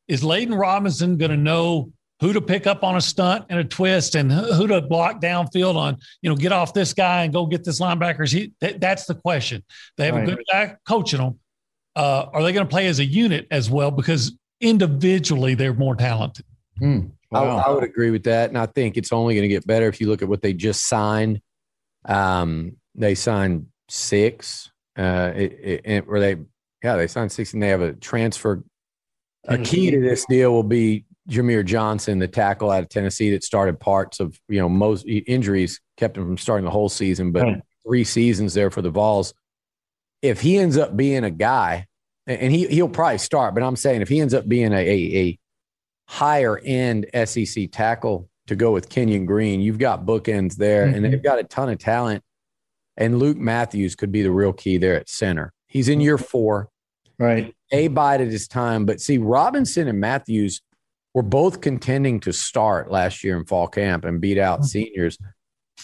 is 0.08 0.24
Layden 0.24 0.58
Robinson 0.58 1.18
going 1.18 1.32
to 1.32 1.38
know 1.38 1.92
who 2.22 2.34
to 2.34 2.42
pick 2.42 2.68
up 2.68 2.84
on 2.84 2.96
a 2.96 3.02
stunt 3.02 3.46
and 3.50 3.60
a 3.60 3.64
twist 3.64 4.14
and 4.16 4.32
who 4.32 4.68
to 4.68 4.80
block 4.82 5.20
downfield 5.20 5.76
on, 5.76 5.98
you 6.22 6.30
know, 6.30 6.36
get 6.36 6.52
off 6.52 6.74
this 6.74 6.94
guy 6.94 7.24
and 7.24 7.34
go 7.34 7.48
get 7.48 7.64
this 7.64 7.80
linebacker. 7.80 8.32
He, 8.32 8.54
that, 8.62 8.80
that's 8.80 9.06
the 9.06 9.16
question. 9.16 9.64
They 9.98 10.06
have 10.06 10.16
right. 10.16 10.28
a 10.28 10.36
good 10.36 10.44
guy 10.52 10.76
coaching 10.88 11.20
them. 11.20 11.40
Uh, 11.96 12.28
are 12.32 12.44
they 12.44 12.54
going 12.54 12.66
to 12.66 12.70
play 12.70 12.88
as 12.88 13.00
a 13.00 13.06
unit 13.06 13.48
as 13.50 13.70
well? 13.70 13.90
Because 13.90 14.34
individually 14.62 15.56
they're 15.56 15.74
more 15.74 15.96
talented. 15.96 16.46
Hmm. 16.78 17.08
Wow. 17.32 17.58
I, 17.58 17.70
I, 17.70 17.72
would 17.72 17.84
agree 17.84 18.12
with 18.12 18.24
that. 18.24 18.50
And 18.50 18.58
I 18.58 18.66
think 18.68 18.98
it's 18.98 19.12
only 19.12 19.34
going 19.36 19.44
to 19.44 19.48
get 19.48 19.66
better 19.66 19.88
if 19.88 20.00
you 20.00 20.08
look 20.08 20.22
at 20.22 20.28
what 20.28 20.42
they 20.42 20.54
just 20.54 20.88
signed. 20.88 21.42
Um, 22.06 22.78
they 22.94 23.16
signed 23.16 23.68
six, 23.90 24.71
uh, 25.02 25.34
it, 25.36 25.82
it, 25.86 26.08
where 26.08 26.20
they, 26.20 26.36
yeah, 26.84 26.96
they 26.96 27.08
signed 27.08 27.32
six 27.32 27.54
and 27.54 27.62
they 27.62 27.70
have 27.70 27.82
a 27.82 27.94
transfer. 27.94 28.64
A 29.46 29.58
key 29.58 29.90
to 29.90 30.00
this 30.00 30.24
deal 30.30 30.52
will 30.52 30.62
be 30.64 31.06
Jahmir 31.30 31.66
Johnson, 31.66 32.20
the 32.20 32.28
tackle 32.28 32.70
out 32.70 32.84
of 32.84 32.90
Tennessee 32.90 33.32
that 33.32 33.44
started 33.44 33.80
parts 33.80 34.20
of, 34.20 34.40
you 34.48 34.60
know, 34.60 34.70
most 34.70 35.06
injuries 35.08 35.82
kept 35.98 36.18
him 36.18 36.26
from 36.26 36.38
starting 36.38 36.66
the 36.66 36.72
whole 36.72 36.90
season. 36.90 37.32
But 37.32 37.62
three 37.86 38.04
seasons 38.04 38.54
there 38.54 38.70
for 38.70 38.82
the 38.82 38.90
Vols. 38.90 39.34
If 40.22 40.42
he 40.42 40.58
ends 40.58 40.78
up 40.78 40.96
being 40.96 41.24
a 41.24 41.32
guy, 41.32 41.88
and 42.28 42.52
he 42.52 42.68
he'll 42.68 42.88
probably 42.88 43.18
start, 43.18 43.56
but 43.56 43.64
I'm 43.64 43.76
saying 43.76 44.02
if 44.02 44.10
he 44.10 44.20
ends 44.20 44.34
up 44.34 44.48
being 44.48 44.74
a, 44.74 44.78
a, 44.78 45.18
a 45.18 45.40
higher 46.08 46.60
end 46.60 47.08
SEC 47.26 47.72
tackle 47.72 48.30
to 48.48 48.56
go 48.56 48.72
with 48.72 48.90
Kenyon 48.90 49.26
Green, 49.26 49.60
you've 49.60 49.80
got 49.80 50.06
bookends 50.06 50.56
there, 50.56 50.86
mm-hmm. 50.86 50.96
and 50.96 51.06
they've 51.06 51.24
got 51.24 51.40
a 51.40 51.44
ton 51.44 51.70
of 51.70 51.80
talent. 51.80 52.24
And 53.02 53.18
Luke 53.18 53.38
Matthews 53.38 53.96
could 53.96 54.12
be 54.12 54.22
the 54.22 54.32
real 54.32 54.54
key 54.54 54.78
there 54.78 54.96
at 54.96 55.10
center. 55.10 55.52
He's 55.66 55.90
in 55.90 56.02
year 56.02 56.20
four. 56.20 56.70
Right. 57.18 57.56
A 57.72 57.88
bided 57.88 58.32
his 58.32 58.48
time. 58.48 58.86
But 58.86 59.02
see, 59.02 59.18
Robinson 59.18 59.88
and 59.88 60.00
Matthews 60.00 60.62
were 61.16 61.24
both 61.24 61.62
contending 61.62 62.20
to 62.20 62.32
start 62.32 62.92
last 62.92 63.24
year 63.24 63.38
in 63.38 63.46
fall 63.46 63.68
camp 63.68 64.06
and 64.06 64.22
beat 64.22 64.38
out 64.38 64.66
seniors. 64.66 65.18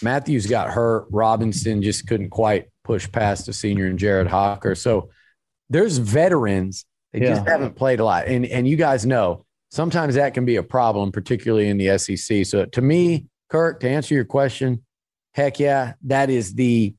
Matthews 0.00 0.46
got 0.46 0.70
hurt. 0.70 1.08
Robinson 1.10 1.82
just 1.82 2.06
couldn't 2.06 2.30
quite 2.30 2.68
push 2.84 3.10
past 3.10 3.48
a 3.48 3.52
senior 3.52 3.86
and 3.86 3.98
Jared 3.98 4.28
Hocker. 4.28 4.76
So 4.76 5.10
there's 5.68 5.98
veterans. 5.98 6.84
They 7.12 7.22
yeah. 7.22 7.34
just 7.34 7.48
haven't 7.48 7.74
played 7.74 7.98
a 7.98 8.04
lot. 8.04 8.28
And 8.28 8.46
and 8.46 8.68
you 8.68 8.76
guys 8.76 9.04
know 9.04 9.44
sometimes 9.72 10.14
that 10.14 10.34
can 10.34 10.44
be 10.44 10.54
a 10.54 10.62
problem, 10.62 11.10
particularly 11.10 11.68
in 11.68 11.78
the 11.78 11.98
SEC. 11.98 12.46
So 12.46 12.64
to 12.66 12.80
me, 12.80 13.26
Kirk, 13.50 13.80
to 13.80 13.88
answer 13.88 14.14
your 14.14 14.24
question, 14.24 14.84
heck 15.32 15.58
yeah, 15.58 15.94
that 16.04 16.30
is 16.30 16.54
the 16.54 16.94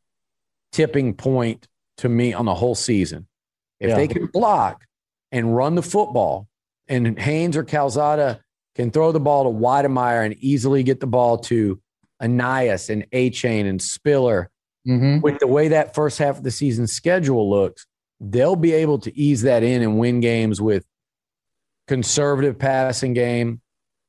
tipping 0.72 1.14
point 1.14 1.68
to 1.98 2.10
me 2.10 2.34
on 2.34 2.46
the 2.46 2.56
whole 2.56 2.76
season. 2.76 3.28
If 3.80 3.90
yeah. 3.90 3.96
they 3.96 4.08
can 4.08 4.28
block 4.28 4.84
and 5.32 5.56
run 5.56 5.76
the 5.76 5.84
football, 5.84 6.48
and 6.88 7.20
Haynes 7.20 7.56
or 7.56 7.64
Calzada 7.64 8.42
can 8.76 8.92
throw 8.92 9.12
the 9.12 9.20
ball 9.20 9.44
to 9.44 9.50
Wydermyer 9.50 10.26
and 10.26 10.36
easily 10.40 10.84
get 10.84 11.00
the 11.00 11.08
ball 11.08 11.38
to 11.38 11.80
Ainias 12.22 12.90
and 12.90 13.10
Achane 13.12 13.70
and 13.70 13.82
Spiller, 13.82 14.50
mm-hmm. 14.88 15.22
with 15.22 15.40
the 15.40 15.48
way 15.48 15.70
that 15.70 15.96
first 15.96 16.18
half 16.18 16.38
of 16.38 16.44
the 16.44 16.52
season 16.52 16.88
schedule 16.88 17.50
looks, 17.50 17.86
they'll 18.20 18.56
be 18.56 18.74
able 18.74 19.00
to 19.00 19.18
ease 19.18 19.44
that 19.44 19.64
in 19.64 19.82
and 19.82 20.00
win 20.00 20.20
games 20.20 20.62
with 20.62 20.86
conservative 21.88 22.58
passing 22.58 23.14
game, 23.14 23.62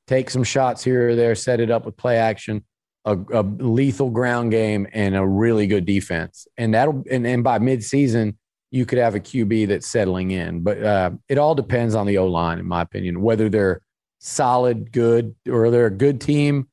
take 0.06 0.30
some 0.30 0.44
shots 0.44 0.82
here 0.82 1.10
or 1.10 1.16
there, 1.16 1.34
set 1.34 1.60
it 1.60 1.70
up 1.70 1.84
with 1.84 1.96
play 1.96 2.16
action, 2.16 2.64
a, 3.04 3.16
a 3.32 3.42
lethal 3.42 4.10
ground 4.10 4.50
game, 4.50 4.86
and 4.92 5.16
a 5.16 5.26
really 5.26 5.66
good 5.66 5.86
defense. 5.86 6.46
And 6.56 6.74
that'll 6.74 7.02
and, 7.10 7.26
and 7.26 7.42
by 7.42 7.58
midseason, 7.58 8.36
you 8.70 8.86
could 8.86 8.98
have 8.98 9.14
a 9.14 9.20
QB 9.20 9.68
that's 9.68 9.86
settling 9.86 10.30
in. 10.30 10.60
But 10.60 10.82
uh, 10.82 11.10
it 11.28 11.38
all 11.38 11.54
depends 11.54 11.94
on 11.94 12.06
the 12.06 12.18
O 12.18 12.26
line, 12.26 12.58
in 12.58 12.66
my 12.66 12.82
opinion, 12.82 13.20
whether 13.20 13.48
they're 13.48 13.80
solid, 14.18 14.92
good, 14.92 15.34
or 15.48 15.70
they're 15.70 15.86
a 15.86 15.90
good 15.90 16.20
team, 16.20 16.68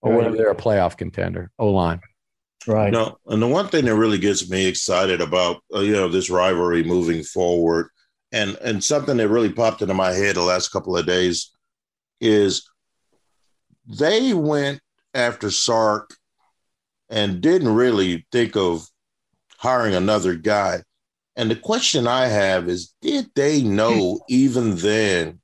or 0.00 0.16
whether 0.16 0.36
they're 0.36 0.50
a 0.50 0.56
playoff 0.56 0.96
contender. 0.96 1.50
O 1.58 1.68
line. 1.68 2.00
Right. 2.66 2.92
No, 2.92 3.18
and 3.26 3.42
the 3.42 3.48
one 3.48 3.68
thing 3.68 3.86
that 3.86 3.96
really 3.96 4.18
gets 4.18 4.48
me 4.48 4.66
excited 4.66 5.20
about 5.20 5.62
uh, 5.74 5.80
you 5.80 5.92
know 5.92 6.08
this 6.08 6.30
rivalry 6.30 6.84
moving 6.84 7.22
forward, 7.22 7.88
and 8.30 8.56
and 8.56 8.82
something 8.82 9.16
that 9.16 9.28
really 9.28 9.52
popped 9.52 9.82
into 9.82 9.94
my 9.94 10.12
head 10.12 10.36
the 10.36 10.42
last 10.42 10.68
couple 10.68 10.96
of 10.96 11.06
days 11.06 11.50
is 12.20 12.68
they 13.86 14.32
went 14.32 14.80
after 15.14 15.50
Sark 15.50 16.14
and 17.08 17.40
didn't 17.40 17.74
really 17.74 18.26
think 18.32 18.56
of 18.56 18.86
hiring 19.58 19.94
another 19.94 20.34
guy. 20.34 20.82
And 21.36 21.50
the 21.50 21.56
question 21.56 22.06
I 22.06 22.26
have 22.26 22.68
is 22.68 22.94
did 23.00 23.30
they 23.34 23.62
know 23.62 24.20
even 24.28 24.76
then, 24.76 25.40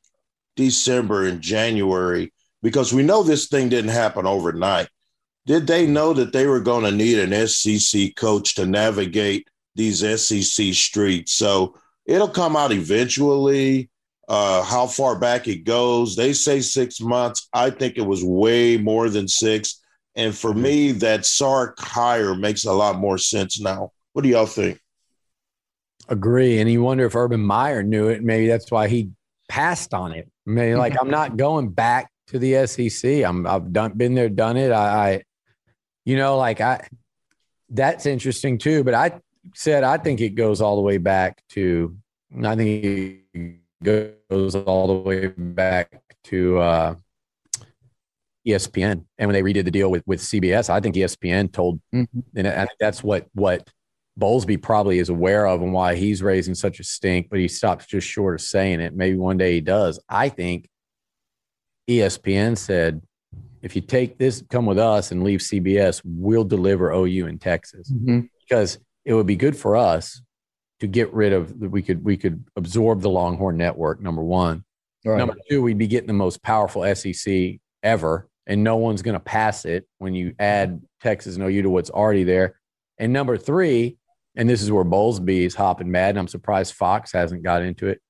December 0.57 1.25
and 1.25 1.41
January, 1.41 2.33
because 2.63 2.93
we 2.93 3.03
know 3.03 3.23
this 3.23 3.47
thing 3.49 3.69
didn't 3.69 3.91
happen 3.91 4.27
overnight. 4.27 4.89
Did 5.47 5.67
they 5.67 5.87
know 5.87 6.13
that 6.13 6.33
they 6.33 6.47
were 6.47 6.61
going 6.61 6.85
to 6.85 6.91
need 6.91 7.19
an 7.19 7.49
SEC 7.49 8.15
coach 8.17 8.55
to 8.57 8.67
navigate 8.67 9.49
these 9.77 10.01
SEC 10.01 10.75
streets? 10.75 11.33
So 11.33 11.77
it'll 12.05 12.29
come 12.29 12.57
out 12.57 12.73
eventually. 12.73 13.89
Uh, 14.29 14.63
how 14.63 14.87
far 14.87 15.19
back 15.19 15.49
it 15.49 15.65
goes, 15.65 16.15
they 16.15 16.35
say 16.35 16.61
six 16.61 17.01
months. 17.01 17.49
I 17.55 17.71
think 17.71 17.97
it 17.97 18.07
was 18.07 18.23
way 18.23 18.77
more 18.77 19.09
than 19.09 19.27
six. 19.27 19.81
And 20.17 20.37
for 20.37 20.53
me, 20.53 20.93
that 20.93 21.25
Sark 21.25 21.79
hire 21.79 22.35
makes 22.35 22.65
a 22.65 22.73
lot 22.73 22.99
more 22.99 23.17
sense 23.17 23.59
now. 23.61 23.93
What 24.13 24.23
do 24.23 24.29
y'all 24.29 24.47
think? 24.47 24.81
Agree. 26.09 26.59
And 26.59 26.71
you 26.71 26.83
wonder 26.83 27.07
if 27.07 27.15
Urban 27.15 27.41
Meyer 27.41 27.83
knew 27.83 28.09
it. 28.09 28.23
Maybe 28.23 28.49
that's 28.49 28.71
why 28.71 28.89
he 28.89 29.11
passed 29.49 29.95
on 29.95 30.13
it. 30.13 30.31
Maybe 30.45 30.75
like 30.75 30.97
I'm 31.01 31.11
not 31.11 31.37
going 31.39 31.71
back 31.71 32.11
to 32.29 32.39
the 32.39 32.67
SEC. 32.67 33.25
I'm 33.25 33.47
I've 33.47 33.73
done 33.73 33.93
been 33.93 34.15
there, 34.15 34.29
done 34.29 34.57
it. 34.57 34.73
I, 34.73 35.11
I 35.11 35.23
you 36.05 36.17
know, 36.17 36.37
like 36.37 36.61
I 36.61 36.87
that's 37.71 38.07
interesting 38.07 38.59
too. 38.59 38.85
But 38.85 38.95
I 38.95 39.21
said 39.55 39.85
I 39.85 39.99
think 39.99 40.21
it 40.21 40.31
goes 40.31 40.61
all 40.61 40.77
the 40.77 40.83
way 40.83 40.99
back 40.99 41.43
to 41.51 41.97
I 42.43 42.57
think 42.57 42.85
it 43.85 44.18
goes 44.31 44.55
all 44.55 44.87
the 44.87 44.95
way 44.95 45.27
back 45.29 46.01
to 46.25 46.59
uh 46.59 46.95
ESPN. 48.47 49.05
And 49.19 49.29
when 49.29 49.33
they 49.33 49.43
redid 49.43 49.65
the 49.65 49.71
deal 49.71 49.91
with 49.91 50.03
with 50.07 50.21
CBS, 50.21 50.71
I 50.71 50.81
think 50.81 50.95
ESPN 50.95 51.53
told, 51.53 51.81
mm-hmm. 51.95 52.21
and 52.35 52.49
I 52.49 52.65
think 52.65 52.79
that's 52.81 53.03
what 53.03 53.27
what 53.35 53.69
Bowlesby 54.19 54.61
probably 54.61 54.99
is 54.99 55.11
aware 55.11 55.47
of 55.47 55.63
and 55.63 55.73
why 55.73 55.95
he's 55.95 56.23
raising 56.23 56.55
such 56.55 56.81
a 56.81 56.85
stink, 56.85 57.29
but 57.31 57.39
he 57.39 57.47
stops 57.47 57.87
just 57.87 58.07
short 58.07 58.35
of 58.35 58.41
saying 58.41 58.81
it. 58.81 58.95
Maybe 58.95 59.17
one 59.17 59.37
day 59.37 59.55
he 59.55 59.61
does. 59.61 60.01
I 60.09 60.29
think 60.29 60.69
ESPN 61.89 62.59
said, 62.59 63.03
if 63.63 63.77
you 63.77 63.83
take 63.83 64.19
this, 64.19 64.43
come 64.51 64.67
with 64.67 64.79
us 64.79 65.13
and 65.13 65.23
leave 65.23 65.41
CBS, 65.41 66.03
we'll 66.05 66.45
deliver 66.45 66.91
OU 66.91 67.27
in 67.27 67.39
Texas 67.39 67.93
mm-hmm. 67.93 68.21
because 68.41 68.79
it 69.05 69.15
would 69.15 69.27
be 69.27 69.37
good 69.37 69.57
for 69.57 69.77
us 69.77 70.21
to 70.81 70.87
get 70.87 71.13
rid 71.13 71.33
of 71.33 71.59
that, 71.61 71.71
we 71.71 71.83
could 71.83 72.05
we 72.05 72.17
could 72.17 72.45
absorb 72.57 73.01
the 73.01 73.11
Longhorn 73.11 73.57
network. 73.57 74.01
Number 74.01 74.23
one, 74.23 74.65
right. 75.05 75.19
number 75.19 75.37
two, 75.49 75.63
we'd 75.63 75.79
be 75.79 75.87
getting 75.87 76.07
the 76.07 76.13
most 76.13 76.43
powerful 76.43 76.85
SEC 76.95 77.59
ever, 77.83 78.29
and 78.47 78.63
no 78.63 78.77
one's 78.77 79.03
going 79.03 79.15
to 79.15 79.21
pass 79.21 79.65
it 79.65 79.87
when 79.99 80.15
you 80.15 80.35
add 80.39 80.81
Texas 81.01 81.37
and 81.37 81.45
OU 81.45 81.63
to 81.63 81.71
what's 81.71 81.91
already 81.91 82.25
there. 82.25 82.59
And 82.99 83.13
number 83.13 83.37
three, 83.37 83.97
and 84.37 84.49
this 84.49 84.63
is 84.63 84.71
where 84.71 84.85
Bowlesby 84.85 85.47
is 85.47 85.55
hopping 85.55 85.91
mad, 85.91 86.11
and 86.11 86.19
I'm 86.19 86.29
surprised 86.29 86.75
Fox 86.75 87.13
hasn't 87.13 87.43
got 87.43 87.63
into 87.63 87.89
it. 87.89 88.01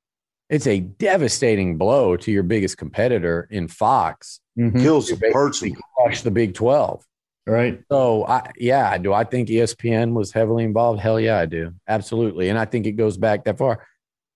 It's 0.51 0.67
a 0.67 0.81
devastating 0.81 1.77
blow 1.77 2.17
to 2.17 2.33
your 2.33 2.43
biggest 2.43 2.79
competitor 2.79 3.47
in 3.51 3.69
Fox. 3.69 4.41
Mm-hmm. 4.59 4.81
Kills 4.81 5.11
hurts 5.33 5.63
crush 5.97 6.23
the 6.23 6.31
Big 6.31 6.55
Twelve. 6.55 7.05
Right. 7.49 7.83
So 7.91 8.27
I 8.27 8.51
yeah, 8.59 8.99
do 8.99 9.15
I 9.15 9.25
think 9.25 9.49
ESPN 9.49 10.13
was 10.13 10.33
heavily 10.33 10.65
involved? 10.65 11.01
Hell 11.01 11.19
yeah, 11.19 11.39
I 11.39 11.47
do. 11.47 11.73
Absolutely. 11.89 12.51
And 12.51 12.59
I 12.59 12.67
think 12.67 12.87
it 12.87 12.93
goes 12.93 13.17
back 13.17 13.45
that 13.45 13.57
far. 13.57 13.87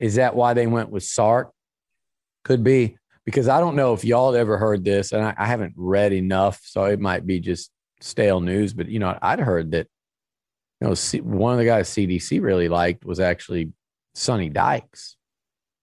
Is 0.01 0.15
that 0.15 0.35
why 0.35 0.55
they 0.55 0.67
went 0.67 0.91
with 0.91 1.05
Sark? 1.05 1.53
Could 2.43 2.65
be. 2.65 2.97
Because 3.25 3.49
I 3.49 3.61
don't 3.61 3.77
know 3.77 3.93
if 3.93 4.05
y'all 4.05 4.35
ever 4.35 4.59
heard 4.59 4.83
this, 4.83 5.13
and 5.13 5.23
I, 5.23 5.35
I 5.37 5.47
haven't 5.47 5.75
read 5.77 6.13
enough, 6.13 6.61
so 6.65 6.85
it 6.87 6.99
might 6.99 7.25
be 7.25 7.39
just 7.39 7.71
stale 8.01 8.41
news, 8.41 8.73
but 8.73 8.89
you 8.89 8.99
know, 8.99 9.17
I'd 9.23 9.39
heard 9.39 9.73
that 9.73 9.87
you 10.81 10.89
know, 10.89 10.95
one 11.23 11.53
of 11.53 11.59
the 11.59 11.65
guys 11.65 11.89
CDC 11.91 12.43
really 12.43 12.69
liked 12.69 13.05
was 13.05 13.21
actually 13.21 13.73
Sonny 14.15 14.49
Dykes, 14.49 15.17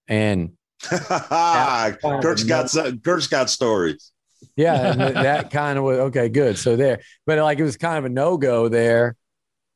and 0.08 0.54
Kirk's 0.84 2.44
got 2.44 2.72
Kirk's 3.04 3.28
got 3.28 3.50
stories. 3.50 4.12
Yeah, 4.56 4.94
that 4.94 5.50
kind 5.52 5.78
of 5.78 5.84
was 5.84 5.98
okay. 6.00 6.30
Good. 6.30 6.58
So 6.58 6.76
there, 6.76 7.02
but 7.26 7.40
like 7.40 7.60
it 7.60 7.64
was 7.64 7.78
kind 7.78 7.98
of 7.98 8.06
a 8.06 8.10
no 8.10 8.38
go 8.38 8.68
there, 8.70 9.16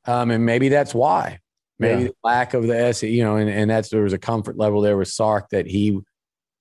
um, 0.06 0.32
and 0.32 0.46
maybe 0.46 0.70
that's 0.70 0.94
why. 0.94 1.40
Maybe 1.80 2.04
yeah. 2.04 2.08
the 2.10 2.16
lack 2.24 2.54
of 2.54 2.68
the 2.68 2.78
S, 2.78 3.04
you 3.04 3.24
know, 3.24 3.36
and, 3.38 3.50
and 3.50 3.70
that's 3.70 3.90
there 3.90 4.04
was 4.04 4.14
a 4.14 4.18
comfort 4.18 4.58
level 4.58 4.82
there 4.82 4.96
with 4.96 5.08
Sark 5.08 5.50
that 5.50 5.66
he 5.66 6.00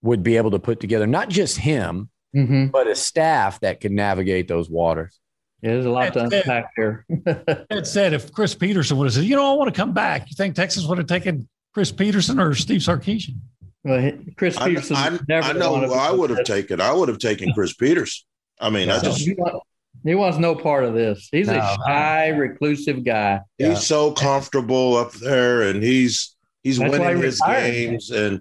would 0.03 0.23
be 0.23 0.37
able 0.37 0.51
to 0.53 0.59
put 0.59 0.81
together 0.81 1.07
not 1.07 1.29
just 1.29 1.59
him, 1.59 2.11
mm-hmm. 2.35 2.66
but 2.66 2.89
a 2.89 2.95
staff 2.95 3.61
that 3.61 3.81
could 3.81 3.93
navigate 3.93 4.49
those 4.49 4.69
waters. 4.69 5.20
Yeah, 5.61 5.74
there's 5.74 5.87
a 5.87 5.91
lot 5.91 6.12
to 6.15 6.24
unpack 6.24 6.73
here. 6.74 7.07
that 7.24 7.87
said 7.87 8.15
if 8.15 8.33
Chris 8.33 8.55
Petersen 8.55 8.97
would 8.97 9.05
have 9.05 9.15
said, 9.15 9.24
you 9.24 9.37
know, 9.37 9.53
I 9.53 9.57
want 9.57 9.73
to 9.73 9.81
come 9.81 9.93
back, 9.93 10.29
you 10.29 10.35
think 10.35 10.57
Texas 10.57 10.85
would 10.87 10.99
have 10.99 11.07
taken 11.07 11.49
Chris 11.73 11.93
Petersen 11.93 12.41
or 12.41 12.55
Steve 12.55 12.81
Sarkisian? 12.81 13.37
Well, 13.84 14.12
Chris 14.36 14.56
Petersen. 14.59 14.96
I, 14.96 15.18
I, 15.30 15.40
I 15.40 15.52
know 15.52 15.74
I 15.92 16.12
would 16.12 16.30
have 16.30 16.44
taken. 16.44 16.80
I 16.80 16.92
would 16.92 17.09
have 17.09 17.18
taken 17.18 17.52
Chris 17.52 17.74
Peters. 17.74 18.24
I 18.60 18.70
mean, 18.70 18.90
I 18.90 19.00
just 19.00 19.18
he, 19.18 19.34
he 20.04 20.14
wants 20.14 20.38
no 20.38 20.54
part 20.54 20.84
of 20.84 20.94
this. 20.94 21.28
He's 21.32 21.48
no, 21.48 21.59
a 21.59 21.76
shy, 21.86 22.28
reclusive 22.28 23.04
guy. 23.04 23.40
He's 23.59 23.68
yeah. 23.68 23.74
so 23.74 24.12
comfortable 24.12 24.96
up 24.96 25.12
there, 25.14 25.62
and 25.62 25.82
he's 25.82 26.36
he's 26.62 26.78
That's 26.78 26.92
winning 26.92 27.22
his 27.22 27.40
games, 27.40 28.10
and 28.10 28.40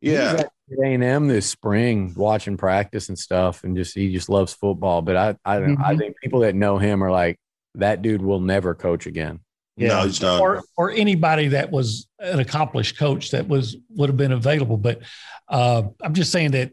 yeah. 0.00 0.42
A&M 0.84 1.26
this 1.26 1.48
spring 1.48 2.14
watching 2.16 2.56
practice 2.56 3.08
and 3.08 3.18
stuff, 3.18 3.64
and 3.64 3.76
just 3.76 3.92
he 3.92 4.12
just 4.12 4.28
loves 4.28 4.52
football. 4.52 5.02
But 5.02 5.16
I 5.16 5.36
I, 5.44 5.56
mm-hmm. 5.58 5.82
I 5.82 5.96
think 5.96 6.16
people 6.22 6.40
that 6.40 6.54
know 6.54 6.78
him 6.78 7.02
are 7.02 7.10
like 7.10 7.38
that 7.74 8.02
dude 8.02 8.22
will 8.22 8.40
never 8.40 8.74
coach 8.74 9.06
again. 9.06 9.40
Yeah, 9.80 9.88
no, 9.88 10.02
he's 10.06 10.18
done. 10.18 10.40
Or 10.40 10.62
or 10.76 10.90
anybody 10.90 11.48
that 11.48 11.70
was 11.70 12.06
an 12.18 12.38
accomplished 12.38 12.98
coach 12.98 13.30
that 13.30 13.48
was 13.48 13.76
would 13.90 14.08
have 14.08 14.16
been 14.16 14.32
available. 14.32 14.76
But 14.76 15.02
uh, 15.48 15.82
I'm 16.02 16.14
just 16.14 16.32
saying 16.32 16.52
that 16.52 16.72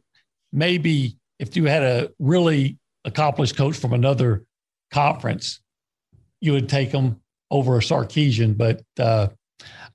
maybe 0.52 1.18
if 1.40 1.56
you 1.56 1.66
had 1.66 1.84
a 1.84 2.12
really 2.20 2.78
accomplished 3.06 3.56
coach 3.56 3.78
from 3.78 3.94
another 3.94 4.44
conference, 4.92 5.62
you 6.42 6.54
would 6.54 6.70
take 6.70 6.92
them 6.92 7.22
over 7.50 7.80
Sarkisian, 7.80 8.58
but 8.58 8.82
uh, 9.00 9.28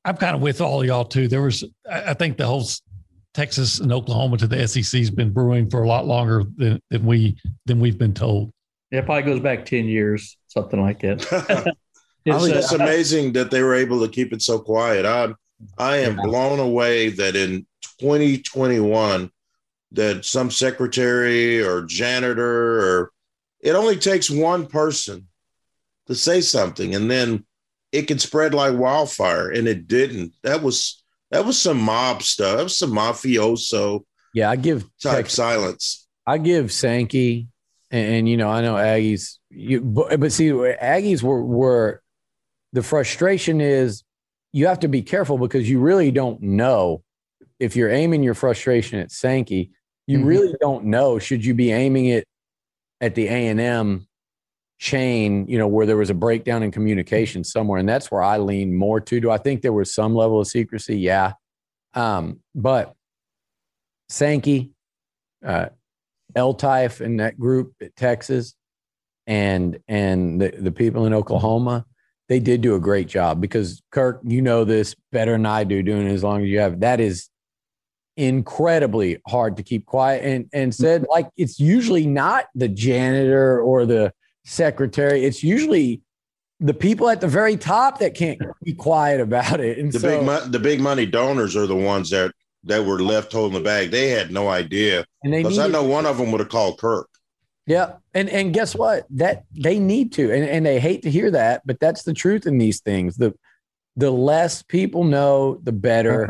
I'm 0.04 0.16
kind 0.16 0.34
of 0.34 0.42
with 0.42 0.60
all 0.60 0.84
y'all 0.84 1.04
too. 1.04 1.28
There 1.28 1.42
was, 1.42 1.64
I 1.88 2.14
think, 2.14 2.36
the 2.36 2.46
whole 2.46 2.66
Texas 3.34 3.78
and 3.80 3.92
Oklahoma 3.92 4.38
to 4.38 4.46
the 4.46 4.66
SEC 4.66 4.98
has 4.98 5.10
been 5.10 5.30
brewing 5.30 5.70
for 5.70 5.82
a 5.82 5.88
lot 5.88 6.06
longer 6.06 6.44
than, 6.56 6.80
than 6.90 7.06
we 7.06 7.36
than 7.66 7.80
we've 7.80 7.98
been 7.98 8.14
told. 8.14 8.50
Yeah, 8.90 9.00
it 9.00 9.06
probably 9.06 9.30
goes 9.30 9.40
back 9.40 9.64
ten 9.64 9.86
years, 9.86 10.36
something 10.48 10.80
like 10.80 11.00
that. 11.00 11.74
it's 12.24 12.46
just 12.46 12.72
uh, 12.72 12.76
amazing 12.76 13.32
that 13.34 13.50
they 13.50 13.62
were 13.62 13.74
able 13.74 14.00
to 14.00 14.08
keep 14.08 14.32
it 14.32 14.42
so 14.42 14.58
quiet. 14.58 15.06
I 15.06 15.34
I 15.78 15.98
am 15.98 16.16
blown 16.16 16.58
away 16.58 17.10
that 17.10 17.36
in 17.36 17.66
2021 18.00 19.30
that 19.92 20.24
some 20.24 20.50
secretary 20.50 21.62
or 21.62 21.82
janitor 21.82 22.80
or 22.80 23.12
it 23.60 23.72
only 23.72 23.96
takes 23.96 24.30
one 24.30 24.66
person 24.66 25.28
to 26.06 26.14
say 26.14 26.40
something 26.40 26.94
and 26.94 27.10
then 27.10 27.44
it 27.92 28.08
can 28.08 28.18
spread 28.18 28.54
like 28.54 28.76
wildfire 28.76 29.50
and 29.50 29.68
it 29.68 29.86
didn't. 29.86 30.32
That 30.42 30.62
was 30.62 31.02
that 31.30 31.44
was 31.44 31.60
some 31.60 31.80
mob 31.80 32.22
stuff. 32.22 32.56
That 32.56 32.64
was 32.64 32.78
some 32.78 32.92
mafioso 32.92 34.04
yeah 34.32 34.50
i 34.50 34.56
give 34.56 34.82
type 35.00 35.16
Texas, 35.16 35.34
silence. 35.34 36.08
I 36.26 36.38
give 36.38 36.72
sankey 36.72 37.48
and, 37.90 38.14
and, 38.14 38.28
you 38.28 38.36
know 38.36 38.48
i 38.48 38.60
know 38.60 38.74
aggies 38.74 39.38
you 39.50 39.80
but, 39.80 40.18
but 40.18 40.32
see 40.32 40.48
aggies 40.48 41.22
were 41.22 41.44
were 41.44 42.01
the 42.72 42.82
frustration 42.82 43.60
is 43.60 44.02
you 44.52 44.66
have 44.66 44.80
to 44.80 44.88
be 44.88 45.02
careful 45.02 45.38
because 45.38 45.68
you 45.68 45.80
really 45.80 46.10
don't 46.10 46.40
know 46.42 47.02
if 47.58 47.76
you're 47.76 47.90
aiming 47.90 48.22
your 48.22 48.34
frustration 48.34 48.98
at 48.98 49.10
sankey 49.10 49.70
you 50.06 50.18
mm-hmm. 50.18 50.26
really 50.26 50.54
don't 50.60 50.84
know 50.84 51.18
should 51.18 51.44
you 51.44 51.54
be 51.54 51.70
aiming 51.70 52.06
it 52.06 52.26
at 53.00 53.14
the 53.14 53.26
a&m 53.26 54.06
chain, 54.82 55.46
you 55.46 55.58
know, 55.58 55.68
where 55.68 55.86
there 55.86 55.96
was 55.96 56.10
a 56.10 56.14
breakdown 56.14 56.64
in 56.64 56.72
communication 56.72 57.44
somewhere. 57.44 57.78
And 57.78 57.88
that's 57.88 58.10
where 58.10 58.20
I 58.20 58.38
lean 58.38 58.74
more 58.74 59.00
to. 59.00 59.20
Do 59.20 59.30
I 59.30 59.38
think 59.38 59.62
there 59.62 59.72
was 59.72 59.94
some 59.94 60.12
level 60.12 60.40
of 60.40 60.48
secrecy? 60.48 60.98
Yeah. 60.98 61.34
Um, 61.94 62.40
but 62.52 62.92
Sankey, 64.08 64.72
uh, 65.46 65.66
L-Type 66.34 66.98
and 66.98 67.20
that 67.20 67.38
group 67.38 67.74
at 67.80 67.94
Texas 67.94 68.54
and 69.28 69.78
and 69.86 70.40
the, 70.40 70.48
the 70.50 70.72
people 70.72 71.06
in 71.06 71.14
Oklahoma, 71.14 71.86
they 72.32 72.40
did 72.40 72.62
do 72.62 72.74
a 72.74 72.80
great 72.80 73.08
job 73.08 73.42
because 73.42 73.82
Kirk, 73.90 74.20
you 74.24 74.40
know 74.40 74.64
this 74.64 74.96
better 75.10 75.32
than 75.32 75.44
I 75.44 75.64
do 75.64 75.82
doing 75.82 76.06
it 76.08 76.14
as 76.14 76.24
long 76.24 76.42
as 76.42 76.48
you 76.48 76.60
have. 76.60 76.80
That 76.80 76.98
is 76.98 77.28
incredibly 78.16 79.18
hard 79.28 79.58
to 79.58 79.62
keep 79.62 79.84
quiet 79.84 80.24
and 80.24 80.48
and 80.54 80.72
mm-hmm. 80.72 80.82
said 80.82 81.06
like 81.10 81.28
it's 81.36 81.58
usually 81.60 82.06
not 82.06 82.46
the 82.54 82.68
janitor 82.68 83.60
or 83.60 83.84
the 83.84 84.14
secretary. 84.46 85.26
It's 85.26 85.42
usually 85.42 86.00
the 86.58 86.72
people 86.72 87.10
at 87.10 87.20
the 87.20 87.28
very 87.28 87.58
top 87.58 87.98
that 87.98 88.14
can't 88.14 88.40
be 88.64 88.72
quiet 88.72 89.20
about 89.20 89.60
it. 89.60 89.76
And 89.76 89.92
the 89.92 90.00
so, 90.00 90.08
big 90.08 90.24
mo- 90.24 90.46
the 90.46 90.58
big 90.58 90.80
money 90.80 91.04
donors 91.04 91.54
are 91.54 91.66
the 91.66 91.76
ones 91.76 92.08
that 92.10 92.32
that 92.64 92.82
were 92.82 93.02
left 93.02 93.30
holding 93.32 93.58
the 93.58 93.64
bag. 93.64 93.90
They 93.90 94.08
had 94.08 94.30
no 94.30 94.48
idea. 94.48 95.04
And 95.22 95.32
because 95.32 95.58
I 95.58 95.66
know 95.66 95.84
one 95.84 96.06
of 96.06 96.16
them 96.16 96.32
would 96.32 96.40
have 96.40 96.48
called 96.48 96.78
Kirk. 96.78 97.10
Yeah, 97.66 97.94
and 98.12 98.28
and 98.28 98.52
guess 98.52 98.74
what? 98.74 99.06
That 99.10 99.44
they 99.52 99.78
need 99.78 100.12
to, 100.14 100.32
and 100.32 100.44
and 100.44 100.66
they 100.66 100.80
hate 100.80 101.02
to 101.02 101.10
hear 101.10 101.30
that, 101.30 101.62
but 101.64 101.78
that's 101.78 102.02
the 102.02 102.12
truth 102.12 102.46
in 102.46 102.58
these 102.58 102.80
things. 102.80 103.16
The 103.16 103.34
the 103.96 104.10
less 104.10 104.62
people 104.62 105.04
know, 105.04 105.60
the 105.62 105.72
better. 105.72 106.28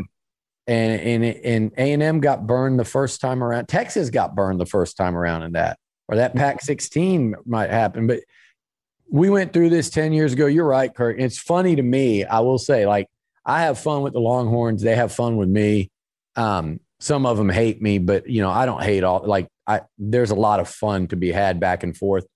And 0.68 1.00
and 1.00 1.24
and 1.24 1.72
A 1.76 1.92
and 1.92 2.02
M 2.02 2.20
got 2.20 2.46
burned 2.46 2.78
the 2.78 2.84
first 2.84 3.20
time 3.20 3.42
around. 3.42 3.66
Texas 3.66 4.10
got 4.10 4.36
burned 4.36 4.60
the 4.60 4.66
first 4.66 4.96
time 4.96 5.16
around 5.16 5.42
in 5.42 5.52
that 5.52 5.76
or 6.08 6.16
that 6.16 6.34
Pac 6.34 6.60
16 6.60 7.34
might 7.46 7.70
happen. 7.70 8.06
But 8.06 8.20
we 9.10 9.30
went 9.30 9.52
through 9.52 9.70
this 9.70 9.90
10 9.90 10.12
years 10.12 10.34
ago. 10.34 10.46
You're 10.46 10.66
right, 10.66 10.94
Kirk. 10.94 11.16
It's 11.18 11.38
funny 11.38 11.76
to 11.76 11.82
me. 11.82 12.24
I 12.24 12.40
will 12.40 12.58
say, 12.58 12.86
like, 12.86 13.08
I 13.44 13.62
have 13.62 13.78
fun 13.78 14.02
with 14.02 14.12
the 14.12 14.20
Longhorns. 14.20 14.82
They 14.82 14.94
have 14.94 15.12
fun 15.12 15.36
with 15.36 15.48
me. 15.48 15.90
Um, 16.36 16.80
some 17.00 17.26
of 17.26 17.36
them 17.36 17.48
hate 17.48 17.82
me, 17.82 17.98
but 17.98 18.28
you 18.28 18.42
know, 18.42 18.50
I 18.50 18.66
don't 18.66 18.82
hate 18.82 19.04
all. 19.04 19.22
Like, 19.26 19.48
I 19.72 19.80
there's 19.98 20.30
a 20.30 20.36
lot 20.36 20.60
of 20.60 20.68
fun 20.68 21.08
to 21.08 21.16
be 21.16 21.32
had 21.32 21.60
back 21.60 21.82
and 21.82 21.96
forth. 21.96 22.26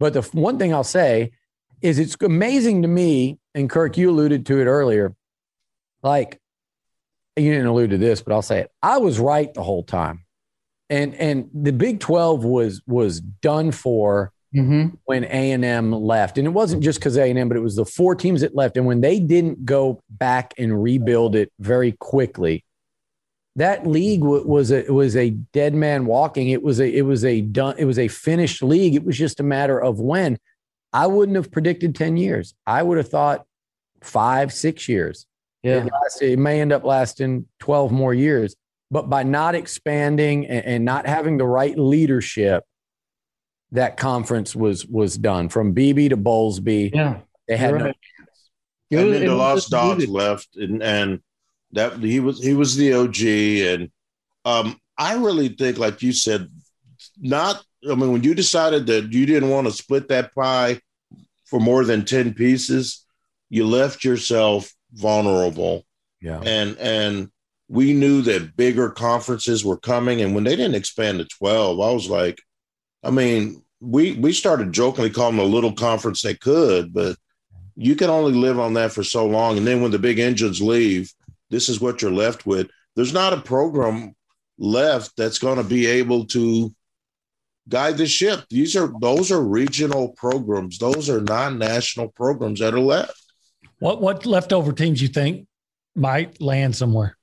But 0.00 0.12
the 0.12 0.22
one 0.32 0.58
thing 0.58 0.72
I'll 0.72 0.84
say 0.84 1.32
is 1.80 1.98
it's 1.98 2.16
amazing 2.22 2.82
to 2.82 2.88
me, 2.88 3.38
and 3.54 3.68
Kirk, 3.68 3.96
you 3.96 4.10
alluded 4.10 4.46
to 4.46 4.60
it 4.60 4.66
earlier. 4.66 5.14
Like, 6.02 6.40
you 7.36 7.50
didn't 7.52 7.66
allude 7.66 7.90
to 7.90 7.98
this, 7.98 8.20
but 8.22 8.32
I'll 8.32 8.42
say 8.42 8.60
it. 8.60 8.70
I 8.82 8.98
was 8.98 9.18
right 9.18 9.52
the 9.52 9.62
whole 9.62 9.82
time 9.82 10.24
and 10.90 11.14
and 11.14 11.50
the 11.52 11.72
Big 11.72 12.00
Twelve 12.00 12.44
was 12.44 12.82
was 12.86 13.20
done 13.20 13.70
for 13.72 14.32
mm-hmm. 14.54 14.94
when 15.04 15.24
A 15.24 15.52
and 15.52 15.64
M 15.64 15.92
left, 15.92 16.38
and 16.38 16.46
it 16.46 16.50
wasn't 16.50 16.82
just 16.82 16.98
because 16.98 17.16
A 17.16 17.28
and 17.28 17.38
M, 17.38 17.48
but 17.48 17.56
it 17.56 17.62
was 17.62 17.76
the 17.76 17.84
four 17.84 18.14
teams 18.14 18.40
that 18.40 18.54
left, 18.54 18.76
and 18.76 18.86
when 18.86 19.00
they 19.00 19.20
didn't 19.20 19.64
go 19.64 20.00
back 20.08 20.54
and 20.58 20.82
rebuild 20.82 21.36
it 21.36 21.52
very 21.58 21.92
quickly, 21.92 22.64
that 23.58 23.86
league 23.86 24.22
was 24.22 24.72
a 24.72 24.90
was 24.90 25.16
a 25.16 25.30
dead 25.30 25.74
man 25.74 26.06
walking. 26.06 26.48
It 26.48 26.62
was 26.62 26.80
a 26.80 26.88
it 26.88 27.02
was 27.02 27.24
a 27.24 27.40
done 27.40 27.74
it 27.78 27.84
was 27.84 27.98
a 27.98 28.08
finished 28.08 28.62
league. 28.62 28.94
It 28.94 29.04
was 29.04 29.16
just 29.16 29.40
a 29.40 29.44
matter 29.44 29.78
of 29.78 30.00
when. 30.00 30.38
I 30.92 31.06
wouldn't 31.06 31.36
have 31.36 31.52
predicted 31.52 31.94
ten 31.94 32.16
years. 32.16 32.54
I 32.66 32.82
would 32.82 32.96
have 32.96 33.08
thought 33.08 33.44
five 34.02 34.52
six 34.52 34.88
years. 34.88 35.26
Yeah, 35.62 35.86
it, 35.86 36.22
it 36.22 36.38
may 36.38 36.60
end 36.60 36.72
up 36.72 36.84
lasting 36.84 37.46
twelve 37.58 37.92
more 37.92 38.14
years 38.14 38.56
but 38.90 39.10
by 39.10 39.22
not 39.22 39.54
expanding 39.54 40.46
and, 40.46 40.64
and 40.64 40.84
not 40.84 41.06
having 41.06 41.36
the 41.38 41.46
right 41.46 41.78
leadership, 41.78 42.64
that 43.72 43.96
conference 43.96 44.56
was 44.56 44.86
was 44.86 45.18
done 45.18 45.48
from 45.48 45.72
Beebe 45.72 46.08
to 46.08 46.16
Bowlesby. 46.16 46.94
Yeah, 46.94 47.18
they 47.46 47.56
had 47.56 47.74
no 47.74 47.84
chance. 47.84 47.94
And 48.90 49.12
then 49.12 49.26
the 49.26 49.34
Lost 49.34 49.70
Dogs 49.70 50.08
left, 50.08 50.56
and 50.56 50.82
and 50.82 51.20
that 51.72 51.98
he 51.98 52.20
was 52.20 52.42
he 52.42 52.54
was 52.54 52.76
the 52.76 52.92
OG, 52.92 53.22
and 53.22 53.90
um, 54.44 54.78
I 54.96 55.14
really 55.14 55.48
think, 55.48 55.78
like 55.78 56.02
you 56.02 56.12
said, 56.12 56.48
not. 57.18 57.62
I 57.88 57.94
mean, 57.94 58.10
when 58.10 58.24
you 58.24 58.34
decided 58.34 58.86
that 58.86 59.12
you 59.12 59.24
didn't 59.26 59.50
want 59.50 59.66
to 59.66 59.72
split 59.72 60.08
that 60.08 60.34
pie 60.34 60.80
for 61.44 61.60
more 61.60 61.84
than 61.84 62.04
ten 62.04 62.34
pieces, 62.34 63.04
you 63.50 63.66
left 63.66 64.04
yourself 64.04 64.72
vulnerable. 64.92 65.84
Yeah, 66.20 66.40
and 66.44 66.76
and 66.78 67.30
we 67.68 67.92
knew 67.92 68.22
that 68.22 68.56
bigger 68.56 68.90
conferences 68.90 69.64
were 69.64 69.76
coming. 69.76 70.22
And 70.22 70.34
when 70.34 70.44
they 70.44 70.56
didn't 70.56 70.74
expand 70.74 71.18
to 71.18 71.26
12, 71.26 71.80
I 71.80 71.90
was 71.90 72.08
like, 72.08 72.40
I 73.04 73.10
mean, 73.10 73.62
we 73.80 74.14
we 74.14 74.32
started 74.32 74.72
jokingly 74.72 75.10
calling 75.10 75.36
them 75.36 75.46
a 75.46 75.48
little 75.48 75.72
conference 75.72 76.22
they 76.22 76.34
could, 76.34 76.92
but 76.92 77.16
you 77.76 77.94
can 77.94 78.10
only 78.10 78.32
live 78.32 78.58
on 78.58 78.74
that 78.74 78.92
for 78.92 79.04
so 79.04 79.26
long. 79.26 79.56
And 79.56 79.66
then 79.66 79.80
when 79.80 79.92
the 79.92 79.98
big 79.98 80.18
engines 80.18 80.60
leave, 80.60 81.12
this 81.50 81.68
is 81.68 81.80
what 81.80 82.02
you're 82.02 82.10
left 82.10 82.46
with. 82.46 82.68
There's 82.96 83.12
not 83.12 83.32
a 83.32 83.40
program 83.40 84.14
left 84.58 85.16
that's 85.16 85.38
going 85.38 85.58
to 85.58 85.64
be 85.64 85.86
able 85.86 86.26
to 86.26 86.74
guide 87.68 87.96
the 87.96 88.06
ship. 88.06 88.44
These 88.50 88.76
are 88.76 88.92
those 89.00 89.30
are 89.30 89.42
regional 89.42 90.10
programs. 90.10 90.78
Those 90.78 91.08
are 91.08 91.20
non-national 91.20 92.08
programs 92.08 92.60
that 92.60 92.74
are 92.74 92.80
left. 92.80 93.22
What 93.78 94.00
what 94.00 94.26
leftover 94.26 94.72
teams 94.72 95.00
you 95.00 95.08
think 95.08 95.46
might 95.94 96.40
land 96.40 96.74
somewhere? 96.74 97.16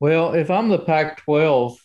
Well, 0.00 0.34
if 0.34 0.50
I'm 0.50 0.68
the 0.68 0.78
Pac 0.78 1.18
12, 1.24 1.78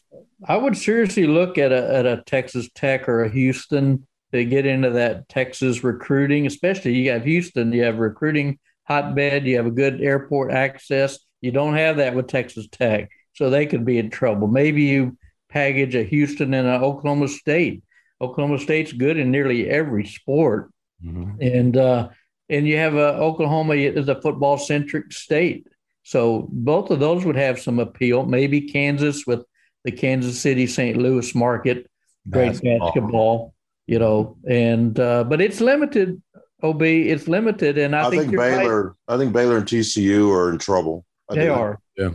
I 0.45 0.57
would 0.57 0.75
seriously 0.75 1.25
look 1.27 1.57
at 1.57 1.71
a, 1.71 1.95
at 1.95 2.05
a 2.05 2.23
Texas 2.25 2.69
Tech 2.75 3.07
or 3.07 3.23
a 3.23 3.29
Houston 3.29 4.05
to 4.31 4.45
get 4.45 4.65
into 4.65 4.89
that 4.91 5.29
Texas 5.29 5.83
recruiting, 5.83 6.45
especially 6.45 6.95
you 6.95 7.11
have 7.11 7.23
Houston, 7.23 7.71
you 7.71 7.83
have 7.83 7.97
recruiting 7.97 8.59
hotbed, 8.89 9.45
you 9.45 9.57
have 9.57 9.65
a 9.65 9.71
good 9.71 10.01
airport 10.01 10.51
access. 10.51 11.19
You 11.41 11.51
don't 11.51 11.75
have 11.75 11.97
that 11.97 12.15
with 12.15 12.27
Texas 12.27 12.67
Tech. 12.71 13.09
So 13.33 13.49
they 13.49 13.65
could 13.65 13.85
be 13.85 13.97
in 13.97 14.09
trouble. 14.09 14.47
Maybe 14.47 14.83
you 14.83 15.17
package 15.49 15.95
a 15.95 16.03
Houston 16.03 16.53
and 16.53 16.67
an 16.67 16.83
Oklahoma 16.83 17.27
State. 17.27 17.83
Oklahoma 18.21 18.59
State's 18.59 18.91
good 18.91 19.17
in 19.17 19.31
nearly 19.31 19.69
every 19.69 20.05
sport. 20.05 20.71
Mm-hmm. 21.03 21.41
And 21.41 21.77
uh, 21.77 22.09
and 22.49 22.67
you 22.67 22.77
have 22.77 22.95
a 22.95 23.13
Oklahoma 23.15 23.75
is 23.75 24.09
a 24.09 24.19
football 24.19 24.57
centric 24.57 25.13
state. 25.13 25.67
So 26.03 26.49
both 26.51 26.89
of 26.89 26.99
those 26.99 27.23
would 27.23 27.37
have 27.37 27.59
some 27.59 27.79
appeal. 27.79 28.25
Maybe 28.25 28.61
Kansas 28.61 29.25
with 29.25 29.45
the 29.85 29.91
Kansas 29.91 30.41
City 30.41 30.67
St. 30.67 30.97
Louis 30.97 31.33
market, 31.33 31.89
great 32.29 32.47
basketball, 32.47 32.87
basketball 32.87 33.53
you 33.89 33.97
know, 33.97 34.37
and 34.47 34.99
uh, 34.99 35.23
but 35.23 35.41
it's 35.41 35.59
limited. 35.59 36.21
Ob, 36.61 36.81
it's 36.81 37.27
limited, 37.27 37.77
and 37.77 37.95
I, 37.95 38.07
I 38.07 38.09
think, 38.09 38.23
think 38.23 38.37
Baylor. 38.37 38.83
Right. 38.83 39.15
I 39.15 39.17
think 39.17 39.33
Baylor 39.33 39.57
and 39.57 39.65
TCU 39.65 40.31
are 40.31 40.49
in 40.49 40.57
trouble. 40.57 41.05
I 41.29 41.35
they 41.35 41.47
are. 41.47 41.79
Yeah. 41.97 42.11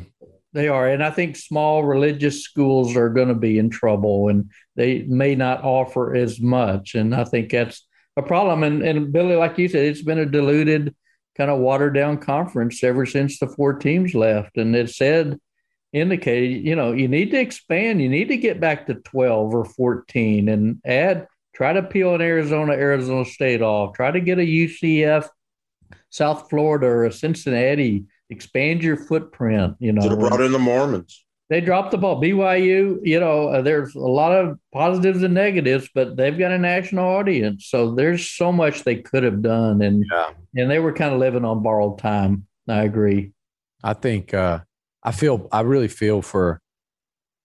They 0.52 0.68
are, 0.68 0.88
and 0.88 1.02
I 1.02 1.10
think 1.10 1.36
small 1.36 1.82
religious 1.82 2.44
schools 2.44 2.96
are 2.96 3.08
going 3.08 3.28
to 3.28 3.34
be 3.34 3.58
in 3.58 3.70
trouble, 3.70 4.28
and 4.28 4.50
they 4.76 5.02
may 5.02 5.34
not 5.34 5.64
offer 5.64 6.14
as 6.14 6.40
much. 6.40 6.94
And 6.94 7.14
I 7.14 7.24
think 7.24 7.50
that's 7.50 7.84
a 8.16 8.22
problem. 8.22 8.62
And, 8.62 8.82
and 8.82 9.12
Billy, 9.12 9.34
like 9.34 9.58
you 9.58 9.68
said, 9.68 9.84
it's 9.84 10.02
been 10.02 10.18
a 10.18 10.26
diluted 10.26 10.94
kind 11.36 11.50
of 11.50 11.58
watered 11.58 11.94
down 11.94 12.18
conference 12.18 12.84
ever 12.84 13.06
since 13.06 13.38
the 13.38 13.48
four 13.48 13.74
teams 13.74 14.14
left. 14.14 14.56
And 14.56 14.74
it 14.76 14.90
said, 14.90 15.38
indicated, 15.92 16.64
you 16.64 16.76
know, 16.76 16.92
you 16.92 17.08
need 17.08 17.30
to 17.30 17.40
expand. 17.40 18.00
You 18.00 18.08
need 18.08 18.28
to 18.28 18.36
get 18.36 18.60
back 18.60 18.86
to 18.86 18.94
12 18.94 19.54
or 19.54 19.64
14 19.64 20.48
and 20.48 20.80
add, 20.84 21.26
try 21.54 21.72
to 21.72 21.82
peel 21.82 22.14
an 22.14 22.20
Arizona, 22.20 22.72
Arizona 22.72 23.24
State 23.24 23.62
off, 23.62 23.94
try 23.94 24.10
to 24.10 24.20
get 24.20 24.38
a 24.38 24.42
UCF 24.42 25.28
South 26.10 26.48
Florida 26.50 26.86
or 26.86 27.04
a 27.04 27.12
Cincinnati. 27.12 28.04
Expand 28.30 28.82
your 28.82 28.96
footprint. 28.96 29.76
You 29.78 29.92
know, 29.92 30.02
should 30.02 30.12
have 30.12 30.20
brought 30.20 30.40
in 30.40 30.52
the 30.52 30.58
Mormons. 30.58 31.24
They 31.50 31.60
dropped 31.60 31.90
the 31.90 31.98
ball. 31.98 32.22
BYU, 32.22 32.98
you 33.02 33.20
know, 33.20 33.48
uh, 33.48 33.62
there's 33.62 33.94
a 33.94 34.00
lot 34.00 34.32
of 34.32 34.58
positives 34.72 35.22
and 35.22 35.34
negatives, 35.34 35.88
but 35.94 36.16
they've 36.16 36.38
got 36.38 36.52
a 36.52 36.58
national 36.58 37.04
audience, 37.04 37.66
so 37.66 37.94
there's 37.94 38.28
so 38.28 38.50
much 38.50 38.82
they 38.82 38.96
could 38.96 39.24
have 39.24 39.42
done, 39.42 39.82
and 39.82 40.04
yeah. 40.10 40.30
and 40.56 40.70
they 40.70 40.78
were 40.78 40.92
kind 40.92 41.12
of 41.12 41.20
living 41.20 41.44
on 41.44 41.62
borrowed 41.62 41.98
time. 41.98 42.46
I 42.66 42.84
agree. 42.84 43.32
I 43.82 43.92
think 43.92 44.32
uh, 44.32 44.60
I 45.02 45.12
feel 45.12 45.48
I 45.52 45.60
really 45.60 45.88
feel 45.88 46.22
for 46.22 46.60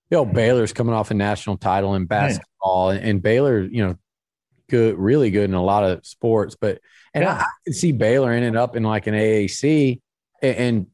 you 0.09 0.17
know 0.17 0.25
Baylor's 0.25 0.73
coming 0.73 0.93
off 0.93 1.11
a 1.11 1.13
national 1.13 1.57
title 1.57 1.95
in 1.95 2.05
basketball, 2.05 2.89
and, 2.89 3.03
and 3.03 3.21
Baylor, 3.21 3.61
you 3.61 3.85
know, 3.85 3.95
good, 4.69 4.97
really 4.97 5.31
good 5.31 5.49
in 5.49 5.53
a 5.53 5.63
lot 5.63 5.83
of 5.83 6.05
sports, 6.05 6.55
but 6.59 6.79
and 7.13 7.23
yeah. 7.23 7.33
I, 7.33 7.41
I 7.41 7.47
can 7.65 7.73
see 7.73 7.91
Baylor 7.91 8.31
ended 8.31 8.55
up 8.55 8.75
in 8.75 8.83
like 8.83 9.07
an 9.07 9.13
AAC 9.13 10.01
and, 10.41 10.55
and 10.55 10.87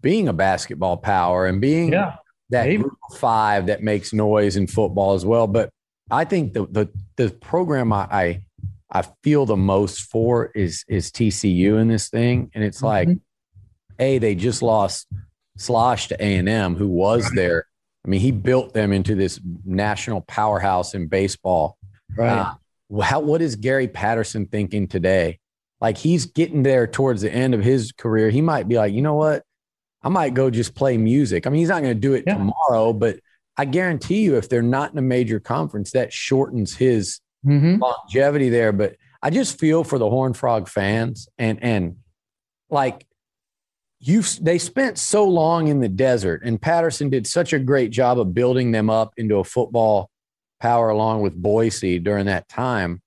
being 0.00 0.28
a 0.28 0.32
basketball 0.32 0.96
power 0.96 1.46
and 1.46 1.60
being 1.60 1.92
yeah. 1.92 2.16
that 2.50 2.66
Maybe. 2.66 2.82
group 2.82 2.98
of 3.10 3.18
five 3.18 3.66
that 3.66 3.82
makes 3.82 4.12
noise 4.12 4.56
in 4.56 4.66
football 4.66 5.14
as 5.14 5.24
well. 5.24 5.46
But 5.46 5.70
I 6.10 6.24
think 6.24 6.52
the 6.52 6.66
the 6.66 6.88
the 7.16 7.30
program 7.30 7.92
I, 7.92 8.06
I 8.10 8.42
I 8.90 9.04
feel 9.22 9.46
the 9.46 9.56
most 9.56 10.02
for 10.02 10.46
is 10.54 10.84
is 10.88 11.10
TCU 11.10 11.80
in 11.80 11.88
this 11.88 12.08
thing, 12.08 12.50
and 12.54 12.62
it's 12.62 12.82
like, 12.82 13.08
mm-hmm. 13.08 13.18
a 13.98 14.18
they 14.18 14.34
just 14.34 14.62
lost 14.62 15.08
Schloss 15.58 16.08
to 16.08 16.22
A 16.22 16.36
and 16.36 16.48
M, 16.48 16.76
who 16.76 16.88
was 16.88 17.30
there. 17.34 17.66
I 18.04 18.08
mean, 18.08 18.20
he 18.20 18.30
built 18.30 18.74
them 18.74 18.92
into 18.92 19.14
this 19.14 19.40
national 19.64 20.22
powerhouse 20.22 20.94
in 20.94 21.06
baseball. 21.06 21.78
Right. 22.16 22.56
Uh, 22.92 23.00
how 23.02 23.20
what 23.20 23.40
is 23.40 23.56
Gary 23.56 23.88
Patterson 23.88 24.46
thinking 24.46 24.88
today? 24.88 25.38
Like 25.80 25.96
he's 25.98 26.26
getting 26.26 26.62
there 26.62 26.86
towards 26.86 27.22
the 27.22 27.32
end 27.32 27.54
of 27.54 27.64
his 27.64 27.92
career. 27.92 28.30
He 28.30 28.40
might 28.40 28.68
be 28.68 28.76
like, 28.76 28.92
you 28.92 29.02
know 29.02 29.14
what? 29.14 29.44
I 30.02 30.08
might 30.08 30.34
go 30.34 30.50
just 30.50 30.74
play 30.74 30.96
music. 30.96 31.46
I 31.46 31.50
mean, 31.50 31.60
he's 31.60 31.68
not 31.68 31.82
going 31.82 31.94
to 31.94 32.00
do 32.00 32.14
it 32.14 32.24
yeah. 32.26 32.34
tomorrow, 32.34 32.92
but 32.92 33.20
I 33.56 33.64
guarantee 33.66 34.22
you, 34.22 34.36
if 34.36 34.48
they're 34.48 34.62
not 34.62 34.92
in 34.92 34.98
a 34.98 35.02
major 35.02 35.38
conference, 35.38 35.92
that 35.92 36.12
shortens 36.12 36.74
his 36.74 37.20
mm-hmm. 37.46 37.80
longevity 37.80 38.48
there. 38.48 38.72
But 38.72 38.96
I 39.22 39.30
just 39.30 39.58
feel 39.58 39.84
for 39.84 39.98
the 39.98 40.08
Horn 40.08 40.34
Frog 40.34 40.68
fans 40.68 41.28
and 41.38 41.62
and 41.62 41.96
like 42.70 43.06
you've 44.02 44.38
they 44.42 44.58
spent 44.58 44.98
so 44.98 45.24
long 45.24 45.68
in 45.68 45.80
the 45.80 45.88
desert, 45.88 46.42
and 46.44 46.60
Patterson 46.60 47.08
did 47.08 47.26
such 47.26 47.52
a 47.52 47.58
great 47.58 47.90
job 47.90 48.18
of 48.18 48.34
building 48.34 48.72
them 48.72 48.90
up 48.90 49.14
into 49.16 49.36
a 49.36 49.44
football 49.44 50.10
power 50.60 50.90
along 50.90 51.22
with 51.22 51.34
Boise 51.34 51.98
during 51.98 52.26
that 52.26 52.48
time. 52.48 53.00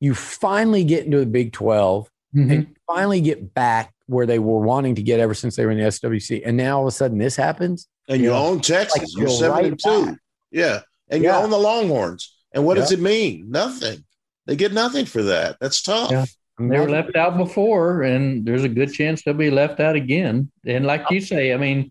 You 0.00 0.14
finally 0.14 0.84
get 0.84 1.04
into 1.04 1.18
the 1.18 1.26
Big 1.26 1.52
12 1.52 2.10
mm-hmm. 2.34 2.50
and 2.50 2.76
finally 2.86 3.20
get 3.20 3.54
back 3.54 3.94
where 4.06 4.26
they 4.26 4.38
were 4.38 4.60
wanting 4.60 4.94
to 4.96 5.02
get 5.02 5.20
ever 5.20 5.34
since 5.34 5.56
they 5.56 5.64
were 5.64 5.72
in 5.72 5.78
the 5.78 5.84
SWC. 5.84 6.42
And 6.44 6.56
now 6.56 6.78
all 6.78 6.84
of 6.84 6.88
a 6.88 6.90
sudden 6.92 7.18
this 7.18 7.36
happens. 7.36 7.86
And 8.08 8.22
you, 8.22 8.30
own 8.30 8.60
Texas. 8.60 9.00
Like 9.00 9.08
you're, 9.12 9.28
you're 9.28 9.50
right 9.50 9.80
72. 9.80 10.06
Back. 10.06 10.18
Yeah. 10.50 10.80
And 11.10 11.22
yeah. 11.22 11.36
you 11.36 11.44
own 11.44 11.50
the 11.50 11.58
Longhorns. 11.58 12.34
And 12.52 12.64
what 12.64 12.76
yeah. 12.76 12.82
does 12.82 12.92
it 12.92 13.00
mean? 13.00 13.50
Nothing. 13.50 14.04
They 14.46 14.56
get 14.56 14.72
nothing 14.72 15.04
for 15.04 15.22
that. 15.24 15.58
That's 15.60 15.82
tough. 15.82 16.10
Yeah. 16.10 16.24
They 16.68 16.78
were 16.78 16.90
left 16.90 17.16
out 17.16 17.36
before, 17.36 18.02
and 18.02 18.44
there's 18.44 18.64
a 18.64 18.68
good 18.68 18.92
chance 18.92 19.22
they'll 19.22 19.34
be 19.34 19.50
left 19.50 19.80
out 19.80 19.96
again. 19.96 20.50
And 20.66 20.84
like 20.84 21.10
you 21.10 21.20
say, 21.20 21.52
I 21.52 21.56
mean, 21.56 21.90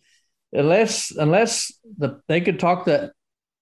unless 0.54 1.12
unless 1.12 1.74
the, 1.98 2.22
they 2.28 2.41
could 2.41 2.60
talk 2.60 2.86
the 2.86 3.12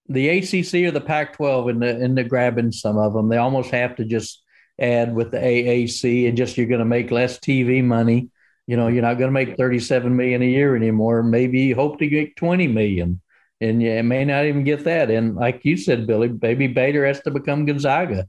the 0.08 0.28
ACC 0.28 0.86
or 0.86 0.90
the 0.90 1.02
Pac-12 1.04 1.70
in 1.70 1.78
the 1.80 2.00
in 2.00 2.14
the 2.14 2.24
grabbing 2.24 2.72
some 2.72 2.98
of 2.98 3.12
them. 3.12 3.28
They 3.28 3.36
almost 3.36 3.70
have 3.70 3.96
to 3.96 4.04
just 4.04 4.42
add 4.80 5.14
with 5.14 5.30
the 5.30 5.38
AAC 5.38 6.28
and 6.28 6.36
just 6.36 6.56
you're 6.56 6.66
going 6.66 6.78
to 6.78 6.84
make 6.84 7.10
less 7.10 7.38
TV 7.38 7.82
money. 7.82 8.30
You 8.66 8.76
know, 8.76 8.88
you're 8.88 9.02
not 9.02 9.18
going 9.18 9.28
to 9.28 9.32
make 9.32 9.56
37 9.56 10.14
million 10.14 10.42
a 10.42 10.46
year 10.46 10.76
anymore. 10.76 11.22
Maybe 11.22 11.60
you 11.60 11.74
hope 11.74 11.98
to 11.98 12.06
get 12.06 12.36
20 12.36 12.68
million, 12.68 13.20
and 13.60 13.82
you 13.82 14.02
may 14.02 14.24
not 14.24 14.44
even 14.44 14.64
get 14.64 14.84
that. 14.84 15.10
And 15.10 15.36
like 15.36 15.64
you 15.64 15.76
said, 15.76 16.06
Billy, 16.06 16.30
maybe 16.40 16.66
Baylor 16.66 17.06
has 17.06 17.20
to 17.22 17.30
become 17.30 17.64
Gonzaga, 17.64 18.28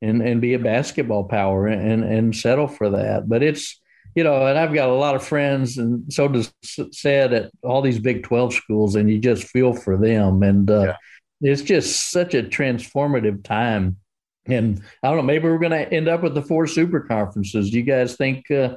and 0.00 0.22
and 0.22 0.40
be 0.40 0.54
a 0.54 0.58
basketball 0.58 1.24
power 1.24 1.66
and 1.66 2.04
and 2.04 2.34
settle 2.34 2.68
for 2.68 2.90
that. 2.90 3.28
But 3.28 3.42
it's 3.42 3.80
you 4.14 4.24
know, 4.24 4.46
and 4.46 4.58
I've 4.58 4.74
got 4.74 4.88
a 4.88 4.94
lot 4.94 5.14
of 5.14 5.24
friends, 5.24 5.78
and 5.78 6.12
so 6.12 6.28
does 6.28 6.52
said 6.62 7.32
at 7.32 7.50
all 7.62 7.82
these 7.82 7.98
Big 7.98 8.24
12 8.24 8.54
schools, 8.54 8.96
and 8.96 9.08
you 9.08 9.18
just 9.18 9.44
feel 9.44 9.74
for 9.74 9.96
them. 9.96 10.42
And 10.42 10.68
uh, 10.70 10.80
yeah 10.80 10.96
it's 11.40 11.62
just 11.62 12.10
such 12.10 12.34
a 12.34 12.42
transformative 12.42 13.44
time. 13.44 13.96
And 14.46 14.82
I 15.02 15.08
don't 15.08 15.18
know, 15.18 15.22
maybe 15.22 15.44
we're 15.44 15.58
going 15.58 15.72
to 15.72 15.92
end 15.92 16.08
up 16.08 16.22
with 16.22 16.34
the 16.34 16.42
four 16.42 16.66
super 16.66 17.00
conferences. 17.00 17.70
Do 17.70 17.76
you 17.76 17.82
guys 17.82 18.16
think 18.16 18.50
uh, 18.50 18.76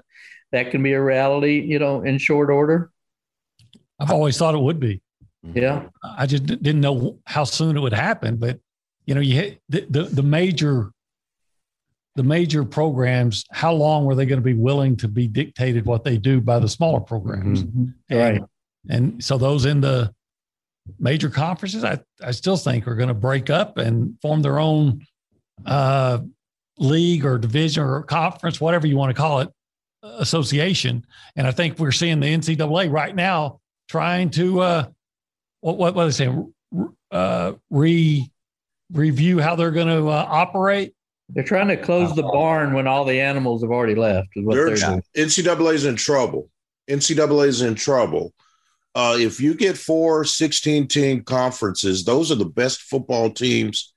that 0.52 0.72
can 0.72 0.84
be 0.84 0.94
a 0.94 1.02
reality, 1.02 1.62
you 1.62 1.80
know, 1.80 2.02
in 2.02 2.18
short 2.18 2.50
order? 2.50 2.92
I've 4.00 4.12
always 4.12 4.38
thought 4.38 4.54
it 4.54 4.62
would 4.62 4.80
be. 4.80 5.02
Yeah. 5.54 5.88
I 6.04 6.26
just 6.26 6.46
didn't 6.46 6.82
know 6.82 7.20
how 7.26 7.46
soon 7.46 7.78
it 7.78 7.80
would 7.80 7.94
happen. 7.94 8.36
But, 8.36 8.60
you 9.06 9.16
know, 9.16 9.22
you 9.22 9.56
the, 9.70 9.86
the, 9.90 10.04
the 10.04 10.24
major 10.24 10.92
the 12.16 12.24
major 12.24 12.66
programs, 12.66 13.46
how 13.52 13.72
long 13.72 14.06
were 14.06 14.16
they 14.16 14.26
going 14.26 14.40
to 14.40 14.44
be 14.44 14.54
willing 14.54 14.98
to 14.98 15.08
be 15.08 15.28
dictated 15.28 15.86
what 15.86 16.04
they 16.04 16.18
do 16.18 16.42
by 16.42 16.60
the 16.60 16.68
smaller 16.68 17.00
programs? 17.00 17.64
Mm-hmm. 17.64 17.86
And, 18.10 18.20
right. 18.20 18.50
And 18.90 19.24
so 19.24 19.38
those 19.38 19.66
in 19.66 19.82
the 19.82 20.14
major 21.00 21.30
conferences, 21.30 21.84
I, 21.84 22.00
I 22.24 22.32
still 22.32 22.58
think 22.58 22.88
are 22.88 22.96
going 22.96 23.08
to 23.08 23.14
break 23.14 23.50
up 23.50 23.78
and 23.78 24.20
form 24.22 24.42
their 24.42 24.60
own 24.60 25.06
uh, 25.66 26.20
league 26.78 27.26
or 27.26 27.38
division 27.38 27.84
or 27.84 28.04
conference, 28.04 28.60
whatever 28.60 28.88
you 28.88 28.98
want 28.98 29.16
to 29.16 29.20
call 29.20 29.40
it, 29.40 29.50
association. 30.04 31.06
And 31.36 31.48
I 31.48 31.52
think 31.52 31.80
we're 31.80 31.92
seeing 31.92 32.20
the 32.20 32.28
NCAA 32.28 32.92
right 32.92 33.16
now 33.16 33.60
trying 33.88 34.30
to 34.32 34.62
uh, 34.62 34.86
what 35.62 35.78
what 35.78 35.96
what 35.96 36.04
are 36.04 36.06
they 36.08 36.12
saying? 36.12 36.54
Uh, 37.12 37.54
re 37.70 38.30
review 38.92 39.40
how 39.40 39.56
they're 39.56 39.72
going 39.72 39.88
to 39.88 40.10
uh, 40.10 40.28
operate. 40.30 40.94
They're 41.34 41.44
trying 41.44 41.70
to 41.70 41.78
close 41.78 42.16
the 42.16 42.24
barn 42.24 42.74
when 42.74 42.88
all 42.88 43.06
the 43.06 43.22
animals 43.22 43.62
have 43.62 43.72
already 43.72 43.96
left. 43.96 44.30
Is 44.36 44.46
what 44.46 44.56
they're, 44.56 44.76
they're 44.76 44.76
doing. 44.76 45.04
NCAA 45.16 45.74
is 45.74 45.86
in 45.86 45.96
trouble. 45.96 46.50
NCAA 46.90 47.48
is 47.48 47.62
in 47.62 47.76
trouble 47.76 48.34
uh, 48.94 49.16
if 49.18 49.40
you 49.40 49.54
get 49.54 49.78
four 49.78 50.26
16 50.26 50.88
team 50.88 51.24
conferences, 51.24 52.04
those 52.04 52.32
are 52.32 52.36
the 52.36 52.46
best 52.46 52.82
football 52.82 53.32
teams 53.32 53.94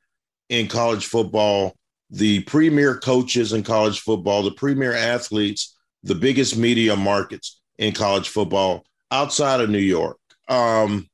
in 0.48 0.68
college 0.68 1.06
football, 1.06 1.74
the 2.10 2.40
premier 2.44 2.96
coaches 2.98 3.52
in 3.52 3.62
college 3.62 4.00
football, 4.00 4.42
the 4.42 4.52
premier 4.52 4.92
athletes, 4.92 5.76
the 6.04 6.14
biggest 6.14 6.56
media 6.56 6.94
markets 6.94 7.60
in 7.78 7.92
college 7.92 8.28
football 8.28 8.84
outside 9.10 9.60
of 9.60 9.70
New 9.70 9.78
York. 9.78 10.18
Um, 10.48 11.08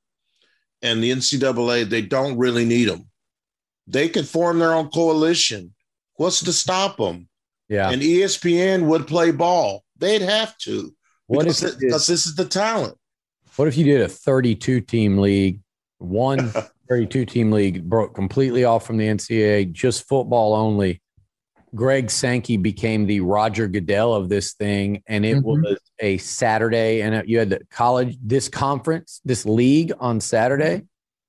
and 0.82 1.02
the 1.02 1.10
NCAA, 1.12 1.88
they 1.88 2.02
don't 2.02 2.36
really 2.36 2.64
need 2.64 2.86
them. 2.86 3.09
They 3.86 4.09
can 4.09 4.24
form 4.24 4.59
their 4.59 4.74
own 4.74 4.90
coalition. 4.90 5.74
What's 6.20 6.40
to 6.40 6.52
stop 6.52 6.98
them? 6.98 7.30
Yeah. 7.70 7.88
And 7.88 8.02
ESPN 8.02 8.84
would 8.88 9.06
play 9.06 9.30
ball. 9.30 9.84
They'd 9.97 10.20
have 10.20 10.55
to. 10.59 10.94
What 11.28 11.44
because, 11.44 11.62
it, 11.62 11.76
because 11.80 12.06
this 12.06 12.26
is 12.26 12.34
the 12.34 12.44
talent. 12.44 12.94
What 13.56 13.68
if 13.68 13.78
you 13.78 13.84
did 13.84 14.02
a 14.02 14.09
32 14.09 14.82
team 14.82 15.16
league, 15.16 15.60
one 15.97 16.52
32 16.90 17.24
team 17.24 17.51
league 17.51 17.88
broke 17.88 18.14
completely 18.14 18.64
off 18.64 18.86
from 18.86 18.98
the 18.98 19.06
NCAA, 19.06 19.72
just 19.72 20.06
football 20.06 20.55
only? 20.55 21.01
Greg 21.74 22.10
Sankey 22.10 22.59
became 22.59 23.06
the 23.06 23.20
Roger 23.20 23.66
Goodell 23.66 24.12
of 24.12 24.28
this 24.28 24.52
thing, 24.52 25.02
and 25.06 25.24
it 25.24 25.38
mm-hmm. 25.38 25.62
was 25.62 25.80
a 26.01 26.18
Saturday, 26.18 27.01
and 27.01 27.26
you 27.26 27.38
had 27.38 27.48
the 27.48 27.60
college, 27.70 28.18
this 28.22 28.51
conference, 28.51 29.22
this 29.24 29.47
league 29.47 29.94
on 29.98 30.20
Saturday, 30.20 30.82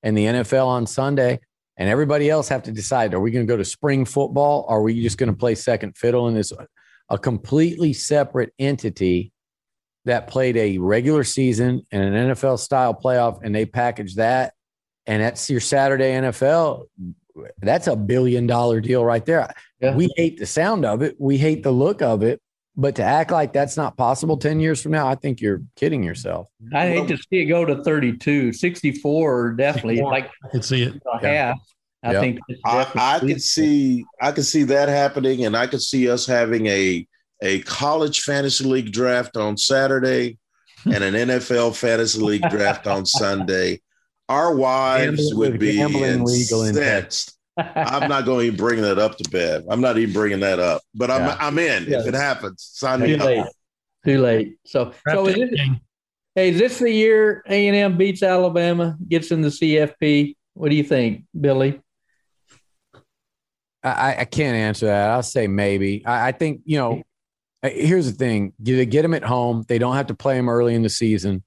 and 0.03 0.17
the 0.17 0.25
NFL 0.25 0.65
on 0.65 0.85
Sunday, 0.85 1.39
and 1.81 1.89
everybody 1.89 2.29
else 2.29 2.47
have 2.49 2.61
to 2.63 2.71
decide: 2.71 3.15
Are 3.15 3.19
we 3.19 3.31
going 3.31 3.43
to 3.43 3.51
go 3.51 3.57
to 3.57 3.65
spring 3.65 4.05
football? 4.05 4.67
Or 4.69 4.77
are 4.77 4.81
we 4.83 5.01
just 5.01 5.17
going 5.17 5.31
to 5.31 5.35
play 5.35 5.55
second 5.55 5.97
fiddle 5.97 6.27
in 6.27 6.35
this? 6.35 6.53
A 7.09 7.17
completely 7.17 7.91
separate 7.91 8.53
entity 8.59 9.31
that 10.05 10.27
played 10.27 10.57
a 10.57 10.77
regular 10.77 11.23
season 11.23 11.81
and 11.91 12.03
an 12.03 12.29
NFL 12.29 12.59
style 12.59 12.93
playoff, 12.93 13.39
and 13.41 13.55
they 13.55 13.65
package 13.65 14.13
that, 14.15 14.53
and 15.07 15.23
that's 15.23 15.49
your 15.49 15.59
Saturday 15.59 16.11
NFL. 16.11 16.83
That's 17.63 17.87
a 17.87 17.95
billion 17.95 18.45
dollar 18.45 18.79
deal 18.79 19.03
right 19.03 19.25
there. 19.25 19.51
Yeah. 19.79 19.95
We 19.95 20.13
hate 20.15 20.37
the 20.37 20.45
sound 20.45 20.85
of 20.85 21.01
it, 21.01 21.15
we 21.19 21.39
hate 21.39 21.63
the 21.63 21.71
look 21.71 22.03
of 22.03 22.21
it, 22.21 22.39
but 22.75 22.95
to 22.95 23.03
act 23.03 23.31
like 23.31 23.53
that's 23.53 23.75
not 23.75 23.97
possible 23.97 24.37
10 24.37 24.59
years 24.59 24.81
from 24.81 24.93
now, 24.93 25.07
I 25.07 25.15
think 25.15 25.41
you're 25.41 25.61
kidding 25.75 26.03
yourself. 26.03 26.47
I 26.73 26.87
hate 26.87 27.07
to 27.09 27.17
see 27.17 27.41
it 27.41 27.45
go 27.45 27.65
to 27.65 27.83
32, 27.83 28.53
64, 28.53 29.51
definitely. 29.53 30.01
Like 30.01 30.29
I 30.43 30.49
can 30.49 30.61
see 30.61 30.83
it. 30.83 31.01
Half. 31.11 31.23
Yeah. 31.23 31.53
I 32.03 32.13
yep. 32.13 32.21
think 32.21 32.39
I, 32.65 32.91
I 32.95 33.19
could 33.19 33.41
see 33.41 34.05
I 34.19 34.31
could 34.31 34.45
see 34.45 34.63
that 34.63 34.89
happening, 34.89 35.45
and 35.45 35.55
I 35.55 35.67
could 35.67 35.83
see 35.83 36.09
us 36.09 36.25
having 36.25 36.65
a 36.65 37.07
a 37.41 37.59
college 37.61 38.21
fantasy 38.21 38.63
league 38.63 38.91
draft 38.91 39.37
on 39.37 39.55
Saturday 39.57 40.39
hmm. 40.83 40.93
and 40.93 41.03
an 41.03 41.13
NFL 41.13 41.75
fantasy 41.75 42.19
league 42.19 42.49
draft 42.49 42.87
on 42.87 43.05
Sunday, 43.05 43.81
our 44.29 44.55
wives 44.55 45.27
gambling, 45.27 45.37
would 45.37 45.59
be 45.59 45.79
incensed. 45.79 47.37
I'm 47.75 48.09
not 48.09 48.25
going 48.25 48.39
to 48.39 48.45
even 48.47 48.57
bring 48.57 48.81
that 48.81 48.97
up 48.99 49.17
to 49.17 49.29
bed. 49.29 49.65
I'm 49.69 49.81
not 49.81 49.97
even 49.97 50.13
bringing 50.13 50.39
that 50.41 50.59
up, 50.59 50.81
but 50.95 51.11
I'm 51.11 51.21
yeah. 51.21 51.37
I'm 51.39 51.57
in 51.59 51.85
yeah. 51.85 51.99
if 51.99 52.07
it 52.07 52.13
happens. 52.13 52.69
Sign 52.73 53.01
me 53.01 53.15
up. 53.15 53.47
Too 54.05 54.19
late. 54.19 54.57
So, 54.65 54.93
so 55.07 55.27
is 55.27 55.37
it, 55.37 55.59
hey, 56.35 56.49
is 56.49 56.57
this 56.57 56.79
the 56.79 56.91
year 56.91 57.43
A 57.47 57.67
and 57.67 57.75
M 57.75 57.97
beats 57.97 58.23
Alabama, 58.23 58.97
gets 59.07 59.31
in 59.31 59.41
the 59.41 59.49
CFP? 59.49 60.35
What 60.53 60.69
do 60.69 60.75
you 60.75 60.83
think, 60.83 61.25
Billy? 61.39 61.81
I, 63.83 64.17
I 64.19 64.25
can't 64.25 64.55
answer 64.55 64.87
that. 64.87 65.09
I'll 65.09 65.23
say 65.23 65.47
maybe. 65.47 66.05
I, 66.05 66.29
I 66.29 66.31
think 66.31 66.61
you 66.65 66.77
know. 66.77 67.03
Uh, 67.63 67.69
here's 67.69 68.11
the 68.11 68.17
thing: 68.17 68.53
Do 68.61 68.75
they 68.75 68.87
get 68.87 69.03
them 69.03 69.13
at 69.13 69.23
home. 69.23 69.63
They 69.67 69.77
don't 69.77 69.95
have 69.95 70.07
to 70.07 70.15
play 70.15 70.35
them 70.35 70.49
early 70.49 70.73
in 70.73 70.81
the 70.81 70.89
season. 70.89 71.43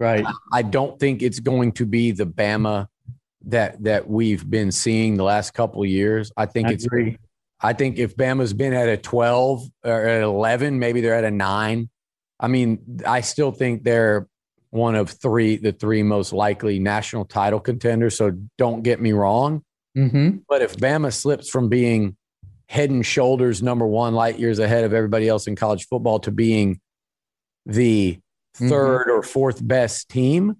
Right. 0.00 0.24
I 0.52 0.62
don't 0.62 0.98
think 1.00 1.22
it's 1.22 1.40
going 1.40 1.72
to 1.72 1.84
be 1.84 2.12
the 2.12 2.24
Bama 2.24 2.86
that 3.46 3.82
that 3.84 4.08
we've 4.08 4.48
been 4.48 4.72
seeing 4.72 5.16
the 5.16 5.24
last 5.24 5.52
couple 5.54 5.82
of 5.82 5.88
years. 5.88 6.32
I 6.36 6.46
think 6.46 6.68
I 6.68 6.72
it's. 6.72 6.84
agree. 6.84 7.18
I 7.60 7.72
think 7.72 7.98
if 7.98 8.16
Bama's 8.16 8.52
been 8.52 8.72
at 8.72 8.88
a 8.88 8.96
12 8.96 9.68
or 9.84 10.06
at 10.06 10.22
11, 10.22 10.78
maybe 10.78 11.00
they're 11.00 11.14
at 11.14 11.24
a 11.24 11.30
nine. 11.30 11.88
I 12.38 12.46
mean, 12.46 13.00
I 13.04 13.20
still 13.20 13.50
think 13.50 13.82
they're 13.82 14.28
one 14.70 14.94
of 14.94 15.10
three, 15.10 15.56
the 15.56 15.72
three 15.72 16.04
most 16.04 16.32
likely 16.32 16.78
national 16.78 17.24
title 17.24 17.58
contenders. 17.58 18.16
So 18.16 18.32
don't 18.58 18.82
get 18.82 19.00
me 19.00 19.12
wrong. 19.12 19.64
Mm-hmm. 19.96 20.38
But 20.48 20.62
if 20.62 20.76
Bama 20.76 21.12
slips 21.12 21.48
from 21.48 21.68
being 21.68 22.16
head 22.68 22.90
and 22.90 23.04
shoulders 23.04 23.60
number 23.60 23.86
one, 23.86 24.14
light 24.14 24.38
years 24.38 24.60
ahead 24.60 24.84
of 24.84 24.92
everybody 24.92 25.26
else 25.26 25.48
in 25.48 25.56
college 25.56 25.86
football, 25.88 26.20
to 26.20 26.30
being 26.30 26.80
the 27.66 28.18
3rd 28.56 28.70
Mm-hmm. 28.70 29.10
or 29.10 29.22
fourth 29.22 29.66
best 29.66 30.08
team, 30.08 30.56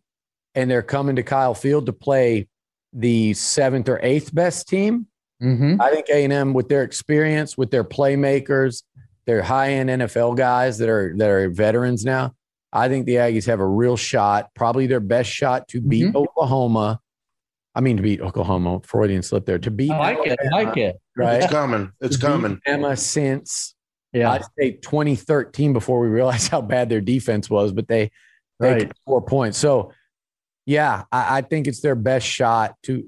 and 0.55 0.71
they're 0.71 0.83
coming 0.83 1.17
to 1.17 1.23
Kyle 1.23 1.55
Field 1.55 1.87
to 1.87 1.93
play 1.93 2.49
the 2.93 3.35
seventh 3.35 3.89
or 3.89 4.01
eighth 4.03 4.35
best 4.35 4.69
team, 4.69 5.07
Mm-hmm. 5.41 5.81
I 5.81 5.91
think 5.93 6.07
A 6.09 6.25
and 6.25 6.33
M, 6.33 6.53
with 6.53 6.69
their 6.69 6.83
experience, 6.83 7.57
with 7.57 7.71
their 7.71 7.85
playmakers, 7.85 8.83
their 9.25 9.41
high 9.41 9.75
end 9.75 9.89
NFL 9.89 10.37
guys 10.37 10.79
that 10.79 10.89
are 10.89 11.15
that 11.17 11.31
are 11.31 11.49
veterans 11.49 12.05
now, 12.05 12.35
I 12.73 12.89
think 12.89 13.07
the 13.07 13.15
Aggies 13.15 13.47
have 13.47 13.61
a 13.61 13.67
real 13.67 13.97
shot, 13.97 14.49
probably 14.57 14.89
their 14.89 14.99
best 14.99 15.31
shot 15.31 15.69
to 15.69 15.81
beat 15.81 16.07
Mhm. 16.07 16.17
Oklahoma. 16.17 16.99
I 17.77 17.81
mean, 17.83 17.97
to 17.99 18.03
beat 18.03 18.21
Oklahoma, 18.21 18.81
Freudian 18.83 19.23
slip 19.23 19.47
there. 19.47 19.61
To 19.61 19.71
beat 19.71 19.93
I 19.93 19.99
like 20.15 20.27
it. 20.27 20.39
I 20.43 20.49
like 20.65 20.77
it. 20.77 20.97
right? 21.17 21.41
It's 21.45 21.53
coming. 21.53 21.93
It's 22.01 22.17
To 22.19 22.27
coming. 22.27 22.59
Emma 22.67 22.97
since 22.97 23.77
Yeah. 24.13 24.33
I'd 24.33 24.43
say 24.59 24.73
2013 24.73 25.73
before 25.73 26.01
we 26.01 26.09
realized 26.09 26.49
how 26.51 26.63
bad 26.63 26.89
their 26.89 27.01
defense 27.01 27.49
was, 27.49 27.71
but 27.71 27.87
they 27.87 28.11
they 28.59 28.73
Right. 28.73 28.81
could 28.89 28.97
score 29.03 29.23
points. 29.23 29.57
So 29.57 29.93
yeah, 30.69 31.05
I, 31.11 31.39
I 31.39 31.41
think 31.41 31.67
it's 31.67 31.81
their 31.81 31.95
best 31.95 32.27
shot 32.27 32.77
to 32.83 33.03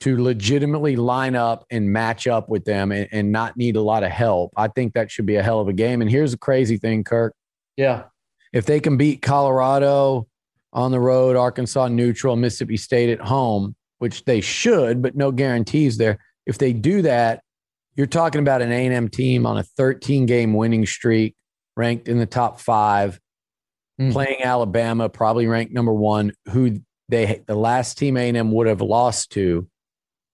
to 0.00 0.20
legitimately 0.20 0.96
line 0.96 1.36
up 1.36 1.64
and 1.70 1.90
match 1.90 2.26
up 2.26 2.48
with 2.48 2.64
them 2.64 2.90
and, 2.90 3.08
and 3.12 3.30
not 3.32 3.56
need 3.56 3.76
a 3.76 3.80
lot 3.80 4.02
of 4.02 4.10
help. 4.10 4.52
I 4.56 4.68
think 4.68 4.92
that 4.92 5.10
should 5.10 5.24
be 5.24 5.36
a 5.36 5.42
hell 5.42 5.60
of 5.60 5.68
a 5.68 5.72
game. 5.72 6.02
And 6.02 6.10
here's 6.10 6.32
the 6.32 6.38
crazy 6.38 6.76
thing, 6.76 7.04
Kirk. 7.04 7.32
Yeah. 7.76 8.04
If 8.52 8.66
they 8.66 8.80
can 8.80 8.96
beat 8.96 9.22
Colorado 9.22 10.26
on 10.72 10.90
the 10.90 11.00
road, 11.00 11.36
Arkansas 11.36 11.88
neutral, 11.88 12.36
Mississippi 12.36 12.76
State 12.76 13.08
at 13.08 13.20
home, 13.20 13.74
which 13.98 14.24
they 14.24 14.40
should, 14.42 15.00
but 15.00 15.16
no 15.16 15.30
guarantees 15.32 15.96
there. 15.96 16.18
If 16.44 16.58
they 16.58 16.72
do 16.74 17.02
that, 17.02 17.40
you're 17.94 18.06
talking 18.06 18.40
about 18.40 18.62
an 18.62 18.72
A&M 18.72 19.08
team 19.08 19.46
on 19.46 19.56
a 19.56 19.62
13 19.62 20.26
game 20.26 20.52
winning 20.52 20.84
streak, 20.84 21.36
ranked 21.76 22.08
in 22.08 22.18
the 22.18 22.26
top 22.26 22.60
five, 22.60 23.18
Hmm. 23.98 24.10
playing 24.12 24.42
Alabama, 24.42 25.08
probably 25.08 25.46
ranked 25.46 25.72
number 25.72 25.92
one, 25.92 26.32
who 26.50 26.80
they 27.08 27.42
the 27.46 27.54
last 27.54 27.98
team 27.98 28.16
A&M 28.16 28.50
would 28.52 28.66
have 28.66 28.80
lost 28.80 29.32
to 29.32 29.68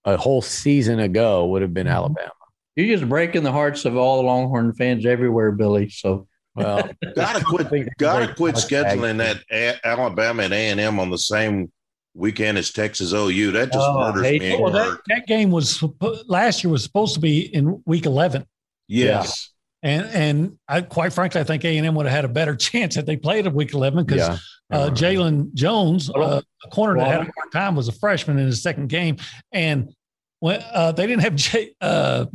a 0.05 0.17
whole 0.17 0.41
season 0.41 0.99
ago 0.99 1.47
would 1.47 1.61
have 1.61 1.73
been 1.73 1.87
Mhm. 1.87 1.91
Alabama. 1.93 2.31
You're 2.75 2.97
just 2.97 3.07
breaking 3.07 3.43
the 3.43 3.51
hearts 3.51 3.85
of 3.85 3.95
all 3.95 4.17
the 4.21 4.27
Longhorn 4.27 4.73
fans 4.73 5.05
everywhere, 5.05 5.51
Billy. 5.51 5.89
So 5.89 6.27
Well, 6.55 6.89
Gotta 7.15 7.43
quit. 7.45 7.87
Gotta 7.97 8.33
quit 8.33 8.55
scheduling 8.55 9.17
that 9.17 9.37
A- 9.51 9.79
Alabama 9.87 10.43
and 10.43 10.53
A 10.53 10.69
and 10.69 10.79
M 10.79 10.99
on 10.99 11.09
the 11.09 11.17
same 11.17 11.71
weekend 12.15 12.57
as 12.57 12.71
Texas 12.71 13.13
OU. 13.13 13.51
That 13.51 13.71
just 13.71 13.87
Oh, 13.87 13.99
murders 13.99 14.25
hate 14.25 14.41
me. 14.41 14.57
Well, 14.59 14.71
that, 14.71 14.99
that 15.07 15.25
game 15.27 15.49
was 15.51 15.83
last 16.27 16.63
year 16.63 16.71
was 16.71 16.83
supposed 16.83 17.13
to 17.15 17.19
be 17.19 17.41
in 17.55 17.81
week 17.85 18.05
11. 18.05 18.45
Yes. 18.87 19.51
And 19.83 20.05
and 20.07 20.57
I, 20.67 20.81
quite 20.81 21.11
frankly, 21.13 21.41
I 21.41 21.43
think 21.43 21.65
A 21.65 21.77
and 21.77 21.85
M 21.85 21.93
would 21.95 22.05
have 22.05 22.15
had 22.15 22.25
a 22.25 22.29
better 22.29 22.55
chance 22.69 22.95
if 22.97 23.05
they 23.05 23.17
played 23.17 23.45
at 23.45 23.53
week 23.53 23.73
eleven 23.73 24.05
because 24.05 24.27
yeah. 24.71 24.77
uh, 24.77 24.89
Jaylon 24.89 25.53
Jones, 25.53 26.07
Hold 26.07 26.25
on. 26.25 26.31
uh, 26.33 26.41
a 26.65 26.69
corner 26.69 26.95
that 26.99 27.07
had 27.07 27.19
a 27.21 27.23
hard 27.37 27.51
time, 27.51 27.75
was 27.75 27.89
a 27.89 27.91
freshman 27.91 28.39
in 28.39 28.45
his 28.45 28.63
second 28.63 28.87
game, 28.87 29.17
and 29.51 29.93
when 30.39 30.63
uh, 30.73 30.91
they 30.93 31.05
didn't 31.05 31.21
have 31.23 31.35
J, 31.47 31.71
uh, 31.81 32.25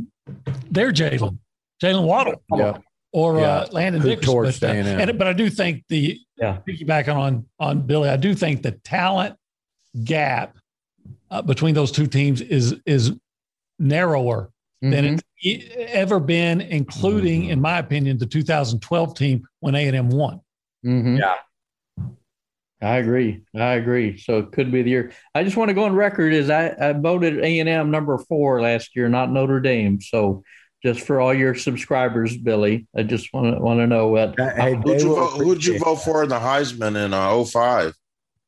their 0.71 0.93
Jalen, 0.93 1.39
Jalen 1.83 2.05
Waddle, 2.07 2.43
Yeah. 2.55 2.77
or 3.13 3.41
Yeah. 3.41 3.47
uh, 3.47 3.67
Landon 3.73 4.03
Who 4.03 4.09
Dickerson. 4.11 4.43
But, 4.61 4.63
uh, 4.63 4.99
A&M. 4.99 5.17
but 5.17 5.27
I 5.27 5.33
do 5.33 5.49
think 5.49 5.85
the 5.89 6.21
Yeah. 6.37 6.59
piggyback 6.69 7.09
on 7.15 7.47
on 7.59 7.81
Billy, 7.87 8.11
I 8.11 8.17
do 8.19 8.35
think 8.35 8.63
the 8.63 8.73
talent 8.73 9.37
gap 10.05 10.59
uh, 11.31 11.41
between 11.41 11.75
those 11.75 11.93
two 11.93 12.07
teams 12.07 12.43
is 12.43 12.75
is 12.85 13.13
narrower 13.79 14.51
than 14.81 14.93
Mhm. 14.93 15.13
it's 15.15 15.23
e- 15.43 15.67
ever 15.77 16.21
been, 16.21 16.61
including, 16.61 17.45
in 17.47 17.61
my 17.61 17.79
opinion, 17.79 18.19
the 18.19 18.27
2012 18.27 19.15
team 19.15 19.43
when 19.61 19.75
A 19.75 19.87
and 19.87 19.97
M 19.97 20.09
won. 20.11 20.41
Mhm. 20.85 21.19
Yeah. 21.19 21.35
I 22.81 22.99
agree. 22.99 23.43
I 23.57 23.75
agree. 23.75 24.19
So 24.19 24.39
it 24.39 24.53
could 24.53 24.71
be 24.71 24.83
the 24.83 24.91
year. 24.91 25.13
I 25.35 25.43
just 25.43 25.57
want 25.57 25.69
to 25.71 25.75
go 25.75 25.83
on 25.85 25.95
record 25.97 26.33
as 26.33 26.49
I, 26.49 26.75
I 26.81 26.93
voted 26.93 27.39
A 27.41 27.59
and 27.59 27.69
M 27.69 27.91
number 27.91 28.17
four 28.19 28.61
last 28.63 28.95
year, 28.95 29.09
not 29.09 29.33
Notre 29.33 29.59
Dame. 29.59 30.01
So 30.01 30.45
just 30.85 31.01
for 31.01 31.21
all 31.21 31.35
your 31.35 31.57
subscribers, 31.57 32.37
Billy, 32.37 32.87
I 32.97 33.03
just 33.03 33.33
want 33.33 33.53
to 33.57 33.61
want 33.61 33.81
to 33.81 33.89
know 33.89 34.07
what. 34.09 34.37
Hey, 34.39 34.75
Who'd 34.77 35.01
you, 35.01 35.09
vote, 35.17 35.31
who'd 35.43 35.65
you 35.65 35.79
vote 35.81 35.97
for 35.97 36.23
in 36.23 36.29
the 36.29 36.39
Heisman 36.39 37.05
in 37.05 37.13
uh, 37.13 37.45
05? 37.45 37.95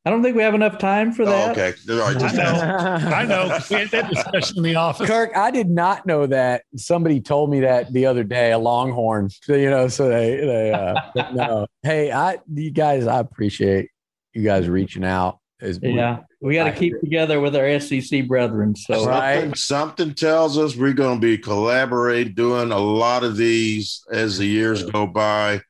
I 0.03 0.09
don't 0.09 0.23
think 0.23 0.35
we 0.35 0.41
have 0.41 0.55
enough 0.55 0.79
time 0.79 1.11
for 1.11 1.23
Oh, 1.23 1.25
that. 1.27 1.51
okay. 1.51 1.73
All 1.91 1.97
right, 1.99 2.17
just 2.17 2.35
I 2.35 2.43
know. 2.43 3.07
I 3.15 3.25
know. 3.25 3.49
'cause 3.49 3.69
We 3.69 3.75
had 3.77 3.89
that 3.91 4.09
discussion 4.09 4.57
in 4.57 4.63
the 4.63 4.75
office. 4.75 5.07
Kirk, 5.07 5.31
I 5.37 5.51
did 5.51 5.69
not 5.69 6.07
know 6.07 6.25
that. 6.25 6.63
Somebody 6.75 7.21
told 7.21 7.51
me 7.51 7.59
that 7.59 7.93
the 7.93 8.07
other 8.07 8.23
day, 8.23 8.51
a 8.51 8.57
Longhorn. 8.57 9.29
So, 9.29 9.53
you 9.53 9.69
know, 9.69 9.87
so 9.89 10.09
they, 10.09 10.37
they, 10.37 10.71
uh, 10.73 10.95
no. 11.33 11.67
Hey, 11.83 12.11
I, 12.11 12.39
you 12.51 12.71
guys, 12.71 13.05
I 13.05 13.19
appreciate 13.19 13.89
you 14.33 14.43
guys 14.43 14.67
reaching 14.67 15.03
out. 15.05 15.37
As 15.61 15.77
Yeah, 15.83 16.21
we 16.41 16.55
got 16.55 16.63
to 16.63 16.71
keep 16.71 16.99
together 17.01 17.39
with 17.39 17.55
our 17.55 17.79
SEC 17.79 18.27
brethren. 18.27 18.75
So 18.75 19.05
Right. 19.05 19.35
Something, 19.35 19.55
something 19.55 20.13
tells 20.15 20.57
us 20.57 20.75
we're 20.75 20.93
going 20.93 21.21
to 21.21 21.27
be 21.27 21.37
collaborating, 21.37 22.33
doing 22.33 22.71
a 22.71 22.79
lot 22.79 23.23
of 23.23 23.37
these 23.37 24.01
as 24.11 24.39
the 24.39 24.45
years 24.47 24.81
go 24.89 25.05
by. 25.05 25.61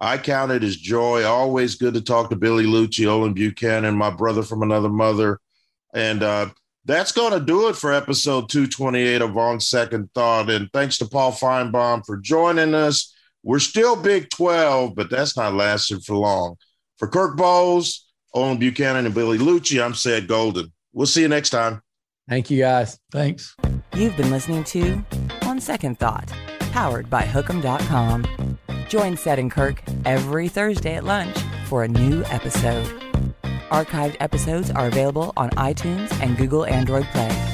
I 0.00 0.16
count 0.16 0.50
it 0.50 0.64
as 0.64 0.76
joy. 0.76 1.24
Always 1.24 1.74
good 1.74 1.94
to 1.94 2.00
talk 2.00 2.30
to 2.30 2.36
Billy 2.36 2.64
Liucci, 2.64 3.06
Olin 3.06 3.34
Buchanan, 3.34 3.96
my 3.96 4.10
brother 4.10 4.42
from 4.42 4.62
another 4.62 4.88
mother. 4.88 5.38
And 5.92 6.22
uh, 6.22 6.48
that's 6.86 7.12
going 7.12 7.32
to 7.32 7.44
do 7.44 7.68
it 7.68 7.76
for 7.76 7.92
episode 7.92 8.48
228 8.48 9.20
of 9.20 9.36
On 9.36 9.60
Second 9.60 10.08
Thought. 10.14 10.48
And 10.48 10.70
thanks 10.72 10.96
to 10.98 11.06
Paul 11.06 11.32
Finebaum 11.32 12.04
for 12.06 12.16
joining 12.16 12.74
us. 12.74 13.14
We're 13.42 13.58
still 13.58 13.94
Big 13.96 14.30
12, 14.30 14.94
but 14.94 15.10
that's 15.10 15.36
not 15.36 15.54
lasting 15.54 16.00
for 16.00 16.16
long. 16.16 16.56
For 16.98 17.08
Kirk 17.08 17.36
Bohls, 17.36 18.00
Olin 18.34 18.58
Buchanan, 18.58 19.06
and 19.06 19.14
Billy 19.14 19.38
Liucci, 19.38 19.82
I'm 19.82 19.94
Ced 19.94 20.28
Golden. 20.28 20.72
We'll 20.92 21.06
see 21.06 21.22
you 21.22 21.28
next 21.28 21.50
time. 21.50 21.82
Thank 22.28 22.50
you 22.50 22.58
guys. 22.58 22.98
Thanks. 23.10 23.56
You've 23.94 24.16
been 24.16 24.30
listening 24.30 24.64
to 24.64 25.04
On 25.42 25.60
Second 25.60 25.98
Thought, 25.98 26.30
powered 26.72 27.10
by 27.10 27.22
Hookem.com. 27.22 28.58
Join 28.90 29.16
Seth 29.16 29.38
and 29.38 29.52
Kirk 29.52 29.84
every 30.04 30.48
Thursday 30.48 30.96
at 30.96 31.04
lunch 31.04 31.38
for 31.66 31.84
a 31.84 31.88
new 31.88 32.24
episode. 32.24 32.84
Archived 33.70 34.16
episodes 34.18 34.72
are 34.72 34.88
available 34.88 35.32
on 35.36 35.50
iTunes 35.50 36.10
and 36.20 36.36
Google 36.36 36.66
Android 36.66 37.04
Play. 37.12 37.49